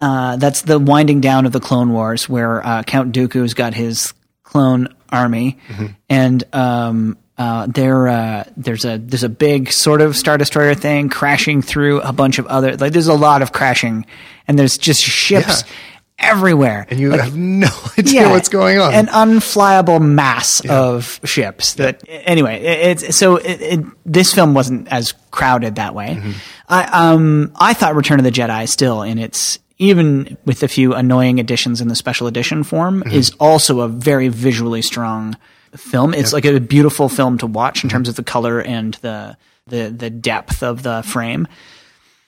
Uh, 0.00 0.36
that's 0.36 0.62
the 0.62 0.78
winding 0.78 1.20
down 1.20 1.46
of 1.46 1.52
the 1.52 1.60
Clone 1.60 1.90
Wars, 1.92 2.28
where 2.28 2.64
uh, 2.66 2.82
Count 2.82 3.14
Dooku's 3.14 3.54
got 3.54 3.72
his 3.74 4.12
clone 4.42 4.88
army, 5.10 5.58
Mm-hmm. 5.68 5.86
and 6.10 6.44
um, 6.54 7.18
uh, 7.38 7.66
there 7.66 8.08
uh, 8.08 8.44
there's 8.56 8.84
a 8.84 8.98
there's 8.98 9.24
a 9.24 9.28
big 9.28 9.72
sort 9.72 10.00
of 10.02 10.16
Star 10.16 10.36
Destroyer 10.38 10.74
thing 10.74 11.08
crashing 11.08 11.62
through 11.62 12.00
a 12.02 12.12
bunch 12.12 12.38
of 12.38 12.46
other 12.46 12.76
like 12.76 12.92
there's 12.92 13.06
a 13.08 13.14
lot 13.14 13.40
of 13.42 13.52
crashing, 13.52 14.04
and 14.46 14.58
there's 14.58 14.76
just 14.78 15.00
ships 15.02 15.62
Yeah. 15.62 15.72
everywhere, 16.18 16.86
and 16.90 16.98
you 17.00 17.12
have 17.12 17.36
no 17.36 17.68
idea 17.98 18.28
what's 18.28 18.48
going 18.48 18.78
on. 18.78 18.92
An 18.94 19.06
unflyable 19.06 20.00
mass 20.00 20.60
of 20.68 21.20
ships. 21.24 21.74
That 21.74 22.02
anyway, 22.08 22.62
it, 22.62 23.02
it's 23.04 23.16
so 23.16 23.36
it, 23.36 23.60
it, 23.62 23.80
this 24.04 24.34
film 24.34 24.54
wasn't 24.54 24.88
as 24.88 25.12
crowded 25.30 25.76
that 25.76 25.94
way. 25.94 26.16
Mm-hmm. 26.18 26.32
I 26.68 26.84
um 27.12 27.52
I 27.56 27.74
thought 27.74 27.94
Return 27.94 28.18
of 28.18 28.24
the 28.24 28.30
Jedi 28.32 28.68
still 28.68 29.02
in 29.02 29.18
its 29.18 29.58
even 29.78 30.36
with 30.44 30.62
a 30.62 30.68
few 30.68 30.94
annoying 30.94 31.38
additions 31.40 31.80
in 31.80 31.88
the 31.88 31.94
special 31.96 32.26
edition 32.26 32.64
form 32.64 33.02
Mm-hmm. 33.02 33.12
is 33.14 33.32
also 33.38 33.80
a 33.80 33.88
very 33.88 34.28
visually 34.28 34.82
strong 34.82 35.36
film. 35.76 36.14
It's 36.14 36.32
like 36.32 36.44
a 36.46 36.58
beautiful 36.60 37.08
film 37.08 37.38
to 37.38 37.46
watch 37.46 37.84
in 37.84 37.90
terms 37.90 38.08
of 38.08 38.16
the 38.16 38.22
color 38.24 38.60
and 38.60 38.94
the 38.94 39.36
the 39.66 39.92
the 39.96 40.10
depth 40.10 40.62
of 40.62 40.82
the 40.82 41.02
frame. 41.02 41.46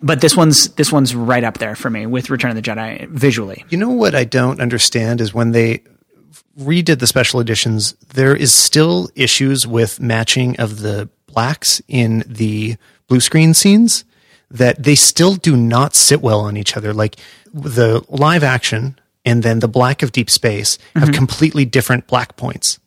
But 0.01 0.21
this 0.21 0.37
one's 0.37 0.69
this 0.75 0.93
one's 0.93 1.15
right 1.15 1.43
up 1.43 1.59
there 1.59 1.75
for 1.75 1.89
me 1.91 2.07
with 2.07 2.31
Return 2.31 2.51
of 2.51 2.57
the 2.57 2.63
Jedi 2.63 3.09
visually. 3.09 3.65
You 3.71 3.79
know 3.79 3.91
what 3.91 4.15
I 4.15 4.25
don't 4.25 4.61
understand 4.61 5.21
is 5.21 5.33
when 5.33 5.53
they 5.53 5.83
redid 6.61 6.99
the 6.99 7.07
special 7.07 7.41
editions, 7.41 7.95
there 8.15 8.35
is 8.37 8.53
still 8.53 9.09
issues 9.15 9.67
with 9.67 10.01
matching 10.01 10.57
of 10.59 10.81
the 10.81 11.09
blacks 11.27 11.81
in 11.89 12.25
the 12.27 12.77
blue 13.07 13.21
screen 13.21 13.55
scenes 13.55 14.05
that 14.51 14.83
they 14.83 14.95
still 14.95 15.35
do 15.35 15.57
not 15.57 15.95
sit 15.95 16.21
well 16.23 16.41
on 16.41 16.57
each 16.57 16.77
other. 16.77 16.93
Like 16.95 17.17
the 17.53 18.05
live 18.09 18.43
action 18.43 18.99
and 19.25 19.43
then 19.43 19.59
the 19.61 19.69
black 19.69 20.03
of 20.03 20.13
deep 20.13 20.31
space 20.31 20.79
have 20.95 21.13
completely 21.13 21.65
different 21.65 22.07
black 22.07 22.37
points. 22.37 22.79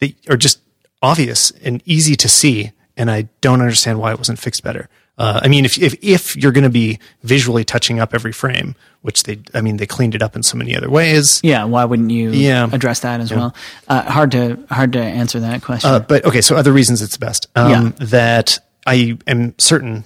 They 0.00 0.14
are 0.28 0.36
just 0.36 0.60
obvious 1.02 1.50
and 1.62 1.82
easy 1.86 2.16
to 2.16 2.28
see. 2.28 2.72
And 2.96 3.10
I 3.10 3.28
don't 3.40 3.60
understand 3.60 3.98
why 3.98 4.12
it 4.12 4.18
wasn't 4.18 4.38
fixed 4.38 4.62
better. 4.62 4.88
Uh, 5.18 5.40
I 5.42 5.48
mean, 5.48 5.64
if, 5.64 5.78
if, 5.78 5.94
if 6.02 6.36
you're 6.36 6.52
going 6.52 6.64
to 6.64 6.70
be 6.70 6.98
visually 7.22 7.64
touching 7.64 7.98
up 8.00 8.12
every 8.12 8.32
frame, 8.32 8.74
which 9.00 9.22
they, 9.22 9.38
I 9.54 9.62
mean, 9.62 9.78
they 9.78 9.86
cleaned 9.86 10.14
it 10.14 10.20
up 10.20 10.36
in 10.36 10.42
so 10.42 10.58
many 10.58 10.76
other 10.76 10.90
ways. 10.90 11.40
Yeah, 11.42 11.64
why 11.64 11.86
wouldn't 11.86 12.10
you 12.10 12.30
Yeah. 12.32 12.68
address 12.70 13.00
that 13.00 13.20
as 13.20 13.32
well? 13.32 13.54
Uh, 13.88 14.02
hard 14.02 14.32
to 14.32 14.58
hard 14.68 14.92
to 14.92 15.00
answer 15.00 15.40
that 15.40 15.62
question. 15.62 15.88
Uh, 15.90 16.00
but 16.00 16.26
okay, 16.26 16.42
so 16.42 16.54
other 16.56 16.72
reasons 16.72 17.00
it's 17.00 17.16
best. 17.16 17.46
Um, 17.56 17.70
Yeah. 17.70 18.06
That 18.06 18.58
I 18.86 19.16
am 19.26 19.54
certain, 19.58 20.04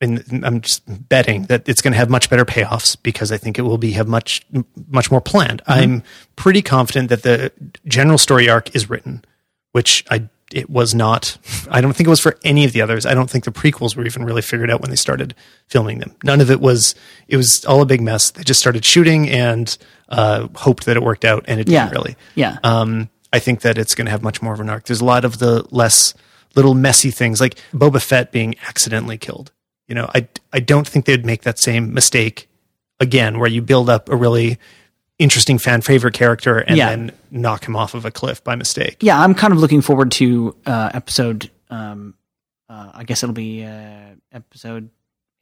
and 0.00 0.44
I'm 0.44 0.60
just 0.62 0.82
betting 1.08 1.44
that 1.44 1.68
it's 1.68 1.82
going 1.82 1.92
to 1.92 1.98
have 1.98 2.08
much 2.10 2.30
better 2.30 2.44
payoffs 2.44 2.96
because 3.02 3.30
I 3.30 3.36
think 3.36 3.58
it 3.58 3.62
will 3.62 3.78
be 3.78 3.92
have 3.92 4.08
much 4.08 4.44
much 4.88 5.10
more 5.10 5.20
planned. 5.20 5.62
I'm 5.66 6.02
pretty 6.36 6.62
confident 6.62 7.10
that 7.10 7.22
the 7.22 7.52
general 7.86 8.18
story 8.18 8.48
arc 8.48 8.74
is 8.74 8.88
written, 8.88 9.24
which 9.72 10.04
I 10.10 10.28
it 10.52 10.68
was 10.68 10.94
not. 10.94 11.38
I 11.70 11.80
don't 11.80 11.94
think 11.94 12.06
it 12.06 12.10
was 12.10 12.20
for 12.20 12.36
any 12.44 12.64
of 12.64 12.72
the 12.72 12.82
others. 12.82 13.06
I 13.06 13.14
don't 13.14 13.30
think 13.30 13.44
the 13.44 13.52
prequels 13.52 13.94
were 13.96 14.04
even 14.04 14.24
really 14.24 14.42
figured 14.42 14.70
out 14.70 14.80
when 14.80 14.90
they 14.90 14.96
started 14.96 15.34
filming 15.68 15.98
them. 15.98 16.16
None 16.24 16.40
of 16.40 16.50
it 16.50 16.60
was. 16.60 16.94
It 17.28 17.36
was 17.36 17.64
all 17.64 17.82
a 17.82 17.86
big 17.86 18.00
mess. 18.00 18.30
They 18.30 18.42
just 18.42 18.58
started 18.60 18.84
shooting 18.84 19.28
and 19.28 19.76
uh, 20.08 20.48
hoped 20.56 20.86
that 20.86 20.96
it 20.96 21.02
worked 21.02 21.24
out, 21.24 21.44
and 21.46 21.60
it 21.60 21.68
yeah, 21.68 21.84
didn't 21.84 21.98
really. 21.98 22.16
Yeah, 22.34 22.58
Um, 22.64 23.10
I 23.32 23.38
think 23.38 23.60
that 23.60 23.78
it's 23.78 23.94
going 23.94 24.06
to 24.06 24.10
have 24.10 24.22
much 24.22 24.42
more 24.42 24.52
of 24.52 24.60
an 24.60 24.68
arc. 24.68 24.84
There's 24.86 25.00
a 25.00 25.04
lot 25.04 25.24
of 25.24 25.38
the 25.38 25.64
less 25.70 26.14
little 26.56 26.74
messy 26.74 27.12
things, 27.12 27.40
like 27.40 27.56
Boba 27.72 28.02
Fett 28.02 28.32
being 28.32 28.56
accidentally 28.66 29.18
killed. 29.18 29.52
You 29.90 29.94
know, 29.96 30.08
I 30.14 30.26
I 30.52 30.60
don't 30.60 30.88
think 30.88 31.04
they'd 31.04 31.26
make 31.26 31.42
that 31.42 31.58
same 31.58 31.92
mistake 31.92 32.48
again, 33.00 33.38
where 33.38 33.50
you 33.50 33.60
build 33.60 33.90
up 33.90 34.08
a 34.08 34.16
really 34.16 34.56
interesting 35.18 35.58
fan 35.58 35.82
favorite 35.82 36.14
character 36.14 36.58
and 36.58 36.76
Yeah. 36.78 36.88
then 36.90 37.12
knock 37.30 37.66
him 37.66 37.76
off 37.76 37.92
of 37.94 38.04
a 38.06 38.10
cliff 38.10 38.42
by 38.42 38.54
mistake. 38.56 38.96
yeah. 39.00 39.20
I'm 39.20 39.34
kind 39.34 39.52
of 39.52 39.58
looking 39.58 39.82
forward 39.82 40.12
to 40.12 40.56
uh, 40.64 40.90
episode. 40.94 41.50
Um, 41.68 42.14
uh, 42.68 42.90
I 42.94 43.04
guess 43.04 43.22
it'll 43.22 43.34
be 43.34 43.64
uh, 43.64 44.14
episode 44.32 44.88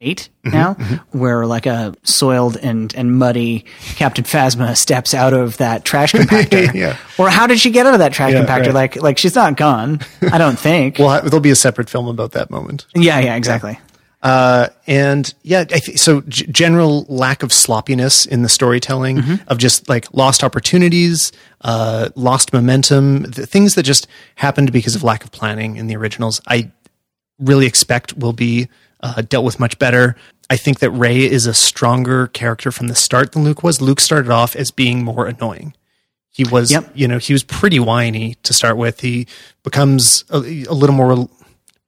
8 0.01 0.29
Mm-hmm, 0.45 0.55
now, 0.57 0.73
where 1.11 1.45
like 1.45 1.65
a 1.65 1.93
soiled 2.03 2.57
and 2.57 2.93
and 2.95 3.17
muddy 3.19 3.65
Captain 3.95 4.23
Phasma 4.23 4.75
steps 4.85 5.13
out 5.13 5.33
of 5.33 5.57
that 5.57 5.85
trash 5.85 6.11
compactor. 6.13 6.73
Yeah. 6.83 6.97
Or 7.17 7.29
how 7.29 7.45
did 7.47 7.59
she 7.59 7.69
get 7.69 7.85
out 7.85 7.93
of 7.93 7.99
that 7.99 8.13
trash 8.13 8.33
Yeah, 8.33 8.45
compactor? 8.45 8.67
right. 8.67 8.73
Like 8.73 8.95
like 9.01 9.17
she's 9.19 9.35
not 9.35 9.57
gone. 9.57 9.99
I 10.31 10.37
don't 10.39 10.57
think. 10.57 10.97
Well, 10.99 11.21
there'll 11.21 11.39
be 11.39 11.51
a 11.51 11.55
separate 11.55 11.89
film 11.89 12.07
about 12.07 12.31
that 12.31 12.49
moment. 12.49 12.85
yeah, 12.95 13.19
yeah, 13.19 13.35
exactly. 13.35 13.77
Uh, 14.21 14.67
and 14.85 15.33
yeah, 15.43 15.61
I 15.61 15.79
th- 15.79 15.97
so 15.97 16.21
g- 16.21 16.45
general 16.51 17.05
lack 17.07 17.41
of 17.41 17.53
sloppiness 17.53 18.25
in 18.25 18.41
the 18.41 18.49
storytelling 18.49 19.17
Mm-hmm. 19.17 19.35
of 19.47 19.57
just 19.59 19.87
like 19.87 20.13
lost 20.13 20.43
opportunities, 20.43 21.31
uh, 21.61 22.09
lost 22.15 22.51
momentum, 22.51 23.23
the 23.23 23.45
things 23.47 23.75
that 23.75 23.83
just 23.83 24.07
happened 24.35 24.73
because 24.73 24.93
of 24.95 25.03
lack 25.03 25.23
of 25.23 25.31
planning 25.31 25.77
in 25.77 25.87
the 25.87 25.95
originals. 25.95 26.41
I 26.47 26.69
really 27.39 27.65
expect 27.65 28.17
will 28.17 28.33
be 28.33 28.67
uh, 29.01 29.21
dealt 29.21 29.45
with 29.45 29.57
much 29.59 29.79
better. 29.79 30.17
I 30.49 30.57
think 30.57 30.79
that 30.79 30.89
Rey 30.91 31.19
is 31.19 31.45
a 31.45 31.53
stronger 31.53 32.27
character 32.27 32.71
from 32.73 32.87
the 32.87 32.95
start 32.95 33.31
than 33.31 33.45
Luke 33.45 33.63
was. 33.63 33.79
Luke 33.79 34.01
started 34.01 34.31
off 34.31 34.53
as 34.55 34.69
being 34.71 35.03
more 35.05 35.27
annoying. 35.27 35.73
He 36.29 36.43
was, 36.43 36.71
Yep. 36.71 36.91
you 36.93 37.07
know, 37.07 37.19
he 37.19 37.31
was 37.31 37.43
pretty 37.43 37.79
whiny 37.79 38.35
to 38.43 38.53
start 38.53 38.75
with. 38.75 38.99
He 38.99 39.27
becomes 39.63 40.25
a, 40.29 40.39
a 40.39 40.73
little 40.73 40.95
more 40.95 41.29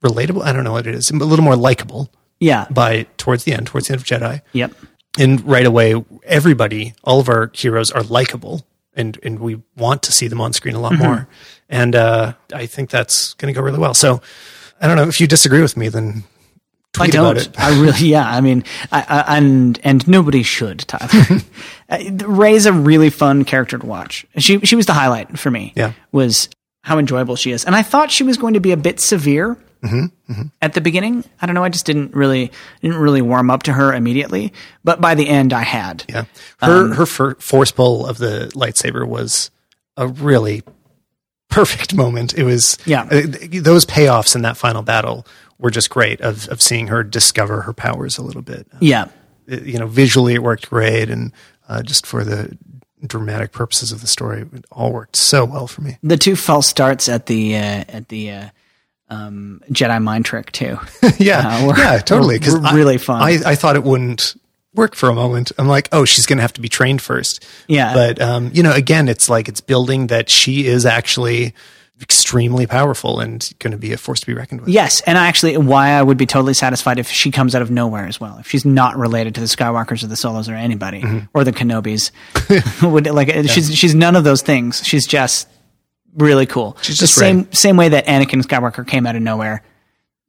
relatable. 0.02 0.42
I 0.42 0.52
don't 0.54 0.64
know 0.64 0.72
what 0.72 0.86
it 0.86 0.94
is, 0.94 1.10
a 1.10 1.14
little 1.16 1.44
more 1.44 1.56
likable 1.56 2.10
Yeah. 2.42 2.66
by 2.70 3.06
towards 3.16 3.44
the 3.44 3.52
end, 3.52 3.68
towards 3.68 3.86
the 3.86 3.94
end 3.94 4.00
of 4.02 4.06
Jedi. 4.06 4.42
Yep. 4.52 4.72
and 5.18 5.44
right 5.46 5.66
away, 5.66 5.94
everybody, 6.24 6.94
all 7.04 7.20
of 7.20 7.28
our 7.28 7.50
heroes 7.54 7.90
are 7.90 8.02
likable, 8.02 8.66
and 8.94 9.18
and 9.22 9.38
we 9.38 9.62
want 9.76 10.02
to 10.04 10.12
see 10.12 10.26
them 10.28 10.40
on 10.40 10.52
screen 10.52 10.74
a 10.74 10.80
lot 10.80 10.98
more. 10.98 11.28
And 11.68 11.94
uh, 11.94 12.34
I 12.52 12.66
think 12.66 12.90
that's 12.90 13.32
going 13.34 13.52
to 13.52 13.58
go 13.58 13.64
really 13.64 13.78
well. 13.78 13.94
So 13.94 14.20
I 14.80 14.86
don't 14.86 14.96
know 14.96 15.08
if 15.08 15.20
you 15.20 15.26
disagree 15.26 15.62
with 15.62 15.76
me, 15.76 15.88
then 15.88 16.24
I 16.98 17.06
don't. 17.06 17.24
about 17.24 17.36
it. 17.38 17.58
I 17.58 17.80
really, 17.80 18.08
yeah. 18.08 18.28
I 18.28 18.40
mean, 18.42 18.64
I, 18.90 19.04
I, 19.08 19.36
and 19.38 19.80
and 19.82 20.06
nobody 20.06 20.42
should. 20.42 20.80
Tyler. 20.80 21.40
Rey's 22.26 22.66
a 22.66 22.72
really 22.72 23.08
fun 23.10 23.44
character 23.44 23.78
to 23.78 23.86
watch. 23.86 24.26
She 24.38 24.60
she 24.60 24.76
was 24.76 24.86
the 24.86 24.92
highlight 24.92 25.38
for 25.38 25.50
me. 25.50 25.72
Yeah. 25.76 25.92
was 26.10 26.48
how 26.82 26.98
enjoyable 26.98 27.36
she 27.36 27.52
is, 27.52 27.64
and 27.64 27.74
I 27.76 27.82
thought 27.82 28.10
she 28.10 28.24
was 28.24 28.36
going 28.36 28.54
to 28.54 28.60
be 28.60 28.72
a 28.72 28.76
bit 28.76 28.98
severe 29.00 29.56
Mm-hmm, 29.82 30.42
at 30.60 30.74
the 30.74 30.80
beginning. 30.80 31.24
I 31.40 31.46
don't 31.46 31.54
know. 31.54 31.64
I 31.64 31.68
just 31.68 31.86
didn't 31.86 32.14
really 32.14 32.52
didn't 32.80 32.98
really 32.98 33.22
warm 33.22 33.50
up 33.50 33.64
to 33.64 33.72
her 33.72 33.92
immediately, 33.92 34.52
but 34.84 35.00
by 35.00 35.14
the 35.16 35.28
end, 35.28 35.52
I 35.52 35.62
had. 35.62 36.04
Yeah, 36.08 36.24
her 36.60 36.84
Um, 36.84 36.92
her 36.92 37.04
for, 37.06 37.34
force 37.36 37.72
pull 37.72 38.06
of 38.06 38.18
the 38.18 38.50
lightsaber 38.54 39.06
was 39.06 39.50
a 39.96 40.06
really 40.06 40.62
perfect 41.50 41.94
moment. 41.94 42.34
It 42.34 42.44
was 42.44 42.78
Yeah. 42.86 43.02
uh, 43.10 43.22
those 43.60 43.84
payoffs 43.84 44.34
in 44.34 44.42
that 44.42 44.56
final 44.56 44.82
battle 44.82 45.26
were 45.58 45.70
just 45.70 45.90
great 45.90 46.20
of 46.20 46.48
of 46.48 46.62
seeing 46.62 46.86
her 46.88 47.02
discover 47.02 47.62
her 47.62 47.72
powers 47.72 48.18
a 48.18 48.22
little 48.22 48.42
bit. 48.42 48.66
Yeah, 48.80 49.06
Uh, 49.50 49.56
you 49.56 49.78
know, 49.78 49.86
visually 49.86 50.34
it 50.34 50.42
worked 50.42 50.70
great, 50.70 51.10
and 51.10 51.32
uh, 51.68 51.82
just 51.82 52.06
for 52.06 52.24
the 52.24 52.56
dramatic 53.06 53.50
purposes 53.52 53.90
of 53.92 54.00
the 54.00 54.06
story, 54.06 54.42
it 54.52 54.64
all 54.70 54.92
worked 54.92 55.16
so 55.16 55.44
well 55.44 55.66
for 55.66 55.80
me. 55.82 55.98
the 56.04 56.16
two 56.16 56.36
false 56.36 56.68
starts 56.68 57.08
at 57.08 57.26
the 57.26 57.56
uh, 57.56 57.84
at 57.88 58.08
the 58.08 58.30
uh, 58.30 58.48
um, 59.12 59.60
Jedi 59.70 60.02
mind 60.02 60.24
trick 60.24 60.52
too. 60.52 60.78
yeah, 61.18 61.40
Uh, 61.68 61.74
yeah, 61.76 61.98
totally. 61.98 62.38
I- 62.42 62.74
really 62.74 62.98
fun. 62.98 63.22
I, 63.22 63.38
I 63.44 63.54
thought 63.54 63.76
it 63.76 63.84
wouldn't 63.84 64.34
work 64.74 64.94
for 64.94 65.08
a 65.10 65.14
moment. 65.14 65.52
I'm 65.58 65.68
like, 65.68 65.88
oh, 65.92 66.04
she's 66.04 66.24
going 66.26 66.38
to 66.38 66.42
have 66.42 66.54
to 66.54 66.60
be 66.60 66.68
trained 66.68 67.02
first. 67.02 67.44
Yeah. 67.68 67.92
But 67.94 68.20
um, 68.22 68.50
you 68.54 68.62
know, 68.62 68.72
again, 68.72 69.08
it's 69.08 69.28
like 69.28 69.48
it's 69.48 69.60
building 69.60 70.06
that 70.08 70.30
she 70.30 70.66
is 70.66 70.86
actually 70.86 71.52
extremely 72.00 72.66
powerful 72.66 73.20
and 73.20 73.48
going 73.60 73.70
to 73.70 73.76
be 73.76 73.92
a 73.92 73.96
force 73.96 74.18
to 74.20 74.26
be 74.26 74.34
reckoned 74.34 74.60
with. 74.62 74.70
Yes, 74.70 75.00
and 75.02 75.16
actually, 75.16 75.56
why 75.56 75.90
I 75.90 76.02
would 76.02 76.16
be 76.16 76.26
totally 76.26 76.54
satisfied 76.54 76.98
if 76.98 77.08
she 77.08 77.30
comes 77.30 77.54
out 77.54 77.62
of 77.62 77.70
nowhere 77.70 78.06
as 78.06 78.18
well. 78.20 78.38
If 78.38 78.48
she's 78.48 78.64
not 78.64 78.96
related 78.96 79.34
to 79.36 79.40
the 79.40 79.46
Skywalkers 79.46 80.02
or 80.02 80.08
the 80.08 80.16
Solos 80.16 80.48
or 80.48 80.54
anybody 80.54 81.02
Mm-hmm. 81.02 81.26
or 81.34 81.44
the 81.44 81.52
Kenobis, 81.52 82.10
would 82.90 83.06
like 83.06 83.28
she's 83.48 83.72
she's 83.76 83.94
none 83.94 84.16
of 84.16 84.24
those 84.24 84.42
things. 84.42 84.84
She's 84.84 85.06
just 85.06 85.46
really 86.16 86.46
cool. 86.46 86.76
She's 86.82 86.98
the 86.98 87.06
same 87.06 87.50
same 87.52 87.76
way 87.76 87.88
that 87.90 88.06
Anakin 88.06 88.42
Skywalker 88.42 88.86
came 88.86 89.06
out 89.06 89.16
of 89.16 89.22
nowhere. 89.22 89.62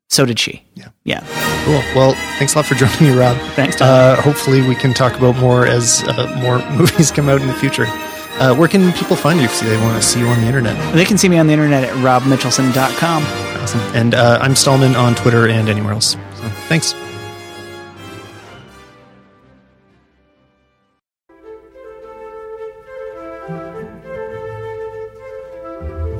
So 0.09 0.25
did 0.25 0.38
she. 0.39 0.63
Yeah. 0.75 0.89
Yeah. 1.05 1.21
Cool. 1.65 1.81
Well, 1.95 2.13
thanks 2.38 2.53
a 2.53 2.57
lot 2.57 2.65
for 2.65 2.75
joining 2.75 3.01
me, 3.01 3.17
Rob. 3.17 3.36
Thanks, 3.55 3.77
Tom. 3.77 3.88
Uh, 3.89 4.21
hopefully, 4.21 4.61
we 4.67 4.75
can 4.75 4.93
talk 4.93 5.17
about 5.17 5.36
more 5.38 5.65
as 5.65 6.03
uh, 6.07 6.39
more 6.41 6.59
movies 6.77 7.11
come 7.11 7.29
out 7.29 7.41
in 7.41 7.47
the 7.47 7.53
future. 7.53 7.86
Uh, 8.39 8.55
where 8.55 8.67
can 8.67 8.91
people 8.93 9.15
find 9.15 9.39
you 9.39 9.45
if 9.45 9.59
they 9.59 9.77
want 9.77 10.01
to 10.01 10.07
see 10.07 10.19
you 10.19 10.27
on 10.27 10.39
the 10.41 10.47
internet? 10.47 10.95
They 10.95 11.05
can 11.05 11.17
see 11.19 11.29
me 11.29 11.38
on 11.38 11.45
the 11.47 11.53
internet 11.53 11.84
at 11.84 11.93
robmitchelson.com. 11.97 13.23
Awesome. 13.61 13.79
And 13.95 14.15
uh, 14.15 14.39
I'm 14.41 14.55
Stallman 14.55 14.95
on 14.95 15.13
Twitter 15.15 15.47
and 15.47 15.69
anywhere 15.69 15.93
else. 15.93 16.11
So 16.13 16.49
thanks. 16.67 16.93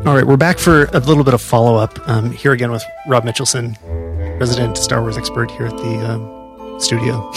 All 0.06 0.14
right, 0.14 0.28
we're 0.28 0.36
back 0.36 0.60
for 0.60 0.84
a 0.92 1.00
little 1.00 1.24
bit 1.24 1.34
of 1.34 1.42
follow 1.42 1.78
up 1.78 1.98
um, 2.10 2.30
here 2.30 2.52
again 2.52 2.74
with 2.74 2.84
Rob 3.08 3.24
Mitchelson, 3.24 3.78
resident 4.38 4.78
Star 4.78 5.00
Wars 5.02 5.18
expert 5.18 5.50
here 5.52 5.68
at 5.68 5.78
the 5.78 6.12
um, 6.12 6.78
studio. 6.78 7.32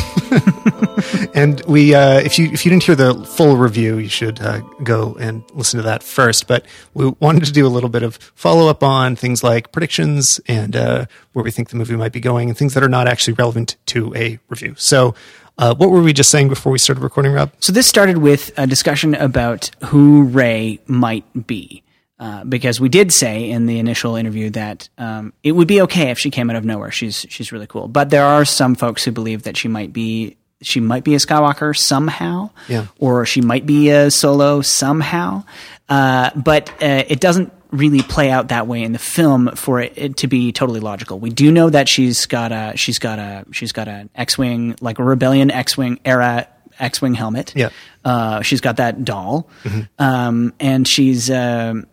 and 1.35 1.63
we, 1.69 1.95
uh, 1.95 2.19
if 2.19 2.41
you 2.41 2.47
if 2.47 2.67
you 2.67 2.71
didn't 2.71 2.83
hear 2.83 2.97
the 2.97 3.15
full 3.25 3.57
review, 3.57 3.99
you 3.99 4.09
should 4.09 4.41
uh, 4.41 4.63
go 4.83 5.15
and 5.21 5.45
listen 5.55 5.79
to 5.79 5.85
that 5.85 6.03
first. 6.03 6.49
But 6.49 6.67
we 6.93 7.07
wanted 7.21 7.45
to 7.45 7.53
do 7.53 7.69
a 7.69 7.71
little 7.71 7.89
bit 7.89 8.03
of 8.03 8.17
follow 8.35 8.69
up 8.69 8.83
on 8.83 9.15
things 9.15 9.45
like 9.45 9.71
predictions 9.71 10.41
and 10.49 10.75
uh, 10.75 11.07
where 11.35 11.45
we 11.45 11.53
think 11.53 11.69
the 11.69 11.77
movie 11.77 11.95
might 11.95 12.13
be 12.13 12.21
going, 12.21 12.49
and 12.49 12.59
things 12.59 12.75
that 12.75 12.83
are 12.83 12.89
not 12.89 13.07
actually 13.07 13.35
relevant 13.35 13.77
to 13.87 14.13
a 14.17 14.41
review. 14.49 14.75
So, 14.77 15.15
uh, 15.57 15.73
what 15.77 15.91
were 15.91 16.03
we 16.03 16.13
just 16.13 16.33
saying 16.33 16.49
before 16.49 16.73
we 16.73 16.79
started 16.79 17.03
recording, 17.03 17.31
Rob? 17.31 17.53
So 17.61 17.73
this 17.73 17.87
started 17.87 18.19
with 18.19 18.51
a 18.57 18.67
discussion 18.67 19.15
about 19.15 19.71
who 19.85 20.25
Rey 20.25 20.81
might 20.89 21.47
be. 21.47 21.85
Uh, 22.19 22.45
because 22.45 22.81
we 22.81 22.89
did 22.89 23.13
say 23.13 23.51
in 23.51 23.67
the 23.67 23.79
initial 23.79 24.17
interview 24.17 24.49
that 24.49 24.89
um, 24.97 25.35
it 25.43 25.53
would 25.53 25.69
be 25.69 25.83
okay 25.83 26.11
if 26.11 26.19
she 26.19 26.31
came 26.31 26.49
out 26.49 26.57
of 26.57 26.65
nowhere. 26.65 26.91
She's 26.91 27.27
she's 27.29 27.53
really 27.53 27.67
cool, 27.67 27.89
but 27.89 28.09
there 28.09 28.25
are 28.25 28.47
some 28.47 28.75
folks 28.75 29.05
who 29.05 29.13
believe 29.13 29.43
that 29.43 29.57
she 29.59 29.69
might 29.69 29.93
be 29.93 30.37
she 30.63 30.81
might 30.81 31.05
be 31.05 31.15
a 31.15 31.19
Skywalker 31.19 31.77
somehow, 31.77 32.49
Yeah. 32.69 32.87
or 32.99 33.27
she 33.27 33.43
might 33.43 33.67
be 33.67 33.91
a 33.91 34.11
Solo 34.11 34.63
somehow. 34.63 35.45
Uh, 35.91 36.31
but 36.35 36.71
uh, 36.83 37.05
it 37.07 37.21
doesn't 37.21 37.53
really 37.71 38.01
play 38.01 38.31
out 38.31 38.49
that 38.49 38.67
way 38.67 38.83
in 38.83 38.93
the 38.93 38.99
film 38.99 39.51
for 39.55 39.81
it, 39.83 39.93
it 39.97 40.17
to 40.19 40.27
be 40.27 40.53
totally 40.53 40.81
logical. 40.81 41.19
We 41.19 41.29
do 41.29 41.53
know 41.53 41.69
that 41.69 41.87
she's 41.87 42.25
got 42.25 42.51
a 42.51 42.73
she's 42.77 42.99
got 42.99 43.19
a 43.19 43.45
she's 43.53 43.73
got 43.73 43.89
an 43.89 44.09
X-wing 44.15 44.77
like 44.81 44.99
a 44.99 45.05
rebellion 45.05 45.51
X-wing 45.51 46.01
era 46.07 46.49
X-wing 46.79 47.13
helmet. 47.13 47.53
Yeah. 47.55 47.69
Uh, 48.03 48.41
she's 48.41 48.63
got 48.63 48.77
that 48.79 49.05
doll, 49.05 49.51
um, 49.99 50.55
and 50.61 50.89
she's 50.89 51.31
um, 51.31 51.87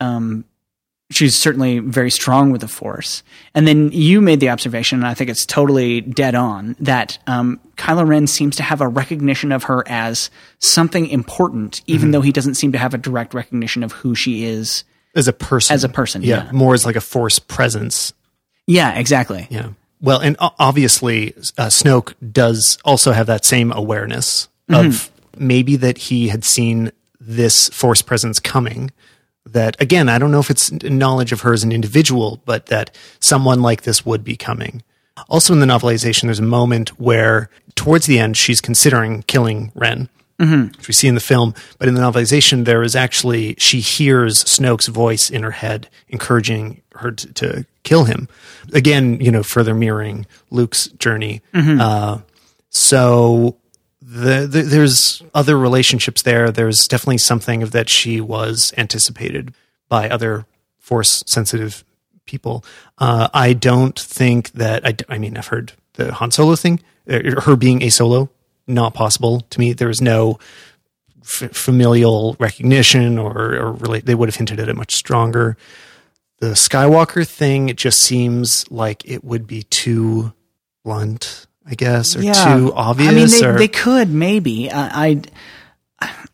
um, 0.00 0.44
she's 1.10 1.36
certainly 1.36 1.80
very 1.80 2.10
strong 2.10 2.50
with 2.50 2.60
the 2.60 2.68
Force. 2.68 3.22
And 3.54 3.66
then 3.66 3.90
you 3.92 4.20
made 4.20 4.40
the 4.40 4.48
observation, 4.50 4.98
and 4.98 5.06
I 5.06 5.14
think 5.14 5.30
it's 5.30 5.44
totally 5.44 6.00
dead 6.00 6.34
on, 6.34 6.76
that 6.80 7.18
um, 7.26 7.60
Kylo 7.76 8.06
Ren 8.06 8.26
seems 8.26 8.56
to 8.56 8.62
have 8.62 8.80
a 8.80 8.88
recognition 8.88 9.52
of 9.52 9.64
her 9.64 9.84
as 9.86 10.30
something 10.58 11.06
important, 11.08 11.82
even 11.86 12.12
though 12.12 12.20
he 12.20 12.32
doesn't 12.32 12.54
seem 12.54 12.72
to 12.72 12.78
have 12.78 12.94
a 12.94 12.98
direct 12.98 13.34
recognition 13.34 13.82
of 13.82 13.92
who 13.92 14.14
she 14.14 14.44
is. 14.44 14.84
As 15.14 15.26
a 15.26 15.32
person, 15.32 15.74
As 15.74 15.82
a 15.82 15.88
person, 15.88 16.22
yeah. 16.22 16.48
more 16.52 16.72
as 16.72 16.86
like 16.86 16.94
a 16.94 17.00
force 17.00 17.40
presence 17.40 18.12
Yeah, 18.68 18.94
exactly. 18.96 19.48
Yeah. 19.50 19.70
Well, 20.00 20.20
and 20.20 20.36
obviously, 20.38 21.34
uh, 21.58 21.66
Snoke 21.66 22.14
does 22.32 22.78
also 22.84 23.12
have 23.12 23.26
that 23.26 23.44
same 23.44 23.72
awareness 23.72 24.48
of 24.68 25.10
maybe 25.36 25.76
that 25.76 25.98
he 25.98 26.28
had 26.28 26.44
seen 26.44 26.92
this 27.18 27.68
force 27.68 28.02
presence 28.02 28.38
coming. 28.38 28.92
That 29.46 29.80
again, 29.80 30.08
I 30.08 30.18
don't 30.18 30.30
know 30.30 30.40
if 30.40 30.50
it's 30.50 30.70
knowledge 30.82 31.32
of 31.32 31.40
her 31.40 31.52
as 31.52 31.64
an 31.64 31.72
individual, 31.72 32.40
but 32.44 32.66
that 32.66 32.94
someone 33.20 33.62
like 33.62 33.82
this 33.82 34.04
would 34.04 34.22
be 34.22 34.36
coming. 34.36 34.82
Also, 35.28 35.52
in 35.52 35.60
the 35.60 35.66
novelization, 35.66 36.22
there's 36.24 36.38
a 36.38 36.42
moment 36.42 36.98
where 37.00 37.50
towards 37.74 38.06
the 38.06 38.18
end, 38.18 38.36
she's 38.36 38.60
considering 38.60 39.22
killing 39.22 39.72
Ren, 39.74 40.08
which 40.38 40.88
we 40.88 40.94
see 40.94 41.08
in 41.08 41.14
the 41.14 41.20
film. 41.20 41.54
But 41.78 41.88
in 41.88 41.94
the 41.94 42.00
novelization, 42.00 42.64
there 42.64 42.82
is 42.82 42.96
actually, 42.96 43.54
she 43.58 43.80
hears 43.80 44.42
Snoke's 44.44 44.86
voice 44.86 45.28
in 45.30 45.42
her 45.42 45.50
head 45.50 45.88
encouraging 46.08 46.80
her 46.94 47.10
to, 47.12 47.32
to 47.34 47.66
kill 47.82 48.04
him. 48.04 48.28
Again, 48.72 49.20
you 49.20 49.30
know, 49.30 49.42
further 49.42 49.74
mirroring 49.74 50.26
Luke's 50.50 50.88
journey. 50.88 51.42
Uh, 51.80 52.18
so 52.70 53.56
the, 54.10 54.46
the, 54.46 54.62
there's 54.62 55.22
other 55.34 55.56
relationships 55.56 56.22
there. 56.22 56.50
There's 56.50 56.88
definitely 56.88 57.18
something 57.18 57.62
of 57.62 57.70
that 57.70 57.88
she 57.88 58.20
was 58.20 58.74
anticipated 58.76 59.54
by 59.88 60.10
other 60.10 60.46
force 60.78 61.22
sensitive 61.28 61.84
people. 62.26 62.64
Uh, 62.98 63.28
I 63.32 63.52
don't 63.52 63.98
think 63.98 64.50
that 64.52 64.84
I, 64.84 64.96
I 65.08 65.18
mean 65.18 65.36
I've 65.36 65.46
heard 65.46 65.74
the 65.94 66.12
Han 66.14 66.32
Solo 66.32 66.56
thing, 66.56 66.80
uh, 67.08 67.40
her 67.42 67.54
being 67.54 67.82
a 67.82 67.90
solo, 67.90 68.30
not 68.66 68.94
possible 68.94 69.42
to 69.42 69.60
me. 69.60 69.72
There 69.72 69.90
is 69.90 70.00
no 70.00 70.40
f- 71.22 71.50
familial 71.52 72.34
recognition 72.40 73.16
or, 73.16 73.56
or 73.56 74.00
they 74.00 74.16
would 74.16 74.28
have 74.28 74.36
hinted 74.36 74.58
at 74.58 74.68
it 74.68 74.76
much 74.76 74.96
stronger. 74.96 75.56
The 76.38 76.52
Skywalker 76.52 77.28
thing, 77.28 77.68
it 77.68 77.76
just 77.76 78.00
seems 78.00 78.68
like 78.72 79.08
it 79.08 79.22
would 79.22 79.46
be 79.46 79.62
too 79.64 80.32
blunt, 80.82 81.46
I 81.66 81.74
guess, 81.74 82.16
or 82.16 82.22
too 82.22 82.72
obvious. 82.74 83.08
I 83.10 83.14
mean, 83.14 83.28
they, 83.28 83.46
or, 83.46 83.58
they 83.58 83.68
could 83.68 84.10
maybe. 84.10 84.70
I, 84.70 85.06
I'd- 85.06 85.28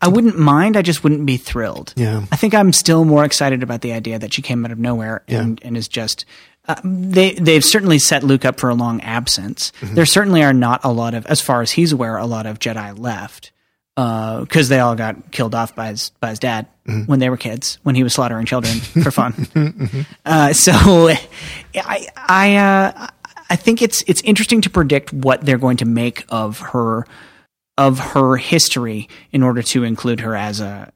I 0.01 0.07
wouldn't 0.07 0.37
mind. 0.39 0.77
I 0.77 0.81
just 0.81 1.03
wouldn't 1.03 1.25
be 1.25 1.35
thrilled. 1.37 1.93
Yeah. 1.97 2.25
I 2.31 2.35
think 2.37 2.53
I'm 2.55 2.71
still 2.71 3.03
more 3.03 3.25
excited 3.25 3.63
about 3.63 3.81
the 3.81 3.91
idea 3.93 4.17
that 4.19 4.31
she 4.31 4.41
came 4.41 4.63
out 4.63 4.71
of 4.71 4.77
nowhere 4.79 5.23
and, 5.27 5.59
and 5.63 5.75
is 5.75 5.87
just. 5.89 6.23
Uh, 6.67 6.75
they 6.83 7.33
they've 7.33 7.65
certainly 7.65 7.97
set 7.99 8.23
Luke 8.23 8.45
up 8.45 8.59
for 8.59 8.69
a 8.69 8.75
long 8.75 9.01
absence. 9.01 9.73
Mm-hmm. 9.81 9.95
There 9.95 10.05
certainly 10.05 10.43
are 10.43 10.53
not 10.53 10.85
a 10.85 10.91
lot 10.91 11.13
of, 11.15 11.25
as 11.25 11.41
far 11.41 11.61
as 11.61 11.71
he's 11.71 11.91
aware, 11.91 12.15
a 12.17 12.25
lot 12.25 12.45
of 12.45 12.59
Jedi 12.59 12.97
left 12.97 13.51
because 13.95 14.69
they 14.69 14.79
all 14.79 14.95
got 14.95 15.31
killed 15.31 15.55
off 15.55 15.75
by 15.75 15.87
his 15.87 16.11
by 16.21 16.29
his 16.29 16.39
dad 16.39 16.67
Mm-hmm. 16.87 17.01
when 17.07 17.19
they 17.19 17.29
were 17.29 17.35
kids 17.35 17.79
when 17.83 17.95
he 17.95 18.03
was 18.03 18.13
slaughtering 18.13 18.45
children 18.45 18.75
for 19.03 19.11
fun. 19.11 19.33
Mm-hmm. 19.33 20.01
Uh, 20.25 20.53
so 20.53 20.71
I 21.75 22.07
I 22.15 22.55
uh, 22.55 23.07
I 23.49 23.55
think 23.55 23.81
it's 23.81 24.03
it's 24.07 24.21
interesting 24.21 24.61
to 24.61 24.69
predict 24.69 25.13
what 25.13 25.41
they're 25.45 25.57
going 25.57 25.77
to 25.77 25.85
make 25.85 26.25
of 26.29 26.59
her 26.59 27.05
of 27.77 27.99
her 27.99 28.37
history 28.37 29.07
in 29.31 29.43
order 29.43 29.61
to 29.61 29.83
include 29.83 30.19
her 30.21 30.35
as 30.35 30.59
a 30.61 30.91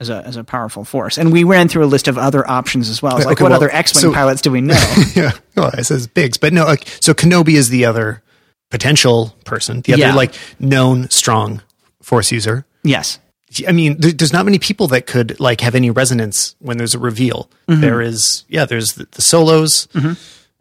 as 0.00 0.10
a 0.10 0.22
as 0.26 0.36
a 0.36 0.44
powerful 0.44 0.84
force. 0.84 1.18
And 1.18 1.32
we 1.32 1.44
ran 1.44 1.68
through 1.68 1.84
a 1.84 1.86
list 1.90 2.06
of 2.08 2.16
other 2.18 2.48
options 2.48 2.88
as 2.90 3.02
well. 3.02 3.14
Like 3.16 3.26
Okay, 3.26 3.42
what 3.42 3.50
well, 3.50 3.54
other 3.54 3.70
X-wing 3.70 4.00
so- 4.02 4.12
pilots 4.12 4.40
do 4.42 4.50
we 4.50 4.60
know? 4.70 4.80
yeah. 5.14 5.32
Well, 5.56 5.70
it 5.70 5.84
says 5.84 6.06
Biggs, 6.06 6.38
but 6.38 6.52
no. 6.52 6.64
Like, 6.64 6.86
so 7.00 7.14
Kenobi 7.14 7.54
is 7.54 7.68
the 7.70 7.84
other 7.84 8.22
potential 8.70 9.34
person, 9.44 9.80
the 9.80 9.94
other 9.94 10.02
Yeah. 10.02 10.14
like 10.14 10.34
known 10.60 11.08
strong 11.10 11.62
force 12.02 12.30
user. 12.30 12.64
Yes. 12.84 13.18
I 13.66 13.72
mean, 13.72 13.98
there- 13.98 14.12
there's 14.12 14.32
not 14.32 14.44
many 14.44 14.58
people 14.58 14.88
that 14.88 15.06
could 15.06 15.40
like 15.40 15.62
have 15.62 15.74
any 15.74 15.90
resonance 15.90 16.54
when 16.58 16.76
there's 16.76 16.94
a 16.94 16.98
reveal. 16.98 17.50
Mm-hmm. 17.66 17.80
There 17.80 18.02
is, 18.02 18.44
yeah, 18.48 18.66
there's 18.66 18.92
the, 18.92 19.08
the 19.12 19.22
solos. 19.22 19.88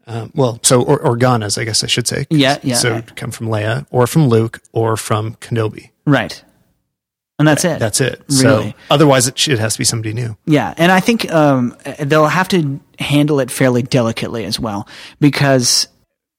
Um, 0.07 0.31
well, 0.33 0.59
so 0.63 0.81
or, 0.81 0.99
Organas, 0.99 1.59
I 1.59 1.65
guess 1.65 1.83
I 1.83 1.87
should 1.87 2.07
say. 2.07 2.25
Yeah, 2.29 2.57
yeah. 2.63 2.75
So 2.75 2.95
it'd 2.95 3.15
come 3.15 3.31
from 3.31 3.47
Leia, 3.47 3.85
or 3.91 4.07
from 4.07 4.29
Luke, 4.29 4.61
or 4.71 4.95
from 4.95 5.35
Kenobi. 5.35 5.91
Right. 6.05 6.43
And 7.39 7.47
that's 7.47 7.65
it. 7.65 7.77
That's 7.77 8.01
it. 8.01 8.23
Really. 8.29 8.71
So 8.71 8.73
otherwise, 8.89 9.27
it, 9.27 9.37
should, 9.37 9.53
it 9.53 9.59
has 9.59 9.73
to 9.73 9.79
be 9.79 9.83
somebody 9.83 10.13
new. 10.13 10.37
Yeah, 10.45 10.73
and 10.77 10.91
I 10.91 11.01
think 11.01 11.31
um, 11.31 11.75
they'll 11.99 12.27
have 12.27 12.47
to 12.47 12.79
handle 12.99 13.39
it 13.39 13.51
fairly 13.51 13.83
delicately 13.83 14.45
as 14.45 14.59
well 14.59 14.87
because 15.19 15.87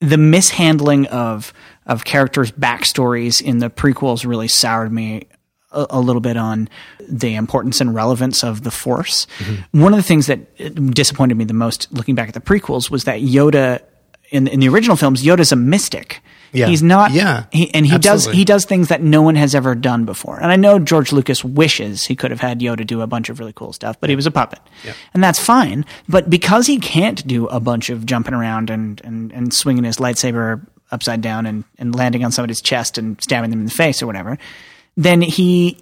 the 0.01 0.19
mishandling 0.19 1.07
of 1.07 1.53
of 1.87 2.05
characters' 2.05 2.53
backstories 2.53 3.41
in 3.41 3.59
the 3.59 3.71
prequels 3.71 4.27
really 4.27 4.49
soured 4.49 4.93
me 4.93 5.27
a, 5.71 5.87
a 5.91 6.01
little 6.01 6.21
bit 6.21 6.37
on 6.37 6.69
the 7.09 7.35
importance 7.35 7.81
and 7.81 7.95
relevance 7.95 8.43
of 8.43 8.63
the 8.63 8.71
Force. 8.71 9.27
Mm-hmm. 9.39 9.83
One 9.83 9.93
of 9.93 9.99
the 9.99 10.03
things 10.05 10.27
that 10.27 10.57
disappointed 10.93 11.37
me 11.37 11.45
the 11.45 11.55
most, 11.55 11.93
looking 11.93 12.15
back 12.15 12.29
at 12.29 12.35
the 12.35 12.41
prequels, 12.41 12.91
was 12.91 13.05
that 13.05 13.21
Yoda 13.21 13.83
in 14.31 14.47
in 14.47 14.61
the 14.61 14.69
original 14.69 14.97
films, 14.97 15.25
Yoda's 15.25 15.53
a 15.53 15.57
mystic. 15.57 16.21
Yeah. 16.53 16.67
He's 16.67 16.83
not. 16.83 17.11
Yeah, 17.13 17.45
He, 17.53 17.73
and 17.75 17.87
he 17.87 17.99
does 17.99 18.25
he 18.25 18.45
does 18.45 18.65
things 18.65 18.89
that 18.89 19.03
no 19.03 19.21
one 19.21 19.35
has 19.37 19.55
ever 19.55 19.75
done 19.75 20.07
before. 20.07 20.41
And 20.41 20.51
I 20.51 20.57
know 20.57 20.79
George 20.79 21.13
Lucas 21.13 21.45
wishes 21.45 22.05
he 22.07 22.17
could 22.17 22.31
have 22.31 22.41
had 22.41 22.61
Yoda 22.61 22.87
do 22.87 23.03
a 23.03 23.07
bunch 23.07 23.29
of 23.29 23.39
really 23.39 23.53
cool 23.53 23.75
stuff, 23.75 24.01
but 24.01 24.09
he 24.09 24.17
was 24.17 24.25
a 24.27 24.31
puppet. 24.31 24.61
And 25.13 25.23
that's 25.23 25.39
fine. 25.39 25.85
But 26.09 26.31
because 26.31 26.67
he 26.67 26.79
can't 26.79 27.27
do 27.27 27.47
a 27.49 27.61
bunch 27.61 27.91
of 27.91 28.07
jumping 28.07 28.33
around 28.33 28.71
and, 28.71 28.99
and, 29.05 29.31
and 29.33 29.53
swinging 29.53 29.85
his 29.85 29.99
lightsaber 29.99 30.67
upside 30.91 31.21
down 31.21 31.45
and, 31.45 31.65
and 31.79 31.95
landing 31.95 32.25
on 32.25 32.33
somebody's 32.33 32.63
chest 32.63 32.97
and 32.97 33.21
stabbing 33.23 33.51
them 33.51 33.61
in 33.61 33.67
the 33.67 33.71
face 33.71 34.03
or 34.03 34.07
whatever, 34.07 34.39
then 34.99 35.23
he, 35.23 35.79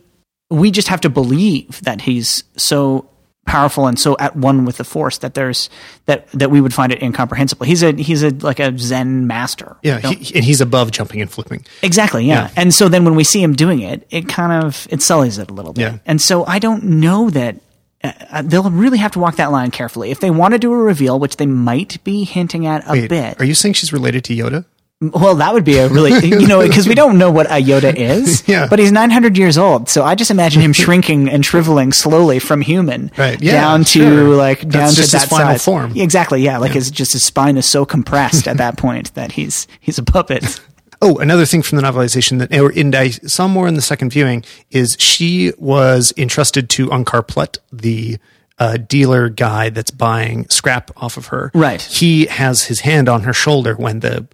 we 0.51 0.71
just 0.71 0.89
have 0.89 1.01
to 1.01 1.11
believe 1.11 1.81
that 1.83 2.03
he's 2.03 2.45
so 2.57 3.09
powerful 3.47 3.87
and 3.87 3.99
so 3.99 4.17
at 4.19 4.37
one 4.37 4.65
with 4.65 4.77
the 4.77 4.85
force 4.85 5.19
that 5.19 5.35
there's 5.35 5.71
that 6.07 6.29
that 6.33 6.51
we 6.51 6.61
would 6.61 6.75
find 6.75 6.93
it 6.93 7.01
incomprehensible. 7.03 7.65
He's 7.65 7.83
a 7.83 7.93
he's 7.93 8.23
a 8.23 8.31
like 8.31 8.61
a 8.61 8.77
Zen 8.77 9.27
master. 9.27 9.77
Yeah, 9.83 10.01
he, 10.01 10.35
and 10.35 10.45
he's 10.45 10.61
above 10.61 10.91
jumping 10.91 11.23
and 11.23 11.31
flipping. 11.31 11.65
Exactly, 11.83 12.25
yeah. 12.25 12.35
Yeah. 12.35 12.51
And 12.57 12.75
so 12.75 12.89
then 12.89 13.05
when 13.05 13.15
we 13.15 13.25
see 13.25 13.43
him 13.43 13.55
doing 13.55 13.81
it, 13.81 14.07
it 14.11 14.29
kind 14.29 14.65
of 14.65 14.87
it 14.91 15.01
sullies 15.01 15.39
it 15.39 15.51
a 15.51 15.55
little 15.55 15.73
bit. 15.73 15.83
Yeah. 15.83 15.99
And 16.07 16.21
so 16.21 16.45
I 16.45 16.59
don't 16.59 16.85
know 16.85 17.31
that 17.31 17.57
uh, 18.03 18.13
uh, 18.31 18.43
they'll 18.43 18.71
really 18.71 18.99
have 18.99 19.13
to 19.13 19.19
walk 19.19 19.37
that 19.37 19.53
line 19.53 19.71
carefully. 19.71 20.11
If 20.11 20.21
they 20.21 20.31
want 20.31 20.53
to 20.53 20.59
do 20.59 20.73
a 20.73 20.77
reveal, 20.77 21.19
which 21.19 21.37
they 21.37 21.47
might 21.47 22.03
be 22.05 22.25
hinting 22.25 22.67
at 22.67 22.87
a 22.87 22.93
Wait, 22.93 23.09
bit, 23.09 23.41
are 23.41 23.45
you 23.45 23.55
saying 23.55 23.75
she's 23.75 23.93
related 23.93 24.25
to 24.25 24.35
Yoda? 24.35 24.65
Well, 25.01 25.35
that 25.37 25.53
would 25.53 25.65
be 25.65 25.77
a 25.77 25.89
really, 25.89 26.27
you 26.27 26.47
know, 26.47 26.63
because 26.67 26.89
we 26.89 26.95
don't 26.95 27.19
know 27.19 27.31
what 27.31 27.47
a 27.47 27.63
Yoda 27.63 27.95
is, 27.95 28.43
Yeah. 28.49 28.67
but 28.69 28.79
he's 28.79 28.91
900 28.93 29.37
years 29.37 29.59
old. 29.59 29.91
So 29.91 30.03
I 30.03 30.15
just 30.15 30.31
imagine 30.31 30.63
him 30.63 30.73
shrinking 30.75 31.29
and 31.29 31.45
shriveling 31.45 31.93
slowly 31.93 32.39
from 32.39 32.63
human 32.63 33.11
Right, 33.19 33.41
yeah, 33.43 33.53
down 33.53 33.81
to 33.85 33.87
sure. 33.91 34.35
like, 34.37 34.61
That's 34.61 34.73
down 34.73 34.89
just 34.95 35.11
to 35.11 35.19
his 35.19 35.29
that 35.29 35.29
final 35.29 35.53
size. 35.53 35.65
form. 35.65 35.93
Exactly. 35.97 36.41
Yeah. 36.41 36.57
Like 36.59 36.73
his, 36.73 36.91
just 36.91 37.13
his 37.13 37.25
spine 37.27 37.59
is 37.59 37.67
so 37.67 37.85
compressed 37.85 38.49
at 38.49 38.57
that 38.57 38.79
point 38.79 39.13
that 39.15 39.33
he's, 39.33 39.69
he's 39.81 39.99
a 39.99 40.03
puppet. 40.03 40.61
Oh, 41.03 41.19
another 41.19 41.45
thing 41.45 41.61
from 41.61 41.77
the 41.77 41.83
novelization 41.83 42.39
that 42.39 42.59
or 42.59 42.71
in, 42.73 42.95
I 42.95 43.11
saw 43.11 43.47
more 43.49 43.69
in 43.69 43.75
the 43.75 43.83
second 43.83 44.11
viewing 44.11 44.45
is 44.71 44.97
she 44.99 45.53
was 45.59 46.15
entrusted 46.17 46.71
to 46.71 46.87
Unkar 46.87 47.27
Plutt, 47.27 47.59
the 47.71 48.17
uh, 48.59 48.79
dealer 48.79 49.29
guy 49.29 49.69
that's 49.69 49.91
buying 49.91 50.49
scrap 50.49 50.91
off 50.97 51.19
of 51.19 51.27
her. 51.27 51.51
Right. 51.53 51.83
He 51.83 52.25
has 52.25 52.65
his 52.65 52.81
hand 52.81 53.11
on 53.11 53.25
her 53.25 53.35
shoulder 53.35 53.75
when 53.75 54.01
the 54.01 54.27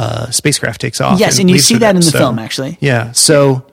uh, 0.00 0.30
spacecraft 0.30 0.80
takes 0.80 1.00
off. 1.00 1.20
Yes, 1.20 1.38
and 1.38 1.50
you 1.50 1.58
see 1.58 1.78
that 1.78 1.94
in 1.94 2.00
the 2.00 2.12
So, 2.16 2.18
film, 2.18 2.38
actually. 2.38 2.78
Yeah. 2.80 3.12
So 3.12 3.66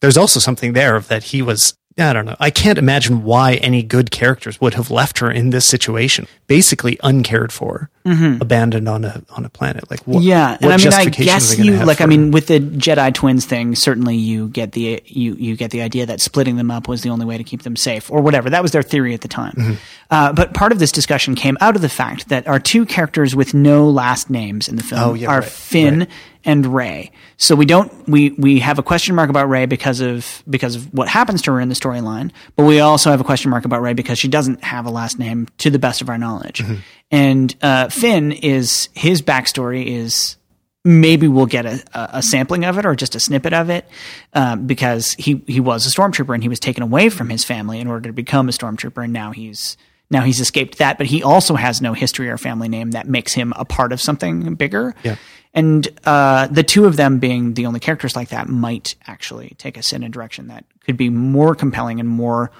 there's 0.00 0.16
also 0.16 0.40
something 0.40 0.72
there 0.72 0.96
of 0.96 1.08
that 1.08 1.22
he 1.24 1.42
was. 1.42 1.74
I 1.98 2.12
don't 2.12 2.26
know. 2.26 2.36
I 2.38 2.50
can't 2.50 2.78
imagine 2.78 3.24
why 3.24 3.54
any 3.54 3.82
good 3.82 4.10
characters 4.10 4.60
would 4.60 4.74
have 4.74 4.90
left 4.90 5.18
her 5.18 5.30
in 5.30 5.50
this 5.50 5.66
situation, 5.66 6.28
basically 6.46 6.96
uncared 7.02 7.52
for, 7.52 7.90
abandoned 8.04 8.88
on 8.88 9.04
a 9.04 9.22
on 9.30 9.44
a 9.44 9.48
planet. 9.48 9.90
Like 9.90 10.00
what? 10.06 10.18
Mm-hmm. 10.18 10.28
Yeah, 10.28 10.50
what 10.52 10.62
and 10.62 10.72
I 10.72 10.76
mean, 10.76 10.92
I 10.92 11.04
guess 11.06 11.58
you 11.58 11.84
like. 11.84 12.00
I 12.00 12.06
mean, 12.06 12.30
with 12.30 12.46
the 12.46 12.60
Jedi 12.60 13.12
twins 13.12 13.44
thing, 13.46 13.74
certainly 13.74 14.16
you 14.16 14.48
get 14.48 14.72
the 14.72 15.02
you 15.04 15.34
you 15.34 15.56
get 15.56 15.72
the 15.72 15.82
idea 15.82 16.06
that 16.06 16.20
splitting 16.20 16.56
them 16.56 16.70
up 16.70 16.88
was 16.88 17.02
the 17.02 17.10
only 17.10 17.26
way 17.26 17.36
to 17.36 17.44
keep 17.44 17.62
them 17.62 17.76
safe, 17.76 18.10
or 18.10 18.22
whatever. 18.22 18.48
That 18.48 18.62
was 18.62 18.72
their 18.72 18.82
theory 18.82 19.12
at 19.12 19.20
the 19.20 19.28
time. 19.28 19.52
Mm-hmm. 19.52 19.74
Uh, 20.10 20.32
but 20.32 20.54
part 20.54 20.72
of 20.72 20.78
this 20.78 20.92
discussion 20.92 21.34
came 21.34 21.58
out 21.60 21.76
of 21.76 21.82
the 21.82 21.88
fact 21.88 22.28
that 22.28 22.46
our 22.48 22.58
two 22.58 22.86
characters 22.86 23.36
with 23.36 23.52
no 23.52 23.90
last 23.90 24.30
names 24.30 24.68
in 24.68 24.76
the 24.76 24.82
film 24.82 25.00
Oh, 25.02 25.14
yeah, 25.14 25.28
are 25.28 25.40
right, 25.40 25.48
Finn 25.48 25.98
right. 26.00 26.08
And 26.44 26.66
Rey. 26.66 27.10
So 27.36 27.54
we 27.54 27.66
don't 27.66 28.08
we 28.08 28.30
we 28.30 28.60
have 28.60 28.78
a 28.78 28.82
question 28.82 29.14
mark 29.14 29.28
about 29.28 29.48
Rey 29.48 29.66
because 29.66 30.00
of 30.00 30.42
because 30.48 30.76
of 30.76 30.94
what 30.94 31.08
happens 31.08 31.42
to 31.42 31.52
her 31.52 31.60
in 31.60 31.68
the 31.68 31.74
storyline, 31.74 32.30
but 32.56 32.64
we 32.64 32.80
also 32.80 33.10
have 33.10 33.20
a 33.20 33.24
question 33.24 33.50
mark 33.50 33.64
about 33.64 33.82
Rey 33.82 33.94
because 33.94 34.18
she 34.18 34.28
doesn't 34.28 34.62
have 34.62 34.86
a 34.86 34.90
last 34.90 35.18
name 35.18 35.48
to 35.58 35.70
the 35.70 35.78
best 35.78 36.00
of 36.00 36.08
our 36.08 36.18
knowledge. 36.18 36.60
Mm-hmm. 36.60 36.74
And 37.10 37.56
uh, 37.60 37.88
Finn 37.88 38.32
is 38.32 38.88
his 38.94 39.20
backstory 39.20 39.86
is 39.86 40.36
maybe 40.84 41.28
we'll 41.28 41.46
get 41.46 41.66
a, 41.66 41.82
a 41.94 42.22
sampling 42.22 42.64
of 42.64 42.78
it 42.78 42.86
or 42.86 42.94
just 42.94 43.14
a 43.14 43.20
snippet 43.20 43.52
of 43.52 43.68
it 43.68 43.86
um, 44.32 44.66
because 44.66 45.12
he 45.14 45.42
he 45.46 45.60
was 45.60 45.86
a 45.86 45.90
stormtrooper 45.90 46.34
and 46.34 46.42
he 46.42 46.48
was 46.48 46.60
taken 46.60 46.82
away 46.82 47.08
from 47.08 47.28
his 47.28 47.44
family 47.44 47.80
in 47.80 47.86
order 47.86 48.08
to 48.08 48.12
become 48.12 48.48
a 48.48 48.52
stormtrooper 48.52 49.04
and 49.04 49.12
now 49.12 49.32
he's 49.32 49.76
now 50.10 50.22
he's 50.22 50.40
escaped 50.40 50.78
that 50.78 50.98
but 50.98 51.06
he 51.06 51.22
also 51.22 51.54
has 51.54 51.80
no 51.82 51.92
history 51.92 52.28
or 52.28 52.38
family 52.38 52.68
name 52.68 52.92
that 52.92 53.06
makes 53.08 53.32
him 53.32 53.52
a 53.56 53.64
part 53.64 53.92
of 53.92 54.00
something 54.00 54.54
bigger 54.54 54.94
Yeah. 55.02 55.16
and 55.54 55.86
uh, 56.04 56.46
the 56.48 56.62
two 56.62 56.86
of 56.86 56.96
them 56.96 57.18
being 57.18 57.54
the 57.54 57.66
only 57.66 57.80
characters 57.80 58.16
like 58.16 58.28
that 58.30 58.48
might 58.48 58.94
actually 59.06 59.54
take 59.58 59.76
us 59.78 59.92
in 59.92 60.02
a 60.02 60.08
direction 60.08 60.48
that 60.48 60.64
could 60.84 60.96
be 60.96 61.10
more 61.10 61.54
compelling 61.54 62.00
and 62.00 62.08
more 62.08 62.50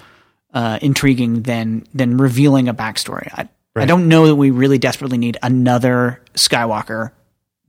uh, 0.54 0.78
intriguing 0.82 1.42
than 1.42 1.84
than 1.94 2.16
revealing 2.16 2.68
a 2.68 2.74
backstory. 2.74 3.28
I, 3.32 3.48
I 3.76 3.84
don't 3.84 4.08
know 4.08 4.26
that 4.26 4.34
we 4.36 4.50
really 4.50 4.78
desperately 4.78 5.18
need 5.18 5.36
another 5.42 6.20
Skywalker 6.34 7.12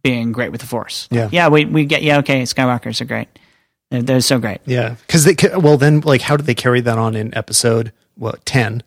being 0.01 0.31
great 0.31 0.51
with 0.51 0.61
the 0.61 0.67
Force. 0.67 1.07
Yeah. 1.11 1.27
yeah, 1.31 1.49
we 1.49 1.65
we 1.65 1.85
get 1.85 2.03
yeah 2.03 2.19
okay, 2.19 2.43
Skywalkers 2.43 3.01
are 3.01 3.05
great. 3.05 3.27
They're, 3.91 4.01
they're 4.01 4.21
so 4.21 4.39
great. 4.39 4.61
Yeah, 4.65 4.95
because 5.05 5.25
they 5.25 5.35
well 5.57 5.77
then 5.77 5.99
like 6.01 6.21
how 6.21 6.37
do 6.37 6.43
they 6.43 6.55
carry 6.55 6.79
that 6.81 6.97
on 6.97 7.15
in 7.15 7.35
episode 7.37 7.91
what 8.15 8.45
ten? 8.45 8.81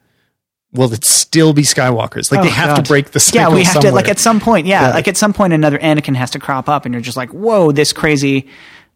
Will 0.75 0.93
it 0.93 1.05
still 1.05 1.53
be 1.53 1.63
Skywalkers? 1.63 2.33
Like 2.33 2.43
they 2.43 2.49
Oh, 2.49 2.51
have 2.53 2.77
God. 2.77 2.85
to 2.85 2.89
break 2.89 3.11
the 3.11 3.21
cycle. 3.21 3.41
Yeah, 3.51 3.55
we 3.55 3.65
have 3.65 3.81
to 3.83 3.93
like 3.93 4.09
at 4.09 4.19
some 4.19 4.41
point. 4.41 4.67
Yeah, 4.67 4.89
Yeah. 4.89 4.95
like 4.95 5.07
at 5.09 5.17
some 5.19 5.33
point, 5.35 5.53
another 5.53 5.79
Anakin 5.79 6.17
has 6.17 6.31
to 6.31 6.39
crop 6.39 6.69
up, 6.69 6.87
and 6.87 6.95
you're 6.95 7.03
just 7.03 7.17
like, 7.17 7.31
whoa, 7.31 7.73
this 7.73 7.93
crazy. 7.93 8.49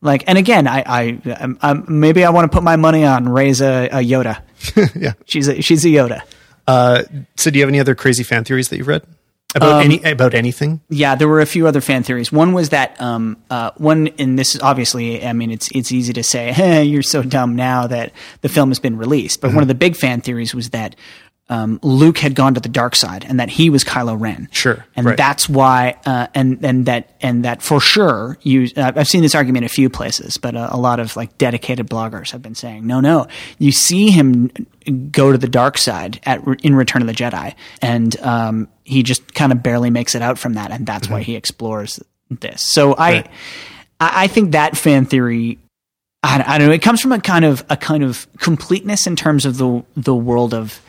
Like, 0.02 0.24
and 0.26 0.38
again, 0.38 0.66
I, 0.68 0.82
I, 0.86 1.56
um, 1.62 1.84
maybe 1.88 2.24
I 2.24 2.30
want 2.30 2.50
to 2.50 2.54
put 2.54 2.62
my 2.62 2.76
money 2.76 3.04
on 3.04 3.28
Rey's 3.28 3.60
a, 3.60 3.88
a 3.88 3.96
Yoda. 3.98 4.40
yeah. 4.94 5.12
She's 5.24 5.48
a, 5.48 5.60
she's 5.62 5.84
a 5.84 5.88
Yoda. 5.88 6.20
Uh, 6.66 7.02
so 7.36 7.50
do 7.50 7.58
you 7.58 7.62
have 7.62 7.68
any 7.70 7.80
other 7.80 7.94
crazy 7.94 8.22
fan 8.22 8.44
theories 8.44 8.68
that 8.68 8.76
you've 8.76 8.88
read 8.88 9.02
about 9.54 9.72
Um, 9.76 9.82
any 9.82 10.02
about 10.02 10.34
anything? 10.34 10.80
Yeah, 10.90 11.14
there 11.14 11.28
were 11.28 11.40
a 11.40 11.46
few 11.46 11.66
other 11.66 11.80
fan 11.80 12.02
theories. 12.02 12.30
One 12.32 12.52
was 12.52 12.70
that 12.70 13.00
um, 13.00 13.36
uh, 13.50 13.70
one, 13.78 14.08
and 14.18 14.38
this 14.38 14.54
is 14.54 14.60
obviously, 14.60 15.24
I 15.24 15.32
mean, 15.32 15.50
it's 15.50 15.70
it's 15.72 15.92
easy 15.92 16.12
to 16.12 16.22
say, 16.22 16.52
hey, 16.52 16.84
you're 16.84 17.02
so 17.02 17.22
dumb 17.22 17.56
now 17.56 17.86
that 17.86 18.12
the 18.42 18.48
film 18.48 18.68
has 18.70 18.78
been 18.78 18.98
released. 18.98 19.40
But 19.40 19.54
one 19.54 19.62
of 19.62 19.68
the 19.68 19.74
big 19.74 19.96
fan 19.96 20.20
theories 20.20 20.54
was 20.54 20.70
that 20.70 20.94
um, 21.48 21.78
Luke 21.82 22.18
had 22.18 22.34
gone 22.34 22.54
to 22.54 22.60
the 22.60 22.68
dark 22.68 22.96
side 22.96 23.24
and 23.28 23.38
that 23.38 23.48
he 23.48 23.70
was 23.70 23.84
Kylo 23.84 24.20
Ren. 24.20 24.48
Sure, 24.50 24.84
and 24.96 25.06
right. 25.06 25.16
that's 25.16 25.48
why, 25.48 25.96
uh, 26.04 26.26
and 26.34 26.64
and 26.64 26.86
that 26.86 27.14
and 27.20 27.44
that 27.44 27.62
for 27.62 27.80
sure, 27.80 28.36
you. 28.42 28.68
Uh, 28.76 28.92
I've 28.96 29.06
seen 29.06 29.22
this 29.22 29.34
argument 29.34 29.64
a 29.64 29.68
few 29.68 29.88
places, 29.88 30.38
but 30.38 30.56
uh, 30.56 30.68
a 30.72 30.78
lot 30.78 30.98
of 30.98 31.14
like 31.16 31.38
dedicated 31.38 31.88
bloggers 31.88 32.32
have 32.32 32.42
been 32.42 32.56
saying, 32.56 32.86
no, 32.86 33.00
no, 33.00 33.28
you 33.58 33.70
see 33.70 34.10
him 34.10 34.50
go 35.12 35.30
to 35.30 35.38
the 35.38 35.48
dark 35.48 35.78
side 35.78 36.20
at 36.24 36.42
in 36.64 36.74
Return 36.74 37.02
of 37.02 37.08
the 37.08 37.14
Jedi, 37.14 37.54
and 37.80 38.18
um, 38.20 38.68
he 38.82 39.04
just 39.04 39.32
kind 39.34 39.52
of 39.52 39.62
barely 39.62 39.90
makes 39.90 40.16
it 40.16 40.22
out 40.22 40.38
from 40.38 40.54
that, 40.54 40.72
and 40.72 40.84
that's 40.84 41.08
why 41.08 41.22
he 41.22 41.36
explores 41.36 42.00
this. 42.28 42.62
So 42.72 42.94
I, 42.94 43.12
Right. 43.12 43.30
I, 44.00 44.24
I 44.24 44.26
think 44.26 44.52
that 44.52 44.76
fan 44.76 45.06
theory. 45.06 45.58
I, 46.22 46.42
I 46.44 46.58
don't 46.58 46.68
know. 46.68 46.74
It 46.74 46.82
comes 46.82 47.00
from 47.00 47.12
a 47.12 47.20
kind 47.20 47.44
of 47.44 47.64
a 47.70 47.76
kind 47.76 48.02
of 48.02 48.26
completeness 48.38 49.06
in 49.06 49.14
terms 49.14 49.46
of 49.46 49.58
the 49.58 49.84
the 49.94 50.14
world 50.14 50.54
of 50.54 50.80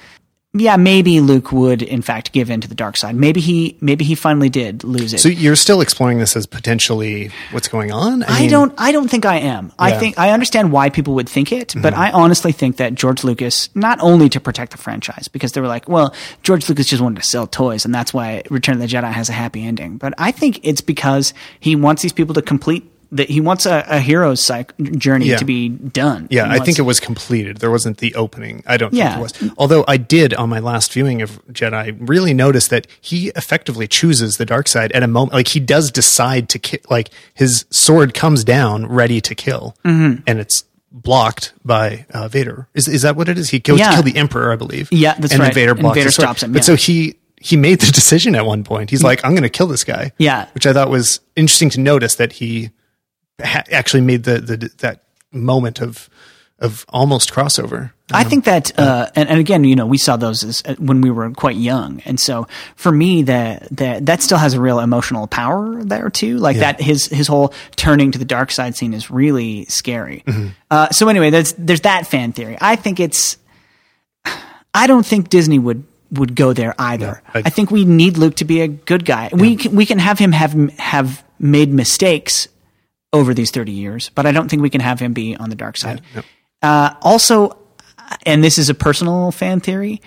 yeah, 0.59 0.77
maybe 0.77 1.19
Luke 1.19 1.51
would 1.51 1.81
in 1.81 2.01
fact 2.01 2.31
give 2.31 2.49
in 2.49 2.61
to 2.61 2.67
the 2.67 2.75
dark 2.75 2.97
side. 2.97 3.15
Maybe 3.15 3.39
he 3.39 3.77
maybe 3.81 4.05
he 4.05 4.15
finally 4.15 4.49
did 4.49 4.83
lose 4.83 5.13
it. 5.13 5.19
So 5.19 5.29
you're 5.29 5.55
still 5.55 5.81
exploring 5.81 6.19
this 6.19 6.35
as 6.35 6.45
potentially 6.45 7.31
what's 7.51 7.67
going 7.67 7.91
on? 7.91 8.23
I 8.23 8.41
mean, 8.41 8.49
don't 8.49 8.73
I 8.77 8.91
don't 8.91 9.09
think 9.09 9.25
I 9.25 9.37
am. 9.37 9.71
I 9.77 9.97
think 9.97 10.17
I 10.17 10.31
understand 10.31 10.71
why 10.71 10.89
people 10.89 11.15
would 11.15 11.29
think 11.29 11.51
it, 11.51 11.73
but 11.77 11.93
mm-hmm. 11.93 12.01
I 12.01 12.11
honestly 12.11 12.51
think 12.51 12.77
that 12.77 12.95
George 12.95 13.23
Lucas 13.23 13.73
not 13.75 13.99
only 14.01 14.29
to 14.29 14.39
protect 14.39 14.71
the 14.71 14.77
franchise 14.77 15.27
because 15.27 15.51
they 15.53 15.61
were 15.61 15.67
like, 15.67 15.87
well, 15.87 16.13
George 16.43 16.67
Lucas 16.69 16.87
just 16.87 17.01
wanted 17.01 17.21
to 17.21 17.27
sell 17.27 17.47
toys 17.47 17.85
and 17.85 17.93
that's 17.93 18.13
why 18.13 18.43
Return 18.49 18.75
of 18.75 18.81
the 18.81 18.87
Jedi 18.87 19.11
has 19.11 19.29
a 19.29 19.33
happy 19.33 19.65
ending. 19.65 19.97
But 19.97 20.13
I 20.17 20.31
think 20.31 20.59
it's 20.63 20.81
because 20.81 21.33
he 21.59 21.75
wants 21.75 22.01
these 22.01 22.13
people 22.13 22.33
to 22.35 22.41
complete 22.41 22.91
that 23.11 23.29
he 23.29 23.39
wants 23.41 23.65
a, 23.65 23.83
a 23.87 23.99
hero's 23.99 24.43
psych- 24.43 24.73
journey 24.97 25.27
Yeah. 25.27 25.37
to 25.37 25.45
be 25.45 25.69
done. 25.69 26.27
Yeah, 26.29 26.49
I 26.49 26.59
think 26.59 26.77
it 26.79 26.83
was 26.83 26.99
completed. 26.99 27.57
There 27.57 27.71
wasn't 27.71 27.97
the 27.99 28.13
opening. 28.15 28.63
I 28.67 28.77
don't 28.77 28.93
Yeah. 28.93 29.15
think 29.15 29.31
there 29.39 29.47
was. 29.47 29.53
Although 29.57 29.85
I 29.87 29.97
did 29.97 30.33
on 30.33 30.49
my 30.49 30.59
last 30.59 30.91
viewing 30.93 31.21
of 31.21 31.39
Jedi 31.47 31.95
really 31.99 32.33
notice 32.33 32.67
that 32.69 32.87
he 33.01 33.29
effectively 33.35 33.87
chooses 33.87 34.37
the 34.37 34.45
dark 34.45 34.67
side 34.67 34.91
at 34.91 35.03
a 35.03 35.07
moment. 35.07 35.33
Like 35.33 35.49
he 35.49 35.59
does 35.59 35.91
decide 35.91 36.49
to 36.49 36.59
kill. 36.59 36.79
Like 36.89 37.09
his 37.33 37.65
sword 37.69 38.13
comes 38.13 38.43
down 38.43 38.85
ready 38.87 39.21
to 39.21 39.35
kill, 39.35 39.75
Mm-hmm. 39.85 40.21
and 40.27 40.39
it's 40.39 40.63
blocked 40.91 41.53
by 41.63 42.05
uh, 42.11 42.27
Vader. 42.27 42.67
Is 42.73 42.87
is 42.87 43.01
that 43.03 43.15
what 43.15 43.29
it 43.29 43.37
is? 43.37 43.49
He 43.49 43.59
goes 43.59 43.79
Yeah. 43.79 43.89
to 43.89 43.93
kill 43.95 44.03
the 44.03 44.15
Emperor, 44.17 44.51
I 44.51 44.55
believe. 44.55 44.89
Yeah, 44.91 45.13
that's 45.19 45.33
and 45.33 45.41
right. 45.41 45.53
Vader 45.53 45.71
And 45.71 45.81
blocks 45.81 45.95
Vader 45.95 46.07
his 46.07 46.15
sword. 46.15 46.25
stops 46.25 46.43
him, 46.43 46.53
But 46.53 46.63
so 46.65 46.75
he 46.75 47.15
he 47.39 47.55
made 47.55 47.79
the 47.81 47.91
decision 47.91 48.35
at 48.35 48.45
one 48.45 48.63
point. 48.63 48.89
He's 48.89 49.03
like, 49.03 49.23
I'm 49.23 49.31
going 49.33 49.43
to 49.43 49.49
kill 49.49 49.67
this 49.67 49.83
guy. 49.83 50.11
Yeah. 50.17 50.47
which 50.55 50.65
I 50.65 50.73
thought 50.73 50.89
was 50.89 51.19
interesting 51.35 51.69
to 51.71 51.79
notice 51.79 52.15
that 52.15 52.33
he 52.33 52.71
ha- 53.43 53.63
actually 53.71 54.01
made 54.01 54.23
the, 54.23 54.39
the 54.39 54.71
that 54.79 55.03
moment 55.31 55.81
of 55.81 56.09
of 56.59 56.85
almost 56.89 57.31
crossover. 57.31 57.91
I 58.11 58.23
think 58.23 58.45
that, 58.45 58.77
uh, 58.79 59.09
and, 59.15 59.29
and 59.29 59.37
again, 59.39 59.63
you 59.63 59.75
know, 59.75 59.85
we 59.85 59.97
saw 59.99 60.15
those 60.15 60.43
as, 60.43 60.63
uh, 60.65 60.75
when 60.79 61.01
we 61.01 61.11
were 61.11 61.29
quite 61.31 61.55
young, 61.57 62.01
and 62.05 62.19
so 62.19 62.47
for 62.75 62.91
me, 62.91 63.23
that 63.23 63.67
that 63.75 64.05
that 64.05 64.21
still 64.21 64.37
has 64.37 64.53
a 64.53 64.61
real 64.61 64.79
emotional 64.79 65.27
power 65.27 65.83
there 65.83 66.09
too. 66.09 66.37
Like 66.37 66.57
that, 66.57 66.81
his 66.81 67.05
his 67.07 67.27
whole 67.27 67.53
turning 67.75 68.11
to 68.13 68.17
the 68.17 68.25
dark 68.25 68.51
side 68.51 68.75
scene 68.75 68.93
is 68.93 69.11
really 69.11 69.65
scary. 69.65 70.23
Mm-hmm. 70.25 70.47
Uh, 70.71 70.89
so 70.89 71.09
anyway, 71.09 71.29
there's 71.29 71.53
there's 71.53 71.81
that 71.81 72.07
fan 72.07 72.31
theory. 72.31 72.57
I 72.61 72.75
think 72.77 72.99
it's, 73.01 73.37
I 74.73 74.87
don't 74.87 75.05
think 75.05 75.29
Disney 75.29 75.59
would 75.59 75.83
would 76.11 76.33
go 76.35 76.53
there 76.53 76.73
either. 76.79 77.21
I- 77.33 77.39
I, 77.39 77.49
think 77.49 77.69
we 77.69 77.83
need 77.83 78.17
Luke 78.17 78.35
to 78.35 78.45
be 78.45 78.61
a 78.61 78.67
good 78.69 79.03
guy. 79.03 79.29
We 79.33 79.57
can, 79.57 79.75
we 79.75 79.85
can 79.85 79.99
have 79.99 80.17
him 80.17 80.31
have 80.31 80.53
have 80.79 81.23
made 81.39 81.73
mistakes 81.73 82.47
over 83.13 83.33
these 83.33 83.51
30 83.51 83.71
years, 83.71 84.09
but 84.15 84.25
I 84.25 84.31
don't 84.31 84.49
think 84.49 84.61
we 84.61 84.69
can 84.69 84.81
have 84.81 84.99
him 84.99 85.13
be 85.13 85.35
on 85.35 85.49
the 85.49 85.55
dark 85.55 85.77
side. 85.77 86.01
Uh, 86.61 86.93
also, 87.01 87.57
and 88.25 88.43
this 88.43 88.57
is 88.57 88.69
a 88.69 88.73
personal 88.73 89.31
fan 89.31 89.59
theory. 89.59 90.01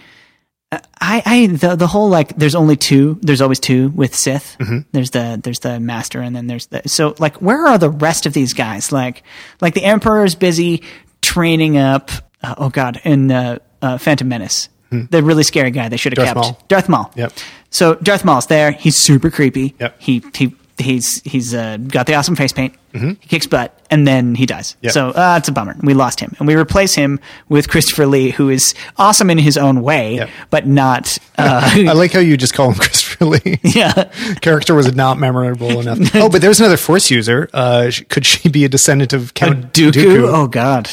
uh, 0.73 0.79
I, 1.01 1.23
I, 1.25 1.47
the, 1.47 1.77
the 1.77 1.87
whole 1.87 2.09
like, 2.09 2.37
there's 2.37 2.55
only 2.55 2.77
two, 2.77 3.19
there's 3.23 3.41
always 3.41 3.59
two 3.61 3.89
with 3.89 4.15
Sith. 4.15 4.57
There's 4.93 5.11
the, 5.11 5.41
there's 5.43 5.61
the 5.61 5.81
master 5.81 6.21
and 6.21 6.35
then 6.37 6.47
there's 6.47 6.67
the, 6.67 6.83
so 6.87 7.15
like, 7.19 7.37
where 7.41 7.67
are 7.67 7.79
the 7.79 7.91
rest 7.91 8.27
of 8.27 8.33
these 8.35 8.53
guys? 8.53 8.93
Like, 8.93 9.23
like 9.61 9.75
the 9.75 9.85
Emperor 9.85 10.25
is 10.25 10.35
busy 10.35 10.83
training 11.23 11.77
up, 11.79 12.11
uh, 12.43 12.55
oh 12.59 12.69
God, 12.69 13.01
in, 13.05 13.31
uh, 13.31 13.59
uh, 13.83 13.97
Phantom 13.99 14.29
Menace. 14.29 14.69
The 14.91 15.23
really 15.23 15.45
scary 15.45 15.71
guy 15.71 15.89
they 15.89 15.97
should 15.97 16.19
have 16.19 16.27
kept. 16.27 16.37
Maul. 16.37 16.61
Darth 16.67 16.89
Maul. 16.89 17.13
Yep. 17.15 17.33
So 17.71 17.95
Darth 17.95 18.25
Maul's 18.25 18.47
there. 18.47 18.73
He's 18.73 18.97
super 18.97 19.31
creepy. 19.31 19.77
Yep. 19.79 19.97
He 20.01 20.25
he 20.35 20.57
he's 20.81 21.23
he's 21.23 21.55
uh, 21.55 21.77
got 21.77 22.07
the 22.07 22.15
awesome 22.15 22.37
face 22.37 22.53
paint. 22.53 22.75
He 22.93 23.15
kicks 23.15 23.47
butt, 23.47 23.79
and 23.89 24.05
then 24.05 24.35
he 24.35 24.47
dies. 24.47 24.75
Yep. 24.81 24.93
So 24.93 25.11
uh, 25.11 25.37
it's 25.39 25.47
a 25.47 25.53
bummer. 25.53 25.77
We 25.81 25.95
lost 25.95 26.19
him, 26.19 26.35
and 26.41 26.49
we 26.49 26.57
replace 26.57 26.93
him 26.97 27.21
with 27.49 27.69
Christopher 27.69 28.05
Lee, 28.05 28.31
who 28.31 28.49
is 28.49 28.75
awesome 28.97 29.31
in 29.31 29.39
his 29.39 29.57
own 29.57 29.81
way, 29.83 30.17
Yep. 30.17 30.31
but 30.51 30.67
not. 30.67 31.17
Uh, 31.39 31.61
I 31.89 31.93
like 31.95 32.13
how 32.13 32.19
you 32.19 32.37
just 32.37 32.53
call 32.53 32.69
him 32.73 32.75
Christopher 32.75 33.27
Lee. 33.27 33.61
yeah. 33.63 34.11
Character 34.41 34.75
was 34.75 34.93
not 34.97 35.19
memorable 35.19 35.79
enough. 35.79 35.99
Oh, 36.17 36.29
but 36.29 36.41
there's 36.43 36.59
another 36.59 36.77
Force 36.77 37.13
user. 37.13 37.49
Uh, 37.55 37.93
could 38.09 38.27
she 38.27 38.49
be 38.49 38.65
a 38.65 38.69
descendant 38.69 39.13
of 39.13 39.35
Count 39.35 39.73
Dooku? 39.73 39.93
Dooku? 39.93 40.29
Oh 40.29 40.49
God. 40.49 40.91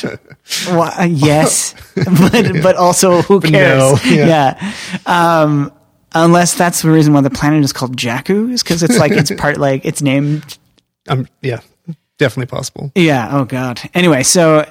Uh, 0.68 1.08
yes, 1.10 1.74
but 1.96 2.62
but 2.62 2.76
also 2.76 3.24
who 3.24 3.42
cares? 3.42 3.82
no, 3.82 4.00
yeah. 4.06 4.58
yeah. 5.08 5.42
Um, 5.42 5.72
unless 6.24 6.54
that's 6.56 6.82
the 6.82 6.90
reason 6.90 7.14
why 7.14 7.22
the 7.22 7.30
planet 7.30 7.64
is 7.64 7.74
called 7.74 7.96
Jakku, 7.98 8.52
is 8.52 8.64
because 8.64 8.84
it's 8.84 8.98
like 8.98 9.12
it's 9.12 9.32
part 9.38 9.58
like 9.58 9.86
it's 9.86 10.02
named 10.02 10.58
Um, 11.08 11.28
yeah, 11.42 11.62
definitely 12.18 12.48
possible. 12.48 12.92
Yeah. 12.96 13.30
Oh 13.32 13.46
God. 13.46 13.80
Anyway, 13.94 14.24
so 14.24 14.66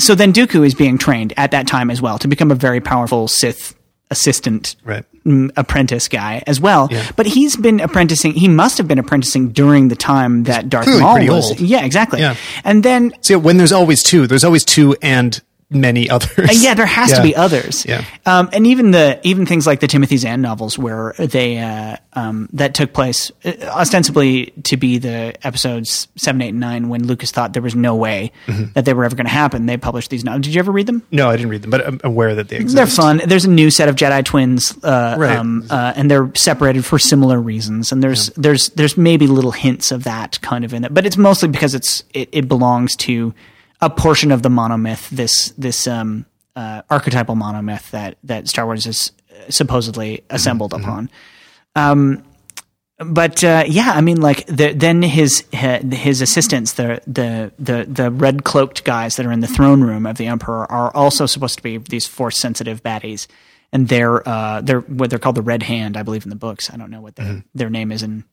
so 0.00 0.14
then 0.14 0.32
Dooku 0.32 0.64
is 0.66 0.74
being 0.74 0.98
trained 0.98 1.32
at 1.36 1.50
that 1.52 1.66
time 1.66 1.90
as 1.90 2.00
well 2.02 2.18
to 2.18 2.28
become 2.28 2.50
a 2.50 2.54
very 2.54 2.80
powerful 2.80 3.28
Sith 3.28 3.74
assistant 4.10 4.76
Right. 4.84 5.04
mm, 5.24 5.50
apprentice 5.56 6.06
guy 6.08 6.42
as 6.46 6.60
well. 6.60 6.88
Yeah. 6.90 7.10
But 7.16 7.24
he's 7.26 7.56
been 7.56 7.80
apprenticing. 7.80 8.34
He 8.34 8.46
must 8.48 8.76
have 8.78 8.86
been 8.86 8.98
apprenticing 8.98 9.52
during 9.52 9.88
the 9.88 9.96
time 9.96 10.42
that 10.44 10.68
Darth 10.68 10.86
Maul 11.00 11.26
was. 11.26 11.50
old. 11.52 11.60
Yeah. 11.60 11.82
Exactly. 11.84 12.20
Yeah. 12.20 12.36
And 12.64 12.82
then 12.82 13.12
See, 13.22 13.34
when 13.36 13.56
there's 13.56 13.72
always 13.72 14.02
two, 14.02 14.26
there's 14.26 14.44
always 14.44 14.64
two 14.66 14.96
and 15.00 15.40
many 15.74 16.08
others. 16.10 16.38
Uh, 16.38 16.52
yeah, 16.52 16.74
there 16.74 16.86
has 16.86 17.12
to 17.12 17.22
be 17.22 17.34
others. 17.36 17.84
Yeah. 17.86 18.04
Um, 18.26 18.48
and 18.52 18.66
even 18.66 18.90
the 18.90 19.20
even 19.22 19.46
things 19.46 19.66
like 19.66 19.80
the 19.80 19.86
Timothy 19.86 20.16
Zahn 20.16 20.40
novels, 20.42 20.78
where 20.78 21.14
they 21.18 21.58
uh, 21.58 21.96
um, 22.14 22.48
that 22.52 22.74
took 22.74 22.92
place 22.92 23.30
uh, 23.44 23.52
ostensibly 23.68 24.46
to 24.64 24.76
be 24.76 24.98
the 24.98 25.34
episodes 25.46 26.08
seven, 26.16 26.42
eight, 26.42 26.48
and 26.50 26.60
nine, 26.60 26.88
when 26.88 27.06
Lucas 27.06 27.30
thought 27.30 27.52
there 27.52 27.62
was 27.62 27.74
no 27.74 27.94
way 27.96 28.32
Mm-hmm. 28.46 28.72
that 28.74 28.84
they 28.84 28.92
were 28.94 29.04
ever 29.04 29.14
going 29.16 29.26
to 29.26 29.32
happen. 29.32 29.66
They 29.66 29.76
published 29.76 30.10
these 30.10 30.24
novels. 30.24 30.44
Did 30.44 30.54
you 30.54 30.58
ever 30.58 30.72
read 30.72 30.86
them? 30.86 31.02
No, 31.10 31.28
I 31.28 31.36
didn't 31.36 31.50
read 31.50 31.62
them, 31.62 31.70
but 31.70 31.86
I'm 31.86 32.00
aware 32.04 32.34
that 32.34 32.48
they 32.48 32.56
exist. 32.56 32.76
They're 32.76 32.86
fun. 32.86 33.20
There's 33.24 33.44
a 33.44 33.50
new 33.50 33.70
set 33.70 33.88
of 33.88 33.96
Jedi 33.96 34.24
twins, 34.24 34.76
uh, 34.84 35.16
Right. 35.18 35.36
um, 35.36 35.64
uh, 35.70 35.92
and 35.96 36.10
they're 36.10 36.30
separated 36.34 36.84
for 36.84 36.98
similar 36.98 37.40
reasons. 37.40 37.92
And 37.92 38.02
there's 38.02 38.28
there's 38.30 38.68
there's 38.70 38.96
maybe 38.96 39.26
little 39.26 39.50
hints 39.52 39.92
of 39.92 40.04
that 40.04 40.40
kind 40.40 40.64
of 40.64 40.74
in 40.74 40.84
it, 40.84 40.92
but 40.94 41.06
it's 41.06 41.16
mostly 41.16 41.48
because 41.48 41.74
it's 41.74 42.02
it, 42.14 42.28
it 42.32 42.48
belongs 42.48 42.96
to 42.96 43.32
a 43.82 43.90
portion 43.90 44.32
of 44.32 44.42
the 44.42 44.48
monomyth. 44.48 45.10
This 45.10 45.50
this 45.58 45.86
um, 45.86 46.24
uh, 46.56 46.82
archetypal 46.88 47.34
monomyth 47.34 47.90
that 47.90 48.16
that 48.24 48.48
Star 48.48 48.64
Wars 48.64 48.86
is 48.86 49.12
supposedly 49.50 50.24
assembled 50.30 50.72
upon. 50.72 51.10
Um, 51.74 52.22
but 52.98 53.42
uh, 53.42 53.64
yeah, 53.66 53.92
I 53.94 54.00
mean, 54.00 54.20
like 54.20 54.46
the, 54.46 54.72
then 54.72 55.02
his 55.02 55.44
his 55.50 56.20
assistants, 56.20 56.74
the 56.74 57.00
the 57.06 57.52
the 57.58 57.84
the 57.88 58.10
red 58.10 58.44
cloaked 58.44 58.84
guys 58.84 59.16
that 59.16 59.26
are 59.26 59.32
in 59.32 59.40
the 59.40 59.48
throne 59.48 59.82
room 59.82 60.06
of 60.06 60.16
the 60.16 60.26
emperor, 60.26 60.70
are 60.70 60.94
also 60.94 61.26
supposed 61.26 61.56
to 61.56 61.62
be 61.62 61.78
these 61.78 62.06
force 62.06 62.38
sensitive 62.38 62.82
baddies, 62.82 63.26
and 63.72 63.88
they're 63.88 64.26
uh, 64.28 64.60
they're 64.60 64.80
what 64.82 65.10
they're 65.10 65.18
called 65.18 65.36
the 65.36 65.42
Red 65.42 65.64
Hand, 65.64 65.96
I 65.96 66.02
believe, 66.02 66.24
in 66.24 66.30
the 66.30 66.36
books. 66.36 66.70
I 66.72 66.76
don't 66.76 66.90
know 66.90 67.00
what 67.00 67.16
their 67.16 67.42
their 67.54 67.70
name 67.70 67.90
is 67.90 68.02
in 68.02 68.24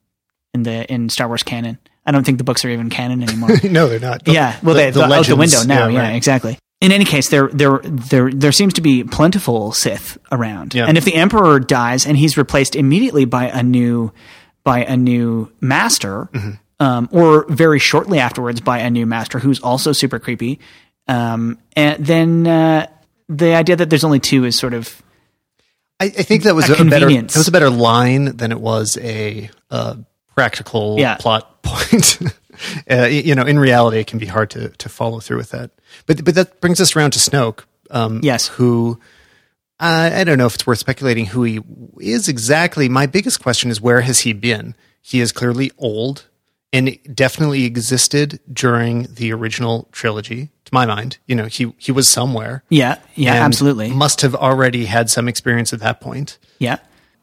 in 0.54 0.62
the 0.62 0.90
in 0.92 1.08
Star 1.08 1.26
Wars 1.26 1.42
canon. 1.42 1.78
I 2.10 2.12
don't 2.12 2.24
think 2.24 2.38
the 2.38 2.44
books 2.44 2.64
are 2.64 2.70
even 2.70 2.90
canon 2.90 3.22
anymore. 3.22 3.50
no, 3.62 3.88
they're 3.88 4.00
not. 4.00 4.24
The- 4.24 4.32
yeah, 4.32 4.58
well, 4.64 4.74
the- 4.74 4.80
they, 4.82 4.90
the 4.90 5.04
out 5.04 5.26
the 5.26 5.36
window 5.36 5.62
now. 5.62 5.86
Yeah, 5.86 6.00
right. 6.00 6.16
exactly. 6.16 6.58
In 6.80 6.90
any 6.90 7.04
case, 7.04 7.28
there 7.28 7.46
there 7.52 7.78
there 7.84 8.32
there 8.32 8.50
seems 8.50 8.74
to 8.74 8.80
be 8.80 9.04
plentiful 9.04 9.70
Sith 9.70 10.18
around, 10.32 10.74
Yeah. 10.74 10.86
and 10.86 10.98
if 10.98 11.04
the 11.04 11.14
Emperor 11.14 11.60
dies 11.60 12.04
and 12.04 12.16
he's 12.16 12.36
replaced 12.36 12.74
immediately 12.74 13.26
by 13.26 13.44
a 13.48 13.62
new 13.62 14.12
by 14.64 14.84
a 14.84 14.96
new 14.96 15.52
master, 15.60 16.28
Mm-hmm. 16.32 16.50
um, 16.84 17.08
or 17.12 17.46
very 17.48 17.78
shortly 17.78 18.18
afterwards 18.18 18.60
by 18.60 18.78
a 18.80 18.90
new 18.90 19.06
master 19.06 19.38
who's 19.38 19.60
also 19.60 19.92
super 19.92 20.18
creepy, 20.18 20.58
um, 21.06 21.58
and 21.76 22.04
then 22.04 22.46
uh, 22.48 22.86
the 23.28 23.54
idea 23.54 23.76
that 23.76 23.88
there's 23.88 24.02
only 24.04 24.18
two 24.18 24.44
is 24.44 24.58
sort 24.58 24.74
of 24.74 25.00
I, 26.00 26.06
I 26.06 26.08
think 26.24 26.42
that 26.44 26.54
was 26.54 26.68
A 26.70 26.80
a, 26.80 26.84
better 26.86 27.08
that 27.12 27.36
was 27.36 27.46
a 27.48 27.52
better 27.52 27.68
line 27.70 28.36
than 28.36 28.52
it 28.52 28.60
was 28.60 28.96
a 29.00 29.50
uh, 29.70 29.96
practical 30.34 30.96
Yeah. 30.98 31.16
plot 31.16 31.62
point. 31.62 32.18
uh, 32.90 33.04
you 33.06 33.34
know, 33.34 33.44
in 33.44 33.58
reality, 33.58 33.98
it 33.98 34.06
can 34.06 34.18
be 34.18 34.26
hard 34.26 34.50
to 34.50 34.68
to 34.70 34.88
follow 34.88 35.20
through 35.20 35.38
with 35.38 35.50
that. 35.50 35.70
But 36.06 36.24
but 36.24 36.34
that 36.34 36.60
brings 36.60 36.80
us 36.80 36.94
around 36.96 37.12
to 37.12 37.18
Snoke. 37.18 37.64
Um, 37.90 38.20
Yes. 38.22 38.46
who 38.48 39.00
uh, 39.80 40.10
I 40.14 40.24
don't 40.24 40.38
know 40.38 40.46
if 40.46 40.54
it's 40.54 40.66
worth 40.66 40.78
speculating 40.78 41.26
who 41.26 41.42
he 41.42 41.60
is 41.98 42.28
exactly. 42.28 42.88
My 42.88 43.06
biggest 43.06 43.42
question 43.42 43.70
is 43.70 43.80
where 43.80 44.02
has 44.02 44.20
he 44.20 44.32
been? 44.32 44.74
He 45.00 45.20
is 45.20 45.32
clearly 45.32 45.70
old 45.78 46.26
and 46.72 46.98
definitely 47.14 47.64
existed 47.64 48.38
during 48.52 49.08
the 49.14 49.32
original 49.32 49.88
trilogy. 49.90 50.50
To 50.66 50.74
my 50.74 50.86
mind, 50.86 51.18
you 51.26 51.34
know, 51.34 51.46
he 51.46 51.72
he 51.78 51.90
was 51.92 52.08
somewhere. 52.08 52.62
yeah 52.68 52.96
yeah 53.16 53.34
absolutely 53.44 53.90
Must 53.90 54.20
have 54.20 54.34
already 54.36 54.84
had 54.84 55.10
some 55.10 55.26
experience 55.28 55.72
at 55.72 55.80
that 55.80 56.00
point. 56.00 56.38
yeah 56.58 56.76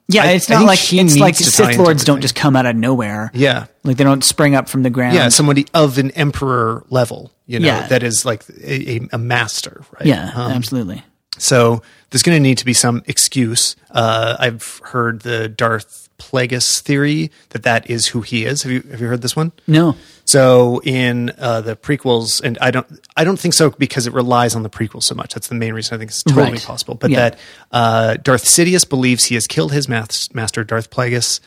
yeah. 0.07 0.23
I- 0.23 0.31
it's 0.31 0.49
not 0.49 0.65
like 0.65 0.79
it's 0.93 1.17
like 1.17 1.35
Sith 1.35 1.77
lords 1.77 2.03
don't 2.03 2.21
just 2.21 2.35
come 2.35 2.55
out 2.55 2.65
of 2.65 2.75
nowhere. 2.75 3.31
Yeah. 3.33 3.65
Like 3.83 3.97
they 3.97 4.03
don't 4.03 4.23
spring 4.23 4.55
up 4.55 4.67
from 4.69 4.83
the 4.83 4.89
ground. 4.89 5.15
Yeah. 5.15 5.29
Somebody 5.29 5.65
of 5.73 5.97
an 5.97 6.11
emperor 6.11 6.85
level, 6.89 7.31
you 7.45 7.59
know, 7.59 7.67
Yeah. 7.67 7.87
that 7.87 8.03
is 8.03 8.25
like 8.25 8.43
a, 8.49 8.91
a, 8.97 9.09
a 9.13 9.17
master, 9.17 9.83
right? 9.93 10.05
yeah, 10.05 10.31
Um, 10.35 10.51
absolutely. 10.51 11.03
So 11.37 11.81
there's 12.09 12.23
going 12.23 12.35
to 12.35 12.41
need 12.41 12.57
to 12.59 12.65
be 12.65 12.73
some 12.73 13.03
excuse. 13.05 13.75
Uh, 13.91 14.35
I've 14.39 14.79
heard 14.85 15.21
the 15.21 15.49
Darth 15.49 16.09
Plagueis 16.19 16.79
theory 16.79 17.31
that 17.49 17.63
that 17.63 17.89
is 17.89 18.07
who 18.07 18.21
he 18.21 18.45
is. 18.45 18.63
Have 18.63 18.71
you, 18.71 18.81
have 18.89 18.99
you 19.01 19.07
heard 19.07 19.21
this 19.21 19.35
one? 19.35 19.51
No. 19.67 19.95
So 20.25 20.81
in 20.83 21.31
uh, 21.37 21.61
the 21.61 21.75
prequels, 21.75 22.41
and 22.41 22.57
I 22.59 22.71
don't, 22.71 22.87
I 23.15 23.23
don't 23.23 23.39
think 23.39 23.53
so 23.53 23.69
because 23.71 24.07
it 24.07 24.13
relies 24.13 24.55
on 24.55 24.63
the 24.63 24.69
prequels 24.69 25.03
so 25.03 25.15
much. 25.15 25.33
That's 25.33 25.47
the 25.47 25.55
main 25.55 25.73
reason 25.73 25.95
I 25.95 25.97
think 25.99 26.09
it's 26.11 26.23
totally 26.23 26.53
Right. 26.53 26.63
possible. 26.63 26.95
But 26.95 27.11
Yeah. 27.11 27.17
that 27.29 27.39
uh, 27.71 28.15
Darth 28.15 28.45
Sidious 28.45 28.87
believes 28.89 29.25
he 29.25 29.35
has 29.35 29.45
killed 29.47 29.71
his 29.73 29.87
mas- 29.87 30.33
master, 30.33 30.63
Darth 30.63 30.89
Plagueis, 30.89 31.39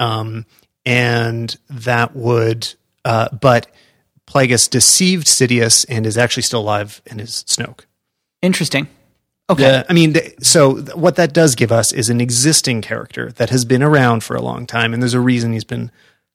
um, 0.00 0.44
and 0.84 1.56
that 1.70 2.14
would, 2.16 2.74
uh, 3.04 3.28
but 3.38 3.68
Plagueis 4.26 4.68
deceived 4.68 5.26
Sidious 5.28 5.86
and 5.88 6.04
is 6.04 6.18
actually 6.18 6.42
still 6.42 6.60
alive 6.60 7.00
and 7.06 7.20
is 7.20 7.44
Snoke. 7.46 7.80
Interesting. 8.42 8.88
Okay. 9.48 9.62
Yeah, 9.62 9.84
I 9.88 9.92
mean, 9.92 10.16
so 10.42 10.80
th- 10.80 10.96
what 10.96 11.16
that 11.16 11.32
does 11.32 11.54
give 11.54 11.70
us 11.70 11.92
is 11.92 12.08
an 12.10 12.20
existing 12.20 12.82
character 12.82 13.30
that 13.32 13.50
has 13.50 13.64
been 13.64 13.82
around 13.82 14.24
for 14.24 14.34
a 14.34 14.42
long 14.42 14.66
time, 14.66 14.92
and 14.92 15.00
there's 15.00 15.14
a 15.14 15.20
reason 15.20 15.52
he's 15.52 15.62
been 15.64 15.90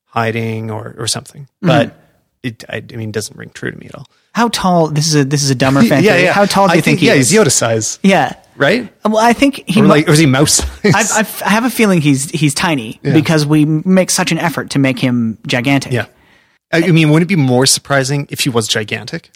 hiding 0.06 0.70
or 0.70 0.94
or 0.98 1.06
something. 1.06 1.42
Mm-hmm. 1.62 1.66
But 1.66 1.98
it, 2.42 2.64
I, 2.68 2.76
I 2.92 2.96
mean, 2.96 3.12
doesn't 3.12 3.36
ring 3.36 3.50
true 3.50 3.70
to 3.70 3.76
me 3.78 3.86
at 3.86 3.94
all. 3.94 4.06
How 4.34 4.48
tall? 4.48 4.88
This 4.88 5.06
is 5.08 5.14
a 5.14 5.24
this 5.24 5.42
is 5.42 5.50
a 5.50 5.54
dumber 5.54 5.82
fan. 5.88 6.02
yeah, 6.02 6.16
yeah. 6.16 6.32
How 6.32 6.46
tall 6.46 6.68
do 6.68 6.72
I 6.72 6.76
you 6.76 6.82
think, 6.82 7.00
he 7.00 7.06
Yeah, 7.08 7.14
is? 7.14 7.28
he's 7.30 7.38
Yoda 7.38 7.52
size, 7.52 7.98
Yeah. 8.02 8.34
right? 8.56 8.90
Well, 9.04 9.18
I 9.18 9.34
think 9.34 9.62
he 9.68 9.82
Or 9.82 9.84
like, 9.86 10.08
or 10.08 10.12
is 10.12 10.18
he 10.18 10.24
mouse 10.26 10.54
size? 10.54 11.12
I, 11.12 11.20
I, 11.20 11.26
I 11.46 11.50
have 11.50 11.64
a 11.66 11.70
feeling 11.70 12.00
he's 12.00 12.30
he's 12.30 12.54
tiny 12.54 12.98
because 13.02 13.44
we 13.44 13.66
make 13.66 14.10
such 14.10 14.32
an 14.32 14.38
effort 14.38 14.70
to 14.70 14.78
make 14.78 14.98
him 14.98 15.36
gigantic. 15.46 15.92
yeah. 15.92 16.06
I 16.72 16.90
mean, 16.90 17.10
wouldn't 17.10 17.30
it 17.30 17.34
be 17.36 17.40
more 17.40 17.66
surprising 17.66 18.26
if 18.30 18.40
he 18.40 18.48
was 18.48 18.66
gigantic? 18.66 19.30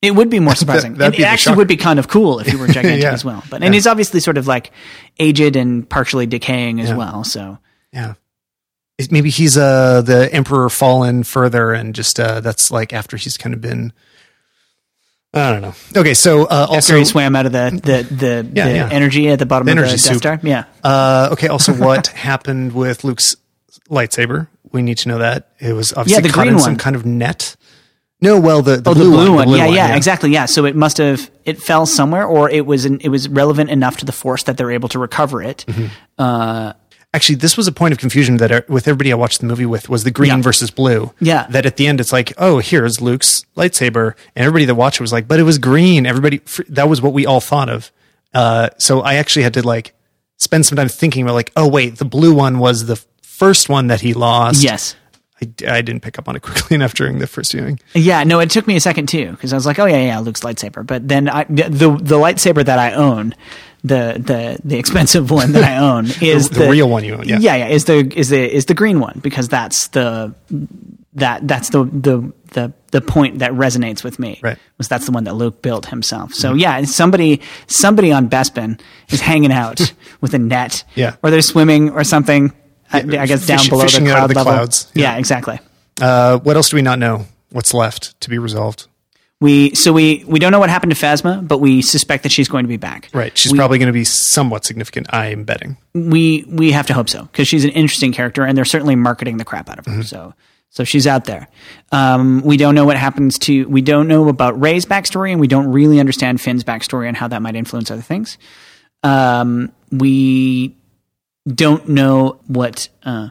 It 0.00 0.12
would 0.14 0.30
be 0.30 0.38
more 0.40 0.54
surprising. 0.62 0.94
that'd 0.94 1.16
be 1.16 1.22
it 1.22 1.26
actually 1.26 1.56
would 1.56 1.68
be 1.68 1.76
kind 1.76 1.98
of 1.98 2.06
cool 2.08 2.38
if 2.38 2.46
he 2.46 2.56
were 2.56 2.66
gigantic 2.68 3.02
Yeah. 3.02 3.12
as 3.12 3.24
well. 3.24 3.42
But 3.50 3.62
and 3.62 3.74
he's 3.74 3.86
obviously 3.86 4.20
sort 4.20 4.38
of 4.38 4.46
like 4.46 4.70
aged 5.18 5.56
and 5.56 5.88
partially 5.88 6.26
decaying 6.26 6.80
as 6.80 6.92
well. 6.92 7.24
So 7.24 7.58
Yeah. 7.92 8.14
Maybe 9.10 9.30
he's 9.30 9.56
uh 9.56 10.02
the 10.02 10.32
emperor 10.32 10.68
fallen 10.68 11.22
further 11.22 11.72
and 11.72 11.94
just 11.94 12.18
uh 12.18 12.40
that's 12.40 12.70
like 12.70 12.92
after 12.92 13.16
he's 13.16 13.36
kind 13.36 13.54
of 13.54 13.60
been 13.60 13.92
I 15.34 15.52
don't 15.52 15.62
know. 15.62 15.74
Okay, 15.96 16.14
so 16.14 16.46
uh 16.46 16.62
after 16.64 16.74
also 16.74 16.96
he 16.98 17.04
swam 17.04 17.36
out 17.36 17.46
of 17.46 17.52
the 17.52 17.70
the 17.82 18.14
the, 18.14 18.50
Yeah, 18.54 18.68
the 18.68 18.74
yeah. 18.74 18.88
energy 18.90 19.28
at 19.28 19.38
the 19.38 19.46
bottom 19.46 19.66
The 19.66 19.72
of 19.72 19.78
the 19.78 19.84
Death 19.90 20.00
soup. 20.00 20.16
Star. 20.18 20.40
Yeah. 20.42 20.64
uh 20.82 21.28
okay, 21.32 21.48
also 21.48 21.72
what 21.74 22.08
happened 22.08 22.72
with 22.72 23.04
Luke's 23.04 23.36
lightsaber? 23.90 24.48
We 24.72 24.82
need 24.82 24.98
to 24.98 25.08
know 25.08 25.18
that. 25.18 25.52
It 25.60 25.72
was 25.74 25.92
obviously 25.92 26.22
the 26.22 26.28
caught 26.30 26.42
green 26.44 26.54
in 26.54 26.60
some 26.60 26.76
kind 26.76 26.94
of 26.96 27.06
net. 27.06 27.56
No, 28.20 28.40
well 28.40 28.62
the, 28.62 28.76
the, 28.78 28.90
Oh, 28.90 28.94
blue, 28.94 29.04
the 29.10 29.16
blue 29.16 29.34
one. 29.34 29.50
the 29.50 29.56
yeah, 29.58 29.66
yeah, 29.66 29.96
exactly. 29.96 30.30
Yeah. 30.30 30.46
So 30.46 30.64
it 30.64 30.74
must 30.74 30.96
have 30.98 31.30
it 31.44 31.60
fell 31.62 31.86
somewhere, 31.86 32.24
or 32.26 32.50
it 32.50 32.66
was 32.66 32.84
in, 32.84 32.98
it 33.00 33.08
was 33.10 33.28
relevant 33.28 33.70
enough 33.70 33.98
to 33.98 34.04
the 34.04 34.12
Force 34.12 34.42
that 34.44 34.56
they're 34.56 34.72
able 34.72 34.88
to 34.90 34.98
recover 34.98 35.42
it. 35.42 35.64
Mm-hmm. 35.68 35.86
Uh, 36.18 36.72
Actually, 37.14 37.36
this 37.36 37.56
was 37.56 37.66
a 37.66 37.72
point 37.72 37.92
of 37.92 37.98
confusion 37.98 38.36
that 38.36 38.52
uh, 38.52 38.60
with 38.68 38.86
everybody 38.86 39.10
I 39.12 39.14
watched 39.14 39.40
the 39.40 39.46
movie 39.46 39.64
with 39.64 39.88
was 39.88 40.04
the 40.04 40.10
green 40.10 40.28
Yeah. 40.30 40.42
versus 40.42 40.70
blue. 40.70 41.10
Yeah. 41.20 41.46
That 41.48 41.64
at 41.64 41.76
the 41.78 41.86
end 41.86 42.00
it's 42.00 42.12
like, 42.12 42.34
oh, 42.36 42.58
here's 42.58 43.00
Luke's 43.00 43.46
lightsaber, 43.56 44.14
and 44.36 44.44
everybody 44.44 44.66
that 44.66 44.74
watched 44.74 44.96
it 45.00 45.02
was 45.04 45.12
like, 45.12 45.26
but 45.26 45.40
it 45.40 45.44
was 45.44 45.58
green. 45.58 46.04
Everybody, 46.04 46.42
that 46.68 46.88
was 46.88 47.00
what 47.00 47.14
we 47.14 47.24
all 47.24 47.40
thought 47.40 47.70
of. 47.70 47.90
Uh, 48.34 48.68
so 48.78 49.00
I 49.00 49.14
actually 49.14 49.44
had 49.44 49.54
to 49.54 49.66
like 49.66 49.94
spend 50.36 50.66
some 50.66 50.76
time 50.76 50.88
thinking 50.88 51.22
about 51.22 51.34
like, 51.34 51.50
oh 51.56 51.66
wait, 51.66 51.96
the 51.96 52.04
blue 52.04 52.34
one 52.34 52.58
was 52.58 52.84
the 52.86 52.96
first 53.22 53.68
one 53.70 53.86
that 53.86 54.00
he 54.02 54.12
lost. 54.12 54.62
yes. 54.62 54.94
I, 55.40 55.76
I 55.76 55.82
didn't 55.82 56.00
pick 56.00 56.18
up 56.18 56.28
on 56.28 56.36
it 56.36 56.40
quickly 56.42 56.74
enough 56.74 56.94
during 56.94 57.18
the 57.18 57.26
first 57.26 57.52
viewing. 57.52 57.78
Yeah, 57.94 58.24
no, 58.24 58.40
it 58.40 58.50
took 58.50 58.66
me 58.66 58.76
a 58.76 58.80
second 58.80 59.08
too 59.08 59.30
because 59.32 59.52
I 59.52 59.56
was 59.56 59.66
like, 59.66 59.78
"Oh 59.78 59.86
yeah, 59.86 59.98
yeah, 60.04 60.18
Luke's 60.18 60.40
lightsaber." 60.40 60.86
But 60.86 61.06
then 61.08 61.28
I, 61.28 61.44
the 61.44 61.68
the 62.00 62.16
lightsaber 62.16 62.64
that 62.64 62.78
I 62.78 62.92
own, 62.94 63.34
the 63.82 64.14
the 64.18 64.58
the 64.64 64.78
expensive 64.78 65.30
one 65.40 65.52
that 65.52 65.64
I 65.64 65.78
own 65.78 66.06
is 66.20 66.48
The- 66.50 66.60
the 66.64 66.70
real 66.70 66.88
one 66.88 67.04
you 67.04 67.14
own, 67.14 67.28
yeah. 67.28 67.38
yeah, 67.40 67.56
yeah, 67.56 67.68
is 67.68 67.84
the 67.84 68.10
is 68.18 68.28
the 68.30 68.54
is 68.54 68.66
the 68.66 68.74
green 68.74 69.00
one 69.00 69.20
because 69.22 69.48
that's 69.48 69.88
the 69.88 70.34
that 71.14 71.46
that's 71.48 71.70
the 71.70 71.84
the 71.84 72.32
the 72.52 72.72
the 72.90 73.00
point 73.00 73.40
that 73.40 73.52
resonates 73.52 74.02
with 74.02 74.18
me. 74.18 74.40
Right. 74.42 74.56
Mm-hmm. 74.56 74.72
Was 74.78 74.88
that's 74.88 75.06
the 75.06 75.12
one 75.12 75.24
that 75.24 75.34
Luke 75.34 75.62
built 75.62 75.86
himself. 75.86 76.32
So 76.34 76.54
yeah, 76.54 76.82
somebody 76.84 77.40
somebody 77.66 78.12
on 78.12 78.28
Bespin 78.28 78.80
is 79.10 79.20
hanging 79.20 79.52
out 79.52 79.92
with 80.20 80.34
a 80.34 80.38
net. 80.38 80.84
Yeah. 80.94 81.16
Or 81.22 81.30
they're 81.30 81.42
swimming 81.42 81.90
or 81.90 82.04
something. 82.04 82.52
I, 82.92 82.98
I 83.00 83.26
guess 83.26 83.46
down 83.46 83.58
fish- 83.58 83.68
below 83.68 83.82
the 83.82 83.88
fishing 83.88 84.08
out 84.08 84.18
of 84.18 84.18
cloud 84.18 84.30
the 84.30 84.34
level. 84.34 84.52
clouds. 84.52 84.90
Yeah. 84.94 85.12
Yeah. 85.12 85.18
exactly. 85.18 85.60
Uh, 86.00 86.38
what 86.38 86.56
else 86.56 86.70
do 86.70 86.76
we 86.76 86.82
not 86.82 86.98
know? 86.98 87.26
What's 87.50 87.72
left 87.74 88.20
to 88.20 88.30
be 88.30 88.38
resolved? 88.38 88.86
We 89.40 89.74
so 89.76 89.92
we 89.92 90.24
we 90.26 90.38
don't 90.40 90.50
know 90.52 90.58
what 90.58 90.68
happened 90.68 90.94
to 90.94 90.98
Phasma, 91.00 91.46
but 91.46 91.58
we 91.58 91.80
suspect 91.80 92.24
that 92.24 92.32
she's 92.32 92.48
going 92.48 92.64
to 92.64 92.68
be 92.68 92.76
back. 92.76 93.08
Right. 93.14 93.36
She's 93.38 93.52
We- 93.52 93.58
probably 93.58 93.78
going 93.78 93.86
to 93.86 93.92
be 93.92 94.04
somewhat 94.04 94.64
significant. 94.64 95.06
I'm 95.14 95.44
betting. 95.44 95.76
We 95.94 96.44
we 96.48 96.72
have 96.72 96.86
to 96.88 96.94
hope 96.94 97.08
so 97.08 97.22
because 97.22 97.46
she's 97.46 97.64
an 97.64 97.70
interesting 97.70 98.12
character, 98.12 98.42
and 98.44 98.58
they're 98.58 98.64
certainly 98.64 98.96
marketing 98.96 99.36
the 99.36 99.44
crap 99.44 99.68
out 99.70 99.78
of 99.78 99.86
her. 99.86 99.92
Mm-hmm. 99.92 100.02
So 100.02 100.34
so 100.70 100.82
she's 100.84 101.06
out 101.06 101.24
there. 101.24 101.46
Um, 101.92 102.42
we 102.42 102.56
don't 102.56 102.74
know 102.74 102.84
what 102.84 102.96
happens 102.96 103.38
to. 103.40 103.64
We 103.68 103.80
don't 103.80 104.08
know 104.08 104.28
about 104.28 104.60
Rey's 104.60 104.86
backstory, 104.86 105.30
and 105.30 105.40
we 105.40 105.46
don't 105.46 105.68
really 105.68 106.00
understand 106.00 106.40
Finn's 106.40 106.64
backstory 106.64 107.06
and 107.06 107.16
how 107.16 107.28
that 107.28 107.40
might 107.40 107.54
influence 107.54 107.90
other 107.92 108.02
things. 108.02 108.38
Um, 109.04 109.72
we 109.92 110.76
don't 111.54 111.88
know 111.88 112.40
what. 112.46 112.88
Uh, 113.02 113.30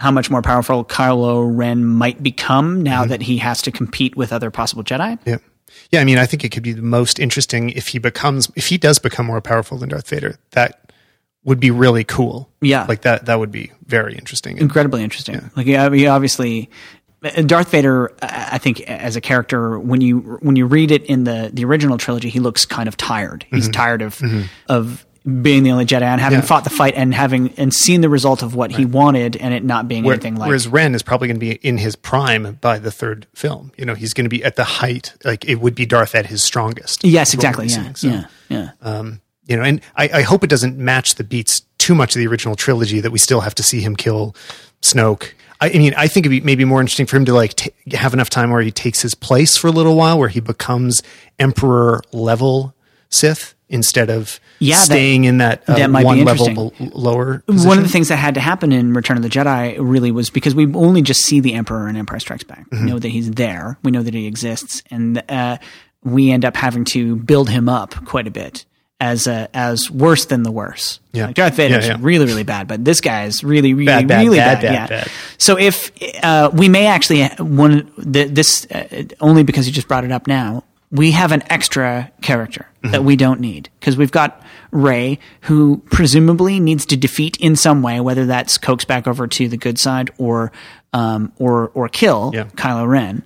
how 0.00 0.12
much 0.12 0.30
more 0.30 0.42
powerful 0.42 0.84
Kylo 0.84 1.44
Ren 1.44 1.84
might 1.84 2.22
become 2.22 2.82
now 2.84 3.00
Mm-hmm. 3.02 3.10
that 3.10 3.22
he 3.22 3.38
has 3.38 3.60
to 3.62 3.72
compete 3.72 4.16
with 4.16 4.32
other 4.32 4.48
possible 4.48 4.84
Jedi. 4.84 5.18
Yeah. 5.26 5.38
Yeah, 5.90 6.00
I 6.00 6.04
mean, 6.04 6.18
I 6.18 6.24
think 6.26 6.44
it 6.44 6.50
could 6.50 6.62
be 6.62 6.72
the 6.72 6.82
most 6.82 7.18
interesting 7.18 7.70
if 7.70 7.88
he 7.88 7.98
becomes 7.98 8.48
if 8.54 8.68
he 8.68 8.78
does 8.78 9.00
become 9.00 9.26
more 9.26 9.40
powerful 9.40 9.76
than 9.76 9.88
Darth 9.88 10.08
Vader. 10.08 10.36
That 10.52 10.92
would 11.42 11.58
be 11.58 11.72
really 11.72 12.04
cool. 12.04 12.48
Yeah. 12.60 12.86
Like 12.88 13.02
that 13.02 13.26
that 13.26 13.40
would 13.40 13.50
be 13.50 13.72
very 13.86 14.14
interesting. 14.14 14.58
Incredibly 14.58 15.02
interesting. 15.02 15.50
Like 15.56 15.66
yeah, 15.66 15.90
he 15.90 16.06
obviously, 16.06 16.70
Darth 17.46 17.70
Vader. 17.72 18.12
I 18.22 18.50
I 18.52 18.58
think 18.58 18.80
as 18.82 19.16
a 19.16 19.20
character, 19.20 19.78
when 19.80 20.00
you 20.00 20.38
when 20.42 20.54
you 20.56 20.66
read 20.66 20.90
it 20.92 21.04
in 21.06 21.24
the 21.24 21.50
the 21.52 21.64
original 21.64 21.98
trilogy, 21.98 22.28
he 22.28 22.38
looks 22.38 22.64
kind 22.66 22.88
of 22.88 22.96
tired. 22.96 23.44
He's 23.50 23.64
Mm-hmm. 23.64 23.72
tired 23.72 24.02
of 24.02 24.22
of 24.68 25.04
being 25.42 25.62
the 25.62 25.70
only 25.72 25.84
Jedi 25.84 26.02
and 26.02 26.20
having 26.20 26.38
Yeah. 26.38 26.44
fought 26.44 26.64
the 26.64 26.70
fight 26.70 26.94
and 26.96 27.12
having 27.12 27.52
and 27.56 27.72
seen 27.74 28.00
the 28.00 28.08
result 28.08 28.42
of 28.42 28.54
what 28.54 28.70
he 28.72 28.84
wanted 28.84 29.36
and 29.36 29.52
it 29.52 29.62
not 29.64 29.86
being 29.88 30.04
where- 30.04 30.14
anything 30.14 30.36
like. 30.36 30.46
whereas 30.48 30.66
Ren 30.66 30.94
is 30.94 31.02
probably 31.02 31.28
going 31.28 31.36
to 31.36 31.40
be 31.40 31.52
in 31.52 31.78
his 31.78 31.96
prime 31.96 32.56
by 32.60 32.78
the 32.78 32.90
third 32.90 33.26
film. 33.34 33.72
You 33.76 33.84
know, 33.84 33.94
he's 33.94 34.14
going 34.14 34.24
to 34.24 34.30
be 34.30 34.42
at 34.42 34.56
the 34.56 34.64
height 34.64 35.14
like 35.24 35.44
it 35.46 35.56
would 35.56 35.74
be 35.74 35.84
Darth 35.86 36.14
at 36.14 36.26
his 36.26 36.42
strongest. 36.42 37.04
yes, 37.04 37.34
exactly. 37.34 37.66
Yeah. 37.66 37.92
So, 37.94 38.08
yeah, 38.08 38.24
yeah. 38.48 38.70
Um, 38.80 39.20
you 39.46 39.56
know, 39.56 39.62
and 39.62 39.80
I, 39.96 40.08
I 40.14 40.22
hope 40.22 40.44
it 40.44 40.50
doesn't 40.50 40.78
match 40.78 41.16
the 41.16 41.24
beats 41.24 41.62
too 41.78 41.94
much 41.94 42.14
of 42.14 42.20
the 42.20 42.26
original 42.26 42.54
trilogy 42.54 43.00
that 43.00 43.10
we 43.10 43.18
still 43.18 43.40
have 43.40 43.54
to 43.56 43.62
see 43.62 43.80
him 43.80 43.96
kill 43.96 44.34
Snoke. 44.82 45.32
I, 45.60 45.70
I 45.70 45.72
mean, 45.78 45.94
I 45.96 46.06
think 46.06 46.26
it'd 46.26 46.30
be 46.42 46.44
maybe 46.44 46.64
more 46.64 46.80
interesting 46.80 47.06
for 47.06 47.16
him 47.16 47.24
to 47.24 47.34
like 47.34 47.54
ta 47.54 47.70
have 47.92 48.14
enough 48.14 48.30
time 48.30 48.50
where 48.50 48.60
he 48.62 48.70
takes 48.70 49.02
his 49.02 49.14
place 49.14 49.56
for 49.56 49.66
a 49.68 49.72
little 49.72 49.96
while, 49.96 50.18
where 50.18 50.28
he 50.28 50.40
becomes 50.40 51.02
Emperor 51.38 52.02
level 52.12 52.74
Sith 53.10 53.54
instead 53.70 54.08
of 54.10 54.40
Yeah, 54.60 54.76
that- 54.76 54.84
staying 54.84 55.24
in 55.24 55.38
that, 55.38 55.62
uh, 55.68 55.74
that 55.76 55.90
one 55.90 56.24
level 56.24 56.72
bel- 56.78 56.88
lower. 56.94 57.42
One 57.46 57.78
of 57.78 57.84
the 57.84 57.90
things 57.90 58.08
that 58.08 58.16
had 58.16 58.34
to 58.34 58.40
happen 58.40 58.72
in 58.72 58.94
Return 58.94 59.16
of 59.16 59.22
the 59.22 59.28
Jedi 59.28 59.76
really 59.78 60.10
was 60.10 60.30
because 60.30 60.54
we 60.54 60.72
only 60.74 61.02
just 61.02 61.22
see 61.24 61.40
the 61.40 61.54
Emperor 61.54 61.88
in 61.88 61.96
Empire 61.96 62.18
Strikes 62.20 62.44
Back. 62.44 62.68
Mm-hmm. 62.70 62.84
We 62.86 62.90
know 62.90 62.98
that 62.98 63.08
he's 63.08 63.30
there. 63.30 63.78
We 63.82 63.90
know 63.90 64.02
that 64.02 64.14
he 64.14 64.26
exists, 64.26 64.82
and 64.90 65.22
uh, 65.28 65.58
we 66.02 66.30
end 66.30 66.44
up 66.44 66.56
having 66.56 66.84
to 66.86 67.16
build 67.16 67.50
him 67.50 67.68
up 67.68 67.94
quite 68.06 68.26
a 68.26 68.30
bit 68.30 68.64
as 69.00 69.26
a, 69.28 69.48
as 69.54 69.88
worse 69.90 70.24
than 70.24 70.42
the 70.42 70.50
worse. 70.50 70.98
Yeah. 71.12 71.26
like 71.26 71.36
Darth 71.36 71.54
Vader's 71.54 71.86
Yeah, 71.86 71.92
yeah. 71.92 71.98
really 72.00 72.26
really 72.26 72.42
bad, 72.42 72.66
but 72.66 72.84
this 72.84 73.00
guy 73.00 73.24
is 73.24 73.44
really 73.44 73.72
really 73.74 73.86
Bad, 73.86 74.08
bad, 74.08 74.22
really 74.24 74.38
bad, 74.38 74.60
bad. 74.60 74.62
bad, 74.62 74.72
yeah. 74.72 74.86
bad. 74.88 75.10
So 75.36 75.56
if 75.58 75.92
uh, 76.24 76.50
we 76.52 76.68
may 76.68 76.86
actually 76.86 77.26
one 77.38 77.92
th- 78.12 78.30
this 78.30 78.66
uh, 78.72 79.04
only 79.20 79.44
because 79.44 79.66
you 79.68 79.72
just 79.72 79.86
brought 79.88 80.04
it 80.04 80.10
up 80.10 80.26
now, 80.26 80.64
we 80.90 81.10
have 81.12 81.32
an 81.32 81.42
extra 81.50 82.10
character 82.22 82.64
Mm-hmm. 82.78 82.92
that 82.92 83.02
we 83.02 83.16
don't 83.16 83.40
need 83.40 83.68
because 83.80 83.96
we've 83.96 84.12
got 84.12 84.40
Rey, 84.70 85.18
who 85.40 85.78
presumably 85.90 86.60
needs 86.60 86.86
to 86.86 86.96
defeat 86.96 87.36
in 87.38 87.56
some 87.56 87.82
way, 87.82 87.98
whether 87.98 88.24
that's 88.26 88.56
coax 88.56 88.84
back 88.84 89.08
over 89.08 89.26
to 89.26 89.48
the 89.48 89.56
good 89.56 89.80
side 89.80 90.12
or 90.16 90.52
um, 90.92 91.32
or 91.40 91.72
or 91.74 91.88
kill 91.88 92.30
Yeah. 92.32 92.44
Kylo 92.44 92.86
Ren, 92.86 93.24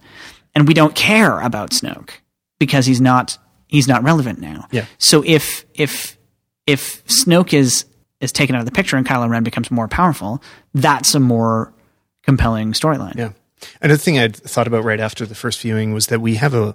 and 0.55 0.66
we 0.66 0.72
don't 0.72 0.94
care 0.94 1.39
about 1.40 1.72
Snoke 1.72 2.12
because 2.59 2.86
he's 2.86 3.02
not 3.02 3.36
he's 3.68 3.86
not 3.86 4.02
relevant 4.02 4.40
now. 4.40 4.68
Yeah. 4.70 4.86
So 4.97 5.22
if 5.26 5.66
if 5.74 6.16
if 6.66 7.05
Snoke 7.05 7.52
is 7.52 7.84
is 8.22 8.32
taken 8.32 8.56
out 8.56 8.60
of 8.60 8.64
the 8.66 8.72
picture 8.72 8.97
and 8.97 9.06
Kylo 9.06 9.28
Ren 9.28 9.43
becomes 9.44 9.70
more 9.70 9.86
powerful, 9.86 10.43
that's 10.72 11.14
a 11.14 11.20
more 11.20 11.74
compelling 12.22 12.72
storyline. 12.72 13.16
Yeah. 13.16 13.32
Another 13.82 13.98
thing 13.98 14.18
I'd 14.18 14.34
thought 14.34 14.66
about 14.66 14.82
right 14.82 14.98
after 14.98 15.26
the 15.26 15.34
first 15.34 15.60
viewing 15.60 15.93
was 15.93 16.06
that 16.06 16.20
we 16.22 16.36
have 16.36 16.55
a 16.55 16.74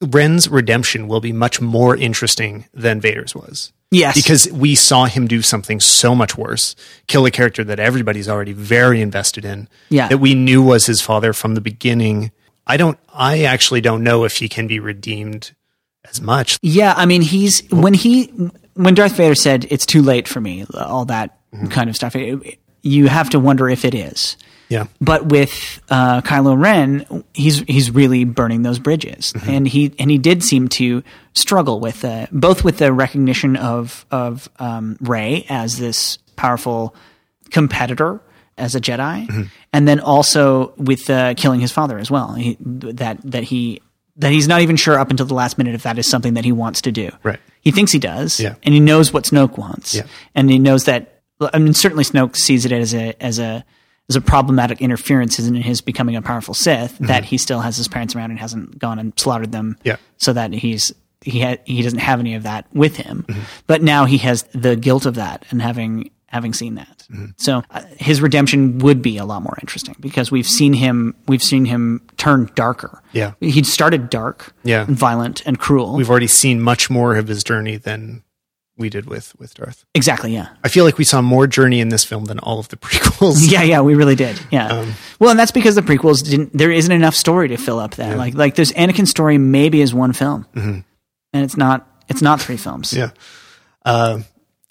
Ren's 0.00 0.48
redemption 0.48 1.08
will 1.08 1.20
be 1.20 1.32
much 1.32 1.60
more 1.60 1.96
interesting 1.96 2.66
than 2.72 3.00
Vader's 3.00 3.34
was. 3.34 3.72
Yes. 3.90 4.14
Because 4.14 4.50
we 4.52 4.74
saw 4.74 5.06
him 5.06 5.26
do 5.26 5.42
something 5.42 5.80
so 5.80 6.14
much 6.14 6.38
worse, 6.38 6.76
kill 7.08 7.26
a 7.26 7.30
character 7.30 7.64
that 7.64 7.80
everybody's 7.80 8.28
already 8.28 8.52
very 8.52 9.00
invested 9.00 9.44
in, 9.44 9.68
Yeah. 9.88 10.08
that 10.08 10.18
we 10.18 10.34
knew 10.34 10.62
was 10.62 10.86
his 10.86 11.00
father 11.02 11.32
from 11.32 11.54
the 11.54 11.60
beginning. 11.60 12.30
I 12.66 12.76
don't 12.76 12.98
I 13.12 13.42
actually 13.42 13.80
don't 13.80 14.04
know 14.04 14.24
if 14.24 14.36
he 14.36 14.48
can 14.48 14.66
be 14.68 14.78
redeemed 14.78 15.52
as 16.08 16.20
much. 16.20 16.58
Yeah, 16.62 16.94
I 16.96 17.04
mean, 17.04 17.20
he's 17.22 17.68
when 17.70 17.94
he 17.94 18.26
when 18.74 18.94
Darth 18.94 19.16
Vader 19.16 19.34
said 19.34 19.66
it's 19.70 19.84
too 19.84 20.02
late 20.02 20.28
for 20.28 20.40
me, 20.40 20.64
all 20.74 21.04
that 21.06 21.36
Mm-hmm. 21.52 21.66
kind 21.66 21.90
of 21.90 21.96
stuff. 21.96 22.14
it- 22.14 22.58
you 22.82 23.08
have 23.08 23.28
to 23.30 23.40
wonder 23.40 23.68
if 23.68 23.84
it 23.84 23.92
is. 23.94 24.36
Yeah. 24.70 24.86
But 25.00 25.26
with 25.26 25.80
uh, 25.90 26.22
Kylo 26.22 26.58
Ren, 26.58 27.24
he's 27.34 27.58
he's 27.68 27.90
really 27.90 28.24
burning 28.24 28.62
those 28.62 28.78
bridges, 28.78 29.32
Mm-hmm. 29.34 29.50
and 29.50 29.68
he 29.68 29.92
and 29.98 30.10
he 30.10 30.16
did 30.16 30.42
seem 30.42 30.68
to 30.68 31.02
struggle 31.34 31.80
with 31.80 32.04
uh, 32.04 32.28
both 32.32 32.64
with 32.64 32.78
the 32.78 32.92
recognition 32.92 33.56
of 33.56 34.06
of 34.10 34.48
um, 34.58 34.96
Rey 35.00 35.44
as 35.50 35.78
this 35.78 36.16
powerful 36.36 36.94
competitor 37.50 38.20
as 38.56 38.74
a 38.74 38.80
Jedi, 38.80 39.26
Mm-hmm. 39.26 39.42
and 39.72 39.88
then 39.88 40.00
also 40.00 40.72
with 40.76 41.08
uh, 41.10 41.34
killing 41.34 41.60
his 41.60 41.72
father 41.72 41.98
as 41.98 42.10
well. 42.10 42.34
He, 42.34 42.56
that 42.60 43.18
that 43.30 43.42
he 43.44 43.82
that 44.16 44.32
he's 44.32 44.46
not 44.48 44.60
even 44.60 44.76
sure 44.76 44.98
up 44.98 45.10
until 45.10 45.26
the 45.26 45.34
last 45.34 45.56
minute 45.58 45.74
if 45.74 45.82
that 45.84 45.98
is 45.98 46.08
something 46.08 46.34
that 46.34 46.44
he 46.44 46.52
wants 46.52 46.82
to 46.82 46.92
do. 46.92 47.10
Right. 47.22 47.38
He 47.62 47.70
thinks 47.70 47.90
he 47.92 47.98
does, 47.98 48.38
Yeah. 48.38 48.54
and 48.62 48.74
he 48.74 48.80
knows 48.80 49.12
what 49.12 49.24
Snoke 49.24 49.56
wants, 49.58 49.94
Yeah. 49.94 50.02
and 50.34 50.50
he 50.50 50.58
knows 50.58 50.84
that. 50.84 51.22
I 51.40 51.58
mean, 51.58 51.72
certainly 51.74 52.04
Snoke 52.04 52.36
sees 52.36 52.66
it 52.66 52.72
as 52.72 52.94
a 52.94 53.20
as 53.22 53.38
a 53.38 53.64
there's 54.10 54.16
a 54.16 54.20
problematic 54.20 54.80
interference 54.80 55.38
in 55.38 55.54
his 55.54 55.80
becoming 55.80 56.16
a 56.16 56.22
powerful 56.22 56.52
Sith 56.52 56.94
mm-hmm. 56.94 57.06
that 57.06 57.24
he 57.24 57.38
still 57.38 57.60
has 57.60 57.76
his 57.76 57.86
parents 57.86 58.16
around 58.16 58.32
and 58.32 58.40
hasn't 58.40 58.76
gone 58.76 58.98
and 58.98 59.12
slaughtered 59.16 59.52
them. 59.52 59.78
Yeah. 59.84 59.98
So 60.16 60.32
that 60.32 60.52
he's 60.52 60.92
he 61.20 61.40
ha- 61.42 61.58
he 61.64 61.80
doesn't 61.80 62.00
have 62.00 62.18
any 62.18 62.34
of 62.34 62.42
that 62.42 62.66
with 62.72 62.96
him, 62.96 63.24
mm-hmm. 63.28 63.40
but 63.68 63.82
now 63.82 64.06
he 64.06 64.18
has 64.18 64.42
the 64.52 64.74
guilt 64.74 65.06
of 65.06 65.14
that 65.14 65.46
and 65.50 65.62
having 65.62 66.10
having 66.26 66.52
seen 66.52 66.74
that. 66.74 67.06
Mm-hmm. 67.08 67.26
So 67.36 67.62
uh, 67.70 67.82
his 67.98 68.20
redemption 68.20 68.78
would 68.78 69.00
be 69.00 69.16
a 69.16 69.24
lot 69.24 69.42
more 69.42 69.56
interesting 69.60 69.94
because 70.00 70.32
we've 70.32 70.46
seen 70.46 70.72
him 70.72 71.14
we've 71.28 71.42
seen 71.42 71.64
him 71.64 72.04
turn 72.16 72.50
darker. 72.56 73.04
Yeah. 73.12 73.34
He'd 73.38 73.66
started 73.66 74.10
dark, 74.10 74.52
Yeah. 74.64 74.86
and 74.88 74.96
violent 74.96 75.46
and 75.46 75.56
cruel. 75.56 75.94
We've 75.94 76.10
already 76.10 76.26
seen 76.26 76.60
much 76.60 76.90
more 76.90 77.14
of 77.14 77.28
his 77.28 77.44
journey 77.44 77.76
than 77.76 78.24
we 78.80 78.88
did 78.90 79.06
with 79.06 79.38
with 79.38 79.54
Darth. 79.54 79.84
exactly, 79.94 80.32
yeah. 80.34 80.48
I 80.64 80.68
feel 80.68 80.84
like 80.84 80.98
we 80.98 81.04
saw 81.04 81.22
more 81.22 81.46
journey 81.46 81.80
in 81.80 81.90
this 81.90 82.04
film 82.04 82.24
than 82.24 82.38
all 82.40 82.58
of 82.58 82.68
the 82.68 82.76
prequels. 82.84 83.50
Yeah, 83.50 83.62
yeah, 83.62 83.80
we 83.82 83.94
really 83.94 84.16
did. 84.16 84.40
Yeah. 84.50 84.66
Um, 84.68 84.94
well, 85.20 85.30
and 85.30 85.38
that's 85.38 85.52
because 85.52 85.74
the 85.76 85.82
prequels 85.82 86.24
didn't. 86.28 86.56
There 86.56 86.72
isn't 86.72 86.90
enough 86.92 87.14
story 87.14 87.48
to 87.48 87.56
fill 87.56 87.78
up 87.78 87.94
that. 87.96 88.18
Like, 88.18 88.34
like 88.34 88.54
this 88.56 88.72
Anakin 88.72 89.06
story 89.06 89.38
maybe 89.38 89.80
is 89.80 89.94
one 89.94 90.12
film, 90.12 90.46
and 90.54 90.84
it's 91.32 91.56
not. 91.56 91.86
It's 92.08 92.22
not 92.22 92.40
three 92.40 92.56
films. 92.56 92.90
Mm-hmm. 92.90 92.98
Yeah. 92.98 93.10
Uh, 93.84 94.22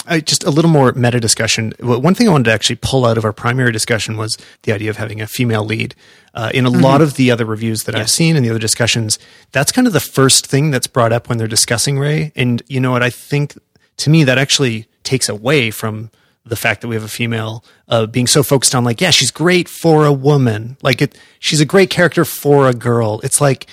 I, 0.06 0.20
just 0.22 0.44
a 0.44 0.50
little 0.50 0.72
more 0.72 0.92
meta 0.94 1.20
discussion. 1.20 1.74
Well, 1.80 2.02
One 2.02 2.16
thing 2.16 2.28
I 2.28 2.32
wanted 2.32 2.46
to 2.46 2.52
actually 2.52 2.78
pull 2.82 3.06
out 3.06 3.18
of 3.18 3.26
our 3.26 3.34
primary 3.34 3.72
discussion 3.72 4.18
was 4.18 4.38
the 4.64 4.72
idea 4.72 4.90
of 4.90 4.98
having 4.98 5.22
a 5.22 5.28
female 5.28 5.64
lead. 5.64 5.94
Uh, 6.34 6.52
in 6.54 6.66
a 6.66 6.70
lot 6.70 7.02
of 7.02 7.16
the 7.16 7.32
other 7.32 7.46
reviews 7.46 7.84
that 7.84 7.96
I've 7.96 8.10
seen 8.10 8.36
and 8.36 8.46
the 8.46 8.50
other 8.50 8.60
discussions, 8.60 9.20
that's 9.52 9.72
kind 9.72 9.88
of 9.88 9.94
the 9.94 10.00
first 10.00 10.48
thing 10.48 10.72
that's 10.72 10.88
brought 10.88 11.12
up 11.12 11.28
when 11.28 11.38
they're 11.38 11.48
discussing 11.48 12.00
Rey. 12.00 12.32
And 12.36 12.62
you 12.68 12.80
know 12.80 12.92
what? 12.92 13.04
I 13.04 13.10
think 13.10 13.58
to 14.00 14.10
me 14.10 14.24
that 14.26 14.38
actually 14.38 14.88
takes 15.04 15.30
away 15.30 15.72
from 15.72 16.10
the 16.46 16.56
fact 16.56 16.82
that 16.82 16.88
we 16.88 16.96
have 16.96 17.04
a 17.04 17.08
female 17.10 17.64
uh, 17.88 18.06
being 18.08 18.26
so 18.28 18.42
focused 18.44 18.74
on 18.74 18.84
like, 18.84 19.00
yeah, 19.02 19.12
she's 19.12 19.30
great 19.32 19.70
for 19.70 20.06
a 20.06 20.14
woman. 20.14 20.78
Like 20.82 21.02
it, 21.02 21.18
she's 21.40 21.62
a 21.62 21.66
great 21.66 21.90
character 21.90 22.26
for 22.26 22.68
a 22.68 22.74
girl. 22.74 23.20
It's 23.24 23.40
like, 23.40 23.68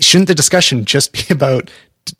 shouldn't 0.00 0.28
the 0.28 0.34
discussion 0.34 0.84
just 0.94 1.12
be 1.12 1.22
about 1.30 1.70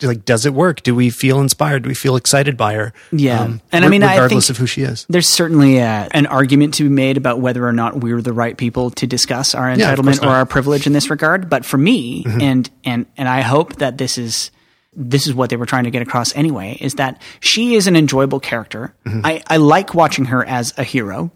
like, 0.01 0.23
does 0.23 0.45
it 0.45 0.53
work? 0.53 0.81
Do 0.81 0.95
we 0.95 1.09
feel 1.09 1.41
inspired? 1.41 1.83
Do 1.83 1.89
we 1.89 1.93
feel 1.95 2.15
excited 2.15 2.55
by 2.55 2.73
her? 2.73 2.93
Um, 3.11 3.19
Yeah. 3.19 3.57
And 3.73 3.83
I 3.85 3.89
mean, 3.89 4.01
I 4.01 4.13
regardless 4.13 4.47
think- 4.47 4.55
of 4.55 4.59
who 4.61 4.65
she 4.65 4.81
is. 4.81 5.05
There's 5.09 5.27
certainly 5.27 5.77
a, 5.79 6.07
an 6.11 6.25
argument 6.27 6.73
to 6.75 6.83
be 6.83 6.89
made 6.89 7.17
about 7.17 7.41
whether 7.41 7.67
or 7.67 7.73
not 7.73 7.99
we're 7.99 8.21
the 8.21 8.31
right 8.33 8.55
people 8.57 8.89
to 8.91 9.05
discuss 9.05 9.53
our 9.53 9.69
Yeah, 9.75 9.93
entitlement 9.93 10.23
or 10.23 10.29
our 10.29 10.45
privilege 10.45 10.87
in 10.87 10.93
this 10.93 11.09
regard. 11.09 11.49
But 11.49 11.65
for 11.65 11.77
me, 11.77 12.23
Mm-hmm. 12.23 12.41
and 12.41 12.69
and 12.85 13.05
and 13.17 13.27
I 13.27 13.41
hope 13.41 13.75
that 13.75 13.97
this 13.97 14.17
is 14.17 14.51
this 14.95 15.27
is 15.27 15.33
what 15.33 15.49
they 15.49 15.55
were 15.55 15.65
trying 15.65 15.83
to 15.85 15.91
get 15.91 16.01
across 16.01 16.35
anyway, 16.35 16.77
is 16.79 16.95
that 16.95 17.21
she 17.39 17.75
is 17.75 17.87
an 17.87 17.95
enjoyable 17.95 18.39
character. 18.39 18.93
Mm-hmm. 19.05 19.21
I, 19.25 19.43
I 19.47 19.57
like 19.57 19.93
watching 19.93 20.25
her 20.25 20.45
as 20.45 20.73
a 20.77 20.83
hero. 20.83 21.31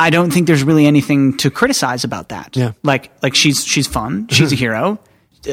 I 0.00 0.10
don't 0.10 0.32
think 0.32 0.46
there's 0.46 0.64
really 0.64 0.86
anything 0.86 1.36
to 1.38 1.50
criticize 1.50 2.04
about 2.04 2.30
that. 2.30 2.56
Yeah. 2.56 2.68
Mm-hmm. 2.70 2.78
Like 2.86 3.12
like 3.22 3.34
she's 3.34 3.64
she's 3.64 3.86
fun. 3.86 4.26
She's 4.28 4.52
a 4.52 4.56
hero. 4.56 4.98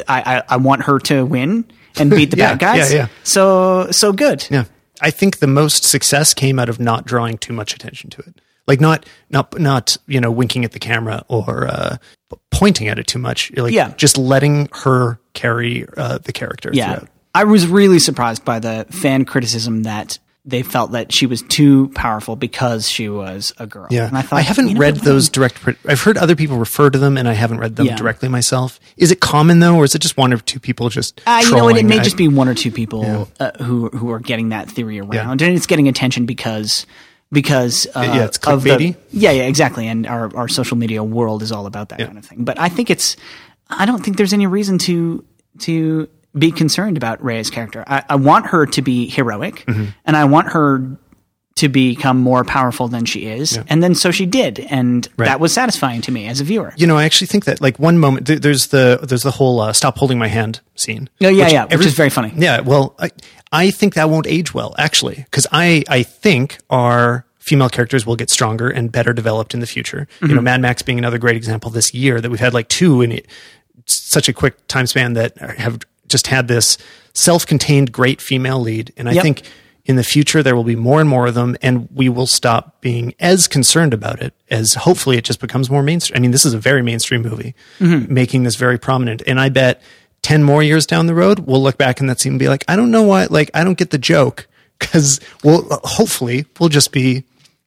I, 0.07 0.37
I 0.37 0.43
I 0.49 0.57
want 0.57 0.83
her 0.83 0.99
to 0.99 1.25
win 1.25 1.65
and 1.97 2.09
beat 2.09 2.31
the 2.31 2.37
Yeah, 2.37 2.51
bad 2.53 2.59
guys. 2.59 2.91
yeah, 2.91 2.97
yeah. 2.99 3.07
So 3.23 3.91
so 3.91 4.13
good. 4.13 4.47
Yeah. 4.49 4.65
I 5.01 5.11
think 5.11 5.39
the 5.39 5.47
most 5.47 5.83
success 5.83 6.33
came 6.33 6.59
out 6.59 6.69
of 6.69 6.79
not 6.79 7.05
drawing 7.05 7.37
too 7.37 7.53
much 7.53 7.73
attention 7.73 8.09
to 8.11 8.21
it. 8.21 8.41
Like 8.67 8.79
not 8.79 9.05
not 9.29 9.59
not 9.59 9.97
you 10.07 10.21
know 10.21 10.31
winking 10.31 10.63
at 10.65 10.71
the 10.71 10.79
camera 10.79 11.23
or 11.27 11.67
uh, 11.67 11.97
pointing 12.51 12.87
at 12.87 12.99
it 12.99 13.07
too 13.07 13.19
much. 13.19 13.51
Like 13.55 13.73
Yeah. 13.73 13.93
just 13.97 14.17
letting 14.17 14.69
her 14.83 15.19
carry 15.33 15.85
uh, 15.97 16.19
the 16.19 16.31
character. 16.31 16.69
Yeah. 16.73 16.95
throughout. 16.95 17.09
I 17.33 17.43
was 17.45 17.65
really 17.67 17.99
surprised 17.99 18.43
by 18.45 18.59
the 18.59 18.85
fan 18.91 19.25
criticism 19.25 19.83
that 19.83 20.19
they 20.43 20.63
felt 20.63 20.91
that 20.93 21.11
she 21.13 21.27
was 21.27 21.43
too 21.43 21.89
powerful 21.89 22.35
because 22.35 22.89
she 22.89 23.07
was 23.09 23.51
a 23.59 23.67
girl. 23.67 23.87
Yeah, 23.91 24.07
And 24.07 24.17
I 24.17 24.21
thought 24.23 24.41
haven't 24.43 24.69
you 24.69 24.73
know 24.73 24.79
read 24.79 24.95
those 24.97 25.29
direct. 25.29 25.59
I've 25.87 26.01
heard 26.01 26.17
other 26.17 26.35
people 26.35 26.57
refer 26.57 26.89
to 26.89 26.97
them, 26.97 27.15
and 27.17 27.27
I 27.27 27.33
haven't 27.33 27.59
read 27.59 27.75
them 27.75 27.85
Yeah. 27.85 27.95
directly 27.95 28.27
myself. 28.27 28.79
Is 28.97 29.11
it 29.11 29.19
common 29.19 29.59
though, 29.59 29.75
or 29.75 29.83
is 29.85 29.93
it 29.95 29.99
just 29.99 30.17
one 30.17 30.33
or 30.33 30.37
two 30.37 30.59
people 30.59 30.89
just? 30.89 31.21
Uh, 31.27 31.41
you 31.45 31.55
know 31.55 31.63
what? 31.65 31.77
It 31.77 31.85
may 31.85 31.99
I- 31.99 32.03
just 32.03 32.17
be 32.17 32.27
one 32.27 32.47
or 32.47 32.55
two 32.55 32.71
people 32.71 33.27
uh, 33.39 33.51
who 33.61 33.89
who 33.89 34.11
are 34.11 34.19
getting 34.19 34.49
that 34.49 34.69
theory 34.69 34.99
around, 34.99 35.41
and 35.41 35.55
it's 35.55 35.67
getting 35.67 35.87
attention 35.87 36.25
because 36.25 36.85
because 37.31 37.87
uh, 37.95 38.01
Yeah, 38.01 38.25
it's 38.25 38.37
of 38.47 38.63
the- 38.63 38.95
yeah, 39.11 39.31
yeah, 39.31 39.43
exactly. 39.43 39.87
And 39.87 40.05
our 40.07 40.35
our 40.35 40.47
social 40.47 40.77
media 40.77 41.03
world 41.03 41.41
is 41.43 41.51
all 41.51 41.65
about 41.65 41.89
that 41.89 41.99
kind 41.99 42.17
of 42.17 42.25
thing. 42.25 42.43
But 42.43 42.59
I 42.59 42.69
think 42.69 42.89
it's 42.89 43.15
I 43.69 43.85
don't 43.85 44.03
think 44.03 44.17
there's 44.17 44.33
any 44.33 44.47
reason 44.47 44.77
to 44.79 45.23
to 45.59 46.07
be 46.37 46.51
concerned 46.51 46.95
about 46.97 47.23
Rey's 47.23 47.49
character. 47.49 47.83
I, 47.87 48.03
I 48.09 48.15
want 48.15 48.47
her 48.47 48.65
to 48.65 48.81
be 48.81 49.07
heroic, 49.09 49.65
Mm-hmm. 49.67 49.85
and 50.05 50.15
I 50.17 50.25
want 50.25 50.49
her 50.53 50.97
to 51.55 51.67
become 51.69 52.17
more 52.19 52.43
powerful 52.43 52.87
than 52.87 53.05
she 53.05 53.25
is, 53.27 53.59
and 53.67 53.83
then 53.83 53.93
so 53.93 54.09
she 54.09 54.25
did, 54.25 54.59
and 54.59 55.07
that 55.17 55.39
was 55.39 55.53
satisfying 55.53 56.01
to 56.01 56.11
me 56.11 56.27
as 56.27 56.39
a 56.39 56.43
viewer. 56.43 56.73
You 56.77 56.87
know, 56.87 56.97
I 56.97 57.03
actually 57.03 57.27
think 57.27 57.45
that 57.45 57.59
like 57.61 57.77
one 57.77 57.97
moment 57.99 58.25
there- 58.27 58.39
there's 58.39 58.67
the 58.67 58.99
there's 59.03 59.23
the 59.23 59.31
whole 59.31 59.59
uh, 59.59 59.73
"stop 59.73 59.97
holding 59.97 60.17
my 60.17 60.27
hand" 60.27 60.61
scene. 60.75 61.09
Oh, 61.21 61.27
yeah, 61.27 61.43
which 61.43 61.53
yeah, 61.53 61.65
which 61.65 61.85
is 61.85 61.93
very 61.93 62.09
funny. 62.09 62.31
Yeah, 62.35 62.61
well, 62.61 62.95
I, 62.97 63.11
I 63.51 63.69
think 63.71 63.95
that 63.95 64.09
won't 64.09 64.27
age 64.27 64.53
well 64.53 64.73
actually, 64.77 65.15
because 65.25 65.45
I 65.51 65.83
I 65.89 66.03
think 66.03 66.57
our 66.69 67.25
female 67.39 67.69
characters 67.69 68.05
will 68.05 68.15
get 68.15 68.29
stronger 68.29 68.69
and 68.69 68.91
better 68.91 69.11
developed 69.13 69.53
in 69.53 69.59
the 69.59 69.67
future. 69.67 70.07
You 70.21 70.27
Mm-hmm. 70.27 70.35
know, 70.37 70.41
Mad 70.41 70.61
Max 70.61 70.81
being 70.83 70.97
another 70.99 71.17
great 71.17 71.35
example 71.35 71.69
this 71.69 71.93
year 71.93 72.21
that 72.21 72.29
we've 72.31 72.39
had 72.39 72.53
like 72.53 72.69
two 72.69 73.01
in 73.01 73.11
it, 73.11 73.27
such 73.85 74.29
a 74.29 74.33
quick 74.33 74.55
time 74.67 74.87
span 74.87 75.13
that 75.13 75.37
have 75.37 75.79
just 76.07 76.27
had 76.27 76.47
this 76.47 76.77
self-contained 77.13 77.91
great 77.91 78.21
female 78.21 78.59
lead, 78.59 78.93
and 78.97 79.09
I 79.09 79.13
Yep. 79.13 79.23
think 79.23 79.41
in 79.85 79.95
the 79.95 80.03
future 80.03 80.43
there 80.43 80.55
will 80.55 80.63
be 80.63 80.75
more 80.75 80.99
and 80.99 81.09
more 81.09 81.27
of 81.27 81.33
them 81.33 81.55
and 81.61 81.87
we 81.93 82.07
will 82.09 82.27
stop 82.27 82.79
being 82.81 83.13
as 83.19 83.47
concerned 83.47 83.93
about 83.93 84.21
it 84.21 84.33
as 84.49 84.73
hopefully 84.75 85.17
it 85.17 85.23
just 85.23 85.39
becomes 85.39 85.69
more 85.69 85.81
mainstream 85.83 86.17
i 86.17 86.19
mean 86.19 86.31
this 86.31 86.45
is 86.45 86.53
a 86.53 86.59
very 86.59 86.81
mainstream 86.83 87.21
movie 87.21 87.55
Mm-hmm. 87.79 88.13
making 88.13 88.43
this 88.43 88.55
very 88.55 88.77
prominent 88.77 89.21
and 89.25 89.39
i 89.39 89.49
bet 89.49 89.81
10 90.21 90.43
more 90.43 90.61
years 90.61 90.85
down 90.85 91.07
the 91.07 91.15
road 91.15 91.39
we'll 91.39 91.63
look 91.63 91.77
back 91.77 91.99
in 91.99 92.05
that 92.07 92.19
scene 92.19 92.33
and 92.33 92.39
be 92.39 92.47
like 92.47 92.63
i 92.67 92.75
don't 92.75 92.91
know 92.91 93.03
why 93.03 93.25
like 93.29 93.49
i 93.55 93.63
don't 93.63 93.77
get 93.77 93.89
the 93.89 93.97
joke 93.97 94.47
because 94.79 95.19
we'll 95.43 95.67
hopefully 95.83 96.45
we'll 96.59 96.69
just 96.69 96.91
be 96.91 97.23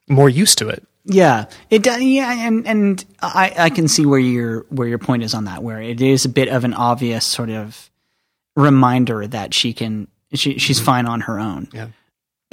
more 0.08 0.28
used 0.28 0.58
to 0.58 0.68
it 0.68 0.82
Yeah, 1.06 1.46
it. 1.70 1.84
Yeah, 1.86 2.32
and 2.48 2.66
and 2.66 3.04
I 3.20 3.52
I 3.66 3.70
can 3.70 3.88
see 3.88 4.06
where 4.06 4.18
your 4.18 4.64
where 4.70 4.88
your 4.88 4.98
point 4.98 5.22
is 5.22 5.34
on 5.34 5.44
that. 5.44 5.62
Where 5.62 5.82
it 5.82 6.00
is 6.00 6.24
a 6.24 6.28
bit 6.30 6.48
of 6.48 6.64
an 6.64 6.72
obvious 6.72 7.26
sort 7.26 7.50
of 7.50 7.90
reminder 8.56 9.26
that 9.26 9.52
she 9.54 9.72
can 9.72 10.08
she 10.32 10.58
she's 10.58 10.80
fine 10.80 11.06
on 11.06 11.20
her 11.22 11.38
own. 11.38 11.68
Yeah. 11.72 11.88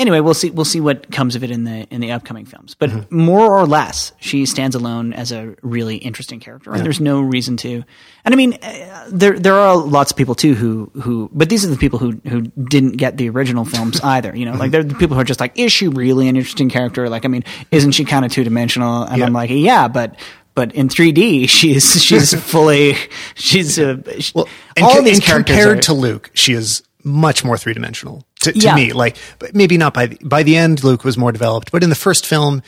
Anyway, 0.01 0.19
we'll 0.19 0.33
see 0.33 0.49
we'll 0.49 0.65
see 0.65 0.81
what 0.81 1.11
comes 1.11 1.35
of 1.35 1.43
it 1.43 1.51
in 1.51 1.63
the 1.63 1.87
in 1.91 2.01
the 2.01 2.11
upcoming 2.11 2.45
films. 2.45 2.75
But 2.75 2.89
Mm-hmm. 2.89 3.15
more 3.17 3.55
or 3.57 3.65
less, 3.65 4.11
she 4.19 4.45
stands 4.45 4.75
alone 4.75 5.13
as 5.13 5.31
a 5.31 5.55
really 5.61 5.95
interesting 5.97 6.39
character, 6.39 6.73
and 6.73 6.83
there's 6.85 6.99
no 6.99 7.21
reason 7.21 7.55
to. 7.57 7.83
And 8.25 8.33
I 8.33 8.35
mean, 8.35 8.53
uh, 8.61 9.07
there 9.11 9.37
there 9.39 9.53
are 9.55 9.77
lots 9.77 10.11
of 10.11 10.17
people 10.17 10.35
too 10.35 10.55
who 10.55 10.91
who, 11.01 11.29
but 11.31 11.49
these 11.49 11.63
are 11.65 11.69
the 11.69 11.77
people 11.77 11.99
who 11.99 12.19
who 12.27 12.41
didn't 12.41 12.97
get 12.97 13.17
the 13.17 13.29
original 13.29 13.63
films 13.63 14.01
either. 14.03 14.35
You 14.35 14.45
know, 14.45 14.53
like 14.55 14.71
they're 14.71 14.83
the 14.83 14.95
people 14.95 15.15
who 15.15 15.21
are 15.21 15.25
just 15.25 15.39
like, 15.39 15.57
is 15.57 15.71
she 15.71 15.87
really 15.87 16.27
an 16.27 16.35
interesting 16.35 16.69
character? 16.69 17.07
Like, 17.07 17.23
I 17.23 17.27
mean, 17.27 17.43
isn't 17.71 17.91
she 17.93 18.03
kind 18.03 18.25
of 18.25 18.31
two 18.31 18.43
dimensional? 18.43 19.03
And 19.03 19.23
I'm 19.23 19.33
like, 19.33 19.49
yeah, 19.51 19.87
but. 19.87 20.19
But 20.53 20.75
in 20.75 20.89
3D, 20.89 21.47
she's 21.57 22.03
she's 22.03 22.33
fully 22.51 22.95
she's 23.35 23.79
uh, 23.79 24.01
she- 24.19 24.33
well 24.35 24.49
and, 24.75 24.85
all 24.85 24.95
co- 24.95 25.01
these 25.01 25.21
compared 25.21 25.77
are- 25.77 25.81
to 25.83 25.93
luke 25.93 26.29
she 26.33 26.51
is 26.51 26.83
much 27.05 27.45
more 27.45 27.57
three-dimensional 27.57 28.25
to, 28.41 28.51
to 28.51 28.59
Yeah. 28.59 28.75
me 28.75 28.93
like 28.93 29.17
maybe 29.53 29.77
not 29.77 29.93
by 29.93 30.07
the, 30.07 30.17
by 30.23 30.43
the 30.43 30.55
end 30.57 30.83
luke 30.83 31.03
was 31.03 31.17
more 31.17 31.31
developed 31.31 31.71
but 31.71 31.83
in 31.83 31.89
the 31.89 31.95
first 31.95 32.25
film 32.25 32.61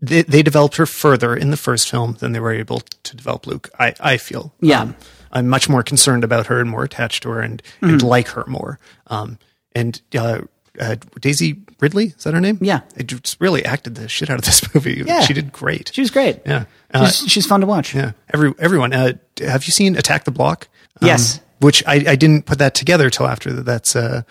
they, 0.00 0.22
they 0.22 0.42
developed 0.42 0.76
her 0.76 0.86
further 0.86 1.34
in 1.36 1.50
the 1.50 1.56
first 1.56 1.90
film 1.90 2.16
than 2.20 2.32
they 2.32 2.40
were 2.40 2.52
able 2.52 2.80
to 2.80 3.16
develop 3.16 3.46
luke 3.46 3.68
i, 3.78 3.94
I 4.00 4.16
feel 4.16 4.52
Yeah. 4.60 4.82
Um, 4.82 4.96
i'm 5.32 5.48
much 5.48 5.68
more 5.68 5.82
concerned 5.82 6.24
about 6.24 6.46
her 6.46 6.60
and 6.60 6.70
more 6.70 6.84
attached 6.84 7.22
to 7.24 7.30
her 7.30 7.40
and, 7.40 7.62
Mm-hmm. 7.82 7.88
and 7.94 8.02
like 8.02 8.28
her 8.28 8.44
more 8.46 8.78
um, 9.08 9.38
and 9.74 10.00
uh, 10.16 10.40
uh, 10.80 10.96
Daisy 11.20 11.62
Ridley 11.80 12.06
is 12.16 12.24
that 12.24 12.34
her 12.34 12.40
name? 12.40 12.58
Yeah. 12.60 12.80
it 12.96 13.06
just 13.08 13.40
really 13.40 13.64
acted 13.64 13.94
the 13.96 14.08
shit 14.08 14.30
out 14.30 14.38
of 14.38 14.44
this 14.44 14.62
movie. 14.74 15.02
Yeah. 15.06 15.20
she 15.22 15.32
did 15.34 15.52
great. 15.52 15.90
she 15.92 16.00
was 16.00 16.10
great. 16.10 16.40
yeah, 16.46 16.64
uh, 16.94 17.06
she's, 17.08 17.30
she's 17.32 17.46
fun 17.46 17.60
to 17.60 17.66
watch. 17.66 17.94
yeah. 17.94 18.12
Every 18.32 18.52
everyone. 18.58 18.92
Uh, 18.92 19.12
have 19.40 19.64
you 19.64 19.72
seen 19.72 19.96
Attack 19.96 20.24
the 20.24 20.30
Block? 20.30 20.68
Um, 21.02 21.06
Yes. 21.08 21.40
Which 21.60 21.82
I, 21.86 21.94
I 22.08 22.16
didn't 22.16 22.46
put 22.46 22.58
that 22.60 22.74
together 22.76 23.10
till 23.10 23.26
after. 23.26 23.52
That's 23.52 23.94
uh, 23.96 24.22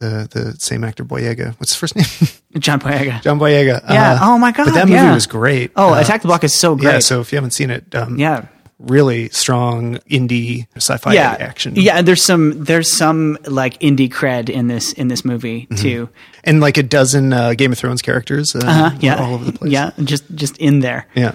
the 0.00 0.28
the 0.30 0.56
same 0.58 0.82
actor 0.82 1.04
Boyega. 1.04 1.54
What's 1.60 1.72
his 1.72 1.76
first 1.76 1.94
name? 1.94 2.06
John 2.60 2.80
Boyega. 2.80 3.22
John 3.22 3.38
Boyega. 3.38 3.80
Yeah. 3.88 4.14
Uh, 4.14 4.18
oh 4.22 4.38
my 4.38 4.50
god. 4.52 4.64
But 4.64 4.74
that 4.74 4.88
movie 4.88 4.94
yeah. 5.00 5.14
was 5.14 5.26
great. 5.28 5.70
Oh, 5.76 5.94
Uh, 5.94 6.00
Attack 6.00 6.22
the 6.22 6.28
Block 6.28 6.42
is 6.42 6.54
so 6.54 6.74
great. 6.74 6.92
Yeah. 6.92 6.98
So 6.98 7.20
if 7.20 7.30
you 7.32 7.36
haven't 7.36 7.52
seen 7.52 7.70
it, 7.70 7.94
um, 7.94 8.18
yeah. 8.18 8.46
really 8.78 9.28
strong 9.28 9.98
indie 10.10 10.66
sci-fi 10.76 11.12
Yeah. 11.14 11.36
action. 11.38 11.74
Yeah, 11.76 11.98
and 11.98 12.08
there's 12.08 12.22
some 12.24 12.64
there's 12.64 12.90
some 12.92 13.38
like 13.46 13.78
indie 13.80 14.08
cred 14.10 14.48
in 14.48 14.66
this 14.68 14.92
in 14.94 15.08
this 15.08 15.22
movie 15.24 15.66
Mm-hmm. 15.70 15.82
too. 15.82 16.08
and 16.44 16.60
like 16.60 16.78
a 16.78 16.82
dozen 16.82 17.32
uh, 17.32 17.52
Game 17.54 17.72
of 17.72 17.78
Thrones 17.78 18.02
characters. 18.02 18.54
Uh, 18.56 18.60
Uh, 18.64 18.90
yeah. 19.00 19.16
all 19.22 19.34
over 19.34 19.44
the 19.44 19.52
place. 19.52 19.70
Yeah, 19.72 19.90
just 20.02 20.24
just 20.34 20.56
in 20.58 20.80
there. 20.80 21.06
Yeah. 21.14 21.32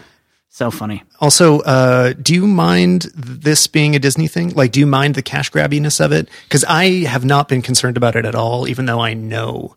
So 0.56 0.72
funny. 0.72 1.04
Also, 1.20 1.60
uh, 1.60 2.14
do 2.14 2.34
you 2.34 2.48
mind 2.48 3.12
this 3.14 3.68
being 3.68 3.94
a 3.94 4.00
Disney 4.00 4.30
thing? 4.30 4.52
Like, 4.52 4.72
do 4.72 4.80
you 4.80 4.88
mind 4.88 5.16
the 5.16 5.22
cash 5.22 5.52
grabbiness 5.52 6.00
of 6.00 6.14
it? 6.14 6.30
Because 6.48 6.64
I 6.64 7.04
have 7.04 7.26
not 7.26 7.50
been 7.50 7.62
concerned 7.62 7.98
about 7.98 8.16
it 8.16 8.24
at 8.24 8.36
all, 8.36 8.66
even 8.66 8.86
though 8.86 9.02
I 9.02 9.16
know 9.16 9.76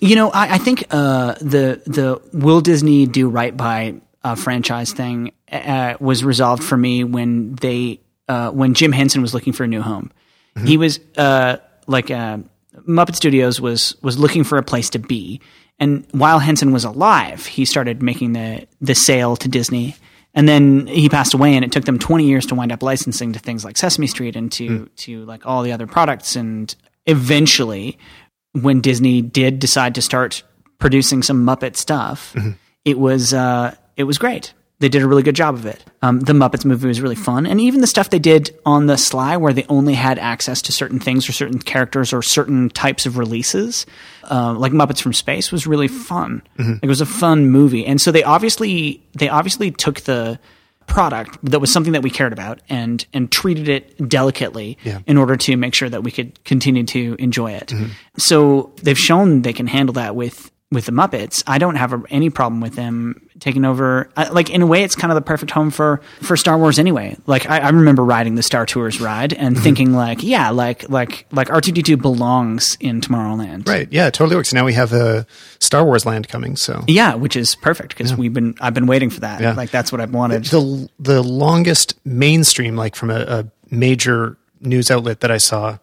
You 0.00 0.16
know, 0.16 0.30
I, 0.30 0.54
I 0.54 0.58
think 0.58 0.84
uh, 0.90 1.34
the 1.34 1.80
the 1.86 2.20
will 2.32 2.60
Disney 2.60 3.06
do 3.06 3.28
right 3.28 3.56
by 3.56 3.94
a 4.24 4.34
franchise 4.34 4.92
thing 4.92 5.30
uh, 5.52 5.94
was 6.00 6.24
resolved 6.24 6.64
for 6.64 6.76
me 6.76 7.04
when 7.04 7.54
they 7.54 8.00
uh, 8.28 8.50
when 8.50 8.74
Jim 8.74 8.90
Henson 8.90 9.22
was 9.22 9.32
looking 9.32 9.52
for 9.52 9.62
a 9.62 9.68
new 9.68 9.80
home. 9.80 10.10
He 10.64 10.76
was 10.76 10.98
uh, 11.16 11.58
like 11.86 12.10
uh, 12.10 12.38
Muppet 12.88 13.14
Studios 13.14 13.60
was 13.60 13.94
was 14.02 14.18
looking 14.18 14.42
for 14.42 14.58
a 14.58 14.62
place 14.62 14.90
to 14.90 14.98
be, 14.98 15.40
and 15.78 16.06
while 16.12 16.38
Henson 16.38 16.72
was 16.72 16.84
alive, 16.84 17.46
he 17.46 17.64
started 17.64 18.02
making 18.02 18.32
the 18.32 18.66
the 18.80 18.94
sale 18.94 19.36
to 19.36 19.48
Disney. 19.48 19.96
And 20.36 20.48
then 20.48 20.88
he 20.88 21.08
passed 21.08 21.32
away, 21.32 21.54
and 21.54 21.64
it 21.64 21.70
took 21.70 21.84
them 21.84 21.96
20 21.96 22.26
years 22.26 22.44
to 22.46 22.56
wind 22.56 22.72
up 22.72 22.82
licensing 22.82 23.32
to 23.34 23.38
things 23.38 23.64
like 23.64 23.76
Sesame 23.76 24.08
Street 24.08 24.34
and 24.34 24.50
to 24.52 24.86
to 24.96 25.24
like 25.26 25.46
all 25.46 25.62
the 25.62 25.70
other 25.72 25.86
products. 25.86 26.34
And 26.34 26.74
eventually, 27.06 27.98
when 28.52 28.80
Disney 28.80 29.22
did 29.22 29.58
decide 29.60 29.94
to 29.94 30.02
start 30.02 30.42
producing 30.78 31.22
some 31.22 31.44
Muppet 31.46 31.76
stuff, 31.76 32.34
it 32.84 32.98
was 32.98 33.32
uh, 33.32 33.74
it 33.96 34.04
was 34.04 34.18
great. 34.18 34.54
They 34.84 34.90
did 34.90 35.00
a 35.02 35.08
really 35.08 35.22
good 35.22 35.34
job 35.34 35.54
of 35.54 35.64
it. 35.64 35.82
Um, 36.02 36.20
the 36.20 36.34
Muppets 36.34 36.66
movie 36.66 36.86
was 36.86 37.00
really 37.00 37.14
fun, 37.14 37.46
and 37.46 37.58
even 37.58 37.80
the 37.80 37.86
stuff 37.86 38.10
they 38.10 38.18
did 38.18 38.54
on 38.66 38.84
the 38.84 38.98
sly, 38.98 39.38
where 39.38 39.54
they 39.54 39.64
only 39.70 39.94
had 39.94 40.18
access 40.18 40.60
to 40.60 40.72
certain 40.72 41.00
things 41.00 41.26
or 41.26 41.32
certain 41.32 41.58
characters 41.58 42.12
or 42.12 42.20
certain 42.20 42.68
types 42.68 43.06
of 43.06 43.16
releases, 43.16 43.86
uh, 44.30 44.52
like 44.52 44.72
Muppets 44.72 45.00
from 45.00 45.14
Space, 45.14 45.50
was 45.50 45.66
really 45.66 45.88
fun. 45.88 46.42
Like, 46.58 46.80
it 46.82 46.86
was 46.86 47.00
a 47.00 47.06
fun 47.06 47.48
movie, 47.48 47.86
and 47.86 47.98
so 47.98 48.12
they 48.12 48.24
obviously 48.24 49.02
they 49.14 49.30
obviously 49.30 49.70
took 49.70 50.02
the 50.02 50.38
product 50.86 51.38
that 51.42 51.60
was 51.60 51.72
something 51.72 51.94
that 51.94 52.02
we 52.02 52.10
cared 52.10 52.34
about 52.34 52.60
and 52.68 53.06
and 53.14 53.32
treated 53.32 53.70
it 53.70 54.06
delicately 54.06 54.76
Yeah. 54.84 54.98
in 55.06 55.16
order 55.16 55.34
to 55.34 55.56
make 55.56 55.72
sure 55.72 55.88
that 55.88 56.02
we 56.02 56.10
could 56.10 56.44
continue 56.44 56.84
to 56.84 57.16
enjoy 57.18 57.52
it. 57.52 57.72
So 58.18 58.70
they've 58.82 58.98
shown 58.98 59.40
they 59.40 59.54
can 59.54 59.66
handle 59.66 59.94
that 59.94 60.14
with 60.14 60.50
with 60.70 60.84
the 60.84 60.92
Muppets. 60.92 61.42
I 61.46 61.56
don't 61.56 61.76
have 61.76 61.94
a, 61.94 62.02
any 62.10 62.28
problem 62.28 62.60
with 62.60 62.74
them 62.74 63.23
taking 63.44 63.66
over. 63.66 64.08
I, 64.16 64.30
like 64.30 64.48
in 64.48 64.62
a 64.62 64.66
way, 64.66 64.82
it's 64.84 64.96
kind 64.96 65.12
of 65.12 65.16
the 65.16 65.22
perfect 65.22 65.52
home 65.52 65.70
for 65.70 66.00
for 66.22 66.34
Star 66.36 66.56
Wars 66.56 66.78
anyway. 66.78 67.16
Like 67.26 67.48
I, 67.48 67.58
I 67.58 67.68
remember 67.68 68.02
riding 68.02 68.36
the 68.36 68.42
Star 68.42 68.64
Tours 68.64 69.00
ride 69.02 69.34
and 69.34 69.56
thinking 69.56 69.92
like, 69.92 70.22
yeah, 70.22 70.50
like 70.50 70.88
like 70.88 71.26
like 71.30 71.50
R 71.50 71.60
two 71.60 71.70
D 71.70 71.82
two 71.82 71.98
belongs 71.98 72.76
in 72.80 73.02
Tomorrowland. 73.02 73.68
Right. 73.68 73.86
Yeah, 73.92 74.06
it 74.06 74.14
totally 74.14 74.34
works. 74.36 74.52
Now 74.54 74.64
we 74.64 74.72
have 74.72 74.94
a 74.94 75.26
Star 75.60 75.84
Wars 75.84 76.06
land 76.06 76.26
coming, 76.26 76.56
so 76.56 76.82
Yeah, 76.88 77.14
which 77.16 77.36
is 77.36 77.54
perfect 77.54 77.90
because 77.90 78.16
we've 78.16 78.32
been 78.32 78.54
I've 78.60 78.74
been 78.74 78.86
waiting 78.86 79.10
for 79.10 79.20
that. 79.20 79.40
Yeah. 79.40 79.52
Like 79.52 79.70
that's 79.70 79.92
what 79.92 80.00
I've 80.00 80.14
wanted. 80.14 80.44
the 80.46 80.88
the 80.98 81.22
longest 81.22 81.94
mainstream, 82.06 82.76
like 82.76 82.96
from 82.96 83.10
a, 83.10 83.20
a 83.20 83.46
major 83.70 84.38
news 84.60 84.90
outlet 84.90 85.20
that 85.20 85.30
I 85.30 85.38
saw 85.38 85.78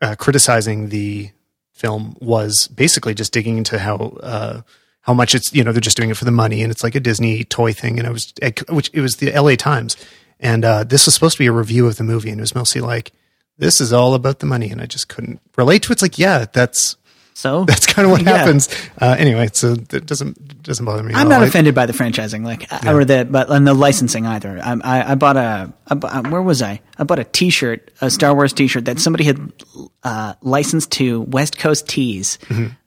uh, 0.00 0.14
criticizing 0.16 0.90
the 0.90 1.30
film, 1.72 2.16
was 2.20 2.68
basically 2.68 3.14
just 3.14 3.32
digging 3.32 3.58
into 3.58 3.78
how 3.80 3.96
uh, 4.22 4.60
how 5.02 5.14
much 5.14 5.34
it's 5.34 5.52
you 5.52 5.64
know 5.64 5.72
they're 5.72 5.80
just 5.80 5.96
doing 5.96 6.10
it 6.10 6.16
for 6.16 6.24
the 6.24 6.30
money 6.30 6.62
and 6.62 6.70
it's 6.70 6.82
like 6.84 6.94
a 6.94 7.00
Disney 7.00 7.44
toy 7.44 7.72
thing, 7.72 7.98
and 7.98 8.06
it 8.06 8.12
was 8.12 8.32
which 8.68 8.90
it 8.92 9.00
was 9.00 9.16
the 9.16 9.32
L.A. 9.32 9.56
Times, 9.56 9.96
and 10.38 10.64
uh, 10.64 10.84
this 10.84 11.06
was 11.06 11.14
supposed 11.14 11.36
to 11.36 11.42
be 11.42 11.46
a 11.46 11.52
review 11.52 11.86
of 11.86 11.96
the 11.96 12.04
movie, 12.04 12.30
and 12.30 12.40
it 12.40 12.42
was 12.42 12.54
mostly 12.54 12.80
like 12.80 13.12
this 13.58 13.80
is 13.80 13.92
all 13.92 14.14
about 14.14 14.38
the 14.38 14.46
money, 14.46 14.70
and 14.70 14.80
I 14.80 14.86
just 14.86 15.08
couldn't 15.08 15.40
relate 15.56 15.82
to 15.84 15.92
it. 15.92 15.94
It's 15.94 16.02
like 16.02 16.18
yeah, 16.18 16.46
that's 16.52 16.96
so 17.34 17.64
that's 17.68 17.86
kind 17.86 18.06
of 18.06 18.12
what 18.12 18.22
Yeah. 18.22 18.36
happens. 18.38 18.68
Uh, 19.00 19.16
anyway, 19.18 19.48
so 19.52 19.72
it 19.72 20.06
doesn't 20.06 20.62
doesn't 20.62 20.84
bother 20.84 21.02
me. 21.02 21.14
I'm 21.14 21.28
not 21.28 21.42
offended 21.42 21.74
by 21.74 21.86
the 21.86 21.92
franchising, 21.92 22.44
like 22.44 22.70
or 22.86 23.04
the 23.04 23.26
but 23.28 23.50
and 23.50 23.66
the 23.66 23.74
licensing 23.74 24.26
either. 24.26 24.60
I, 24.62 24.76
I, 24.82 25.12
I 25.12 25.14
bought 25.14 25.36
a, 25.36 25.72
I 25.86 25.94
bought, 25.94 26.28
where 26.30 26.42
was 26.42 26.60
I? 26.62 26.80
I 26.98 27.04
bought 27.04 27.18
a 27.18 27.24
T-shirt, 27.24 27.90
a 28.02 28.10
Star 28.10 28.34
Wars 28.34 28.52
T-shirt 28.52 28.84
that 28.84 29.00
somebody 29.00 29.24
had 29.24 29.52
uh, 30.04 30.34
licensed 30.42 30.92
to 30.92 31.22
West 31.22 31.58
Coast 31.58 31.88
Tees 31.88 32.38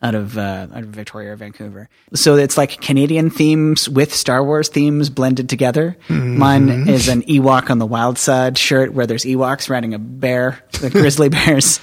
out 0.03 0.13
of 0.15 0.37
uh, 0.37 0.67
out 0.73 0.83
of 0.83 0.89
Victoria 0.89 1.31
or 1.31 1.35
Vancouver. 1.35 1.89
So 2.13 2.35
it's 2.35 2.57
like 2.57 2.79
Canadian 2.79 3.29
themes 3.31 3.89
with 3.89 4.13
Star 4.13 4.43
Wars 4.43 4.69
themes 4.69 5.09
blended 5.09 5.49
together. 5.49 5.97
Mine 6.09 6.87
is 6.87 7.07
an 7.07 7.23
Ewok 7.23 7.69
on 7.71 7.79
the 7.79 7.85
Wild 7.87 8.17
Side 8.19 8.57
shirt 8.57 8.93
where 8.93 9.07
there's 9.07 9.23
Ewoks 9.25 9.69
riding 9.69 9.93
a 9.95 9.99
bear, 9.99 10.63
the 10.79 10.89
grizzly 10.91 11.29
bears. 11.29 11.79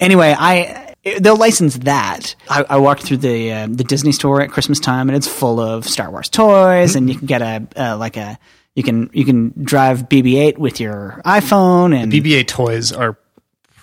Anyway, 0.00 0.34
I 0.36 0.85
they'll 1.20 1.36
license 1.36 1.78
that. 1.78 2.34
I, 2.48 2.64
I 2.70 2.76
walked 2.78 3.02
through 3.02 3.18
the 3.18 3.52
uh, 3.52 3.66
the 3.70 3.84
Disney 3.84 4.12
store 4.12 4.40
at 4.42 4.50
Christmas 4.50 4.80
time, 4.80 5.08
and 5.08 5.16
it's 5.16 5.28
full 5.28 5.60
of 5.60 5.86
Star 5.86 6.10
Wars 6.10 6.28
toys, 6.28 6.96
and 6.96 7.08
you 7.08 7.16
can 7.16 7.26
get 7.26 7.42
a 7.42 7.66
uh, 7.76 7.96
like 7.96 8.16
a 8.16 8.38
you 8.74 8.82
can 8.82 9.08
you 9.12 9.24
can 9.24 9.52
drive 9.64 10.08
BB-8 10.08 10.58
with 10.58 10.80
your 10.80 11.20
iPhone, 11.24 11.94
and 11.96 12.12
BB-8 12.12 12.46
toys 12.46 12.92
are 12.92 13.16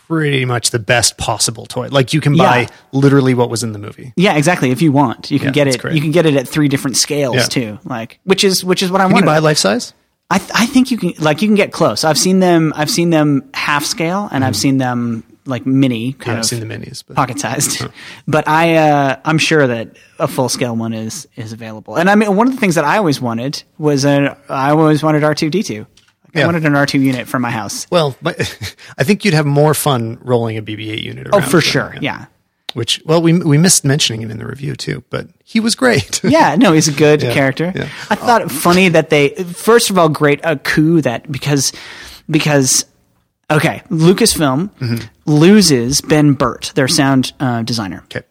pretty 0.07 0.45
much 0.45 0.71
the 0.71 0.79
best 0.79 1.17
possible 1.17 1.65
toy. 1.65 1.87
Like 1.87 2.13
you 2.13 2.21
can 2.21 2.35
buy 2.37 2.61
Yeah. 2.61 2.67
literally 2.91 3.33
what 3.33 3.49
was 3.49 3.63
in 3.63 3.71
the 3.71 3.79
movie. 3.79 4.13
yeah, 4.17 4.35
exactly. 4.35 4.69
If 4.69 4.81
you 4.81 4.91
want, 4.91 5.31
you 5.31 5.39
can 5.39 5.47
Yeah, 5.47 5.51
get 5.53 5.67
it. 5.69 5.79
great. 5.79 5.95
You 5.95 6.01
can 6.01 6.11
get 6.11 6.25
it 6.25 6.35
at 6.35 6.47
three 6.47 6.67
different 6.67 6.97
scales 6.97 7.35
Yeah. 7.37 7.43
too. 7.43 7.79
Like 7.85 8.19
which 8.23 8.43
is 8.43 8.63
which 8.63 8.83
is 8.83 8.91
what 8.91 9.01
I 9.01 9.05
Can 9.05 9.11
you 9.11 9.15
wanted. 9.15 9.25
buy 9.27 9.37
life 9.39 9.57
size? 9.57 9.93
I 10.29 10.37
th- 10.39 10.51
I 10.53 10.65
think 10.65 10.91
you 10.91 10.97
can 10.97 11.13
like 11.19 11.41
you 11.41 11.47
can 11.47 11.55
get 11.55 11.71
close. 11.71 12.03
I've 12.03 12.17
seen 12.17 12.39
them. 12.39 12.73
I've 12.75 12.89
seen 12.91 13.09
them 13.11 13.49
half 13.53 13.85
scale, 13.85 14.27
and 14.31 14.43
I've 14.43 14.55
seen 14.55 14.77
them 14.77 15.23
like 15.45 15.65
mini 15.65 16.13
kind. 16.13 16.25
Yeah, 16.27 16.33
I've 16.33 16.39
of 16.39 16.45
seen 16.45 16.59
the 16.59 16.65
minis, 16.65 17.03
but 17.05 17.15
pocket 17.15 17.39
sized. 17.39 17.85
But 18.27 18.47
I, 18.47 18.75
uh, 18.75 19.19
I'm 19.25 19.37
sure 19.37 19.67
that 19.67 19.95
a 20.19 20.27
full 20.27 20.49
scale 20.49 20.75
one 20.75 20.93
is 20.93 21.27
is 21.35 21.53
available. 21.53 21.95
And 21.97 22.09
I 22.09 22.15
mean, 22.15 22.35
one 22.35 22.47
of 22.47 22.53
the 22.53 22.59
things 22.59 22.75
that 22.75 22.85
I 22.85 22.97
always 22.97 23.19
wanted 23.21 23.63
was 23.77 24.05
an 24.05 24.35
I 24.49 24.71
always 24.71 25.03
wanted 25.03 25.23
R 25.23 25.35
two 25.35 25.49
D 25.49 25.63
two. 25.63 25.85
I 26.35 26.39
Yeah. 26.39 26.45
wanted 26.47 26.65
an 26.65 26.75
R 26.75 26.85
two 26.85 26.99
unit 26.99 27.27
for 27.27 27.39
my 27.39 27.51
house. 27.51 27.85
well, 27.91 28.15
but 28.21 28.39
I 28.97 29.03
think 29.03 29.23
you'd 29.25 29.33
have 29.35 29.45
more 29.45 29.73
fun 29.73 30.17
rolling 30.21 30.57
a 30.57 30.61
BB-8 30.63 31.01
unit. 31.03 31.27
Oh, 31.31 31.41
for 31.41 31.61
sure. 31.61 31.95
Yeah. 32.01 32.25
Which, 32.73 33.03
well, 33.05 33.21
we 33.21 33.33
we 33.37 33.59
missed 33.59 33.85
mentioning 33.85 34.21
him 34.23 34.31
in 34.31 34.39
the 34.39 34.47
review 34.47 34.75
too, 34.75 35.03
but 35.11 35.27
he 35.43 35.59
was 35.59 35.75
great. 35.75 36.21
Yeah, 36.37 36.55
no, 36.55 36.71
he's 36.71 36.87
a 36.87 36.91
good 36.91 37.21
character. 37.21 37.71
yeah. 37.75 37.87
I 38.09 38.15
thought 38.15 38.41
it 38.41 38.49
funny 38.49 38.89
that 38.89 39.09
they 39.11 39.29
first 39.53 39.91
of 39.91 39.97
all 39.99 40.09
great 40.09 40.39
a 40.43 40.55
coup 40.57 41.01
that 41.01 41.31
because 41.31 41.71
because 42.27 42.85
okay, 43.57 43.81
Lucasfilm 43.89 44.69
Mm-hmm. 44.79 45.05
loses 45.31 46.01
Ben 46.01 46.33
Burtt, 46.33 46.71
their 46.75 46.87
sound 46.87 47.33
uh, 47.39 47.61
designer. 47.63 48.01
okay. 48.05 48.23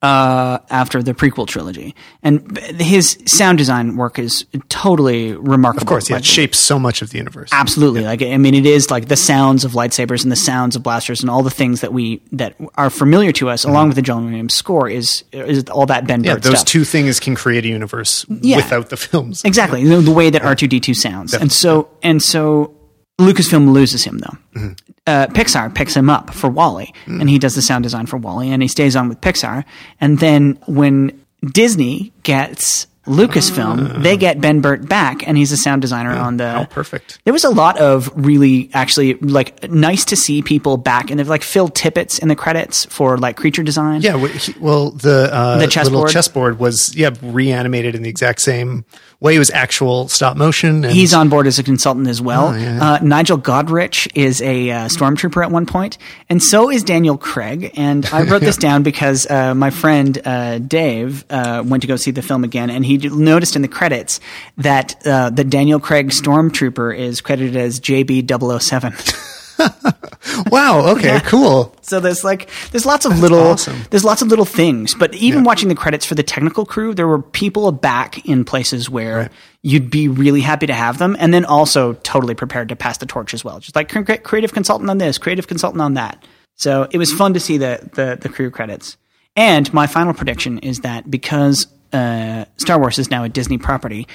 uh, 0.00 0.58
after 0.70 1.02
the 1.02 1.12
prequel 1.12 1.44
trilogy, 1.44 1.92
and 2.22 2.56
his 2.80 3.18
sound 3.26 3.58
design 3.58 3.96
work 3.96 4.16
is 4.20 4.44
totally 4.68 5.32
remarkable. 5.32 5.82
Of 5.82 5.88
course, 5.88 6.08
yeah, 6.08 6.16
Like, 6.16 6.22
it 6.22 6.26
shapes 6.26 6.56
so 6.56 6.78
much 6.78 7.02
of 7.02 7.10
the 7.10 7.18
universe. 7.18 7.48
absolutely. 7.52 8.04
Like, 8.04 8.22
I 8.22 8.36
mean, 8.36 8.54
it 8.54 8.64
is 8.64 8.92
like 8.92 9.08
the 9.08 9.16
sounds 9.16 9.64
of 9.64 9.72
lightsabers 9.72 10.22
and 10.22 10.30
the 10.30 10.36
sounds 10.36 10.76
of 10.76 10.84
blasters 10.84 11.20
and 11.20 11.28
all 11.28 11.42
the 11.42 11.50
things 11.50 11.80
that 11.80 11.92
we 11.92 12.22
that 12.30 12.54
are 12.76 12.90
familiar 12.90 13.32
to 13.32 13.48
us, 13.50 13.64
along 13.64 13.88
with 13.88 13.96
the 13.96 14.02
John 14.02 14.26
Williams 14.26 14.54
score, 14.54 14.88
is 14.88 15.24
is 15.32 15.64
all 15.64 15.86
that 15.86 16.06
Ben 16.06 16.20
Mm-hmm. 16.20 16.24
yeah, 16.26 16.34
Burtt 16.34 16.42
those 16.44 16.60
stuff. 16.60 16.68
two 16.68 16.84
things 16.84 17.18
can 17.18 17.34
create 17.34 17.64
a 17.64 17.68
universe 17.68 18.24
without 18.28 18.90
the 18.90 18.96
films. 18.96 19.42
Exactly, 19.44 19.82
the, 19.84 20.00
the 20.00 20.12
way 20.12 20.30
that 20.30 20.42
R 20.42 20.54
two 20.54 20.68
D 20.68 20.78
two 20.78 20.94
sounds, 20.94 21.34
and 21.34 21.50
so 21.50 21.88
and 22.04 22.22
so 22.22 22.72
Lucasfilm 23.18 23.72
loses 23.72 24.04
him 24.04 24.18
though. 24.18 24.36
Mm-hmm. 24.60 24.72
Uh, 25.06 25.26
Pixar 25.28 25.74
picks 25.74 25.94
him 25.96 26.10
up 26.10 26.30
for 26.34 26.48
WALL-E, 26.50 26.92
Mm. 27.06 27.20
and 27.22 27.30
he 27.30 27.38
does 27.38 27.54
the 27.54 27.62
sound 27.62 27.82
design 27.82 28.06
for 28.06 28.18
WALL-E, 28.18 28.50
and 28.50 28.60
he 28.62 28.68
stays 28.68 28.94
on 28.94 29.08
with 29.08 29.20
Pixar. 29.20 29.64
And 30.00 30.18
then 30.18 30.58
when 30.66 31.18
Disney 31.52 32.12
gets 32.22 32.86
Lucasfilm, 33.06 34.02
they 34.02 34.18
get 34.18 34.38
Ben 34.38 34.60
Burtt 34.60 34.86
back, 34.86 35.26
and 35.26 35.38
he's 35.38 35.50
a 35.50 35.56
sound 35.56 35.80
designer 35.80 36.10
on 36.12 36.36
the. 36.36 36.68
Perfect. 36.70 37.18
There 37.24 37.32
was 37.32 37.44
a 37.44 37.48
lot 37.48 37.78
of 37.78 38.10
really 38.14 38.68
actually 38.74 39.14
like 39.14 39.70
nice 39.70 40.04
to 40.06 40.16
see 40.16 40.42
people 40.42 40.76
back, 40.76 41.10
and 41.10 41.18
they've 41.18 41.26
like 41.28 41.42
Phil 41.42 41.68
Tippett's 41.70 42.18
in 42.18 42.28
the 42.28 42.36
credits 42.36 42.84
for 42.84 43.16
like 43.16 43.36
creature 43.38 43.62
design. 43.62 44.02
Yeah, 44.02 44.16
well, 44.16 44.26
he, 44.30 44.54
well 44.60 44.90
the 44.90 45.30
uh, 45.32 45.54
The 45.54 45.58
little 45.60 45.68
chessboard? 45.70 46.10
chessboard 46.10 46.58
was 46.58 46.94
yeah 46.94 47.10
reanimated 47.22 47.94
in 47.94 48.02
the 48.02 48.10
exact 48.10 48.42
same 48.42 48.84
way. 49.20 49.38
Was 49.38 49.50
actual 49.50 50.08
stop 50.08 50.36
motion. 50.36 50.84
And 50.84 50.92
He's 50.92 51.14
on 51.14 51.28
board 51.28 51.46
as 51.46 51.58
a 51.58 51.62
consultant 51.62 52.08
as 52.08 52.20
well. 52.20 52.48
Oh, 52.48 52.54
yeah. 52.56 52.92
uh, 52.94 52.98
Nigel 53.02 53.38
Godrich 53.38 54.08
is 54.14 54.40
a 54.42 54.70
uh, 54.70 54.88
stormtrooper 54.88 55.44
at 55.44 55.50
one 55.50 55.66
point, 55.66 55.98
and 56.28 56.42
so 56.42 56.70
is 56.70 56.82
Daniel 56.82 57.16
Craig. 57.18 57.72
And 57.76 58.06
I 58.06 58.22
wrote 58.22 58.40
this 58.42 58.56
down 58.68 58.82
because 58.82 59.28
uh, 59.30 59.54
my 59.54 59.70
friend 59.70 60.18
uh, 60.24 60.58
Dave 60.58 61.24
uh, 61.30 61.62
went 61.66 61.82
to 61.82 61.86
go 61.86 61.96
see 61.96 62.10
the 62.10 62.22
film 62.22 62.44
again, 62.44 62.70
and 62.70 62.84
he 62.84 62.96
d- 62.98 63.08
noticed 63.10 63.56
in 63.56 63.62
the 63.62 63.68
credits 63.68 64.20
that 64.56 64.94
uh, 65.06 65.30
the 65.30 65.44
Daniel 65.44 65.80
Craig 65.80 66.08
stormtrooper 66.10 66.96
is 66.96 67.20
credited 67.20 67.56
as 67.56 67.80
JB007. 67.80 69.34
wow. 70.50 70.88
Okay. 70.92 71.20
Cool. 71.24 71.74
So 71.82 72.00
there's 72.00 72.24
like 72.24 72.50
there's 72.70 72.86
lots 72.86 73.04
of 73.04 73.18
little 73.18 73.38
awesome. 73.40 73.80
there's 73.90 74.04
lots 74.04 74.22
of 74.22 74.28
little 74.28 74.44
things, 74.44 74.94
but 74.94 75.14
even 75.14 75.44
watching 75.44 75.68
the 75.68 75.74
credits 75.74 76.04
for 76.04 76.14
the 76.14 76.22
technical 76.22 76.64
crew, 76.64 76.94
there 76.94 77.08
were 77.08 77.20
people 77.22 77.70
back 77.72 78.24
in 78.26 78.44
places 78.44 78.88
where 78.88 79.30
you'd 79.62 79.90
be 79.90 80.08
really 80.08 80.40
happy 80.40 80.66
to 80.66 80.74
have 80.74 80.98
them, 80.98 81.16
and 81.18 81.34
then 81.34 81.44
also 81.44 81.94
totally 81.94 82.34
prepared 82.34 82.68
to 82.68 82.76
pass 82.76 82.98
the 82.98 83.06
torch 83.06 83.34
as 83.34 83.44
well. 83.44 83.58
Just 83.58 83.74
like 83.74 83.88
creative 84.24 84.52
consultant 84.52 84.90
on 84.90 84.98
this, 84.98 85.18
creative 85.18 85.46
consultant 85.46 85.82
on 85.82 85.94
that. 85.94 86.24
So 86.54 86.88
it 86.90 86.98
was 86.98 87.12
fun 87.12 87.34
to 87.34 87.40
see 87.40 87.58
the 87.58 87.88
the, 87.94 88.18
the 88.20 88.28
crew 88.28 88.50
credits. 88.50 88.96
And 89.36 89.72
my 89.72 89.86
final 89.86 90.14
prediction 90.14 90.58
is 90.58 90.80
that 90.80 91.08
because 91.10 91.66
uh, 91.92 92.44
Star 92.56 92.78
Wars 92.78 92.98
is 92.98 93.10
now 93.10 93.22
a 93.24 93.28
Disney 93.28 93.56
property, 93.56 94.08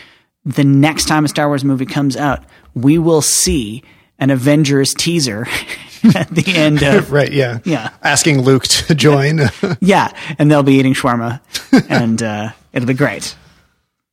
the 0.45 0.65
next 0.65 1.05
time 1.05 1.25
a 1.25 1.27
Star 1.29 1.47
Wars 1.47 1.63
movie 1.63 1.85
comes 1.85 2.17
out, 2.17 2.43
we 2.75 2.97
will 2.97 3.21
see 3.21 3.83
an 4.23 4.29
Avengers 4.31 4.93
teaser 4.93 5.45
at 6.15 6.29
the 6.29 6.55
end 6.55 6.81
of 6.81 7.11
right. 7.17 7.31
Yeah. 7.31 7.59
Yeah. 7.65 7.89
Asking 8.01 8.41
Luke 8.41 8.63
to 8.63 8.95
join. 9.07 9.41
yeah, 9.81 10.11
and 10.39 10.49
they'll 10.49 10.63
be 10.63 10.75
eating 10.75 10.93
shawarma, 10.93 11.41
and 11.89 12.23
uh, 12.23 12.51
it'll 12.71 12.87
be 12.87 12.93
great. 12.93 13.35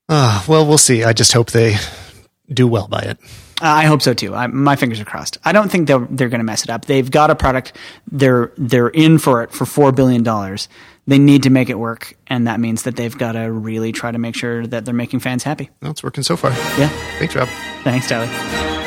uh, 0.09 0.43
well, 0.49 0.67
we'll 0.67 0.79
see. 0.79 1.05
I 1.05 1.13
just 1.13 1.33
hope 1.33 1.53
they 1.53 1.77
do 2.53 2.67
well 2.67 2.89
by 2.89 3.01
it. 3.03 3.19
I 3.63 3.85
hope 3.85 4.01
so 4.03 4.15
too. 4.15 4.35
I, 4.35 4.47
my 4.47 4.75
fingers 4.75 4.99
are 5.01 5.05
crossed. 5.05 5.37
I 5.45 5.53
don't 5.53 5.71
think 5.71 5.87
they're 5.87 6.07
they're 6.11 6.31
going 6.31 6.41
to 6.41 6.45
mess 6.45 6.65
it 6.65 6.71
up. 6.71 6.87
They've 6.87 7.09
got 7.11 7.31
a 7.31 7.35
product. 7.37 7.77
They're 8.11 8.53
they're 8.57 8.89
in 8.89 9.19
for 9.19 9.43
it 9.43 9.53
for 9.53 9.65
four 9.67 9.93
billion 9.93 10.23
dollars. 10.25 10.69
They 11.07 11.19
need 11.19 11.43
to 11.45 11.51
make 11.51 11.69
it 11.71 11.79
work, 11.79 12.17
and 12.27 12.47
that 12.47 12.59
means 12.59 12.85
that 12.85 12.97
they've 12.97 13.17
got 13.17 13.33
to 13.33 13.51
really 13.53 13.93
try 13.93 14.11
to 14.13 14.19
make 14.19 14.35
sure 14.35 14.67
that 14.67 14.85
they're 14.85 14.95
making 14.95 15.21
fans 15.21 15.43
happy. 15.45 15.71
Well, 15.83 15.91
it's 15.93 16.03
working 16.03 16.23
so 16.25 16.37
far. 16.37 16.51
Yeah. 16.79 16.89
Thanks, 17.19 17.35
Rob. 17.37 17.49
Thanks, 17.85 18.09
Tyler. 18.09 18.80